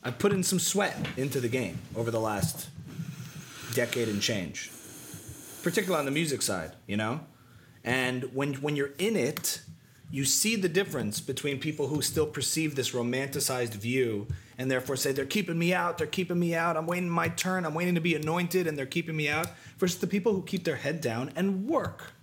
I've 0.04 0.18
put 0.18 0.32
in 0.32 0.44
some 0.44 0.60
sweat 0.60 0.96
into 1.18 1.40
the 1.40 1.50
game 1.50 1.80
over 1.96 2.10
the 2.10 2.20
last 2.20 2.70
decade 3.74 4.08
and 4.08 4.22
change, 4.22 4.72
particularly 5.62 6.00
on 6.00 6.06
the 6.06 6.12
music 6.12 6.42
side, 6.42 6.72
you 6.88 6.96
know. 6.96 7.22
And 7.84 8.34
when 8.34 8.56
when 8.56 8.76
you're 8.78 8.94
in 8.98 9.18
it, 9.18 9.62
you 10.14 10.26
see 10.26 10.56
the 10.56 10.70
difference 10.70 11.20
between 11.20 11.58
people 11.58 11.88
who 11.88 12.00
still 12.04 12.28
perceive 12.28 12.76
this 12.76 12.92
romanticized 12.92 13.74
view 13.74 14.28
and 14.60 14.70
therefore 14.70 14.96
say 14.96 15.12
they're 15.12 15.26
keeping 15.26 15.58
me 15.58 15.74
out, 15.74 15.98
they're 15.98 16.06
keeping 16.06 16.38
me 16.38 16.54
out, 16.54 16.78
I'm 16.78 16.86
waiting 16.86 17.10
my 17.10 17.30
turn, 17.30 17.66
I'm 17.66 17.74
waiting 17.74 17.96
to 17.96 18.00
be 18.00 18.14
anointed, 18.14 18.68
and 18.68 18.78
they're 18.78 18.86
keeping 18.86 19.16
me 19.16 19.28
out, 19.28 19.48
versus 19.80 20.00
the 20.00 20.06
people 20.06 20.34
who 20.34 20.44
keep 20.44 20.66
their 20.66 20.76
head 20.76 21.02
down 21.02 21.32
and 21.36 21.68
work. 21.68 22.14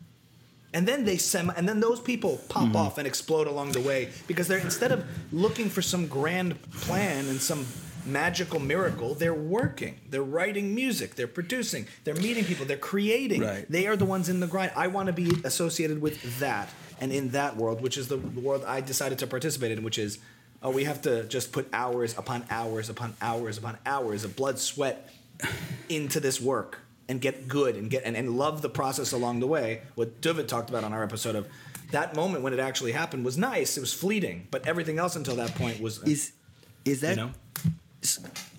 And 0.73 0.87
then 0.87 1.05
they 1.05 1.17
sem- 1.17 1.53
and 1.57 1.69
then 1.69 1.81
those 1.81 2.01
people 2.01 2.41
pop 2.49 2.69
mm-hmm. 2.69 2.77
off 2.77 2.99
and 2.99 3.09
explode 3.09 3.49
along 3.49 3.73
the 3.73 3.81
way 3.81 4.11
because 4.29 4.47
they're 4.47 4.59
instead 4.59 4.93
of 4.93 5.05
looking 5.33 5.69
for 5.69 5.83
some 5.83 6.07
grand 6.07 6.63
plan 6.71 7.27
and 7.27 7.43
some 7.43 7.67
magical 8.05 8.61
miracle, 8.61 9.15
they're 9.15 9.35
working. 9.35 10.01
They're 10.09 10.23
writing 10.23 10.75
music, 10.75 11.15
they're 11.15 11.27
producing, 11.27 11.87
they're 12.05 12.15
meeting 12.15 12.45
people, 12.45 12.67
they're 12.67 12.77
creating. 12.77 13.43
Right. 13.43 13.67
They 13.69 13.87
are 13.87 13.97
the 13.97 14.05
ones 14.05 14.29
in 14.29 14.41
the 14.41 14.47
grind. 14.47 14.73
I 14.77 14.89
want 14.89 15.07
to 15.07 15.13
be 15.13 15.33
associated 15.45 16.01
with 16.01 16.39
that 16.41 16.69
and 17.01 17.13
in 17.13 17.31
that 17.31 17.57
world, 17.57 17.81
which 17.81 17.97
is 17.97 18.09
the 18.09 18.19
world 18.19 18.65
I 18.67 18.81
decided 18.81 19.19
to 19.21 19.27
participate 19.27 19.73
in, 19.73 19.83
which 19.83 19.99
is 19.99 20.19
oh, 20.63 20.71
we 20.71 20.85
have 20.85 21.03
to 21.03 21.25
just 21.25 21.53
put 21.53 21.69
hours 21.73 22.17
upon 22.19 22.45
hours 22.51 22.89
upon 22.89 23.15
hours 23.21 23.59
upon 23.59 23.79
hours 23.87 24.25
of 24.25 24.37
blood, 24.37 24.59
sweat 24.59 25.13
into 25.89 26.21
this 26.21 26.41
work 26.41 26.81
and 27.09 27.21
get 27.21 27.49
good 27.49 27.77
and 27.77 27.91
get 27.91 28.05
and, 28.05 28.17
and 28.17 28.37
love 28.37 28.63
the 28.63 28.69
process 28.69 29.13
along 29.13 29.41
the 29.41 29.47
way. 29.47 29.83
What 29.95 30.21
David 30.21 30.49
talked 30.49 30.71
about 30.71 30.85
on 30.85 30.93
our 30.93 31.03
episode 31.03 31.35
of 31.35 31.49
that 31.91 32.15
moment 32.15 32.45
when 32.45 32.53
it 32.53 32.61
actually 32.61 32.93
happened 32.93 33.25
was 33.25 33.37
nice. 33.37 33.77
It 33.77 33.81
was 33.81 33.93
fleeting, 33.93 34.47
but 34.51 34.67
everything 34.67 34.99
else 34.99 35.17
until 35.17 35.37
that 35.37 35.55
point 35.55 35.81
was 35.81 36.03
Is 36.05 36.33
is 36.85 37.01
that 37.01 37.11
you 37.11 37.17
know. 37.17 37.31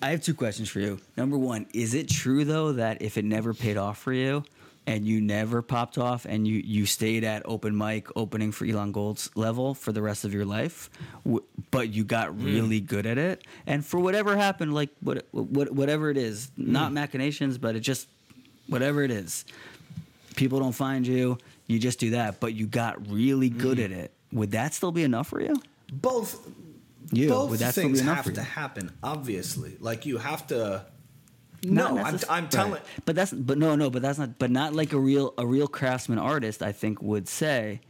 I 0.00 0.10
have 0.10 0.22
two 0.22 0.34
questions 0.34 0.68
for 0.68 0.80
you. 0.80 1.00
Number 1.16 1.36
one, 1.38 1.66
is 1.74 1.94
it 1.94 2.08
true 2.08 2.44
though 2.44 2.72
that 2.72 3.02
if 3.02 3.16
it 3.18 3.24
never 3.24 3.52
paid 3.54 3.76
off 3.76 3.98
for 3.98 4.12
you 4.12 4.44
and 4.86 5.06
you 5.06 5.20
never 5.20 5.62
popped 5.62 5.96
off 5.98 6.24
and 6.24 6.46
you, 6.46 6.58
you 6.58 6.86
stayed 6.86 7.22
at 7.24 7.42
open 7.44 7.76
mic 7.76 8.08
opening 8.16 8.50
for 8.52 8.64
Elon 8.66 8.90
Gold's 8.92 9.30
level 9.36 9.74
for 9.74 9.92
the 9.92 10.02
rest 10.02 10.24
of 10.24 10.34
your 10.34 10.44
life, 10.44 10.90
w- 11.24 11.44
but 11.70 11.88
you 11.90 12.02
got 12.04 12.30
Hmm. 12.30 12.44
really 12.44 12.80
good 12.80 13.06
at 13.06 13.16
it, 13.18 13.44
and 13.66 13.84
for 13.86 14.00
whatever 14.00 14.36
happened, 14.36 14.74
like 14.74 14.90
what, 15.00 15.24
what 15.32 15.72
whatever 15.72 16.10
it 16.10 16.16
is, 16.16 16.50
not 16.56 16.88
Hmm. 16.88 16.94
machinations, 16.94 17.58
but 17.58 17.76
it 17.76 17.80
just 17.80 18.08
whatever 18.68 19.02
it 19.04 19.10
is, 19.12 19.44
people 20.36 20.58
don't 20.60 20.72
find 20.72 21.06
you, 21.06 21.38
you 21.68 21.78
just 21.78 22.00
do 22.00 22.10
that, 22.10 22.40
but 22.40 22.54
you 22.54 22.66
got 22.66 23.08
really 23.10 23.48
good 23.50 23.78
Hmm. 23.78 23.84
at 23.84 23.90
it. 23.92 24.10
Would 24.32 24.50
that 24.52 24.74
still 24.74 24.92
be 24.92 25.02
enough 25.04 25.28
for 25.28 25.40
you? 25.40 25.54
both 25.94 26.48
You 27.12 27.28
both 27.28 27.50
would 27.50 27.58
that 27.60 27.72
still 27.72 27.84
things 27.84 28.00
have 28.00 28.32
to 28.32 28.42
happen. 28.42 28.90
Obviously, 29.02 29.76
like 29.80 30.06
you 30.06 30.18
have 30.18 30.46
to. 30.48 30.86
Not 31.64 31.94
No, 31.94 32.02
I'm, 32.02 32.18
I'm 32.28 32.48
telling. 32.48 32.72
Right. 32.72 32.82
But 33.04 33.14
that's 33.14 33.32
but 33.32 33.56
no 33.56 33.76
no 33.76 33.88
but 33.90 34.02
that's 34.02 34.18
not 34.18 34.38
but 34.38 34.50
not 34.50 34.74
like 34.74 34.92
a 34.92 34.98
real 34.98 35.32
a 35.38 35.46
real 35.46 35.68
craftsman 35.68 36.18
artist 36.18 36.60
I 36.62 36.72
think 36.72 37.00
would 37.00 37.28
say, 37.28 37.80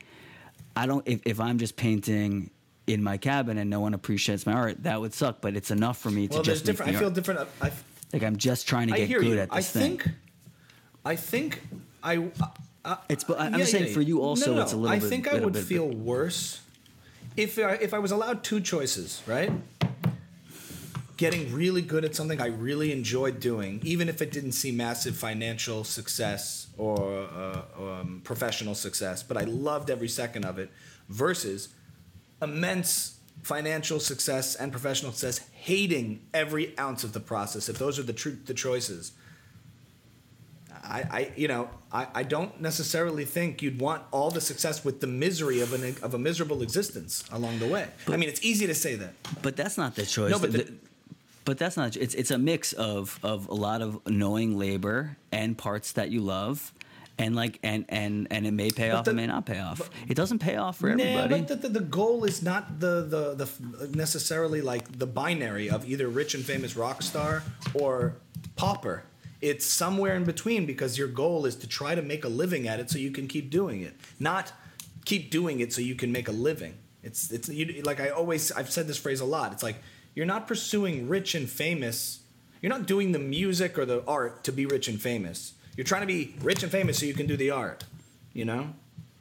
I 0.76 0.84
don't 0.86 1.06
if, 1.08 1.22
if 1.24 1.40
I'm 1.40 1.56
just 1.58 1.76
painting 1.76 2.50
in 2.86 3.02
my 3.02 3.16
cabin 3.16 3.56
and 3.56 3.70
no 3.70 3.80
one 3.80 3.94
appreciates 3.94 4.44
my 4.44 4.52
art 4.52 4.82
that 4.82 5.00
would 5.00 5.14
suck 5.14 5.40
but 5.40 5.56
it's 5.56 5.70
enough 5.70 5.96
for 5.98 6.10
me 6.10 6.28
to 6.28 6.34
Well, 6.34 6.42
there's 6.42 6.58
just 6.58 6.66
different. 6.66 6.94
I 6.94 6.98
feel 6.98 7.04
art. 7.08 7.14
different. 7.14 7.48
I, 7.62 7.70
like 8.12 8.22
I'm 8.22 8.36
just 8.36 8.68
trying 8.68 8.88
to 8.88 8.96
get 8.96 9.08
good 9.08 9.24
you. 9.26 9.38
at 9.38 9.48
I 9.50 9.56
this 9.56 9.70
thing. 9.70 9.82
I 9.92 9.96
think. 9.96 10.08
I 11.04 11.16
think 11.16 11.62
I. 12.02 12.16
Uh, 12.84 12.96
It's- 13.08 13.24
but 13.24 13.40
I'm 13.40 13.54
yeah, 13.58 13.64
saying 13.64 13.86
yeah, 13.86 13.94
for 13.94 14.02
you 14.02 14.20
also 14.20 14.50
No, 14.50 14.56
no, 14.56 14.62
it's 14.62 14.72
a 14.72 14.76
little 14.76 14.94
I 14.94 14.98
bit- 14.98 15.08
think 15.08 15.32
I 15.32 15.38
would 15.40 15.52
bit- 15.54 15.64
feel 15.64 15.88
worse 15.88 16.60
if 17.37 17.59
I, 17.59 17.72
if 17.74 17.95
I 17.95 17.99
was 17.99 18.11
allowed 18.11 18.45
two 18.45 18.61
choices, 18.61 19.22
right? 19.26 19.51
Getting 21.16 21.53
really 21.53 21.83
good 21.83 22.05
at 22.05 22.16
something 22.16 22.41
I 22.41 22.47
really 22.47 22.93
enjoyed 22.93 23.39
doing, 23.41 23.80
even 23.85 24.09
if 24.09 24.20
it 24.20 24.33
didn't 24.33 24.53
see 24.53 24.72
massive 24.72 25.16
financial 25.16 25.85
success 25.85 26.66
or 26.76 27.28
uh, 27.35 27.62
um, 27.78 28.20
professional 28.24 28.74
success, 28.74 29.22
but 29.22 29.37
I 29.37 29.45
loved 29.45 29.91
every 29.91 30.09
second 30.09 30.45
of 30.45 30.59
it, 30.59 30.70
versus 31.09 31.68
immense 32.41 33.18
financial 33.43 34.01
success 34.01 34.55
and 34.55 34.72
professional 34.72 35.12
success, 35.12 35.47
hating 35.53 36.26
every 36.33 36.76
ounce 36.78 37.05
of 37.05 37.12
the 37.12 37.20
process. 37.20 37.68
If 37.68 37.78
those 37.78 37.99
are 37.99 38.03
the 38.03 38.12
true 38.12 38.37
the 38.45 38.55
choices, 38.55 39.12
I, 40.85 40.99
I 41.18 41.33
you 41.37 41.49
know 41.49 41.70
I, 41.93 42.07
I 42.14 42.22
don't 42.24 42.61
necessarily 42.61 43.24
think 43.24 43.62
you'd 43.62 43.80
want 43.80 44.03
all 44.11 44.30
the 44.30 44.41
success 44.41 44.85
with 44.85 45.01
the 45.01 45.07
misery 45.07 45.61
of 45.61 45.72
an 45.72 45.97
of 46.03 46.14
a 46.14 46.18
miserable 46.18 46.62
existence 46.62 47.24
along 47.30 47.59
the 47.61 47.66
way. 47.68 47.87
I 48.09 48.16
mean, 48.16 48.28
it's 48.28 48.43
easy 48.45 48.66
to 48.66 48.74
say 48.74 48.97
that. 48.97 49.12
But 49.43 49.57
that's 49.57 49.78
not 49.78 49.95
the 49.95 50.05
choice. 50.07 50.30
No, 50.30 50.39
but 50.39 50.53
The- 50.53 50.59
the- 50.59 50.72
but 51.45 51.59
that's 51.59 51.76
not. 51.76 51.97
It's 51.97 52.14
it's 52.14 52.30
a 52.30 52.39
mix 52.39 52.72
of 52.72 53.18
of 53.22 53.49
a 53.49 53.55
lot 53.55 53.83
of 53.83 53.99
knowing 54.07 54.57
labor 54.59 55.16
and 55.33 55.59
parts 55.59 55.91
that 55.93 56.09
you 56.11 56.20
love, 56.20 56.72
and 57.18 57.35
like 57.35 57.59
and 57.64 57.85
and 57.89 58.28
and 58.30 58.47
it 58.47 58.53
may 58.53 58.70
pay 58.70 58.91
But 58.91 58.97
off, 58.99 59.05
the- 59.07 59.11
it 59.11 59.14
may 59.14 59.26
not 59.26 59.45
pay 59.45 59.59
off. 59.59 59.91
it 60.09 60.14
doesn't 60.14 60.39
pay 60.39 60.55
off 60.57 60.78
for 60.78 60.95
Nah, 60.95 61.03
everybody. 61.03 61.41
but 61.43 61.49
the, 61.49 61.68
the, 61.68 61.80
the 61.80 61.85
goal 61.87 62.22
is 62.24 62.43
not 62.45 62.78
the, 62.78 63.03
the 63.03 63.45
the 63.45 63.89
necessarily 63.97 64.61
like 64.61 64.99
the 64.99 65.07
binary 65.07 65.68
of 65.68 65.85
either 65.89 66.07
rich 66.09 66.35
and 66.35 66.45
famous 66.45 66.76
rock 66.76 67.03
star 67.03 67.43
or 67.74 68.14
pauper. 68.57 69.03
It's 69.43 69.66
somewhere 69.66 70.14
in 70.14 70.24
between 70.24 70.64
because 70.66 70.97
your 70.97 71.09
goal 71.09 71.47
is 71.47 71.57
to 71.57 71.66
try 71.66 71.95
to 71.95 72.03
make 72.03 72.24
a 72.24 72.28
living 72.28 72.68
at 72.68 72.80
it 72.80 72.88
so 72.88 72.99
you 72.99 73.11
can 73.11 73.26
keep 73.26 73.51
doing 73.51 73.82
it, 73.82 73.95
not 74.18 74.53
keep 75.05 75.30
doing 75.30 75.61
it 75.61 75.72
so 75.72 75.80
you 75.80 75.97
can 75.97 76.12
make 76.12 76.28
a 76.28 76.32
living. 76.32 76.74
It's 77.03 77.30
it's 77.32 77.49
you, 77.49 77.82
like 77.82 78.01
I 78.01 78.11
always 78.11 78.53
I've 78.53 78.70
said 78.70 78.86
this 78.86 78.99
phrase 78.99 79.20
a 79.20 79.24
lot. 79.24 79.53
It's 79.53 79.62
like 79.62 79.76
you're 80.14 80.26
not 80.26 80.47
pursuing 80.47 81.09
rich 81.09 81.34
and 81.34 81.51
famous. 81.51 82.20
You're 82.61 82.70
not 82.70 82.86
doing 82.86 83.11
the 83.11 83.18
music 83.18 83.76
or 83.78 83.84
the 83.84 84.05
art 84.07 84.45
to 84.45 84.53
be 84.53 84.66
rich 84.66 84.86
and 84.86 85.01
famous. 85.01 85.55
You're 85.76 85.84
trying 85.84 86.03
to 86.03 86.07
be 86.07 86.34
rich 86.40 86.62
and 86.62 86.70
famous 86.70 86.99
so 86.99 87.07
you 87.07 87.14
can 87.14 87.26
do 87.26 87.36
the 87.36 87.51
art. 87.51 87.84
You 88.32 88.45
know, 88.45 88.74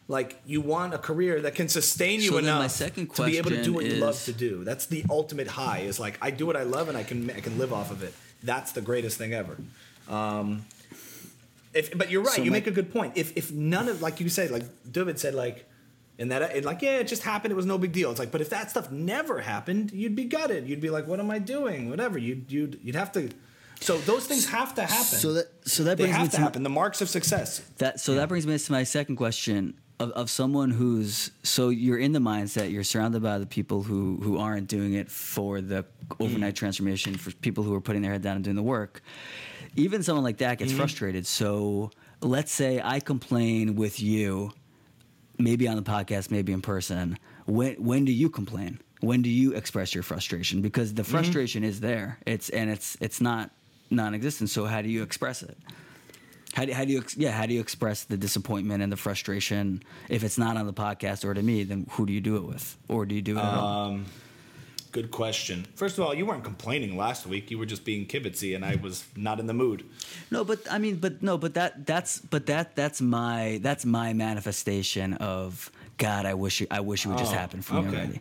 like 0.08 0.40
you 0.46 0.62
want 0.62 0.94
a 0.94 1.00
career 1.00 1.42
that 1.42 1.56
can 1.56 1.68
sustain 1.68 2.22
you 2.22 2.32
So 2.32 2.38
enough 2.38 2.78
to 2.78 3.26
be 3.26 3.38
able 3.40 3.50
to 3.50 3.64
do 3.64 3.74
what 3.74 3.86
you 3.86 3.96
love 3.96 4.24
to 4.26 4.34
do. 4.34 4.64
That's 4.64 4.86
the 4.86 5.04
ultimate 5.10 5.48
high. 5.48 5.80
Is 5.80 6.00
like 6.00 6.20
I 6.22 6.30
do 6.30 6.46
what 6.46 6.56
I 6.56 6.64
love 6.64 6.90
and 6.90 6.98
I 6.98 7.04
can 7.04 7.32
I 7.32 7.40
can 7.40 7.58
live 7.58 7.74
off 7.74 7.90
of 7.90 8.04
it. 8.04 8.14
That's 8.44 8.72
the 8.72 8.82
greatest 8.82 9.18
thing 9.18 9.34
ever. 9.34 9.58
Um, 10.08 10.66
if, 11.74 11.98
but 11.98 12.12
you're 12.12 12.24
right. 12.24 12.34
So 12.34 12.42
you 12.42 12.52
make 12.52 12.68
a 12.68 12.72
good 12.72 12.92
point. 12.92 13.14
If 13.16 13.36
if 13.38 13.52
none 13.52 13.88
of 13.88 14.02
like 14.02 14.20
you 14.20 14.30
said, 14.30 14.52
like 14.52 14.64
David 14.92 15.20
said, 15.20 15.34
like 15.34 15.66
in 16.18 16.30
that, 16.30 16.42
it, 16.56 16.66
like 16.66 16.82
yeah, 16.82 17.00
it 17.00 17.08
just 17.08 17.24
happened. 17.24 17.52
It 17.52 17.56
was 17.56 17.66
no 17.66 17.78
big 17.78 17.92
deal. 17.92 18.12
It's 18.12 18.20
like, 18.20 18.32
but 18.32 18.42
if 18.42 18.50
that 18.50 18.70
stuff 18.70 18.92
never 18.92 19.40
happened, 19.40 19.92
you'd 19.92 20.16
be 20.16 20.26
gutted. 20.26 20.68
You'd 20.68 20.82
be 20.82 20.90
like, 20.90 21.08
what 21.08 21.20
am 21.20 21.32
I 21.32 21.40
doing? 21.40 21.90
Whatever. 21.90 22.18
You'd 22.18 22.52
you'd 22.52 22.80
you'd 22.84 22.96
have 22.96 23.12
to. 23.14 23.30
So 23.80 23.98
those 23.98 24.28
things 24.28 24.48
have 24.50 24.76
to 24.76 24.84
happen. 24.84 25.18
So 25.18 25.34
that 25.34 25.48
so 25.64 25.84
that 25.84 25.98
they 25.98 26.06
brings 26.06 26.20
me 26.20 26.26
to 26.26 26.36
to 26.36 26.42
happen. 26.42 26.64
The 26.64 26.70
marks 26.70 27.02
of 27.02 27.10
success. 27.10 27.60
That 27.78 28.00
so 28.00 28.16
that 28.16 28.30
brings 28.30 28.46
me 28.46 28.58
to 28.58 28.72
my 28.72 28.84
second 28.84 29.16
question 29.16 29.76
of, 30.00 30.12
of 30.12 30.30
someone 30.30 30.72
who's 30.72 31.32
so 31.44 31.70
you're 31.70 31.98
in 31.98 32.12
the 32.12 32.20
mindset 32.20 32.72
you're 32.72 32.84
surrounded 32.84 33.24
by 33.24 33.38
the 33.38 33.46
people 33.46 33.82
who 33.84 34.18
who 34.22 34.38
aren't 34.38 34.68
doing 34.68 34.94
it 34.94 35.10
for 35.10 35.62
the 35.62 35.86
overnight 36.20 36.56
transformation 36.56 37.16
for 37.16 37.32
people 37.32 37.64
who 37.64 37.74
are 37.74 37.82
putting 37.82 38.02
their 38.02 38.12
head 38.12 38.22
down 38.22 38.36
and 38.36 38.44
doing 38.44 38.56
the 38.56 38.64
work. 38.64 39.02
Even 39.76 40.04
someone 40.04 40.24
like 40.24 40.38
that 40.38 40.58
gets 40.58 40.72
mm-hmm. 40.72 40.80
frustrated. 40.80 41.26
So 41.26 41.92
let's 42.22 42.52
say 42.52 42.82
I 42.84 43.00
complain 43.00 43.76
with 43.76 44.02
you, 44.02 44.52
maybe 45.38 45.68
on 45.68 45.76
the 45.76 45.82
podcast, 45.82 46.32
maybe 46.32 46.54
in 46.54 46.62
person. 46.62 47.18
When 47.46 47.76
when 47.76 48.06
do 48.06 48.12
you 48.12 48.30
complain? 48.30 48.80
When 49.00 49.22
do 49.22 49.30
you 49.30 49.54
express 49.54 49.96
your 49.96 50.04
frustration? 50.04 50.62
Because 50.62 50.94
the 50.94 51.02
mm-hmm. 51.02 51.12
frustration 51.12 51.64
is 51.64 51.80
there. 51.80 52.20
It's 52.26 52.50
and 52.50 52.70
it's 52.70 52.98
it's 53.02 53.22
not 53.22 53.52
non-existent. 53.90 54.50
So 54.50 54.66
how 54.66 54.82
do 54.82 54.90
you 54.90 55.04
express 55.04 55.44
it? 55.44 55.58
How 56.54 56.66
do, 56.66 56.74
how 56.74 56.84
do 56.84 56.92
you 56.92 57.04
yeah 57.16 57.32
how 57.32 57.46
do 57.46 57.54
you 57.54 57.62
express 57.62 58.04
the 58.04 58.18
disappointment 58.18 58.84
and 58.84 58.92
the 58.92 58.98
frustration 58.98 59.84
if 60.10 60.24
it's 60.24 60.38
not 60.38 60.58
on 60.58 60.66
the 60.66 60.74
podcast 60.74 61.24
or 61.24 61.34
to 61.34 61.42
me 61.42 61.64
then 61.64 61.88
who 61.92 62.06
do 62.06 62.12
you 62.12 62.20
do 62.20 62.36
it 62.36 62.44
with 62.44 62.78
or 62.90 63.06
do 63.06 63.16
you 63.16 63.22
do 63.22 63.38
it 63.38 63.42
at 63.42 63.54
all? 63.54 63.86
Um, 63.86 64.06
Good 64.92 65.10
question. 65.12 65.66
First 65.76 65.98
of 65.98 66.04
all, 66.04 66.14
you 66.14 66.26
weren't 66.26 66.44
complaining 66.44 66.98
last 66.98 67.26
week. 67.26 67.50
You 67.50 67.58
were 67.58 67.66
just 67.66 67.86
being 67.86 68.06
kibitzy, 68.06 68.56
and 68.56 68.66
I 68.66 68.76
was 68.76 69.06
not 69.16 69.40
in 69.40 69.48
the 69.48 69.54
mood. 69.54 69.86
No, 70.30 70.44
but 70.44 70.60
I 70.70 70.80
mean, 70.80 70.98
but 70.98 71.24
no, 71.24 71.38
but 71.38 71.54
that 71.54 71.86
that's 71.86 72.20
but 72.20 72.46
that 72.48 72.76
that's 72.76 73.00
my 73.00 73.60
that's 73.62 73.86
my 73.86 74.12
manifestation 74.12 75.14
of 75.14 75.72
God. 75.98 76.26
I 76.26 76.34
wish 76.34 76.62
it, 76.62 76.68
I 76.72 76.82
wish 76.82 77.06
it 77.06 77.10
would 77.10 77.18
just 77.20 77.32
Oh, 77.34 77.38
happen 77.38 77.62
for 77.62 77.76
me 77.76 77.88
already. 77.88 78.20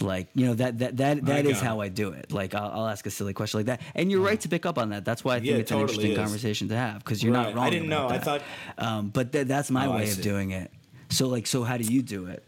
Like 0.00 0.28
you 0.34 0.46
know 0.46 0.54
that 0.54 0.78
that 0.80 0.96
that 0.98 1.24
that 1.24 1.46
is 1.46 1.58
got 1.60 1.64
how. 1.66 1.80
I 1.80 1.88
do 1.88 2.10
it. 2.12 2.30
Like 2.30 2.54
I'll, 2.54 2.70
I'll 2.80 2.88
ask 2.88 3.06
a 3.06 3.10
silly 3.10 3.32
question 3.32 3.58
like 3.60 3.66
that, 3.66 3.80
and 3.94 4.10
you're 4.10 4.20
right 4.20 4.40
to 4.40 4.48
pick 4.50 4.66
up 4.66 4.76
on 4.78 4.90
that. 4.90 5.06
That's 5.06 5.24
why 5.24 5.36
I 5.36 5.38
think 5.40 5.50
Yeah, 5.50 5.56
it's 5.56 5.70
an 5.70 5.80
interesting 5.80 6.12
is. 6.12 6.18
conversation 6.18 6.68
to 6.68 6.76
have 6.76 6.98
because 6.98 7.22
you're 7.22 7.32
Right. 7.32 7.46
not 7.46 7.54
wrong. 7.54 7.66
I 7.66 7.70
didn't 7.70 7.90
about 7.92 8.10
know. 8.10 8.14
I 8.16 8.18
thought- 8.18 8.42
um, 8.76 9.08
but 9.08 9.32
th- 9.32 9.46
that's 9.46 9.70
my 9.70 9.86
Oh, 9.86 9.96
way 9.96 10.10
of 10.10 10.20
doing 10.20 10.50
it. 10.50 10.70
So 11.10 11.28
like, 11.28 11.46
so 11.46 11.62
how 11.62 11.76
do 11.78 11.84
you 11.84 12.02
do 12.02 12.26
it? 12.26 12.42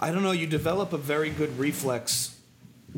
I 0.00 0.10
don't 0.10 0.22
know. 0.22 0.32
You 0.32 0.46
develop 0.46 0.92
a 0.92 0.98
very 0.98 1.30
good 1.30 1.58
reflex. 1.58 2.36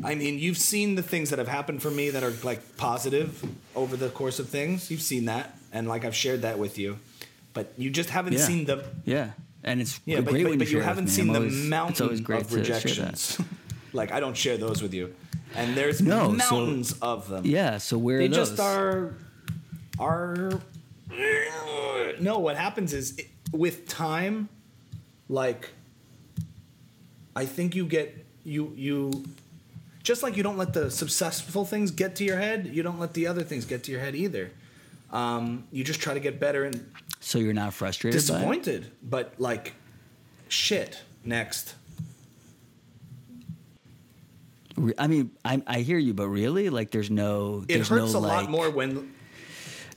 I 0.03 0.15
mean, 0.15 0.39
you've 0.39 0.57
seen 0.57 0.95
the 0.95 1.01
things 1.03 1.29
that 1.29 1.39
have 1.39 1.47
happened 1.47 1.81
for 1.81 1.89
me 1.91 2.09
that 2.09 2.23
are 2.23 2.33
like 2.43 2.77
positive 2.77 3.43
over 3.75 3.95
the 3.95 4.09
course 4.09 4.39
of 4.39 4.49
things. 4.49 4.91
You've 4.91 5.01
seen 5.01 5.25
that, 5.25 5.57
and 5.71 5.87
like 5.87 6.03
I've 6.05 6.15
shared 6.15 6.41
that 6.41 6.59
with 6.59 6.77
you, 6.77 6.99
but 7.53 7.71
you 7.77 7.89
just 7.89 8.09
haven't 8.09 8.33
Yeah. 8.33 8.39
seen 8.39 8.65
the 8.65 8.83
Yeah, 9.05 9.31
and 9.63 9.79
it's 9.81 9.99
Yeah, 10.05 10.19
but, 10.21 10.31
great 10.31 10.43
but, 10.43 10.49
when 10.49 10.59
but 10.59 10.69
you 10.71 10.81
haven't 10.81 11.07
seen 11.07 11.27
I'm 11.27 11.33
the 11.33 11.39
always- 11.39 11.57
it's 11.59 11.65
mountain 11.69 12.23
great 12.23 12.41
of 12.41 12.49
to 12.49 12.55
share 12.55 12.63
that. 12.65 12.83
rejections. 12.85 13.37
like 13.93 14.11
I 14.11 14.19
don't 14.19 14.35
share 14.35 14.57
those 14.57 14.81
with 14.81 14.93
you, 14.93 15.15
and 15.55 15.75
there's 15.75 16.01
No, 16.01 16.37
so- 16.37 16.55
mountains 16.57 16.95
of 17.01 17.29
them. 17.29 17.45
Yeah, 17.45 17.77
so 17.77 17.97
where 17.97 18.17
they 18.19 18.25
are 18.25 18.27
those? 18.29 18.49
They 18.49 18.55
just 18.57 18.59
are 18.59 19.13
are 19.97 20.59
no 22.19 22.39
what 22.39 22.57
happens 22.57 22.93
is 22.93 23.17
it, 23.17 23.27
with 23.53 23.87
time 23.87 24.49
like 25.29 25.69
i 27.35 27.45
think 27.45 27.75
you 27.75 27.85
get 27.85 28.25
you 28.43 28.73
you 28.75 29.23
just 30.03 30.21
like 30.23 30.37
you 30.37 30.43
don't 30.43 30.57
let 30.57 30.73
the 30.73 30.89
successful 30.91 31.65
things 31.65 31.91
get 31.91 32.15
to 32.15 32.23
your 32.23 32.37
head 32.37 32.67
you 32.67 32.83
don't 32.83 32.99
let 32.99 33.13
the 33.13 33.27
other 33.27 33.43
things 33.43 33.65
get 33.65 33.83
to 33.83 33.91
your 33.91 34.01
head 34.01 34.15
either 34.15 34.51
um, 35.11 35.63
you 35.71 35.83
just 35.83 36.01
try 36.01 36.13
to 36.13 36.19
get 36.19 36.39
better 36.39 36.65
and 36.65 36.91
So 37.19 37.37
you're 37.37 37.53
not 37.53 37.73
frustrated. 37.73 38.19
it? 38.19 38.21
disappointed 38.21 38.91
but 39.01 39.33
like 39.37 39.73
shit 40.49 41.01
next 41.23 41.75
I 44.97 45.07
mean, 45.07 45.31
I, 45.45 45.61
I 45.65 45.79
hear 45.79 45.97
you, 45.97 46.13
but 46.13 46.27
really, 46.27 46.69
like, 46.69 46.91
there's 46.91 47.09
no. 47.09 47.63
it 47.67 47.75
There's 47.75 47.87
hurts 47.87 48.11
no, 48.13 48.19
a 48.19 48.21
lot 48.21 48.49
more 48.49 48.69
when 48.69 49.13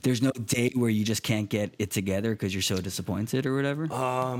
There's 0.03 0.21
no 0.21 0.31
day 0.31 0.71
where 0.73 0.89
you 0.89 1.03
just 1.03 1.21
can't 1.21 1.49
get 1.49 1.73
it 1.79 1.91
together 1.91 2.31
because 2.31 2.53
you're 2.55 2.61
so 2.61 2.77
disappointed 2.77 3.45
or 3.45 3.55
whatever. 3.55 3.89
Uh, 3.91 4.37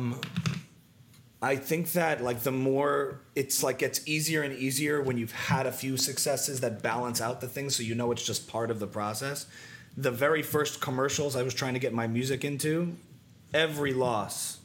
I 1.41 1.55
think 1.55 1.93
that 1.93 2.21
like 2.21 2.41
the 2.41 2.51
more 2.51 3.21
it's 3.35 3.63
like 3.63 3.79
gets 3.79 4.05
easier 4.07 4.41
and 4.41 4.53
easier 4.57 5.01
when 5.01 5.17
you've 5.17 5.31
had 5.31 5.65
a 5.65 5.71
few 5.71 5.95
successes 5.95 6.59
that 6.59 6.81
balance 6.81 7.21
out 7.21 7.39
the 7.39 7.47
things 7.47 7.77
so 7.77 7.83
you 7.83 7.95
know 7.95 8.11
it's 8.11 8.25
just 8.25 8.47
part 8.47 8.69
of 8.69 8.79
the 8.79 8.87
process. 8.87 9.45
The 9.95 10.11
very 10.11 10.43
first 10.43 10.81
commercials 10.81 11.35
I 11.35 11.43
was 11.43 11.53
trying 11.53 11.73
to 11.75 11.79
get 11.79 11.93
my 11.93 12.07
music 12.07 12.43
into, 12.43 12.95
every 13.53 13.93
loss 13.93 14.59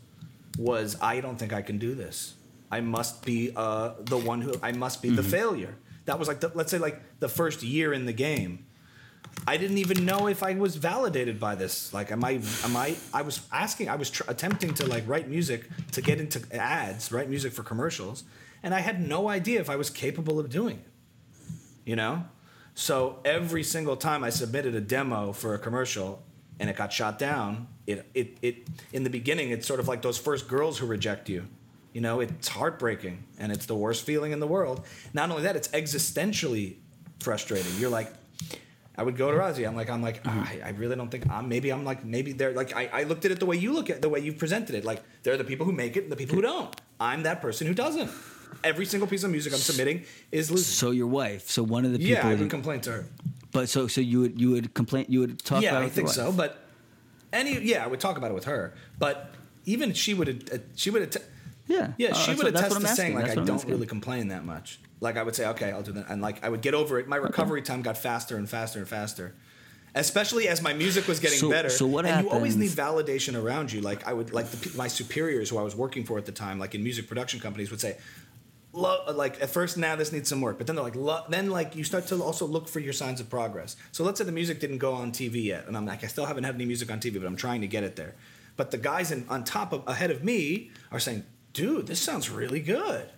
was 0.59 0.97
I 1.01 1.21
don't 1.21 1.39
think 1.39 1.53
I 1.53 1.63
can 1.63 1.79
do 1.79 1.95
this. 1.95 2.35
I 2.71 2.81
must 2.81 3.25
be 3.25 3.53
uh, 3.55 3.93
the 4.01 4.19
one 4.19 4.41
who 4.41 4.55
I 4.63 4.73
must 4.73 5.01
be 5.01 5.11
the 5.11 5.23
failure. 5.23 5.77
That 6.07 6.19
was 6.19 6.27
like 6.27 6.41
the, 6.41 6.51
let's 6.55 6.71
say 6.71 6.79
like 6.79 7.01
the 7.21 7.29
first 7.29 7.63
year 7.63 7.93
in 7.93 8.05
the 8.05 8.13
game. 8.13 8.67
I 9.47 9.57
didn't 9.57 9.79
even 9.79 10.05
know 10.05 10.27
if 10.27 10.43
I 10.43 10.55
was 10.55 10.77
validated 10.77 11.39
by 11.39 11.55
this. 11.55 11.93
Like, 11.93 12.11
am 12.11 12.25
I? 12.25 12.41
Am 12.65 12.77
I? 12.77 12.97
I 13.13 13.23
was 13.23 13.41
asking. 13.53 13.89
I 13.89 13.97
was 13.97 14.11
tr- 14.11 14.23
attempting 14.29 14.75
to 14.75 14.87
like 14.87 15.05
write 15.07 15.29
music 15.29 15.69
to 15.93 16.01
get 16.01 16.21
into 16.21 16.41
ads, 16.55 17.13
write 17.13 17.29
music 17.29 17.53
for 17.53 17.63
commercials, 17.63 18.25
and 18.63 18.75
I 18.75 18.81
had 18.81 19.07
no 19.07 19.29
idea 19.29 19.61
if 19.61 19.69
I 19.69 19.77
was 19.77 19.91
capable 19.91 20.39
of 20.39 20.49
doing 20.49 20.77
it. 20.77 20.91
You 21.85 21.97
know, 21.97 22.25
so 22.75 23.21
every 23.25 23.63
single 23.63 23.97
time 23.97 24.25
I 24.25 24.31
submitted 24.31 24.75
a 24.75 24.81
demo 24.81 25.33
for 25.33 25.55
a 25.55 25.59
commercial 25.59 26.23
and 26.59 26.71
it 26.71 26.77
got 26.77 26.93
shot 26.93 27.19
down, 27.19 27.69
it 27.87 28.09
it 28.15 28.39
it 28.43 28.67
in 28.93 29.05
the 29.05 29.11
beginning 29.11 29.51
it's 29.51 29.67
sort 29.67 29.81
of 29.81 29.89
like 29.89 30.03
those 30.03 30.19
first 30.19 30.49
girls 30.49 30.79
who 30.79 30.87
reject 30.87 31.29
you. 31.29 31.47
You 31.93 32.01
know, 32.01 32.21
it's 32.21 32.49
heartbreaking 32.49 33.23
and 33.39 33.53
it's 33.53 33.67
the 33.67 33.77
worst 33.77 34.05
feeling 34.05 34.33
in 34.33 34.41
the 34.41 34.47
world. 34.49 34.85
Not 35.13 35.31
only 35.31 35.45
that, 35.45 35.55
it's 35.55 35.69
existentially 35.69 36.77
frustrating. 37.21 37.73
You're 37.79 37.91
like, 37.91 38.13
I 38.97 39.03
would 39.03 39.17
go 39.17 39.31
to 39.31 39.37
Razi. 39.37 39.67
I'm 39.67 39.75
like, 39.77 39.91
I'm 39.91 40.03
like, 40.03 40.23
Mm-hmm. 40.23 40.65
I, 40.65 40.69
I 40.69 40.71
really 40.71 40.95
don't 40.97 41.11
think 41.11 41.29
I'm. 41.31 41.49
Maybe 41.49 41.71
I'm 41.73 41.85
like, 41.85 42.05
maybe 42.05 42.33
they're 42.33 42.53
like, 42.53 42.75
I, 42.77 42.89
I 42.93 43.03
looked 43.05 43.25
at 43.25 43.31
it 43.33 43.41
the 43.41 43.47
way 43.47 43.57
you 43.57 43.73
look 43.73 43.91
at 43.91 44.01
the 44.03 44.09
way 44.09 44.21
you've 44.21 44.39
presented 44.39 44.75
it. 44.77 44.85
Like, 44.85 45.03
there 45.23 45.35
are 45.35 45.37
the 45.37 45.45
people 45.45 45.67
who 45.67 45.73
make 45.73 45.97
it 45.97 46.05
and 46.05 46.13
the 46.13 46.17
people 46.17 46.37
who 46.37 46.43
don't. 46.43 46.75
I'm 47.01 47.25
that 47.25 47.41
person 47.43 47.67
who 47.67 47.75
doesn't. 47.75 48.11
Every 48.63 48.87
single 48.87 49.09
piece 49.09 49.25
of 49.25 49.31
music 49.31 49.53
I'm 49.53 49.59
submitting 49.59 50.05
is 50.31 50.51
losing. 50.51 50.65
so 50.65 50.91
your 50.93 51.09
wife. 51.09 51.51
So 51.51 51.63
one 51.63 51.85
of 51.85 51.93
the 51.93 51.99
people. 51.99 52.13
Yeah, 52.15 52.29
I 52.29 52.35
would 52.35 52.51
complain 52.51 52.81
to 52.83 52.93
her. 52.93 53.07
but 53.51 53.69
so 53.69 53.89
so 53.89 54.01
you 54.01 54.21
would 54.21 54.41
you 54.41 54.51
would 54.53 54.73
complain. 54.75 55.07
You 55.09 55.21
would 55.21 55.39
talk 55.45 55.63
yeah, 55.63 55.71
about. 55.71 55.83
it 55.83 55.87
I 55.87 55.89
think 55.91 56.09
so. 56.09 56.31
But 56.33 56.51
any, 57.33 57.59
yeah, 57.61 57.85
I 57.85 57.89
would 57.89 58.01
talk 58.01 58.17
about 58.17 58.31
it 58.31 58.35
with 58.35 58.45
her. 58.45 58.75
But 58.99 59.35
even 59.67 59.93
she 59.93 60.15
would, 60.15 60.29
uh, 60.53 60.59
she 60.77 60.91
would, 60.91 61.03
att- 61.03 61.25
Yeah. 61.67 61.93
yeah, 61.97 62.11
Uh, 62.11 62.15
she 62.15 62.35
would 62.35 62.47
attest 62.47 62.71
to 62.71 62.77
I'm 62.77 62.83
saying 62.87 63.15
asking. 63.15 63.15
like 63.15 63.31
I 63.31 63.35
don't 63.35 63.51
asking. 63.51 63.71
really 63.71 63.87
complain 63.87 64.29
that 64.29 64.45
much. 64.45 64.79
Like 65.01 65.17
I 65.17 65.23
would 65.23 65.35
say, 65.35 65.47
okay, 65.49 65.71
I'll 65.73 65.83
do 65.83 65.93
that, 65.93 66.07
and 66.09 66.21
like 66.23 66.45
I 66.45 66.49
would 66.49 66.61
get 66.63 66.75
over 66.75 66.99
it. 66.99 67.09
My 67.09 67.17
recovery 67.17 67.63
time 67.63 67.83
got 67.83 67.97
faster 67.99 68.37
and 68.37 68.49
faster 68.49 68.79
and 68.79 68.89
faster. 68.89 69.35
Especially 69.97 70.49
as 70.49 70.61
my 70.61 70.73
music 70.73 71.07
was 71.07 71.21
getting 71.21 71.39
So- 71.39 71.49
better, 71.51 71.69
so 71.69 71.87
what 71.87 72.05
and 72.05 72.25
you 72.25 72.31
always 72.31 72.57
need 72.57 72.71
validation 72.71 73.41
around 73.41 73.73
you. 73.73 73.81
Like 73.81 74.07
I 74.09 74.13
would, 74.13 74.33
like 74.33 74.47
the, 74.51 74.77
my 74.77 74.89
superiors 74.89 75.51
who 75.51 75.59
I 75.59 75.63
was 75.63 75.77
working 75.77 76.05
for 76.05 76.19
at 76.19 76.27
the 76.27 76.33
time, 76.33 76.59
like 76.59 76.75
in 76.75 76.83
music 76.83 77.07
production 77.07 77.39
companies, 77.39 77.71
would 77.71 77.81
say, 77.81 77.97
Lo- 78.73 79.05
like 79.15 79.41
at 79.41 79.51
first, 79.51 79.77
now 79.77 79.95
this 79.95 80.11
needs 80.11 80.29
some 80.29 80.41
work, 80.41 80.59
but 80.59 80.67
then 80.67 80.75
they're 80.75 80.85
like, 80.85 80.97
lo- 80.97 81.23
then 81.29 81.49
like 81.49 81.77
you 81.77 81.85
start 81.85 82.09
to 82.09 82.21
also 82.21 82.45
look 82.45 82.67
for 82.67 82.81
your 82.81 82.93
signs 82.93 83.21
of 83.21 83.31
progress. 83.31 83.77
So 83.93 84.03
let's 84.03 84.19
say 84.19 84.25
the 84.25 84.33
music 84.33 84.59
didn't 84.59 84.79
go 84.79 84.95
on 84.95 85.13
TV 85.13 85.45
yet, 85.45 85.69
and 85.69 85.77
I'm 85.77 85.87
like, 85.87 86.03
I 86.03 86.09
still 86.09 86.27
haven't 86.27 86.43
had 86.43 86.57
any 86.57 86.65
music 86.65 86.91
on 86.91 86.99
TV, 86.99 87.21
but 87.21 87.27
I'm 87.29 87.37
trying 87.37 87.61
to 87.61 87.69
get 87.69 87.85
it 87.85 87.95
there. 87.95 88.17
But 88.57 88.73
the 88.73 88.79
guys 88.79 89.13
in, 89.13 89.27
on 89.29 89.45
top 89.45 89.73
of 89.73 89.87
ahead 89.87 90.11
of 90.11 90.25
me 90.25 90.73
are 90.91 90.99
saying, 90.99 91.25
dude, 91.55 91.87
this 91.87 92.01
sounds 92.01 92.29
really 92.29 92.61
good. 92.61 93.09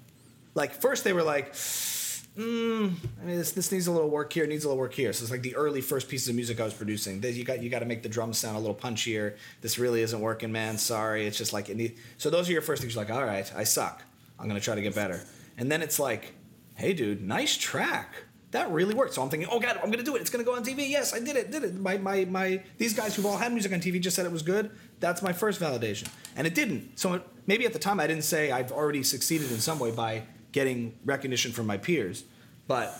Like 0.55 0.75
first 0.75 1.03
they 1.03 1.13
were 1.13 1.25
like, 1.25 1.53
mm, 1.53 2.93
I 3.21 3.25
mean, 3.25 3.39
this, 3.39 3.53
this 3.53 3.73
needs 3.73 3.89
a 3.89 3.93
little 3.93 4.09
work 4.09 4.33
here, 4.33 4.47
needs 4.47 4.65
a 4.65 4.69
little 4.69 4.81
work 4.81 4.95
here. 4.95 5.13
So 5.13 5.23
it's 5.23 5.31
like 5.31 5.43
the 5.43 5.57
early 5.57 5.81
first 5.81 6.09
pieces 6.09 6.29
of 6.29 6.37
music 6.37 6.61
I 6.61 6.65
was 6.65 6.75
producing. 6.75 7.21
That 7.23 7.33
you 7.33 7.45
got 7.45 7.63
you 7.63 7.69
got 7.69 7.81
to 7.81 7.87
make 7.87 8.03
the 8.03 8.09
drums 8.09 8.39
sound 8.39 8.57
a 8.57 8.61
little 8.61 8.77
punchier. 8.77 9.37
This 9.63 9.79
really 9.79 10.03
isn't 10.03 10.21
working, 10.21 10.53
man. 10.53 10.79
Sorry. 10.79 11.27
It's 11.27 11.39
just 11.39 11.53
like 11.53 11.69
it 11.69 11.77
need, 11.77 11.99
so. 12.19 12.31
Those 12.31 12.49
are 12.49 12.53
your 12.53 12.63
first 12.63 12.83
things. 12.83 12.95
You're 12.95 13.05
like, 13.05 13.13
all 13.13 13.25
right, 13.25 13.51
I 13.57 13.65
suck. 13.65 14.03
I'm 14.39 14.47
gonna 14.47 14.61
try 14.61 14.75
to 14.75 14.83
get 14.83 14.95
better. 14.95 15.21
And 15.59 15.73
then 15.73 15.83
it's 15.83 15.99
like, 15.99 16.35
hey, 16.77 16.93
dude, 16.93 17.23
nice 17.23 17.57
track. 17.57 18.15
That 18.53 18.71
really 18.71 18.95
worked. 18.95 19.15
So 19.15 19.23
I'm 19.23 19.29
thinking, 19.29 19.49
oh 19.51 19.59
god, 19.59 19.81
I'm 19.83 19.91
gonna 19.91 20.03
do 20.05 20.17
it. 20.17 20.21
It's 20.21 20.31
gonna 20.31 20.45
go 20.45 20.55
on 20.55 20.65
TV. 20.65 20.89
Yes, 20.89 21.13
I 21.13 21.19
did 21.21 21.37
it. 21.37 21.51
Did 21.51 21.65
it. 21.65 21.75
My 21.75 21.99
my 21.99 22.25
my. 22.27 22.63
These 22.79 22.95
guys 22.95 23.15
who've 23.17 23.27
all 23.27 23.37
had 23.37 23.53
music 23.53 23.73
on 23.73 23.81
TV 23.81 24.01
just 24.01 24.17
said 24.17 24.25
it 24.25 24.33
was 24.33 24.43
good. 24.43 24.71
That's 25.01 25.23
my 25.23 25.33
first 25.33 25.61
validation, 25.61 26.09
and 26.37 26.47
it 26.47 26.55
didn't. 26.55 26.99
So 26.99 27.23
maybe 27.47 27.67
at 27.67 27.73
the 27.73 27.79
time 27.79 28.01
I 28.01 28.07
didn't 28.07 28.25
say 28.25 28.51
I've 28.51 28.73
already 28.73 29.03
succeeded 29.03 29.51
in 29.53 29.59
some 29.59 29.79
way 29.79 29.91
by 29.91 30.23
getting 30.53 30.99
recognition 31.05 31.53
from 31.53 31.67
my 31.67 31.77
peers, 31.77 32.25
but 32.67 32.99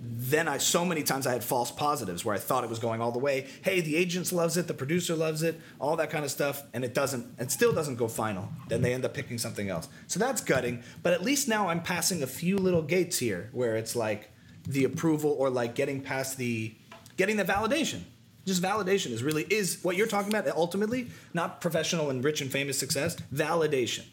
then 0.00 0.46
I 0.46 0.58
so 0.58 0.84
many 0.84 1.02
times 1.02 1.26
I 1.26 1.32
had 1.32 1.42
false 1.42 1.70
positives 1.70 2.24
where 2.24 2.34
I 2.34 2.38
thought 2.38 2.62
it 2.62 2.70
was 2.70 2.78
going 2.78 3.00
all 3.00 3.10
the 3.10 3.18
way. 3.18 3.46
Hey, 3.62 3.80
the 3.80 3.96
agents 3.96 4.32
loves 4.32 4.56
it, 4.56 4.66
the 4.68 4.74
producer 4.74 5.16
loves 5.16 5.42
it, 5.42 5.60
all 5.80 5.96
that 5.96 6.10
kind 6.10 6.24
of 6.24 6.30
stuff, 6.30 6.62
and 6.72 6.84
it 6.84 6.94
doesn't. 6.94 7.34
and 7.38 7.50
still 7.50 7.72
doesn't 7.72 7.96
go 7.96 8.06
final. 8.08 8.48
Then 8.68 8.82
they 8.82 8.94
end 8.94 9.04
up 9.04 9.14
picking 9.14 9.38
something 9.38 9.68
else. 9.68 9.88
So 10.06 10.20
that's 10.20 10.40
gutting. 10.40 10.82
But 11.02 11.14
at 11.14 11.22
least 11.22 11.48
now 11.48 11.68
I'm 11.68 11.82
passing 11.82 12.22
a 12.22 12.26
few 12.26 12.58
little 12.58 12.82
gates 12.82 13.18
here 13.18 13.50
where 13.52 13.76
it's 13.76 13.96
like 13.96 14.30
the 14.66 14.84
approval 14.84 15.34
or 15.38 15.50
like 15.50 15.74
getting 15.74 16.00
past 16.00 16.36
the 16.36 16.74
getting 17.16 17.36
the 17.36 17.44
validation. 17.44 18.02
Just 18.48 18.62
validation 18.62 19.10
is 19.12 19.22
really 19.22 19.44
is 19.50 19.78
what 19.82 19.94
you're 19.96 20.06
talking 20.06 20.34
about 20.34 20.48
ultimately, 20.56 21.08
not 21.34 21.60
professional 21.60 22.08
and 22.10 22.24
rich 22.24 22.40
and 22.40 22.50
famous 22.50 22.78
success. 22.78 23.14
Validation, 23.32 24.04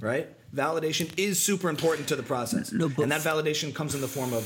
right? 0.00 0.26
Validation 0.54 1.08
is 1.16 1.38
super 1.42 1.68
important 1.68 2.08
to 2.08 2.16
the 2.16 2.22
process, 2.22 2.72
No, 2.72 2.86
and 3.00 3.10
that 3.12 3.20
validation 3.20 3.72
comes 3.74 3.94
in 3.94 4.00
the 4.00 4.08
form 4.08 4.32
of 4.32 4.44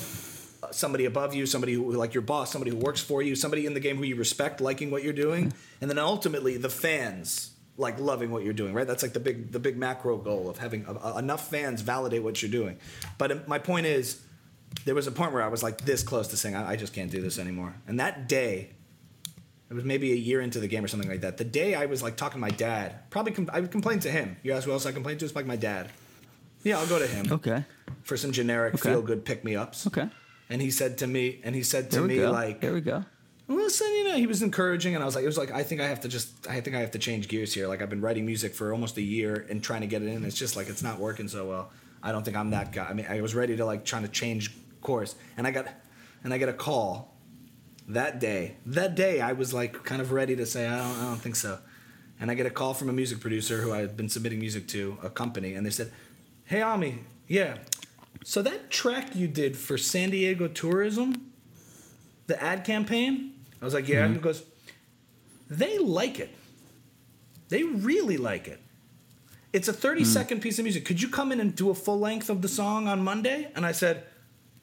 uh, 0.62 0.70
somebody 0.72 1.06
above 1.06 1.34
you, 1.34 1.46
somebody 1.46 1.72
who 1.72 1.90
like 1.92 2.12
your 2.12 2.22
boss, 2.22 2.52
somebody 2.52 2.70
who 2.70 2.76
works 2.76 3.00
for 3.00 3.22
you, 3.22 3.34
somebody 3.34 3.64
in 3.64 3.72
the 3.74 3.80
game 3.80 3.96
who 3.96 4.04
you 4.04 4.16
respect, 4.16 4.60
liking 4.60 4.90
what 4.90 5.02
you're 5.02 5.12
doing, 5.26 5.52
and 5.80 5.88
then 5.90 5.98
ultimately 5.98 6.56
the 6.58 6.68
fans 6.70 7.52
like 7.78 7.98
loving 7.98 8.30
what 8.30 8.44
you're 8.44 8.52
doing. 8.62 8.74
Right? 8.74 8.86
That's 8.86 9.02
like 9.02 9.14
the 9.14 9.20
big 9.20 9.52
the 9.52 9.58
big 9.58 9.76
macro 9.78 10.18
goal 10.18 10.50
of 10.50 10.58
having 10.58 10.84
a, 10.86 10.92
a- 10.92 11.18
enough 11.18 11.48
fans 11.48 11.80
validate 11.80 12.22
what 12.22 12.42
you're 12.42 12.50
doing. 12.60 12.76
But 13.16 13.32
uh, 13.32 13.36
my 13.46 13.58
point 13.58 13.86
is, 13.86 14.20
there 14.84 14.94
was 14.94 15.06
a 15.06 15.12
point 15.12 15.32
where 15.32 15.42
I 15.42 15.48
was 15.48 15.62
like 15.62 15.78
this 15.90 16.02
close 16.02 16.28
to 16.28 16.36
saying 16.36 16.56
I, 16.56 16.72
I 16.72 16.76
just 16.76 16.92
can't 16.92 17.10
do 17.10 17.22
this 17.22 17.38
anymore, 17.38 17.72
and 17.88 17.98
that 18.00 18.28
day. 18.28 18.70
It 19.70 19.74
was 19.74 19.84
maybe 19.84 20.10
a 20.12 20.16
year 20.16 20.40
into 20.40 20.58
the 20.58 20.66
game 20.66 20.84
or 20.84 20.88
something 20.88 21.08
like 21.08 21.20
that. 21.20 21.36
The 21.36 21.44
day 21.44 21.76
I 21.76 21.86
was 21.86 22.02
like 22.02 22.16
talking 22.16 22.34
to 22.34 22.40
my 22.40 22.50
dad, 22.50 23.08
probably 23.10 23.32
com- 23.32 23.50
I 23.52 23.60
complained 23.62 24.02
to 24.02 24.10
him. 24.10 24.36
You 24.42 24.52
ask 24.52 24.64
who 24.64 24.72
else 24.72 24.84
I 24.84 24.90
complained 24.92 25.20
to? 25.20 25.26
It's 25.26 25.36
like 25.36 25.46
my 25.46 25.54
dad. 25.56 25.90
Yeah, 26.64 26.78
I'll 26.78 26.88
go 26.88 26.98
to 26.98 27.06
him 27.06 27.26
Okay. 27.30 27.64
for 28.02 28.16
some 28.16 28.32
generic 28.32 28.74
Okay. 28.74 28.90
feel 28.90 29.00
good 29.00 29.24
pick 29.24 29.44
me 29.44 29.54
ups. 29.54 29.86
Okay. 29.86 30.08
And 30.50 30.60
he 30.60 30.72
said 30.72 30.98
to 30.98 31.06
me, 31.06 31.40
and 31.44 31.54
he 31.54 31.62
said 31.62 31.90
to 31.92 32.00
me 32.00 32.16
go. 32.16 32.32
like, 32.32 32.60
there 32.60 32.72
we 32.74 32.80
go. 32.80 33.04
listen, 33.46 33.86
you 33.92 34.08
know, 34.08 34.16
he 34.16 34.26
was 34.26 34.42
encouraging, 34.42 34.94
and 34.96 35.02
I 35.02 35.06
was 35.06 35.14
like, 35.14 35.22
it 35.22 35.28
was 35.28 35.38
like, 35.38 35.52
I 35.52 35.62
think 35.62 35.80
I 35.80 35.86
have 35.86 36.00
to 36.00 36.08
just, 36.08 36.48
I 36.48 36.60
think 36.60 36.74
I 36.76 36.80
have 36.80 36.90
to 36.92 36.98
change 36.98 37.28
gears 37.28 37.54
here. 37.54 37.68
Like 37.68 37.80
I've 37.82 37.90
been 37.90 38.00
writing 38.00 38.26
music 38.26 38.54
for 38.54 38.72
almost 38.72 38.96
a 38.96 39.02
year 39.02 39.46
and 39.48 39.62
trying 39.62 39.82
to 39.82 39.86
get 39.86 40.02
it 40.02 40.08
in. 40.08 40.24
It's 40.24 40.36
just 40.36 40.56
like 40.56 40.68
it's 40.68 40.82
not 40.82 40.98
working 40.98 41.28
so 41.28 41.48
well. 41.48 41.70
I 42.02 42.10
don't 42.10 42.24
think 42.24 42.36
I'm 42.36 42.50
that 42.50 42.72
guy. 42.72 42.86
I 42.86 42.92
mean, 42.94 43.06
I 43.08 43.20
was 43.20 43.34
ready 43.36 43.56
to 43.56 43.64
like 43.64 43.84
trying 43.84 44.02
to 44.02 44.08
change 44.08 44.52
course, 44.80 45.14
and 45.36 45.46
I 45.46 45.52
got, 45.52 45.68
and 46.24 46.34
I 46.34 46.38
get 46.38 46.48
a 46.48 46.52
call 46.52 47.09
that 47.94 48.20
day. 48.20 48.56
That 48.66 48.94
day, 48.94 49.20
I 49.20 49.32
was 49.32 49.52
like 49.52 49.84
kind 49.84 50.00
of 50.00 50.12
ready 50.12 50.36
to 50.36 50.46
say, 50.46 50.66
I 50.66 50.78
don't, 50.78 50.98
I 50.98 51.04
don't 51.06 51.20
think 51.20 51.36
so. 51.36 51.58
And 52.20 52.30
I 52.30 52.34
get 52.34 52.46
a 52.46 52.50
call 52.50 52.74
from 52.74 52.88
a 52.88 52.92
music 52.92 53.20
producer 53.20 53.60
who 53.60 53.72
I've 53.72 53.96
been 53.96 54.08
submitting 54.08 54.40
music 54.40 54.68
to, 54.68 54.98
a 55.02 55.10
company, 55.10 55.54
and 55.54 55.64
they 55.64 55.70
said, 55.70 55.92
Hey, 56.44 56.62
Ami, 56.62 57.00
yeah. 57.26 57.58
So 58.24 58.42
that 58.42 58.70
track 58.70 59.14
you 59.14 59.26
did 59.26 59.56
for 59.56 59.78
San 59.78 60.10
Diego 60.10 60.46
Tourism, 60.46 61.32
the 62.26 62.40
ad 62.42 62.64
campaign, 62.64 63.32
I 63.60 63.64
was 63.64 63.74
like, 63.74 63.88
Yeah. 63.88 64.04
And 64.04 64.14
he 64.14 64.20
goes, 64.20 64.44
They 65.48 65.78
like 65.78 66.20
it. 66.20 66.30
They 67.48 67.64
really 67.64 68.16
like 68.16 68.46
it. 68.46 68.60
It's 69.52 69.66
a 69.66 69.72
30 69.72 70.02
mm. 70.02 70.06
second 70.06 70.40
piece 70.40 70.58
of 70.58 70.64
music. 70.64 70.84
Could 70.84 71.02
you 71.02 71.08
come 71.08 71.32
in 71.32 71.40
and 71.40 71.56
do 71.56 71.70
a 71.70 71.74
full 71.74 71.98
length 71.98 72.30
of 72.30 72.42
the 72.42 72.48
song 72.48 72.86
on 72.86 73.02
Monday? 73.02 73.50
And 73.56 73.66
I 73.66 73.72
said, 73.72 74.04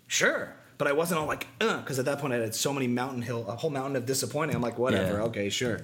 Sure. 0.05 0.53
But 0.77 0.87
I 0.87 0.91
wasn't 0.93 1.19
all 1.19 1.25
like, 1.27 1.47
uh, 1.59 1.77
because 1.81 1.97
at 1.99 2.05
that 2.05 2.19
point 2.19 2.33
I 2.33 2.37
had 2.37 2.53
so 2.53 2.71
many 2.71 2.87
mountain 2.87 3.21
hill, 3.23 3.45
a 3.47 3.55
whole 3.55 3.69
mountain 3.71 3.95
of 3.95 4.05
disappointing. 4.05 4.55
I'm 4.55 4.61
like, 4.61 4.77
whatever, 4.77 5.17
Yeah. 5.17 5.23
okay, 5.23 5.49
sure. 5.49 5.81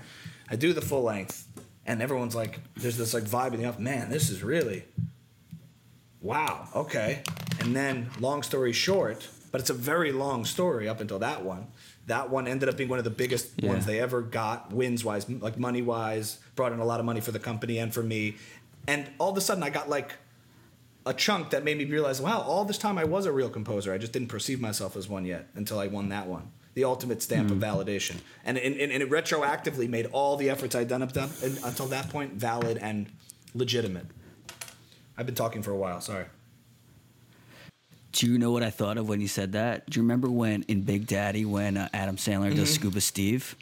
I 0.50 0.56
do 0.56 0.72
the 0.74 0.82
full 0.82 1.04
length. 1.04 1.48
and 1.86 2.02
everyone's 2.02 2.34
like, 2.36 2.60
there's 2.78 2.96
this 2.96 3.14
like 3.14 3.24
vibe 3.24 3.54
in 3.54 3.60
the 3.62 3.66
office. 3.68 3.82
Man, 3.82 4.10
this 4.10 4.30
is 4.30 4.42
really, 4.44 4.86
wow, 6.22 6.68
okay. 6.76 7.24
And 7.60 7.76
then, 7.76 8.10
long 8.20 8.44
story 8.44 8.72
short, 8.74 9.28
but 9.52 9.62
it's 9.62 9.70
a 9.70 9.74
very 9.74 10.12
long 10.12 10.46
story 10.46 10.88
up 10.88 11.02
until 11.02 11.20
that 11.20 11.44
one. 11.44 11.68
That 12.08 12.30
one 12.30 12.48
ended 12.48 12.70
up 12.70 12.78
being 12.78 12.90
one 12.90 13.00
of 13.00 13.06
the 13.06 13.12
biggest 13.12 13.52
Yeah. 13.58 13.70
ones 13.70 13.86
they 13.86 14.00
ever 14.00 14.22
got, 14.22 14.72
wins 14.74 15.04
wise, 15.04 15.30
like 15.30 15.58
money 15.58 15.82
wise, 15.82 16.38
brought 16.56 16.72
in 16.72 16.80
a 16.80 16.86
lot 16.86 17.00
of 17.00 17.06
money 17.06 17.20
for 17.22 17.32
the 17.32 17.40
company 17.40 17.78
and 17.80 17.94
for 17.94 18.04
me. 18.04 18.36
And 18.88 19.10
all 19.20 19.32
of 19.32 19.38
a 19.38 19.42
sudden, 19.42 19.64
I 19.64 19.70
got 19.70 19.90
like 19.90 20.14
a 21.06 21.14
chunk 21.14 21.50
that 21.50 21.64
made 21.64 21.78
me 21.78 21.86
realize, 21.86 22.22
wow, 22.22 22.42
all 22.42 22.66
this 22.66 22.78
time 22.78 22.98
I 22.98 23.04
was 23.04 23.26
a 23.26 23.32
real 23.32 23.50
composer. 23.50 23.94
I 23.94 23.98
just 23.98 24.14
didn't 24.14 24.30
perceive 24.30 24.62
myself 24.62 24.96
as 24.96 25.10
one 25.10 25.26
yet 25.26 25.50
until 25.56 25.80
I 25.80 25.88
won 25.88 26.10
that 26.10 26.28
one. 26.28 26.52
The 26.76 26.86
ultimate 26.86 27.22
stamp 27.22 27.52
of 27.52 27.58
validation. 27.58 28.18
And, 28.44 28.58
and, 28.58 28.76
and 28.76 28.92
it 28.92 29.10
retroactively 29.10 29.88
made 29.88 30.08
all 30.08 30.38
the 30.38 30.50
efforts 30.50 30.76
I'd 30.76 30.88
done 30.88 31.04
up 31.04 31.12
to, 31.12 31.30
until 31.64 31.86
that 31.88 32.10
point 32.10 32.34
valid 32.34 32.78
and 32.78 33.12
legitimate. 33.54 34.08
I've 35.18 35.26
been 35.26 35.36
talking 35.36 35.62
for 35.62 35.72
a 35.72 35.78
while, 35.78 36.02
sorry. 36.02 36.26
Do 38.14 38.28
you 38.28 38.38
know 38.38 38.52
what 38.52 38.64
I 38.64 38.70
thought 38.70 38.98
of 38.98 39.10
when 39.10 39.22
you 39.22 39.28
said 39.28 39.52
that? 39.52 39.90
Do 39.90 40.00
you 40.00 40.04
remember 40.04 40.30
when 40.30 40.64
in 40.64 40.82
Big 40.82 41.08
Daddy 41.08 41.46
when 41.46 41.78
uh, 41.78 41.90
Adam 41.94 42.16
Sandler 42.16 42.56
does 42.56 42.74
Scuba 42.74 43.02
Steve? 43.02 43.56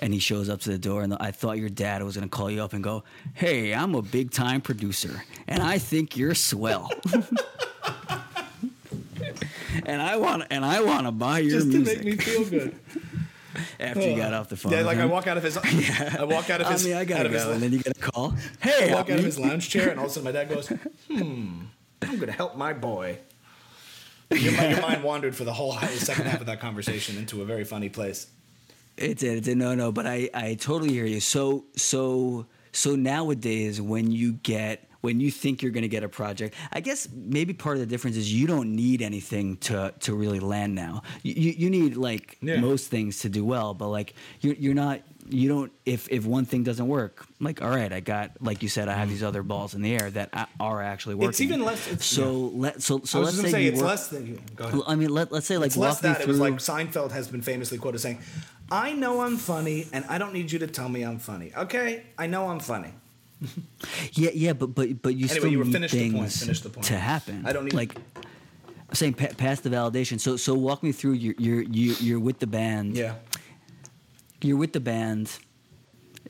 And 0.00 0.12
he 0.14 0.20
shows 0.20 0.48
up 0.48 0.60
to 0.60 0.70
the 0.70 0.78
door, 0.78 1.02
and 1.02 1.14
I 1.18 1.32
thought 1.32 1.58
your 1.58 1.68
dad 1.68 2.02
was 2.04 2.14
gonna 2.16 2.28
call 2.28 2.48
you 2.50 2.62
up 2.62 2.72
and 2.72 2.84
go, 2.84 3.02
"Hey, 3.34 3.74
I'm 3.74 3.94
a 3.96 4.02
big 4.02 4.30
time 4.30 4.60
producer, 4.60 5.24
and 5.48 5.60
I 5.62 5.78
think 5.78 6.16
you're 6.16 6.36
swell, 6.36 6.90
and 9.84 10.00
I 10.00 10.16
want 10.16 10.44
and 10.50 10.64
I 10.64 10.80
want 10.82 11.06
to 11.06 11.12
buy 11.12 11.40
your 11.40 11.64
music. 11.64 11.72
Just 11.84 11.98
to 11.98 12.04
music." 12.04 12.04
make 12.04 12.18
me 12.18 12.24
feel 12.24 12.44
good. 12.44 12.78
After 13.80 14.08
you 14.08 14.16
got 14.16 14.34
off 14.34 14.48
the 14.48 14.56
phone, 14.56 14.70
Yeah, 14.72 14.82
like 14.82 14.98
I 14.98 15.06
walk 15.06 15.26
out 15.26 15.36
of 15.36 15.42
his. 15.42 15.58
yeah. 15.72 16.16
I 16.20 16.24
walk 16.24 16.48
out 16.50 16.60
of 16.60 16.68
I 16.68 16.72
his. 16.72 16.84
mean, 16.86 16.94
I 16.94 17.04
gotta 17.04 17.28
go, 17.28 17.50
and 17.52 17.60
then 17.60 17.72
you 17.72 17.78
get 17.82 17.96
a 17.96 18.00
call. 18.00 18.34
Hey, 18.60 18.90
I 18.92 18.94
walk 18.94 19.10
out 19.10 19.16
Albie." 19.16 19.18
of 19.18 19.24
his 19.24 19.38
lounge 19.38 19.68
chair, 19.68 19.88
and 19.90 19.98
all 19.98 20.04
of 20.06 20.10
a 20.12 20.14
sudden 20.14 20.24
my 20.26 20.32
dad 20.32 20.48
goes, 20.48 20.68
"Hmm, 21.10 21.62
I'm 22.02 22.18
gonna 22.18 22.30
help 22.32 22.56
my 22.56 22.72
boy." 22.72 23.18
Your, 24.30 24.52
your 24.52 24.80
mind 24.82 25.02
wandered 25.02 25.34
for 25.34 25.44
the 25.44 25.54
whole 25.54 25.72
second 25.72 26.26
half 26.26 26.40
of 26.40 26.46
that 26.46 26.60
conversation 26.60 27.16
into 27.16 27.40
a 27.42 27.44
very 27.46 27.64
funny 27.64 27.88
place. 27.88 28.26
It 28.98 29.18
did. 29.18 29.38
It 29.38 29.44
did. 29.44 29.56
No, 29.58 29.74
no. 29.74 29.92
But 29.92 30.06
I, 30.06 30.28
I 30.34 30.54
totally 30.54 30.92
hear 30.92 31.06
you. 31.06 31.20
So, 31.20 31.64
so, 31.76 32.46
so 32.72 32.96
nowadays, 32.96 33.80
when 33.80 34.10
you 34.10 34.32
get, 34.32 34.84
when 35.00 35.20
you 35.20 35.30
think 35.30 35.62
you're 35.62 35.70
going 35.72 35.82
to 35.82 35.88
get 35.88 36.02
a 36.02 36.08
project, 36.08 36.54
I 36.72 36.80
guess 36.80 37.08
maybe 37.14 37.52
part 37.54 37.76
of 37.76 37.80
the 37.80 37.86
difference 37.86 38.16
is 38.16 38.32
you 38.32 38.46
don't 38.48 38.74
need 38.74 39.00
anything 39.00 39.56
to 39.58 39.94
to 40.00 40.14
really 40.14 40.40
land 40.40 40.74
now. 40.74 41.02
You 41.22 41.52
you, 41.56 41.70
need 41.70 41.96
like 41.96 42.36
Yeah. 42.42 42.58
most 42.60 42.90
things 42.90 43.20
to 43.20 43.28
do 43.28 43.44
well, 43.44 43.74
but 43.74 43.88
like 43.88 44.14
you're 44.40 44.54
you're 44.54 44.74
not. 44.74 45.00
You 45.30 45.46
don't. 45.50 45.72
If 45.84 46.08
if 46.10 46.24
one 46.24 46.46
thing 46.46 46.64
doesn't 46.64 46.88
work, 46.88 47.26
like 47.38 47.60
all 47.62 47.68
right, 47.68 47.92
I 47.92 48.00
got 48.00 48.32
like 48.40 48.62
you 48.62 48.68
said, 48.70 48.88
I 48.88 48.94
have 48.94 49.10
these 49.10 49.22
other 49.22 49.42
balls 49.42 49.74
in 49.74 49.82
the 49.82 49.92
air 49.94 50.10
that 50.10 50.30
are 50.58 50.82
actually 50.82 51.16
working. 51.16 51.28
It's 51.28 51.40
even 51.42 51.62
less- 51.62 51.86
it's- 51.86 52.06
so 52.06 52.32
let 52.54 52.82
so 52.82 53.02
so 53.04 53.20
let's 53.20 53.38
say, 53.38 53.50
say 53.50 53.66
it's 53.66 53.76
work, 53.78 53.88
less 53.88 54.08
than. 54.08 54.40
Go 54.56 54.64
ahead. 54.64 54.80
I 54.86 54.94
mean, 54.94 55.10
let 55.10 55.30
let's 55.30 55.46
say 55.46 55.58
like 55.58 55.66
It's 55.66 55.76
less 55.76 56.00
that. 56.00 56.22
It 56.22 56.26
was 56.26 56.40
like 56.40 56.54
Seinfeld 56.54 57.12
has 57.12 57.28
been 57.28 57.42
famously 57.42 57.76
quoted 57.76 57.98
saying, 57.98 58.18
"I 58.70 58.92
know 58.92 59.20
I'm 59.22 59.36
funny, 59.36 59.86
and 59.92 60.04
I 60.08 60.18
don't 60.18 60.32
need 60.32 60.50
you 60.52 60.58
to 60.60 60.66
tell 60.66 60.88
me 60.88 61.02
I'm 61.02 61.18
funny. 61.18 61.52
Okay, 61.56 62.02
I 62.18 62.26
know 62.26 62.48
I'm 62.48 62.60
funny." 62.60 62.92
Yeah, 64.12 64.30
yeah, 64.34 64.52
but 64.52 64.74
but 64.74 65.00
but 65.02 65.14
you 65.14 65.26
Anyway, 65.26 65.38
still 65.38 65.50
you 65.50 65.64
need 65.64 65.72
finished 65.72 65.94
the 65.94 66.00
things 66.00 66.44
point, 66.44 66.74
the 66.74 66.80
to 66.82 66.96
happen. 66.98 67.44
I 67.46 67.52
don't 67.52 67.64
need- 67.64 67.74
like 67.74 67.94
I'm 68.88 68.94
saying 68.94 69.14
pa- 69.14 69.34
past 69.36 69.62
the 69.62 69.70
validation. 69.70 70.18
So 70.18 70.36
so 70.36 70.54
walk 70.54 70.82
me 70.82 70.92
through. 70.92 71.12
You're 71.12 71.34
you're 71.38 71.62
you- 71.62 71.96
you're 72.00 72.20
with 72.20 72.38
the 72.40 72.46
band. 72.46 72.96
Yeah. 72.96 73.14
You're 74.42 74.56
with 74.56 74.72
the 74.72 74.80
band. 74.80 75.30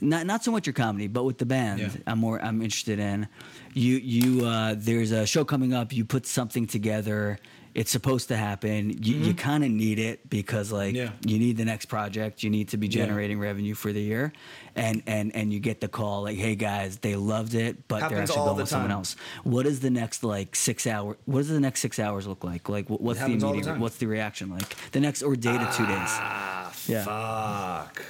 Not 0.01 0.27
not 0.27 0.45
so 0.45 0.53
much 0.53 0.67
your 0.67 0.75
comedy, 0.75 1.09
but 1.09 1.25
with 1.25 1.39
the 1.39 1.47
band, 1.47 1.81
Yeah. 1.81 1.89
I'm 2.07 2.19
more 2.19 2.39
I'm 2.45 2.61
interested 2.63 2.99
in. 2.99 3.27
You 3.75 3.97
you 3.97 4.45
uh, 4.47 4.75
there's 4.77 5.11
a 5.13 5.27
show 5.27 5.45
coming 5.45 5.73
up. 5.73 5.93
You 5.93 6.05
put 6.05 6.27
something 6.27 6.67
together. 6.67 7.39
It's 7.79 7.93
supposed 7.93 8.27
to 8.29 8.37
happen. 8.37 8.91
You, 9.05 9.15
you 9.19 9.35
kind 9.35 9.63
of 9.63 9.71
need 9.71 10.01
it 10.01 10.29
because 10.29 10.73
like 10.73 10.95
Mm-hmm. 10.97 10.97
Yeah. 10.97 11.33
you 11.33 11.39
need 11.39 11.57
the 11.57 11.65
next 11.65 11.87
project. 11.87 12.43
You 12.43 12.51
need 12.51 12.71
to 12.71 12.77
be 12.77 12.89
Yeah. 12.89 13.05
generating 13.05 13.39
revenue 13.39 13.75
for 13.75 13.93
the 13.93 14.01
year, 14.01 14.33
and 14.75 15.01
and 15.07 15.27
and 15.37 15.53
you 15.53 15.61
get 15.61 15.81
the 15.81 15.87
call 15.87 16.23
like, 16.25 16.37
hey 16.39 16.57
guys, 16.57 16.99
they 16.99 17.15
loved 17.15 17.55
it, 17.55 17.87
but 17.87 18.01
they're 18.01 18.09
Happens 18.09 18.21
actually 18.31 18.39
all 18.41 18.47
going 18.47 18.57
the 18.57 18.63
with 18.65 18.69
someone 18.71 18.91
else. 18.91 19.15
What 19.45 19.65
is 19.65 19.79
the 19.79 19.91
next 19.91 20.25
like 20.25 20.57
six 20.57 20.89
hour? 20.89 21.17
What 21.27 21.39
does 21.39 21.51
the 21.51 21.61
next 21.61 21.79
six 21.81 22.01
hours 22.01 22.27
look 22.27 22.43
like? 22.43 22.69
Like 22.69 22.89
what's 22.89 23.21
the 23.21 23.27
all 23.27 23.39
the 23.39 23.47
immediate? 23.47 23.79
what's 23.79 23.99
the 23.99 24.07
reaction 24.07 24.51
like? 24.51 24.75
The 24.91 24.99
next 25.01 25.23
or 25.23 25.37
day 25.37 25.57
to 25.57 25.71
two 25.77 25.87
days? 25.87 26.11
Ah, 26.19 26.73
Yeah. 26.89 27.05
fuck. 27.05 28.03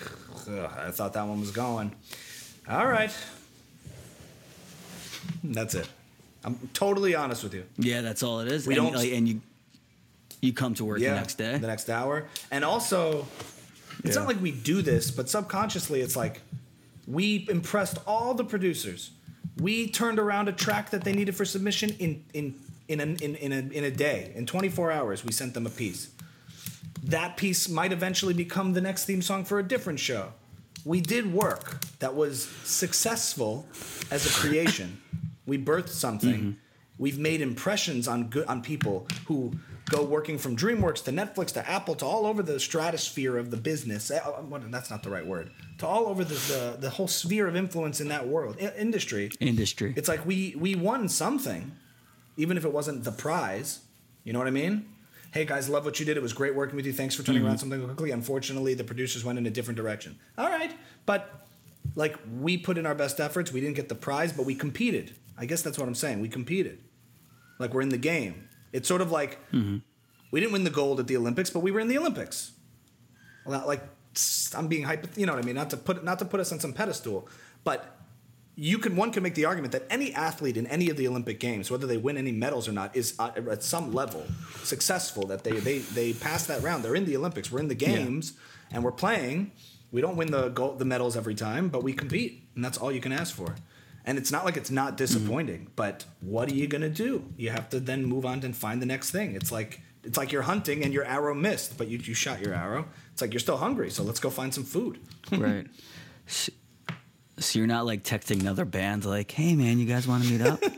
Ugh, 0.48 0.70
I 0.86 0.90
thought 0.92 1.12
that 1.12 1.26
one 1.26 1.40
was 1.40 1.50
going. 1.50 1.92
All 2.66 2.86
right. 2.86 3.12
That's 5.44 5.74
it. 5.74 5.88
I'm 6.44 6.56
totally 6.72 7.14
honest 7.14 7.42
with 7.42 7.52
you. 7.54 7.64
Yeah, 7.76 8.00
that's 8.00 8.22
all 8.22 8.40
it 8.40 8.48
is. 8.50 8.66
We 8.66 8.74
and, 8.78 8.84
don't- 8.86 8.94
like, 8.94 9.12
and 9.12 9.28
you 9.28 9.40
you 10.40 10.52
come 10.52 10.74
to 10.74 10.84
work 10.84 11.00
yeah, 11.00 11.10
the 11.10 11.16
next 11.16 11.34
day. 11.38 11.58
The 11.58 11.66
next 11.66 11.90
hour. 11.90 12.26
And 12.50 12.64
also, 12.64 13.26
it's 14.04 14.14
Yeah. 14.14 14.22
not 14.22 14.28
like 14.28 14.40
we 14.40 14.52
do 14.52 14.82
this, 14.82 15.10
but 15.10 15.28
subconsciously, 15.28 16.00
it's 16.00 16.16
like 16.16 16.40
we 17.06 17.46
impressed 17.48 17.98
all 18.06 18.34
the 18.34 18.44
producers. 18.44 19.10
We 19.56 19.88
turned 19.88 20.18
around 20.18 20.48
a 20.48 20.52
track 20.52 20.90
that 20.90 21.04
they 21.04 21.12
needed 21.12 21.34
for 21.34 21.44
submission 21.44 21.90
in 21.98 22.24
in 22.32 22.54
in 22.88 23.00
a, 23.00 23.04
in, 23.04 23.34
in, 23.34 23.52
a, 23.52 23.58
in 23.58 23.84
a 23.84 23.90
day. 23.90 24.32
In 24.34 24.46
24 24.46 24.90
hours, 24.90 25.22
we 25.22 25.30
sent 25.30 25.52
them 25.52 25.66
a 25.66 25.70
piece. 25.70 26.08
That 27.02 27.36
piece 27.36 27.68
might 27.68 27.92
eventually 27.92 28.32
become 28.32 28.72
the 28.72 28.80
next 28.80 29.04
theme 29.04 29.20
song 29.20 29.44
for 29.44 29.58
a 29.58 29.62
different 29.62 30.00
show. 30.00 30.32
We 30.86 31.02
did 31.02 31.30
work 31.30 31.84
that 31.98 32.14
was 32.14 32.46
successful 32.64 33.66
as 34.10 34.24
a 34.24 34.30
creation. 34.30 35.02
we 35.46 35.58
birthed 35.58 35.90
something. 35.90 36.34
Mm-hmm. 36.34 36.50
We've 36.98 37.18
made 37.18 37.42
impressions 37.42 38.08
on 38.08 38.28
good 38.28 38.46
on 38.46 38.62
people 38.62 39.06
who 39.26 39.52
go 39.88 40.02
working 40.04 40.38
from 40.38 40.56
DreamWorks 40.56 41.04
to 41.04 41.10
Netflix 41.12 41.52
to 41.54 41.68
Apple 41.68 41.94
to 41.96 42.04
all 42.04 42.26
over 42.26 42.42
the 42.42 42.60
stratosphere 42.60 43.36
of 43.36 43.50
the 43.50 43.56
business. 43.56 44.10
Eh, 44.10 44.18
what- 44.20 44.70
That's 44.70 44.90
not 44.90 45.02
the 45.02 45.10
right 45.10 45.26
word. 45.26 45.50
To 45.78 45.86
all 45.86 46.06
over 46.06 46.24
the 46.24 46.34
the, 46.34 46.76
the 46.80 46.90
whole 46.90 47.08
sphere 47.08 47.46
of 47.46 47.56
influence 47.56 48.00
in 48.00 48.08
that 48.08 48.26
world 48.28 48.56
i- 48.60 48.72
industry. 48.76 49.30
Industry. 49.40 49.94
It's 49.96 50.08
like 50.08 50.24
we 50.26 50.54
we 50.58 50.74
won 50.74 51.08
something, 51.08 51.72
even 52.36 52.56
if 52.56 52.64
it 52.64 52.72
wasn't 52.72 53.04
the 53.04 53.12
prize. 53.12 53.80
You 54.24 54.32
know 54.32 54.38
what 54.38 54.48
I 54.48 54.52
mean? 54.52 54.86
Hey 55.32 55.44
guys, 55.44 55.68
love 55.68 55.84
what 55.84 56.00
you 56.00 56.06
did. 56.06 56.16
It 56.16 56.22
was 56.22 56.32
great 56.32 56.54
working 56.54 56.76
with 56.76 56.86
you. 56.86 56.92
Thanks 56.92 57.14
for 57.14 57.22
turning 57.22 57.44
around 57.44 57.58
something 57.58 57.84
quickly. 57.84 58.10
Unfortunately, 58.10 58.74
the 58.74 58.84
producers 58.84 59.24
went 59.24 59.38
in 59.38 59.46
a 59.46 59.50
different 59.50 59.76
direction. 59.76 60.18
All 60.38 60.48
right, 60.48 60.72
but 61.06 61.46
like 61.94 62.16
we 62.40 62.56
put 62.58 62.78
in 62.78 62.86
our 62.86 62.94
best 62.94 63.20
efforts. 63.20 63.52
We 63.52 63.60
didn't 63.60 63.76
get 63.76 63.88
the 63.88 63.94
prize, 63.94 64.32
but 64.32 64.44
we 64.46 64.54
competed. 64.54 65.14
I 65.36 65.46
guess 65.46 65.62
that's 65.62 65.78
what 65.78 65.86
I'm 65.86 65.94
saying. 65.94 66.20
We 66.20 66.28
competed. 66.28 66.80
Like 67.58 67.72
we're 67.74 67.82
in 67.82 67.90
the 67.90 67.98
game. 67.98 68.47
It's 68.72 68.88
sort 68.88 69.00
of 69.00 69.10
like 69.12 69.38
we 70.30 70.40
didn't 70.40 70.52
win 70.52 70.64
the 70.64 70.70
gold 70.70 71.00
at 71.00 71.06
the 71.06 71.16
Olympics, 71.16 71.50
but 71.50 71.60
we 71.60 71.70
were 71.70 71.80
in 71.80 71.88
the 71.88 71.98
Olympics. 71.98 72.52
Well, 73.44 73.58
not 73.58 73.66
like 73.66 73.82
I'm 74.54 74.68
being 74.68 74.84
hyper. 74.84 75.08
You 75.18 75.26
know 75.26 75.34
what 75.34 75.42
I 75.42 75.46
mean? 75.46 75.54
Not 75.54 75.70
to 75.70 75.76
put 75.76 76.04
not 76.04 76.18
to 76.18 76.24
put 76.24 76.40
us 76.40 76.52
on 76.52 76.60
some 76.60 76.72
pedestal, 76.72 77.28
but 77.64 77.94
you 78.56 78.78
can 78.78 78.96
one 78.96 79.12
can 79.12 79.22
make 79.22 79.34
the 79.36 79.44
argument 79.44 79.72
that 79.72 79.84
any 79.88 80.12
athlete 80.12 80.56
in 80.56 80.66
any 80.66 80.90
of 80.90 80.96
the 80.96 81.06
Olympic 81.06 81.38
Games, 81.38 81.70
whether 81.70 81.86
they 81.86 81.96
win 81.96 82.16
any 82.16 82.32
medals 82.32 82.66
or 82.68 82.72
not, 82.72 82.94
is 82.96 83.14
uh, 83.18 83.30
at 83.50 83.62
some 83.62 83.94
level 83.94 84.24
successful. 84.64 85.26
That 85.28 85.44
they 85.44 85.52
they 85.52 85.78
they 85.78 86.12
pass 86.12 86.46
that 86.46 86.62
round. 86.62 86.84
They're 86.84 86.96
in 86.96 87.04
the 87.04 87.16
Olympics. 87.16 87.52
We're 87.52 87.60
in 87.60 87.68
the 87.68 87.76
games, 87.76 88.32
and 88.72 88.82
we're 88.82 88.92
playing. 88.92 89.52
We 89.92 90.00
don't 90.02 90.16
win 90.16 90.30
the 90.30 90.48
gold, 90.48 90.78
the 90.78 90.84
medals 90.84 91.16
every 91.16 91.34
time, 91.34 91.68
but 91.68 91.82
we 91.82 91.92
compete, 91.92 92.42
and 92.54 92.64
that's 92.64 92.76
all 92.76 92.92
you 92.92 93.00
can 93.00 93.12
ask 93.12 93.34
for. 93.34 93.54
And 94.08 94.16
it's 94.16 94.32
not 94.32 94.46
like 94.46 94.56
it's 94.56 94.70
not 94.70 94.88
mm-hmm. 94.88 94.96
disappointing, 94.96 95.70
but 95.76 96.06
what 96.20 96.50
are 96.50 96.54
you 96.54 96.66
gonna 96.66 96.88
do? 96.88 97.30
You 97.36 97.50
have 97.50 97.68
to 97.68 97.78
then 97.78 98.06
move 98.06 98.24
on 98.24 98.42
and 98.42 98.56
find 98.56 98.80
the 98.80 98.86
next 98.86 99.10
thing. 99.10 99.34
It's 99.34 99.52
like 99.52 99.82
it's 100.02 100.16
like 100.16 100.32
you're 100.32 100.42
hunting 100.42 100.82
and 100.82 100.94
your 100.94 101.04
arrow 101.04 101.34
missed, 101.34 101.76
but 101.76 101.88
you, 101.88 101.98
you 101.98 102.14
shot 102.14 102.40
your 102.40 102.54
arrow. 102.54 102.86
It's 103.12 103.20
like 103.20 103.34
you're 103.34 103.40
still 103.40 103.58
hungry, 103.58 103.90
so 103.90 104.02
let's 104.02 104.18
go 104.18 104.30
find 104.30 104.54
some 104.54 104.64
food. 104.64 104.98
right. 105.32 105.66
So, 106.26 106.52
so 107.38 107.58
you're 107.58 107.68
not 107.68 107.84
like 107.84 108.02
texting 108.02 108.40
another 108.40 108.64
band 108.64 109.04
like, 109.04 109.30
"Hey 109.30 109.54
man, 109.54 109.78
you 109.78 109.84
guys 109.84 110.08
want 110.08 110.24
to 110.24 110.30
meet 110.30 110.40
up?" 110.40 110.62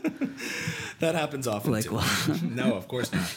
That 0.99 1.15
happens 1.15 1.47
often. 1.47 1.71
Like, 1.71 1.85
too. 1.85 1.95
well- 1.95 2.39
no, 2.43 2.75
of 2.75 2.87
course 2.87 3.11
not. 3.11 3.27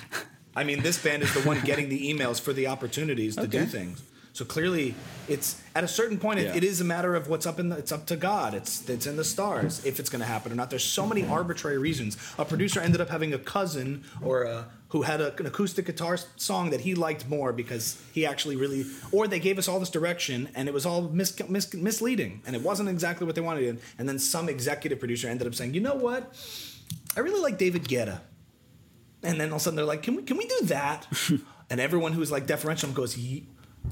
I 0.55 0.65
mean, 0.65 0.83
this 0.83 1.03
band 1.03 1.23
is 1.23 1.33
the 1.33 1.41
one 1.41 1.61
getting 1.63 1.89
the 1.89 2.13
emails 2.13 2.39
for 2.39 2.53
the 2.53 2.67
opportunities 2.67 3.37
to 3.37 3.47
do 3.47 3.65
things. 3.65 4.03
So 4.35 4.45
clearly, 4.45 4.97
it's 5.29 5.63
at 5.77 5.85
a 5.85 5.89
certain 5.89 6.19
point. 6.19 6.41
It, 6.41 6.57
it 6.57 6.65
is 6.65 6.81
a 6.81 6.85
matter 6.85 7.15
of 7.15 7.29
what's 7.29 7.47
up 7.47 7.61
in 7.61 7.69
the. 7.69 7.77
It's 7.77 7.93
up 7.93 8.05
to 8.07 8.17
God. 8.17 8.53
It's 8.53 8.89
it's 8.89 9.07
in 9.07 9.17
the 9.17 9.23
stars 9.23 9.87
if 9.87 10.01
it's 10.01 10.11
going 10.11 10.23
to 10.23 10.27
happen 10.27 10.51
or 10.51 10.57
not. 10.57 10.71
There's 10.71 10.83
so 10.83 11.07
many 11.07 11.23
mm-hmm. 11.23 11.33
arbitrary 11.33 11.79
reasons. 11.79 12.17
A 12.37 12.45
producer 12.45 12.81
ended 12.81 13.01
up 13.01 13.11
having 13.11 13.33
a 13.33 13.39
cousin 13.39 14.03
or 14.21 14.43
a, 14.43 14.67
who 14.89 15.03
had 15.03 15.21
a, 15.21 15.37
an 15.37 15.47
acoustic 15.47 15.87
guitar 15.87 16.19
song 16.35 16.71
that 16.71 16.81
he 16.81 16.97
liked 16.97 17.29
more 17.29 17.53
because 17.53 18.03
he 18.13 18.27
actually 18.27 18.57
really. 18.57 18.87
Or 19.13 19.29
they 19.29 19.39
gave 19.39 19.57
us 19.57 19.69
all 19.69 19.79
this 19.79 19.89
direction 19.89 20.49
and 20.57 20.69
it 20.69 20.75
was 20.75 20.85
all 20.85 21.03
mis, 21.03 21.41
mis, 21.49 21.73
misleading 21.73 22.43
and 22.45 22.57
it 22.57 22.63
wasn't 22.63 22.89
exactly 22.89 23.27
what 23.27 23.37
they 23.37 23.41
wanted. 23.41 23.81
And 24.01 24.09
then 24.09 24.19
some 24.19 24.49
executive 24.49 24.99
producer 24.99 25.29
ended 25.29 25.47
up 25.47 25.55
saying, 25.55 25.75
you 25.75 25.81
know 25.81 25.95
what, 25.95 26.35
I 27.17 27.21
really 27.21 27.41
like 27.41 27.57
David 27.57 27.85
Guetta. 27.85 28.21
And 29.23 29.41
then 29.41 29.51
all 29.51 29.57
of 29.57 29.61
a 29.61 29.65
sudden 29.65 29.77
they're 29.77 29.85
like, 29.85 30.03
"Can 30.03 30.17
we 30.17 30.23
can 30.23 30.37
we 30.37 30.47
do 30.47 30.59
that?" 30.65 31.07
and 31.71 31.81
everyone 31.81 32.13
who's 32.13 32.31
like 32.31 32.47
deferential 32.47 32.91
goes, 32.91 33.17
"Ye- 33.17 33.47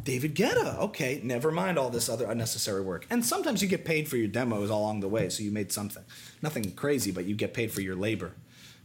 David 0.05 0.35
Guetta. 0.35 0.79
Okay, 0.79 1.21
never 1.23 1.51
mind 1.51 1.79
all 1.79 1.91
this 1.91 2.09
other 2.09 2.31
unnecessary 2.31 2.83
work. 2.83 3.07
And 3.11 3.25
sometimes 3.25 3.63
you 3.63 3.69
get 3.69 3.85
paid 3.85 4.09
for 4.09 4.17
your 4.17 4.29
demos 4.29 4.71
along 4.71 5.01
the 5.01 5.09
way, 5.09 5.29
so 5.29 5.43
you 5.43 5.51
made 5.51 5.73
something. 5.73 6.05
Nothing 6.41 6.73
crazy, 6.73 7.11
but 7.11 7.25
you 7.25 7.35
get 7.35 7.55
paid 7.55 7.73
for 7.73 7.81
your 7.81 7.97
labor, 7.97 8.33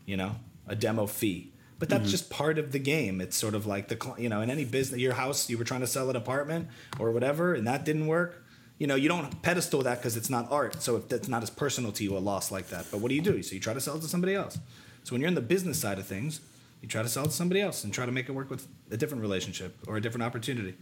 you 0.06 0.18
know, 0.18 0.36
a 0.68 0.76
demo 0.76 1.08
fee. 1.08 1.54
But 1.80 1.90
that's 1.90 2.04
mm-hmm. 2.04 2.12
just 2.12 2.30
part 2.30 2.58
of 2.58 2.72
the 2.72 2.80
game. 2.80 3.22
It's 3.22 3.36
sort 3.36 3.54
of 3.54 3.66
like 3.66 3.88
the, 3.88 4.14
you 4.18 4.30
know, 4.30 4.42
in 4.42 4.50
any 4.50 4.66
business, 4.66 5.00
your 5.00 5.14
house, 5.14 5.50
you 5.50 5.58
were 5.58 5.64
trying 5.64 5.82
to 5.82 5.88
sell 5.88 6.10
an 6.10 6.16
apartment 6.16 6.68
or 7.00 7.12
whatever, 7.12 7.54
and 7.54 7.68
that 7.68 7.86
didn't 7.86 8.08
work. 8.08 8.44
You 8.80 8.88
know, 8.88 8.96
you 8.96 9.10
don't 9.10 9.42
pedestal 9.42 9.82
that 9.84 10.00
because 10.00 10.18
it's 10.18 10.30
not 10.30 10.52
art. 10.52 10.82
So 10.82 10.98
if 10.98 11.08
that's 11.08 11.28
not 11.28 11.44
as 11.44 11.50
personal 11.50 11.92
to 11.94 12.04
you, 12.04 12.16
a 12.16 12.20
loss 12.20 12.52
like 12.52 12.70
that. 12.70 12.86
But 12.92 13.00
what 13.00 13.10
do 13.10 13.16
you 13.16 13.22
do? 13.22 13.42
So 13.42 13.54
you 13.54 13.60
try 13.60 13.74
to 13.74 13.82
sell 13.82 13.96
it 13.96 14.02
to 14.02 14.08
somebody 14.08 14.36
else. 14.36 14.58
So 15.04 15.14
when 15.14 15.22
you're 15.22 15.30
in 15.30 15.36
the 15.36 15.42
business 15.42 15.80
side 15.80 15.98
of 16.00 16.06
things, 16.06 16.42
you 16.82 16.88
try 16.88 17.02
to 17.02 17.10
sell 17.10 17.24
it 17.24 17.28
to 17.28 17.34
somebody 17.34 17.62
else 17.62 17.84
and 17.84 17.94
try 17.94 18.06
to 18.06 18.12
make 18.12 18.30
it 18.30 18.34
work 18.34 18.50
with 18.50 18.68
a 18.92 18.98
different 18.98 19.22
relationship 19.22 19.78
or 19.88 19.98
a 19.98 20.02
different 20.02 20.24
opportunity. 20.24 20.76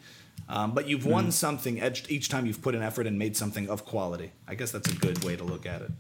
Um, 0.48 0.74
but 0.74 0.88
you've 0.88 1.06
won 1.06 1.26
hmm. 1.26 1.30
something 1.32 1.84
each, 1.84 2.10
each 2.10 2.30
time 2.30 2.46
you've 2.46 2.62
put 2.62 2.76
an 2.76 2.84
effort 2.84 3.08
and 3.08 3.18
made 3.18 3.36
something 3.36 3.68
of 3.70 3.86
quality. 3.86 4.32
I 4.48 4.56
guess 4.56 4.72
that's 4.72 4.92
a 4.92 4.96
good 4.96 5.24
way 5.24 5.36
to 5.36 5.44
look 5.44 5.66
at 5.66 5.82
it. 5.82 5.92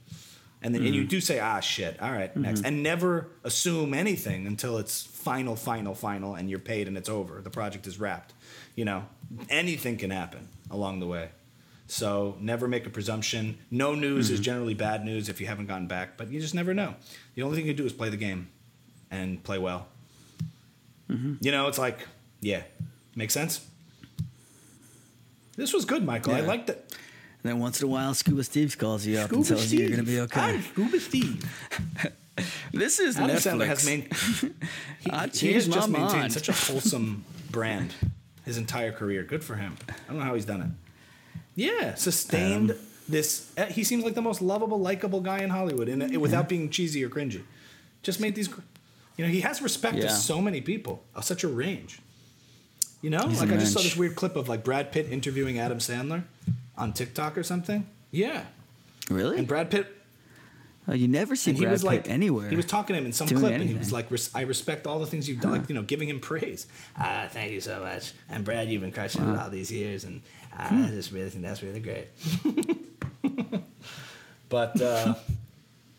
And 0.61 0.73
then 0.73 0.85
and 0.85 0.95
you 0.95 1.01
hmm. 1.01 1.07
do 1.07 1.21
say, 1.21 1.39
ah, 1.39 1.59
shit, 1.59 2.01
all 2.01 2.11
right, 2.11 2.35
next. 2.35 2.61
Hmm. 2.61 2.67
And 2.67 2.83
never 2.83 3.27
assume 3.43 3.93
anything 3.93 4.47
until 4.47 4.77
it's 4.77 5.03
final, 5.03 5.55
final, 5.55 5.95
final, 5.95 6.35
and 6.35 6.49
you're 6.49 6.59
paid 6.59 6.87
and 6.87 6.97
it's 6.97 7.09
over. 7.09 7.41
The 7.41 7.49
project 7.49 7.87
is 7.87 7.99
wrapped. 7.99 8.33
You 8.75 8.85
know, 8.85 9.05
anything 9.49 9.97
can 9.97 10.11
happen 10.11 10.49
along 10.69 10.99
the 10.99 11.07
way. 11.07 11.29
So 11.87 12.35
never 12.39 12.67
make 12.67 12.87
a 12.87 12.89
presumption. 12.89 13.59
No 13.69 13.93
news 13.93 14.31
is 14.31 14.39
generally 14.39 14.73
bad 14.73 15.05
news 15.05 15.29
if 15.29 15.39
you 15.39 15.45
haven't 15.47 15.67
gotten 15.67 15.87
back, 15.87 16.17
but 16.17 16.31
you 16.31 16.39
just 16.39 16.55
never 16.55 16.73
know. 16.73 16.95
The 17.35 17.43
only 17.43 17.57
thing 17.57 17.67
you 17.67 17.73
do 17.73 17.85
is 17.85 17.93
play 17.93 18.09
the 18.09 18.17
game 18.17 18.49
and 19.11 19.43
play 19.43 19.59
well. 19.59 19.87
Mm-hmm. 21.09 21.35
You 21.41 21.51
know, 21.51 21.67
it's 21.67 21.77
like, 21.77 21.99
yeah, 22.41 22.63
make 23.15 23.29
sense? 23.29 23.67
This 25.55 25.73
was 25.73 25.85
good, 25.85 26.03
Michael. 26.05 26.33
I 26.33 26.41
liked 26.41 26.69
it. 26.69 26.77
And 27.43 27.51
then 27.51 27.59
once 27.59 27.81
in 27.81 27.87
a 27.87 27.91
while, 27.91 28.13
Scuba 28.13 28.43
Steve 28.43 28.77
calls 28.77 29.05
you 29.05 29.17
up 29.19 29.31
and 29.31 29.45
tells 29.45 29.71
you 29.71 29.79
you're 29.81 29.89
going 29.89 29.99
to 29.99 30.05
be 30.05 30.19
okay. 30.21 30.41
I'm 30.41 30.61
Scuba 30.61 30.99
Steve. 30.99 31.43
This 32.73 32.99
is 32.99 33.15
Adam 33.15 33.37
Netflix. 33.37 33.53
Sandler 33.53 33.67
has 33.67 33.85
main, 33.85 34.09
he, 34.99 35.09
I 35.09 35.27
he 35.27 35.53
has 35.53 35.69
just 35.69 35.89
my 35.89 35.99
maintained 35.99 36.33
such 36.33 36.49
a 36.49 36.51
wholesome 36.51 37.23
brand 37.49 37.93
his 38.43 38.57
entire 38.57 38.91
career. 38.91 39.23
Good 39.23 39.41
for 39.41 39.55
him. 39.55 39.77
I 39.87 39.93
don't 40.09 40.17
know 40.19 40.25
how 40.25 40.33
he's 40.33 40.43
done 40.43 40.61
it. 40.61 40.69
Yeah, 41.55 41.95
sustained 41.95 42.71
Um, 42.71 42.77
this. 43.07 43.53
uh, 43.57 43.67
He 43.67 43.85
seems 43.85 44.03
like 44.03 44.15
the 44.15 44.21
most 44.21 44.41
lovable, 44.41 44.77
likable 44.81 45.21
guy 45.21 45.39
in 45.43 45.49
Hollywood, 45.49 45.87
and 45.87 46.17
without 46.17 46.49
being 46.49 46.69
cheesy 46.69 47.05
or 47.05 47.09
cringy. 47.09 47.43
Just 48.03 48.19
made 48.19 48.35
these. 48.35 48.49
You 49.15 49.23
know, 49.25 49.31
he 49.31 49.39
has 49.39 49.61
respect 49.61 49.95
Yeah. 49.95 50.07
to 50.07 50.09
so 50.09 50.41
many 50.41 50.59
people, 50.59 51.05
of 51.15 51.23
such 51.23 51.45
a 51.45 51.47
range. 51.47 51.99
You 53.01 53.09
know, 53.11 53.27
He's 53.27 53.39
like 53.39 53.51
I 53.51 53.57
just 53.57 53.73
saw 53.73 53.81
this 53.81 53.95
weird 53.95 54.15
clip 54.15 54.35
of 54.35 54.49
like 54.49 54.63
Brad 54.63 54.91
Pitt 54.91 55.11
interviewing 55.11 55.59
Adam 55.59 55.77
Sandler 55.77 56.23
on 56.77 56.91
TikTok 56.93 57.37
or 57.37 57.43
something. 57.43 57.85
Yeah, 58.11 58.45
really? 59.09 59.37
and 59.37 59.47
Brad 59.47 59.69
Pitt 59.69 59.87
oh, 60.87 60.93
you 60.93 61.07
never 61.07 61.35
see 61.35 61.51
and 61.51 61.57
he 61.57 61.65
Brad 61.65 61.73
was 61.73 61.81
Pitt 61.83 61.87
like 61.87 62.09
anywhere. 62.09 62.49
He 62.49 62.55
was 62.55 62.65
talking 62.65 62.95
to 62.95 62.99
him 62.99 63.05
in 63.05 63.13
some 63.13 63.27
clip, 63.27 63.51
and 63.53 63.63
he 63.63 63.75
was 63.75 63.91
like, 63.91 64.07
"I 64.33 64.41
respect 64.41 64.87
all 64.87 64.99
the 64.99 65.05
things 65.05 65.29
you've 65.29 65.41
done, 65.41 65.51
like 65.51 65.69
you 65.69 65.75
know, 65.75 65.83
giving 65.83 66.09
him 66.09 66.19
praise. 66.19 66.65
Ah, 66.97 67.27
thank 67.29 67.51
you 67.51 67.61
so 67.61 67.79
much. 67.81 68.13
And 68.29 68.43
Brad, 68.43 68.69
you've 68.69 68.81
been 68.81 68.91
crushing 68.91 69.27
it 69.27 69.37
all 69.37 69.49
these 69.49 69.71
years, 69.71 70.03
and 70.03 70.21
Hmm. 70.53 70.85
I 70.85 70.87
just 70.87 71.11
really 71.11 71.29
think 71.29 71.43
that's 71.43 71.61
really 71.61 71.81
great." 71.81 72.07
but 74.49 74.79
uh, 74.81 75.15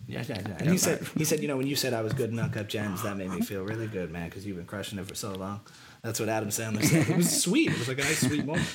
yeah, 0.08 0.24
yeah, 0.28 0.40
yeah. 0.40 0.56
And 0.60 0.70
he 0.70 0.78
said, 0.78 1.06
he 1.16 1.24
said, 1.24 1.40
you 1.40 1.48
know, 1.48 1.56
when 1.56 1.66
you 1.66 1.76
said 1.76 1.92
I 1.92 2.00
was 2.00 2.12
good 2.12 2.30
in 2.30 2.38
Uncut 2.38 2.68
Gems, 2.68 3.02
that 3.02 3.16
made 3.16 3.30
me 3.30 3.40
feel 3.40 3.62
really 3.64 3.86
good, 3.86 4.10
man, 4.10 4.28
because 4.28 4.46
you've 4.46 4.56
been 4.56 4.66
crushing 4.66 4.98
it 4.98 5.06
for 5.06 5.14
so 5.14 5.32
long. 5.32 5.60
That's 6.06 6.20
what 6.20 6.28
Adam 6.28 6.50
Sandler 6.50 6.84
said. 6.84 7.08
It 7.08 7.16
was 7.16 7.42
sweet. 7.42 7.68
It 7.72 7.78
was 7.78 7.88
like 7.88 7.98
a 7.98 8.02
nice, 8.02 8.20
sweet 8.20 8.44
moment. 8.46 8.66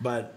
But 0.00 0.36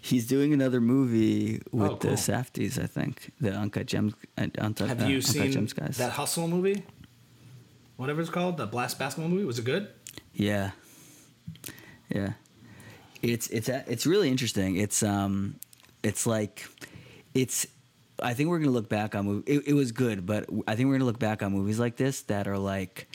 He's 0.00 0.26
doing 0.26 0.54
another 0.54 0.80
movie 0.80 1.60
with 1.70 1.90
Oh, 1.90 1.94
the 1.96 2.08
cool. 2.08 2.16
Safdies, 2.16 2.82
I 2.82 2.86
think. 2.86 3.30
The 3.42 3.52
Uncut 3.52 3.84
Gems. 3.86 4.14
Uh, 4.38 4.46
Uncut, 4.58 4.88
have 4.88 5.02
uh, 5.02 5.06
you 5.06 5.16
Uncut 5.16 5.30
seen 5.30 5.52
Gems 5.52 5.72
guys. 5.74 5.98
that 5.98 6.12
Hustle 6.12 6.48
movie? 6.48 6.82
Whatever 7.98 8.22
it's 8.22 8.30
called, 8.30 8.56
the 8.56 8.66
Blast 8.66 8.98
basketball 8.98 9.28
movie. 9.28 9.44
Was 9.44 9.58
it 9.58 9.66
good? 9.66 9.88
Yeah, 10.32 10.70
yeah. 12.08 12.32
It's 13.20 13.48
it's 13.48 13.68
a- 13.68 13.84
it's 13.86 14.06
really 14.06 14.30
interesting. 14.30 14.76
It's 14.76 15.02
um, 15.02 15.56
it's 16.02 16.26
like, 16.26 16.66
it's. 17.34 17.66
I 18.22 18.32
think 18.32 18.48
we're 18.48 18.60
gonna 18.60 18.70
look 18.70 18.88
back 18.88 19.14
on 19.14 19.26
movie. 19.26 19.52
It, 19.52 19.68
it 19.68 19.74
was 19.74 19.92
good, 19.92 20.24
but 20.24 20.48
I 20.66 20.74
think 20.74 20.86
we're 20.88 20.94
gonna 20.94 21.04
look 21.04 21.18
back 21.18 21.42
on 21.42 21.52
movies 21.52 21.78
like 21.78 21.96
this 21.96 22.22
that 22.22 22.48
are 22.48 22.56
like, 22.56 23.09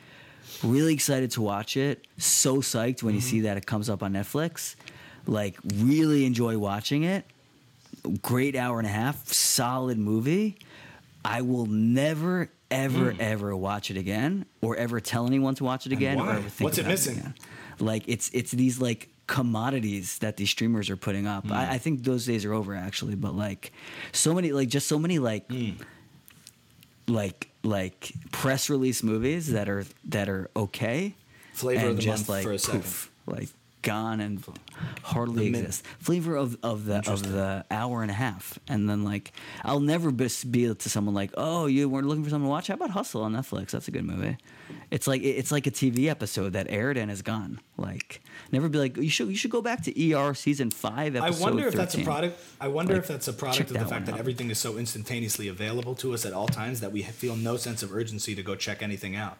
really 0.64 0.94
excited 0.94 1.32
to 1.32 1.42
watch 1.42 1.78
it. 1.78 2.06
So 2.18 2.58
psyched 2.58 3.04
when 3.04 3.16
you 3.16 3.22
see 3.22 3.38
mm-hmm. 3.38 3.46
that 3.46 3.58
it 3.58 3.66
comes 3.66 3.90
up 3.90 4.04
on 4.04 4.14
Netflix. 4.14 4.76
Like 5.28 5.58
really 5.76 6.26
enjoy 6.26 6.58
watching 6.58 7.04
it. 7.04 7.26
Great 8.22 8.56
hour 8.56 8.78
and 8.78 8.88
a 8.88 8.92
half. 8.92 9.28
Solid 9.28 9.98
movie. 9.98 10.58
I 11.24 11.42
will 11.42 11.66
never, 11.66 12.52
ever, 12.70 13.14
mm. 13.14 13.20
ever 13.20 13.56
watch 13.56 13.90
it 13.90 13.98
again, 13.98 14.46
or 14.62 14.76
ever 14.76 15.00
tell 15.00 15.26
anyone 15.26 15.56
to 15.56 15.64
watch 15.64 15.88
it 15.88 15.92
again, 15.92 16.20
or 16.20 16.26
why? 16.26 16.36
ever 16.36 16.50
think 16.50 16.66
What's 16.66 16.78
it 16.78 16.82
about 16.82 16.92
missing? 16.92 17.18
again. 17.18 17.34
Like 17.80 18.04
it's 18.08 18.30
it's 18.32 18.52
these 18.52 18.80
like 18.80 19.10
commodities 19.26 20.20
that 20.20 20.38
these 20.38 20.52
streamers 20.52 20.92
are 20.92 20.96
putting 20.96 21.26
up. 21.26 21.46
I, 21.46 21.66
mm. 21.66 21.70
I 21.70 21.78
think 21.80 22.04
those 22.04 22.28
days 22.28 22.46
are 22.46 22.54
over 22.54 22.76
actually, 22.76 23.16
but 23.16 23.34
like 23.36 23.72
so 24.12 24.36
many 24.36 24.52
like 24.52 24.70
just 24.70 24.88
so 24.88 25.00
many 25.00 25.18
like 25.18 25.50
Hmm. 25.50 25.72
like 27.08 27.50
like 27.66 28.14
press 28.32 28.70
release 28.70 29.04
movies 29.04 29.52
that 29.52 29.68
are 29.70 29.86
that 30.06 30.30
are 30.30 30.50
okay. 30.56 31.16
Flavor 31.54 31.82
and 31.82 31.90
of 31.92 31.96
the 31.98 32.02
just 32.02 32.28
month 32.28 32.30
like 32.30 32.44
for 32.44 32.52
a 32.52 32.60
second. 32.60 32.82
poof, 32.82 33.12
like 33.26 33.50
gone 33.82 34.20
and 34.20 34.44
hardly 35.04 35.50
min- 35.50 35.62
exist. 35.62 35.86
Flavor 36.00 36.36
of, 36.36 36.58
of 36.64 36.86
the 36.86 37.10
of 37.10 37.32
the 37.32 37.64
hour 37.72 38.02
and 38.02 38.12
a 38.12 38.16
half, 38.16 38.60
and 38.68 38.90
then 38.90 39.04
like 39.04 39.32
I'll 39.64 39.80
never 39.80 40.12
be, 40.12 40.28
be 40.50 40.74
to 40.74 40.90
someone 40.90 41.16
like, 41.16 41.32
oh, 41.38 41.68
you 41.68 41.88
weren't 41.88 42.08
looking 42.08 42.24
for 42.24 42.30
something 42.30 42.46
to 42.46 42.50
watch. 42.50 42.68
How 42.68 42.74
about 42.74 42.90
Hustle 42.90 43.24
on 43.24 43.34
Netflix? 43.34 43.72
That's 43.72 43.88
a 43.88 43.92
good 43.92 44.04
movie. 44.04 44.38
It's 44.92 45.08
like 45.08 45.22
it's 45.24 45.52
like 45.52 45.68
a 45.68 45.72
TV 45.72 46.08
episode 46.08 46.54
that 46.54 46.68
aired 46.70 46.98
and 46.98 47.10
is 47.10 47.22
gone. 47.22 47.62
Like 47.78 48.22
never 48.52 48.70
be 48.70 48.78
like 48.78 48.98
you 48.98 49.10
should 49.10 49.28
you 49.30 49.36
should 49.36 49.52
go 49.52 49.62
back 49.62 49.84
to 49.84 50.14
ER 50.14 50.34
season 50.34 50.70
five 50.72 51.16
I 51.16 51.28
episode. 51.28 51.44
wonder 51.44 51.68
if 51.68 51.74
that's 51.74 51.94
a 51.94 51.98
13. 51.98 52.06
product. 52.06 52.40
I 52.62 52.68
wonder 52.68 52.94
Like, 52.94 53.02
if 53.04 53.08
that's 53.08 53.28
a 53.28 53.34
product 53.34 53.72
of 53.72 53.78
the 53.80 53.86
fact 53.86 54.06
that 54.08 54.14
out. 54.14 54.20
everything 54.20 54.50
is 54.50 54.60
so 54.60 54.78
instantaneously 54.78 55.48
available 55.48 55.96
to 55.96 56.14
us 56.14 56.26
at 56.26 56.34
all 56.34 56.48
times 56.48 56.80
that 56.82 56.92
we 56.92 57.02
feel 57.04 57.36
no 57.36 57.58
sense 57.58 57.84
of 57.84 57.94
urgency 57.94 58.36
to 58.36 58.44
go 58.44 58.56
check 58.56 58.82
anything 58.82 59.16
out. 59.16 59.38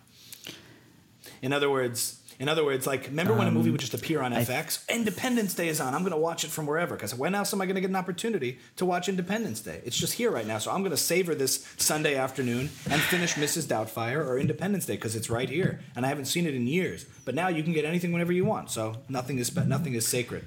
In 1.42 1.54
other 1.54 1.70
words, 1.70 2.20
in 2.40 2.50
other 2.50 2.66
words, 2.66 2.86
like 2.86 3.06
remember 3.08 3.34
when 3.34 3.48
a 3.48 3.52
movie 3.52 3.72
would 3.72 3.80
just 3.80 3.94
appear 3.94 4.22
on 4.22 4.34
Um, 4.34 4.44
FX? 4.44 4.88
Independence 4.90 5.54
Day 5.54 5.68
is 5.70 5.80
on. 5.80 5.94
I'm 5.94 6.02
going 6.02 6.12
to 6.12 6.18
watch 6.18 6.44
it 6.44 6.50
from 6.52 6.66
wherever 6.66 6.96
because 6.96 7.16
when 7.16 7.34
else 7.36 7.54
am 7.54 7.62
I 7.62 7.66
going 7.66 7.76
to 7.76 7.82
get 7.82 7.90
an 7.90 7.96
opportunity 7.96 8.60
to 8.76 8.86
watch 8.86 9.08
Independence 9.08 9.62
Day? 9.62 9.82
It's 9.86 9.98
just 9.98 10.14
here 10.14 10.32
right 10.32 10.46
now, 10.46 10.58
so 10.58 10.72
I'm 10.72 10.80
going 10.82 10.92
to 10.92 10.98
savor 10.98 11.34
this 11.36 11.66
Sunday 11.78 12.16
afternoon 12.16 12.70
and 12.90 13.02
finish 13.02 13.34
Mrs. 13.36 13.64
Doubtfire 13.68 14.26
or 14.26 14.38
Independence 14.38 14.86
Day 14.86 14.96
because 14.96 15.16
it's 15.16 15.30
right 15.30 15.50
here, 15.50 15.80
and 15.96 16.06
I 16.06 16.10
haven't 16.10 16.26
seen 16.26 16.46
it 16.46 16.54
in 16.56 16.68
years. 16.68 17.06
But 17.26 17.36
now 17.36 17.48
you 17.48 17.64
can 17.64 17.74
get 17.74 17.86
anything 17.86 18.12
whenever 18.12 18.34
you 18.34 18.46
want, 18.46 18.70
so 18.72 18.98
nothing 19.10 19.38
is 19.40 19.56
nothing 19.56 19.94
is 19.94 20.08
sacred. 20.08 20.44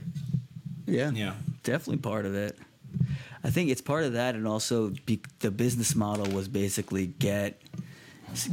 Yeah, 0.86 1.11
Yeah. 1.11 1.34
definitely 1.64 1.99
part 1.99 2.26
of 2.26 2.34
it. 2.34 2.57
I 3.45 3.51
think 3.51 3.70
it's 3.70 3.80
part 3.82 4.05
of 4.05 4.14
that, 4.14 4.34
and 4.34 4.47
also 4.49 4.93
be, 5.07 5.20
the 5.41 5.51
business 5.51 5.95
model 5.95 6.26
was 6.32 6.49
basically 6.49 7.07
get 7.07 7.61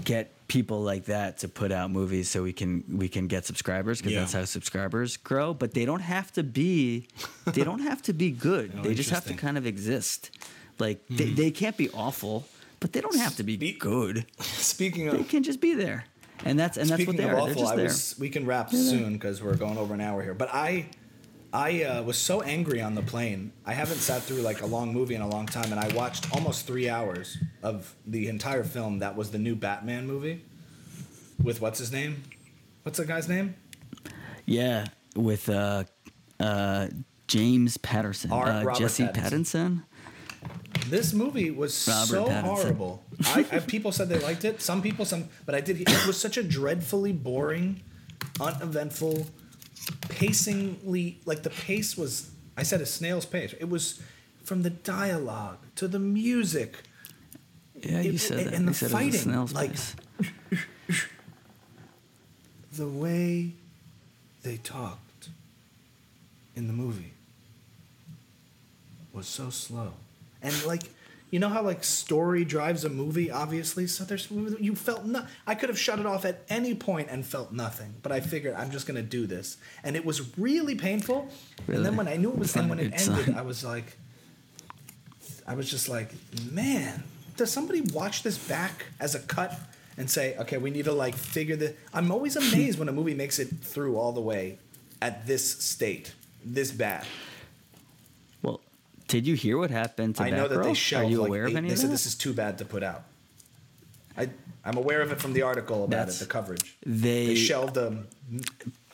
get 0.04 0.32
people 0.48 0.82
like 0.82 1.06
that 1.06 1.40
to 1.40 1.48
put 1.48 1.72
out 1.72 1.90
movies 1.92 2.30
so 2.30 2.44
we 2.44 2.54
can 2.54 2.84
we 2.90 3.08
can 3.08 3.28
get 3.28 3.46
subscribers 3.46 4.00
because 4.00 4.14
Yeah. 4.14 4.20
that's 4.22 4.34
how 4.34 4.46
subscribers 4.46 5.18
grow. 5.18 5.54
But 5.54 5.74
they 5.74 5.86
don't 5.86 6.02
have 6.02 6.32
to 6.34 6.44
be 6.44 7.08
they 7.46 7.64
don't 7.64 7.82
have 7.82 8.02
to 8.04 8.14
be 8.14 8.32
good. 8.32 8.72
Oh, 8.78 8.82
they 8.82 8.94
just 8.94 9.10
have 9.10 9.26
to. 9.26 9.34
Kind 9.34 9.58
of 9.58 9.66
exist. 9.66 10.30
Like 10.80 11.06
hmm. 11.08 11.16
they, 11.18 11.26
they 11.32 11.52
can't 11.52 11.78
be 11.78 11.90
awful, 11.92 12.46
but 12.80 12.94
they 12.94 13.02
don't 13.02 13.18
have 13.18 13.36
to 13.38 13.44
be 13.44 13.56
Spe- 13.74 13.80
good. 13.80 14.26
Speaking 14.40 15.08
of 15.08 15.18
They 15.18 15.24
can 15.24 15.44
just 15.44 15.62
be 15.62 15.74
there, 15.74 16.06
and 16.44 16.60
that's 16.60 16.78
and 16.78 16.90
that's 16.90 17.06
what 17.08 17.18
they 17.18 17.24
are. 17.24 17.28
They're 17.28 17.40
awful, 17.40 17.62
just 17.62 17.74
I 17.74 17.76
there. 17.76 17.86
was. 17.86 18.16
We 18.20 18.30
can 18.30 18.46
wrap 18.46 18.72
soon 18.72 19.14
because 19.14 19.42
we're 19.42 19.56
going 19.56 19.78
over 19.78 19.94
an 19.94 20.02
hour 20.02 20.22
here. 20.22 20.34
But 20.34 20.50
I, 20.54 20.88
I 21.56 21.84
uh, 21.84 22.04
was 22.04 22.18
so 22.18 22.42
angry 22.42 22.82
on 22.82 22.96
the 22.96 23.02
plane. 23.02 23.54
I 23.66 23.72
haven't 23.72 24.00
sat 24.00 24.24
through 24.24 24.42
like 24.42 24.62
a 24.62 24.66
long 24.66 24.92
movie 24.92 25.16
in 25.16 25.22
a 25.22 25.30
long 25.30 25.46
time, 25.46 25.72
and 25.72 25.80
I 25.80 25.88
watched 25.96 26.30
almost 26.36 26.68
three 26.68 26.90
hours 26.90 27.38
of 27.64 27.96
the 28.06 28.28
entire 28.28 28.66
film. 28.66 29.00
That 29.00 29.16
was 29.16 29.32
the 29.32 29.38
new 29.38 29.56
Batman 29.56 30.06
movie 30.06 30.44
with 31.42 31.62
what's 31.62 31.80
his 31.80 31.94
name? 31.94 32.24
What's 32.84 32.98
the 32.98 33.06
guy's 33.06 33.30
name? 33.30 33.56
Yeah, 34.46 34.88
with 35.16 35.48
uh, 35.48 35.86
uh, 36.42 36.88
James 37.28 37.78
Patterson, 37.78 38.34
Ar- 38.34 38.70
uh, 38.70 38.76
Jesse 38.76 39.06
Pattinson. 39.06 39.14
Pattinson. 39.14 40.90
This 40.90 41.14
movie 41.14 41.52
was 41.52 41.88
Robert 41.88 42.08
so 42.08 42.26
Pattinson. 42.26 42.42
horrible. 42.44 43.04
I, 43.28 43.46
I 43.50 43.60
people 43.60 43.94
said 43.94 44.10
they 44.10 44.20
liked 44.20 44.44
it. 44.44 44.62
Some 44.62 44.82
people, 44.82 45.06
some, 45.06 45.30
but 45.46 45.56
I 45.56 45.62
did. 45.62 45.80
It 45.80 46.06
was 46.06 46.20
such 46.20 46.36
a 46.36 46.44
dreadfully 46.44 47.14
boring, 47.14 47.82
uneventful, 48.42 49.28
pacingly 50.10 51.20
like 51.26 51.44
the 51.44 51.50
pace 51.50 51.98
was. 51.98 52.30
I 52.58 52.64
said 52.64 52.82
a 52.82 52.86
snail's 52.86 53.26
pace. 53.26 53.54
It 53.60 53.70
was 53.70 54.02
from 54.44 54.64
the 54.64 54.70
dialogue 54.70 55.58
to 55.76 55.88
the 55.88 56.00
music. 56.00 56.78
Yeah, 57.82 58.02
you 58.02 58.14
It- 58.14 58.20
said 58.20 58.40
and 58.40 58.48
that. 58.48 58.52
the 58.52 58.68
you 58.68 58.74
said 58.74 58.92
it 58.92 58.94
was 58.94 58.94
a 58.94 58.98
fighting, 58.98 59.20
snail's 59.22 59.54
like- 59.54 59.72
pace. 59.72 59.96
The 62.74 62.88
way 62.88 63.52
they 64.44 64.58
talked. 64.58 65.30
in 66.58 66.68
the 66.68 66.74
movie 66.74 67.12
was 69.14 69.28
so 69.28 69.50
slow. 69.50 69.92
And 70.42 70.54
like 70.66 70.84
you 71.36 71.40
know 71.42 71.50
how 71.50 71.62
like 71.62 71.84
story 71.84 72.46
drives 72.46 72.86
a 72.86 72.90
movie 72.90 73.30
obviously 73.30 73.88
so 73.88 74.06
there's 74.06 74.32
you 74.32 74.74
felt 74.74 75.04
no 75.04 75.26
I 75.46 75.54
could 75.56 75.68
have 75.68 75.78
shut 75.78 76.00
it 76.00 76.06
off 76.06 76.24
at 76.24 76.46
any 76.48 76.74
point 76.76 77.10
and 77.12 77.26
felt 77.26 77.52
nothing 77.52 77.94
but 78.04 78.14
I 78.14 78.22
figured 78.22 78.56
I'm 78.56 78.72
just 78.72 78.88
going 78.88 78.96
to 78.96 79.10
do 79.18 79.28
this 79.28 79.58
and 79.84 79.98
it 79.98 80.06
was 80.06 80.38
really 80.38 80.76
painful 80.76 81.28
Really? 81.68 81.76
and 81.80 81.86
then 81.86 81.98
when 81.98 82.08
I 82.08 82.16
knew 82.16 82.30
it 82.32 82.38
was 82.38 82.56
not 82.56 82.70
when 82.70 82.80
it 82.80 82.94
ended 83.02 83.26
sign. 83.26 83.36
I 83.36 83.42
was 83.42 83.66
like 83.66 83.98
I 85.46 85.56
was 85.56 85.70
just 85.70 85.90
like 85.90 86.14
man 86.54 87.04
does 87.36 87.52
somebody 87.52 87.82
watch 87.82 88.24
this 88.24 88.38
back 88.38 88.86
as 89.02 89.14
a 89.14 89.20
cut 89.20 89.60
and 89.98 90.10
say 90.10 90.38
okay 90.38 90.58
we 90.58 90.70
need 90.70 90.86
to 90.86 90.94
like 90.94 91.16
figure 91.16 91.58
the 91.58 91.76
I'm 91.94 92.14
always 92.14 92.38
amazed 92.46 92.80
when 92.80 92.88
a 92.88 92.94
movie 92.94 93.14
makes 93.14 93.40
it 93.40 93.50
through 93.62 93.98
all 93.98 94.14
the 94.14 94.22
way 94.22 94.58
at 95.02 95.28
this 95.28 95.46
state 95.72 96.16
this 96.46 96.72
bad 96.72 97.06
did 99.08 99.28
you 99.28 99.36
hear 99.36 99.58
what 99.58 99.72
happened 99.72 100.16
to 100.18 100.24
I 100.24 100.30
know 100.32 100.48
that 100.48 100.64
they 100.64 100.74
shelved. 100.74 101.08
Are 101.08 101.10
you 101.12 101.22
like, 101.22 101.28
aware 101.30 101.46
eight- 101.48 101.52
of 101.52 101.58
any 101.58 101.68
They 101.68 101.74
of 101.74 101.80
said 101.80 101.88
that? 101.90 101.92
this 101.94 102.06
is 102.06 102.16
too 102.16 102.34
bad 102.34 102.58
to 102.60 102.66
put 102.66 102.84
out. 102.84 103.04
I 104.18 104.30
I'm 104.64 104.78
aware 104.78 105.02
of 105.02 105.12
it 105.12 105.20
from 105.22 105.34
the 105.34 105.44
article 105.44 105.84
about 105.84 105.90
That's- 105.98 106.22
it, 106.22 106.26
the 106.26 106.32
coverage. 106.32 106.78
they, 106.86 107.28
They 107.28 107.36
shelved 107.36 107.76
them. 107.76 108.08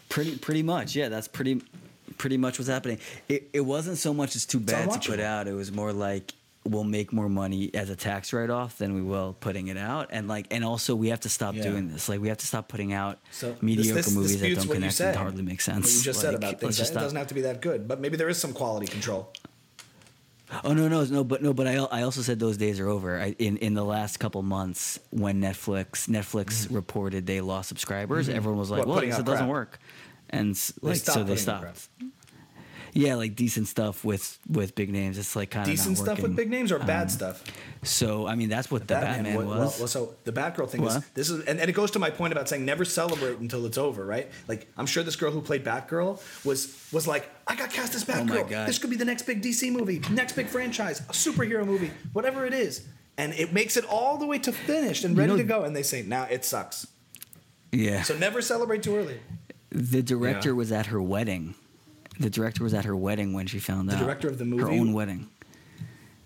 pretty 0.10 0.38
pretty 0.38 0.64
much 0.64 0.96
yeah 0.96 1.08
that's 1.10 1.28
pretty 1.30 1.62
pretty 2.18 2.36
much 2.38 2.60
what's 2.60 2.68
happening 2.70 3.00
it, 3.30 3.50
it 3.54 3.62
wasn't 3.62 3.98
so 3.98 4.14
much 4.14 4.36
as 4.36 4.46
too 4.46 4.60
bad 4.60 4.92
to 4.92 5.00
put 5.10 5.20
out 5.22 5.48
it 5.48 5.54
was 5.54 5.72
more 5.72 5.94
like 5.94 6.34
we'll 6.66 6.84
make 6.84 7.12
more 7.14 7.30
money 7.30 7.72
as 7.74 7.90
a 7.90 7.96
tax 7.96 8.34
write-off 8.34 8.78
than 8.78 8.94
we 8.94 9.02
will 9.02 9.36
putting 9.40 9.70
it 9.70 9.78
out 9.78 10.10
and 10.12 10.28
like 10.28 10.46
and 10.52 10.66
also 10.66 10.94
we 10.96 11.08
have 11.08 11.20
to 11.22 11.30
stop 11.30 11.56
Yeah. 11.56 11.64
doing 11.64 11.92
this 11.92 12.10
like 12.10 12.20
we 12.20 12.28
have 12.28 12.38
to 12.40 12.46
stop 12.46 12.68
putting 12.68 12.92
out 12.92 13.20
so 13.32 13.56
mediocre 13.62 13.94
this 14.02 14.14
movies 14.14 14.40
that 14.42 14.54
don't 14.56 14.68
connect 14.68 14.94
said, 14.94 15.08
and 15.16 15.18
hardly 15.18 15.42
make 15.44 15.62
sense 15.62 15.86
What 15.86 15.94
you 15.96 16.02
just 16.04 16.20
said 16.20 16.36
about 16.36 16.60
things. 16.60 16.78
It 16.80 16.94
doesn't 16.94 17.18
have 17.18 17.28
to 17.28 17.34
be 17.34 17.42
that 17.42 17.62
good, 17.62 17.88
but 17.88 18.02
maybe 18.02 18.18
there 18.18 18.30
is 18.30 18.38
some 18.38 18.52
quality 18.54 18.86
control. 18.88 19.32
Oh 20.64 20.74
no 20.74 20.88
no 20.88 21.04
no 21.06 21.24
but 21.24 21.42
no 21.42 21.54
but 21.54 21.68
I, 21.68 21.76
I 21.76 22.02
also 22.04 22.22
said 22.22 22.40
those 22.40 22.58
days 22.58 22.80
are 22.80 22.88
over. 22.88 23.20
I, 23.20 23.36
in 23.40 23.58
in 23.58 23.74
the 23.74 23.84
last 23.86 24.18
couple 24.18 24.42
months 24.44 25.00
when 25.10 25.42
Netflix 25.42 26.08
Netflix 26.10 26.74
reported 26.74 27.26
they 27.26 27.42
lost 27.42 27.70
subscribers, 27.70 28.30
everyone 28.30 28.60
was 28.60 28.70
like, 28.70 28.82
Mm-hmm. 28.82 28.90
What, 28.90 29.04
"Well, 29.04 29.18
this 29.18 29.24
doesn't 29.24 29.48
work," 29.48 29.80
and 30.30 30.56
They 30.56 30.90
like 30.90 30.98
so 30.98 31.24
they 31.24 31.36
stopped. 31.38 31.90
Yeah, 32.94 33.16
like 33.16 33.36
decent 33.36 33.68
stuff 33.68 34.04
with 34.04 34.38
with 34.50 34.76
big 34.76 34.92
names. 34.92 35.18
It's 35.18 35.36
like 35.36 35.52
kind 35.52 35.66
of 35.68 35.72
Decent 35.72 35.98
stuff 35.98 36.22
with 36.22 36.36
big 36.36 36.50
names 36.50 36.72
or 36.72 36.80
bad 36.80 37.04
um, 37.04 37.10
stuff. 37.10 37.44
So 37.84 38.28
I 38.28 38.36
mean 38.36 38.50
that's 38.50 38.70
what 38.70 38.82
the 38.88 38.96
Batman, 38.96 39.36
wa- 39.36 39.44
was. 39.44 39.50
Well, 39.58 39.74
well, 39.80 39.88
so 39.88 40.16
the 40.26 40.32
Batgirl 40.34 40.70
thing 40.70 40.84
is 40.84 41.00
this 41.14 41.30
is, 41.30 41.46
and, 41.46 41.60
and 41.60 41.70
it 41.70 41.74
goes 41.74 41.92
to 41.92 42.00
my 42.00 42.10
point 42.10 42.34
about 42.34 42.50
saying 42.50 42.66
never 42.66 42.84
celebrate 42.84 43.40
until 43.40 43.66
it's 43.66 43.78
over, 43.78 44.06
right? 44.06 44.30
Like 44.48 44.68
I'm 44.78 44.86
sure 44.86 45.04
this 45.04 45.16
girl 45.16 45.32
who 45.32 45.42
played 45.42 45.64
Batgirl 45.64 46.22
was 46.46 46.88
was 46.92 47.08
like, 47.08 47.30
I 47.48 47.56
got 47.56 47.70
cast 47.72 47.96
as 47.96 48.08
Oh 48.10 48.14
my 48.26 48.36
Batgirl. 48.38 48.50
God. 48.50 48.68
this 48.68 48.78
could 48.78 48.90
be 48.90 48.98
the 48.98 49.06
next 49.06 49.24
big 49.24 49.42
DC 49.42 49.72
movie, 49.72 50.02
next 50.12 50.34
big 50.34 50.48
franchise, 50.48 51.00
a 51.02 51.14
superhero 51.14 51.66
movie, 51.66 51.92
whatever 52.14 52.46
it 52.46 52.54
is, 52.54 52.86
and 53.18 53.34
it 53.36 53.54
makes 53.54 53.78
it 53.78 53.86
all 53.86 54.18
the 54.18 54.26
way 54.26 54.38
to 54.40 54.52
finished 54.52 55.06
and 55.06 55.16
You 55.16 55.20
ready 55.22 55.32
know- 55.34 55.38
to 55.38 55.44
go, 55.44 55.64
and 55.64 55.74
they 55.76 55.84
say, 55.84 56.02
now 56.04 56.24
it 56.24 56.44
sucks. 56.44 56.88
yeah. 57.72 58.02
So 58.04 58.18
never 58.18 58.42
celebrate 58.42 58.84
too 58.84 58.96
early. 58.98 59.20
the 59.70 60.04
director 60.04 60.50
Yeah. 60.50 60.56
was 60.56 60.72
at 60.74 60.88
her 60.88 61.02
wedding. 61.02 61.56
The 62.22 62.30
director 62.30 62.64
was 62.64 62.74
at 62.74 62.86
her 62.86 62.96
wedding 62.96 63.34
when 63.34 63.48
she 63.48 63.60
found 63.60 63.90
The 63.90 63.96
out. 63.96 64.00
director 64.04 64.28
of 64.28 64.38
the 64.38 64.46
movie? 64.46 64.64
Her 64.64 64.70
own 64.72 64.94
wedding. 64.94 65.28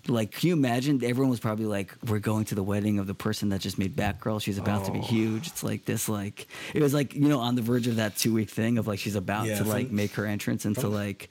Like, 0.08 0.30
can 0.30 0.46
you 0.48 0.52
imagine? 0.52 1.02
Everyone 1.02 1.30
was 1.30 1.40
probably 1.40 1.64
like, 1.66 1.92
"We're 2.06 2.20
going 2.20 2.44
to 2.46 2.54
the 2.54 2.62
wedding 2.62 3.00
of 3.00 3.08
the 3.08 3.14
person 3.14 3.48
that 3.48 3.60
just 3.60 3.76
made 3.76 3.96
Batgirl. 3.96 4.40
She's 4.40 4.56
about 4.58 4.84
to 4.84 4.92
be 4.92 5.00
Oh. 5.00 5.02
huge." 5.02 5.48
It's 5.48 5.64
like 5.64 5.84
this, 5.84 6.08
like 6.08 6.46
it 6.74 6.80
was 6.80 6.94
like 6.94 7.14
you 7.16 7.28
know 7.28 7.40
on 7.40 7.56
the 7.56 7.62
verge 7.62 7.88
of 7.88 7.96
that 7.96 8.16
two 8.16 8.32
week 8.32 8.48
thing 8.48 8.78
of 8.78 8.86
like 8.86 9.00
she's 9.00 9.16
about 9.16 9.46
Yeah, 9.46 9.54
to 9.58 9.64
from- 9.64 9.68
like 9.72 9.90
make 9.90 10.12
her 10.12 10.24
entrance 10.24 10.64
into 10.64 10.82
from- 10.82 10.92
like, 10.92 11.28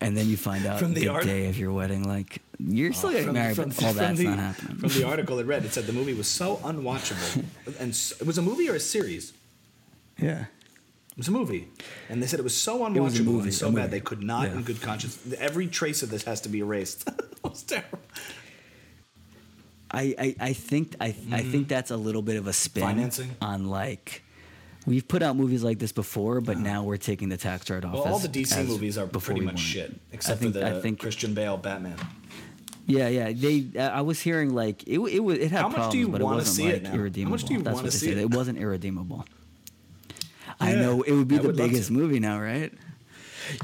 and 0.00 0.16
then 0.16 0.28
you 0.28 0.36
find 0.36 0.64
out 0.64 0.78
From 0.78 0.94
the, 0.94 1.00
the 1.00 1.08
art- 1.08 1.24
day 1.24 1.48
of 1.48 1.58
your 1.58 1.72
wedding, 1.72 2.04
like 2.06 2.40
you're 2.60 2.92
still 2.92 3.08
oh, 3.10 3.12
getting 3.14 3.32
married, 3.32 3.56
but 3.56 3.82
all 3.82 3.92
that's 3.94 4.18
the, 4.18 4.24
not 4.26 4.38
happening. 4.38 4.76
From 4.78 4.88
the 4.90 5.04
article 5.08 5.38
it 5.40 5.46
read, 5.46 5.64
it 5.64 5.72
said 5.72 5.86
the 5.86 5.92
movie 5.92 6.14
was 6.14 6.28
so 6.28 6.58
unwatchable, 6.58 7.44
and 7.80 7.90
s- 7.90 8.12
it 8.20 8.26
was 8.28 8.38
a 8.38 8.42
movie 8.42 8.68
or 8.70 8.74
a 8.76 8.80
series. 8.80 9.32
yeah. 10.18 10.44
It 11.16 11.20
was 11.20 11.28
a 11.28 11.32
movie, 11.32 11.68
and 12.10 12.22
they 12.22 12.26
said 12.26 12.38
it 12.38 12.42
was 12.42 12.54
so 12.54 12.80
unwatchable 12.80 12.96
It 12.96 13.00
was 13.00 13.20
a 13.20 13.24
movie, 13.24 13.44
and 13.44 13.54
so 13.54 13.72
bad 13.72 13.90
they 13.90 14.00
could 14.00 14.22
not, 14.22 14.48
Yeah. 14.48 14.56
in 14.56 14.62
good 14.64 14.82
conscience, 14.82 15.18
every 15.38 15.66
trace 15.66 16.02
of 16.02 16.10
this 16.10 16.24
has 16.24 16.42
to 16.42 16.50
be 16.50 16.58
erased. 16.58 17.08
it 17.08 17.38
was 17.42 17.62
terrible. 17.62 17.98
I, 19.90 20.14
I, 20.18 20.36
I 20.40 20.52
think 20.52 20.94
I, 21.00 21.06
I 21.32 21.42
think 21.42 21.68
that's 21.68 21.90
a 21.90 21.96
little 21.96 22.20
bit 22.22 22.36
of 22.36 22.46
a 22.46 22.52
spin 22.52 22.82
Mm-hmm. 22.82 22.96
Financing? 22.96 23.30
on 23.40 23.66
like 23.66 24.22
we've 24.84 25.06
put 25.08 25.22
out 25.22 25.36
movies 25.36 25.64
like 25.64 25.78
this 25.78 25.92
before, 25.92 26.40
but 26.40 26.58
now 26.58 26.82
we're 26.84 26.96
taking 26.96 27.28
the 27.28 27.36
tax 27.36 27.70
write 27.70 27.84
off. 27.84 27.94
Well, 27.94 28.02
all 28.04 28.18
the 28.18 28.28
DC 28.28 28.66
movies 28.66 28.98
are 28.98 29.06
pretty 29.06 29.40
much 29.40 29.54
won 29.54 29.56
shit, 29.56 29.94
except 30.12 30.38
I 30.38 30.42
think, 30.42 30.54
for 30.54 30.60
the 30.60 30.76
I 30.76 30.80
think 30.80 30.98
Christian 31.00 31.34
Bale 31.34 31.56
Batman. 31.56 31.96
yeah 32.86 33.08
yeah 33.08 33.32
they 33.32 33.78
I 33.80 34.02
was 34.02 34.20
hearing 34.20 34.54
like 34.54 34.82
it 34.86 34.98
it 34.98 35.20
was 35.20 35.38
it 35.38 35.50
had 35.50 35.62
How 35.62 35.68
much 35.68 35.76
do 35.76 35.80
problems, 35.80 35.94
you 35.96 36.08
but 36.08 36.20
it 36.20 36.24
wasn't 36.24 36.56
see 36.56 36.64
like 36.66 36.74
it 36.74 36.82
now? 36.82 36.90
How 36.90 36.96
irredeemable. 36.96 37.30
much 37.30 37.44
do 37.44 37.54
you 37.54 37.60
what 37.60 37.82
they 37.84 37.90
see 37.90 38.06
said. 38.08 38.18
it? 38.18 38.20
It 38.22 38.30
wasn't 38.34 38.58
irredeemable. 38.58 39.24
I 40.60 40.74
know 40.74 41.02
it 41.02 41.12
would 41.12 41.28
be 41.28 41.36
I 41.36 41.38
the 41.38 41.48
would 41.48 41.56
love 41.56 41.70
biggest 41.70 41.88
to. 41.88 41.92
movie 41.92 42.18
now, 42.20 42.40
right? 42.40 42.72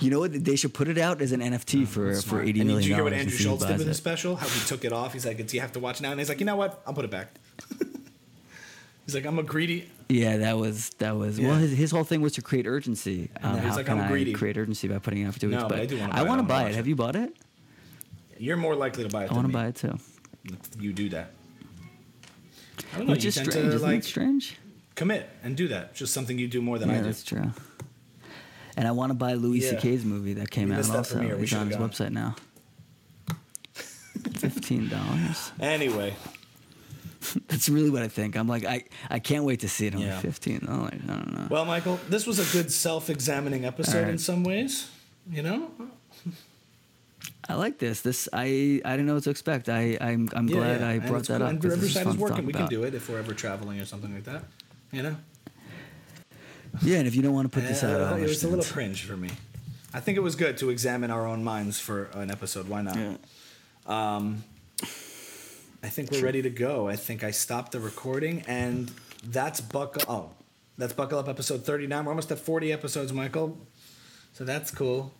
You 0.01 0.11
know 0.11 0.21
what? 0.21 0.45
They 0.45 0.55
should 0.57 0.75
put 0.75 0.87
it 0.89 0.99
out 0.99 1.21
as 1.21 1.33
an 1.33 1.41
NFT 1.41 1.87
for 1.89 2.15
for 2.15 2.21
Smart. 2.21 2.49
eighty 2.49 2.61
and 2.61 2.69
million 2.69 2.83
did 2.83 2.89
you 2.89 2.95
hear 2.95 3.03
what 3.05 3.11
dollars. 3.11 3.21
Andrew 3.23 3.33
and 3.33 3.39
see 3.39 3.45
who 3.45 3.49
Schulz 3.51 3.61
did 3.63 3.69
buys 3.69 3.79
with 3.79 3.89
his 3.89 3.97
it. 3.97 4.01
special? 4.01 4.37
How 4.37 4.47
he 4.47 4.61
took 4.67 4.85
it 4.85 4.93
off. 4.93 5.13
He's 5.13 5.27
like, 5.27 5.41
"It's 5.41 5.53
you 5.55 5.61
have 5.61 5.73
to 5.73 5.81
watch 5.81 6.01
now," 6.01 6.11
and 6.13 6.21
he's 6.21 6.29
like, 6.29 6.39
"You 6.41 6.47
know 6.47 6.57
what? 6.57 6.83
I'll 6.87 6.95
put 6.95 7.05
it 7.05 7.11
back." 7.11 7.35
he's 9.07 9.15
like, 9.15 9.25
"I'm 9.27 9.39
a 9.39 9.43
greedy." 9.43 9.89
Yeah, 10.09 10.37
that 10.39 10.59
was 10.59 10.91
that 10.99 11.17
was 11.17 11.41
well. 11.41 11.51
Yeah. 11.55 11.59
His, 11.61 11.73
his 11.73 11.91
whole 11.91 12.05
thing 12.05 12.21
was 12.21 12.33
to 12.35 12.43
create 12.43 12.67
urgency. 12.67 13.31
Um, 13.43 13.55
he's 13.55 13.71
how 13.71 13.77
like, 13.77 13.87
can 13.87 13.99
"I'm 13.99 14.05
I 14.05 14.09
greedy." 14.09 14.33
create 14.35 14.57
urgency 14.57 14.87
by 14.89 14.99
putting 14.99 15.23
it 15.23 15.27
out 15.27 15.35
for 15.35 15.41
two 15.41 15.49
No, 15.49 15.57
weeks? 15.59 15.69
but 15.69 15.81
I 15.81 15.87
do 15.87 15.99
wanna 15.99 16.13
buy 16.13 16.15
it. 16.15 16.17
I 16.17 16.21
I 16.21 16.23
want 16.23 16.29
wanna 16.29 16.43
to 16.43 16.49
buy 16.49 16.63
watch 16.63 16.71
it. 16.71 16.73
it. 16.75 16.77
Have 16.77 16.87
you 16.87 16.97
bought 16.97 17.17
it? 17.17 17.37
You're 18.39 18.57
more 18.57 18.75
likely 18.77 19.05
to 19.05 19.09
buy 19.11 19.25
it 19.25 19.31
I 19.31 19.35
want 19.35 19.47
to 19.47 19.53
buy 19.53 19.67
it 19.69 19.77
too. 19.77 19.99
You 20.79 20.93
do 20.93 21.09
that. 21.11 21.33
I 22.93 22.99
don't 22.99 23.07
know. 23.07 23.13
Which 23.13 23.25
you 23.25 23.29
is 23.29 23.35
tend 23.37 23.51
strange. 23.51 23.69
to 23.71 23.75
Isn't 23.77 23.89
like 23.89 23.99
it 24.01 24.05
strange? 24.05 24.57
Commit 25.03 25.29
and 25.43 25.57
do 25.57 25.69
that. 25.69 25.95
Just 25.95 26.13
something 26.15 26.39
you 26.39 26.49
do 26.49 26.61
more 26.63 26.79
than 26.79 26.89
yeah, 26.89 26.97
I 26.97 26.99
do. 26.99 27.05
that's 27.05 27.25
true. 27.25 27.51
And 28.77 28.89
I 28.89 28.93
want 28.93 29.11
to 29.11 29.15
buy 29.15 29.35
Louis 29.35 29.61
Yeah. 29.65 29.71
C.K's 29.71 30.05
movie 30.05 30.35
that 30.35 30.51
came 30.51 30.69
We 30.71 30.75
out 30.77 30.85
that 30.85 30.97
also. 30.97 31.17
premiere. 31.17 31.39
It's 31.43 31.53
on 31.53 31.67
his 31.67 31.77
should've 31.77 31.91
website 31.91 32.13
now. 32.13 32.37
Fifteen 34.39 34.89
dollars. 34.89 35.53
Anyway, 35.61 36.15
That's 37.49 37.69
really 37.69 37.91
what 37.91 38.03
I 38.03 38.09
think. 38.09 38.37
I'm 38.37 38.49
like, 38.49 38.65
I, 38.65 38.85
I 39.11 39.19
can't 39.21 39.45
wait 39.45 39.61
to 39.61 39.69
see 39.69 39.87
it 39.87 39.95
on 39.95 40.01
Yeah. 40.01 40.21
the 40.21 40.29
15th. 40.29 40.69
I'm 40.69 40.83
like, 40.83 40.95
I 40.95 41.07
don't 41.07 41.33
know. 41.33 41.47
well, 41.51 41.65
Michael, 41.65 41.99
this 42.09 42.27
was 42.27 42.39
a 42.41 42.53
good 42.57 42.71
self-examining 42.73 43.65
episode 43.65 43.97
All 43.99 44.03
right. 44.03 44.11
in 44.13 44.19
some 44.19 44.43
ways. 44.45 44.89
You 45.31 45.43
know, 45.43 45.71
I 47.49 47.55
like 47.55 47.79
this. 47.79 48.01
This 48.01 48.29
I 48.33 48.81
I 48.85 48.91
didn't 48.93 49.07
know 49.07 49.15
what 49.15 49.25
to 49.25 49.31
expect. 49.31 49.69
I 49.69 49.97
I'm 50.01 50.29
I'm 50.35 50.49
Yeah, 50.49 50.55
glad 50.57 50.81
yeah. 50.81 50.89
I 50.89 50.99
brought 50.99 51.25
that 51.29 51.39
cool. 51.39 51.47
up. 51.47 51.51
And 51.53 51.65
Riverside 51.65 52.07
is 52.09 52.17
working. 52.17 52.47
We 52.47 52.53
can 52.53 52.67
do 52.69 52.83
it 52.85 52.95
if 52.95 53.09
we're 53.09 53.19
ever 53.19 53.35
traveling 53.35 53.81
or 53.81 53.85
something 53.87 54.13
like 54.15 54.25
that. 54.25 54.45
You 54.93 55.03
know, 55.03 55.17
Yeah, 56.83 56.99
and 56.99 57.09
if 57.09 57.15
you 57.15 57.23
don't 57.23 57.33
want 57.33 57.51
to 57.51 57.59
put 57.59 57.67
this 57.67 57.83
out, 57.83 57.99
I 58.01 58.19
it 58.19 58.29
was 58.29 58.45
a 58.45 58.49
little 58.49 58.65
cringe 58.65 59.05
for 59.05 59.17
me. 59.17 59.31
I 59.95 60.01
think 60.01 60.19
it 60.19 60.21
was 60.21 60.37
good 60.37 60.59
to 60.59 60.69
examine 60.69 61.11
our 61.11 61.27
own 61.27 61.43
minds 61.43 61.81
for 61.81 62.11
an 62.13 62.31
episode. 62.31 62.69
Why 62.69 62.83
not? 62.83 62.97
Yeah. 62.97 63.17
Um, 63.87 64.45
I 65.83 65.89
think 65.89 66.11
we're 66.11 66.23
ready 66.23 66.43
to 66.43 66.51
go. 66.51 66.89
I 66.89 66.97
think 66.97 67.25
I 67.25 67.31
stopped 67.31 67.73
the 67.73 67.81
recording, 67.81 68.45
and 68.47 68.91
that's 69.25 69.63
buckle. 69.63 70.03
Oh, 70.09 70.31
that's 70.77 70.93
buckle 70.93 71.19
up 71.19 71.29
episode 71.29 71.65
thirty 71.65 71.87
nine. 71.87 72.05
We're 72.05 72.13
almost 72.13 72.31
at 72.31 72.39
forty 72.39 72.71
episodes, 72.71 73.15
Michael. 73.15 73.59
So 74.35 74.45
that's 74.45 74.71
cool. 74.71 75.13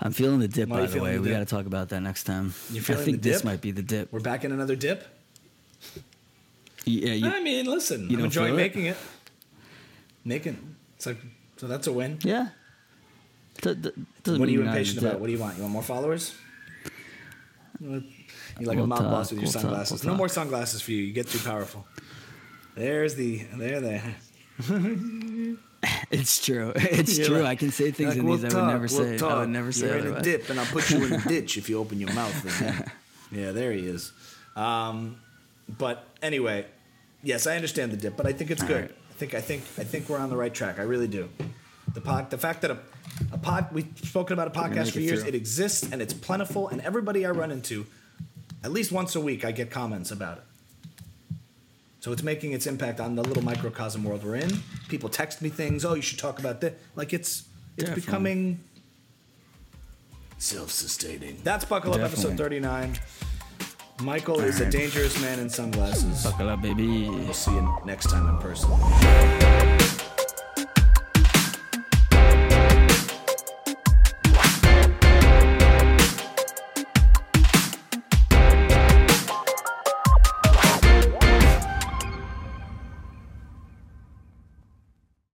I'm 0.00 0.12
feeling 0.12 0.40
the 0.40 0.48
dip, 0.48 0.68
Why 0.68 0.80
by 0.80 0.86
the 0.86 1.00
way. 1.00 1.14
the 1.14 1.22
We 1.22 1.30
got 1.30 1.38
to 1.38 1.46
talk 1.46 1.64
about 1.64 1.88
that 1.88 2.00
next 2.00 2.24
time. 2.24 2.52
You 2.70 2.82
feeling 2.82 3.02
I 3.02 3.04
think 3.06 3.22
this 3.22 3.42
might 3.42 3.62
be 3.62 3.70
the 3.70 3.82
dip. 3.82 4.12
We're 4.12 4.20
back 4.20 4.44
in 4.44 4.52
another 4.52 4.76
dip. 4.76 5.06
Yeah, 6.86 7.12
you, 7.14 7.28
I 7.28 7.42
mean, 7.42 7.66
listen, 7.66 8.08
you 8.08 8.16
I'm 8.18 8.24
enjoying 8.26 8.54
it? 8.54 8.56
making 8.56 8.86
it. 8.86 8.96
Making 10.24 10.76
it's 10.96 11.06
like 11.06 11.18
so 11.56 11.66
that's 11.66 11.86
a 11.88 11.92
win. 11.92 12.18
yeah. 12.22 12.48
D- 13.62 13.74
d- 13.74 13.90
What 14.24 14.48
are 14.48 14.52
you 14.52 14.58
you're 14.58 14.64
not 14.64 14.72
in 14.72 14.78
impatient 14.78 14.98
about? 15.04 15.18
What 15.20 15.26
do 15.26 15.32
you 15.32 15.38
want? 15.38 15.56
You 15.56 15.62
want 15.62 15.72
more 15.72 15.82
followers? 15.82 16.34
You 17.80 18.02
like 18.60 18.76
a 18.76 18.80
We'll 18.80 18.86
mob 18.86 18.98
talk, 19.00 19.10
boss 19.10 19.30
with 19.30 19.40
your 19.40 19.44
we'll 19.46 19.52
talk, 19.52 19.62
sunglasses. 19.62 20.02
we'll 20.02 20.06
no 20.06 20.12
talk. 20.12 20.18
more 20.18 20.28
sunglasses 20.28 20.80
for 20.82 20.92
you. 20.92 21.02
You 21.02 21.12
get 21.12 21.26
too 21.28 21.38
powerful. 21.38 21.86
There's 22.74 23.14
the 23.14 23.44
there 23.56 23.80
there. 23.80 24.14
It's 26.10 26.44
true. 26.44 26.72
It's 26.76 27.16
You're 27.18 27.26
true. 27.28 27.36
like- 27.38 27.46
I 27.46 27.54
can 27.56 27.70
say 27.70 27.90
things 27.90 28.10
Like, 28.16 28.18
in 28.18 28.26
these 28.26 28.44
I 28.44 28.60
would 28.60 28.72
never 28.72 28.88
say. 28.88 29.18
I 29.18 29.38
would 29.40 29.48
never 29.50 29.72
say 29.72 29.86
You're 29.86 29.98
in 29.98 30.16
a 30.16 30.22
dip, 30.22 30.48
and 30.50 30.58
I'll 30.58 30.66
put 30.66 30.90
you 30.90 31.04
in 31.04 31.12
a 31.12 31.20
ditch 31.28 31.56
if 31.58 31.68
you 31.68 31.78
open 31.78 32.00
your 32.00 32.12
mouth. 32.12 32.34
again. 32.44 32.90
yeah, 33.30 33.52
there 33.52 33.72
he 33.72 33.80
is. 33.86 34.10
Um, 34.56 35.16
but 35.68 36.04
anyway, 36.22 36.66
yes, 37.22 37.46
I 37.46 37.56
understand 37.56 37.92
the 37.92 37.96
dip, 37.96 38.16
but 38.16 38.26
I 38.26 38.32
think 38.32 38.50
it's 38.50 38.62
All 38.62 38.68
good. 38.68 38.82
right. 38.82 38.94
I 39.10 39.14
think 39.18 39.34
I 39.34 39.40
think 39.40 39.62
I 39.78 39.84
think 39.84 40.08
we're 40.08 40.18
on 40.18 40.28
the 40.30 40.36
right 40.36 40.52
track. 40.52 40.78
I 40.78 40.82
really 40.82 41.08
do. 41.08 41.28
The 41.94 42.00
pod, 42.00 42.30
the 42.30 42.36
fact 42.38 42.60
that 42.62 42.70
a, 42.70 42.78
a 43.32 43.38
pod, 43.38 43.68
we've 43.72 43.88
spoken 44.04 44.34
about 44.34 44.48
a 44.48 44.50
podcast 44.50 44.92
for 44.92 44.98
it 44.98 45.02
years. 45.04 45.20
through. 45.20 45.28
It 45.28 45.34
exists 45.34 45.88
and 45.90 46.02
it's 46.02 46.12
plentiful, 46.12 46.68
and 46.68 46.80
everybody 46.82 47.24
I 47.24 47.30
run 47.30 47.50
into, 47.50 47.86
at 48.62 48.72
least 48.72 48.92
once 48.92 49.14
a 49.16 49.20
week, 49.20 49.44
I 49.44 49.52
get 49.52 49.70
comments 49.70 50.10
about 50.10 50.38
it. 50.38 50.44
So 52.00 52.12
it's 52.12 52.22
making 52.22 52.52
its 52.52 52.66
impact 52.66 53.00
on 53.00 53.16
the 53.16 53.22
little 53.22 53.42
microcosm 53.42 54.04
world 54.04 54.22
we're 54.22 54.36
in. 54.36 54.50
People 54.88 55.08
text 55.08 55.40
me 55.42 55.48
things. 55.48 55.84
Oh, 55.84 55.94
you 55.94 56.02
should 56.02 56.18
talk 56.18 56.38
about 56.38 56.60
this. 56.60 56.74
Like 56.94 57.12
it's 57.14 57.44
it's 57.78 57.88
Definitely. 57.88 58.00
becoming 58.02 58.60
Self-sustaining. 60.38 61.38
That's 61.44 61.64
Buckle 61.64 61.94
Up 61.94 62.00
episode 62.00 62.36
39. 62.36 62.98
Michael 64.02 64.40
is 64.40 64.60
a 64.60 64.70
dangerous 64.70 65.20
man 65.22 65.38
in 65.38 65.48
sunglasses. 65.48 66.22
Buckle 66.22 66.50
up, 66.50 66.60
baby. 66.60 67.08
We'll 67.08 67.32
see 67.32 67.52
you 67.52 67.78
next 67.86 68.10
time 68.10 68.28
in 68.28 68.36
person. 68.38 68.70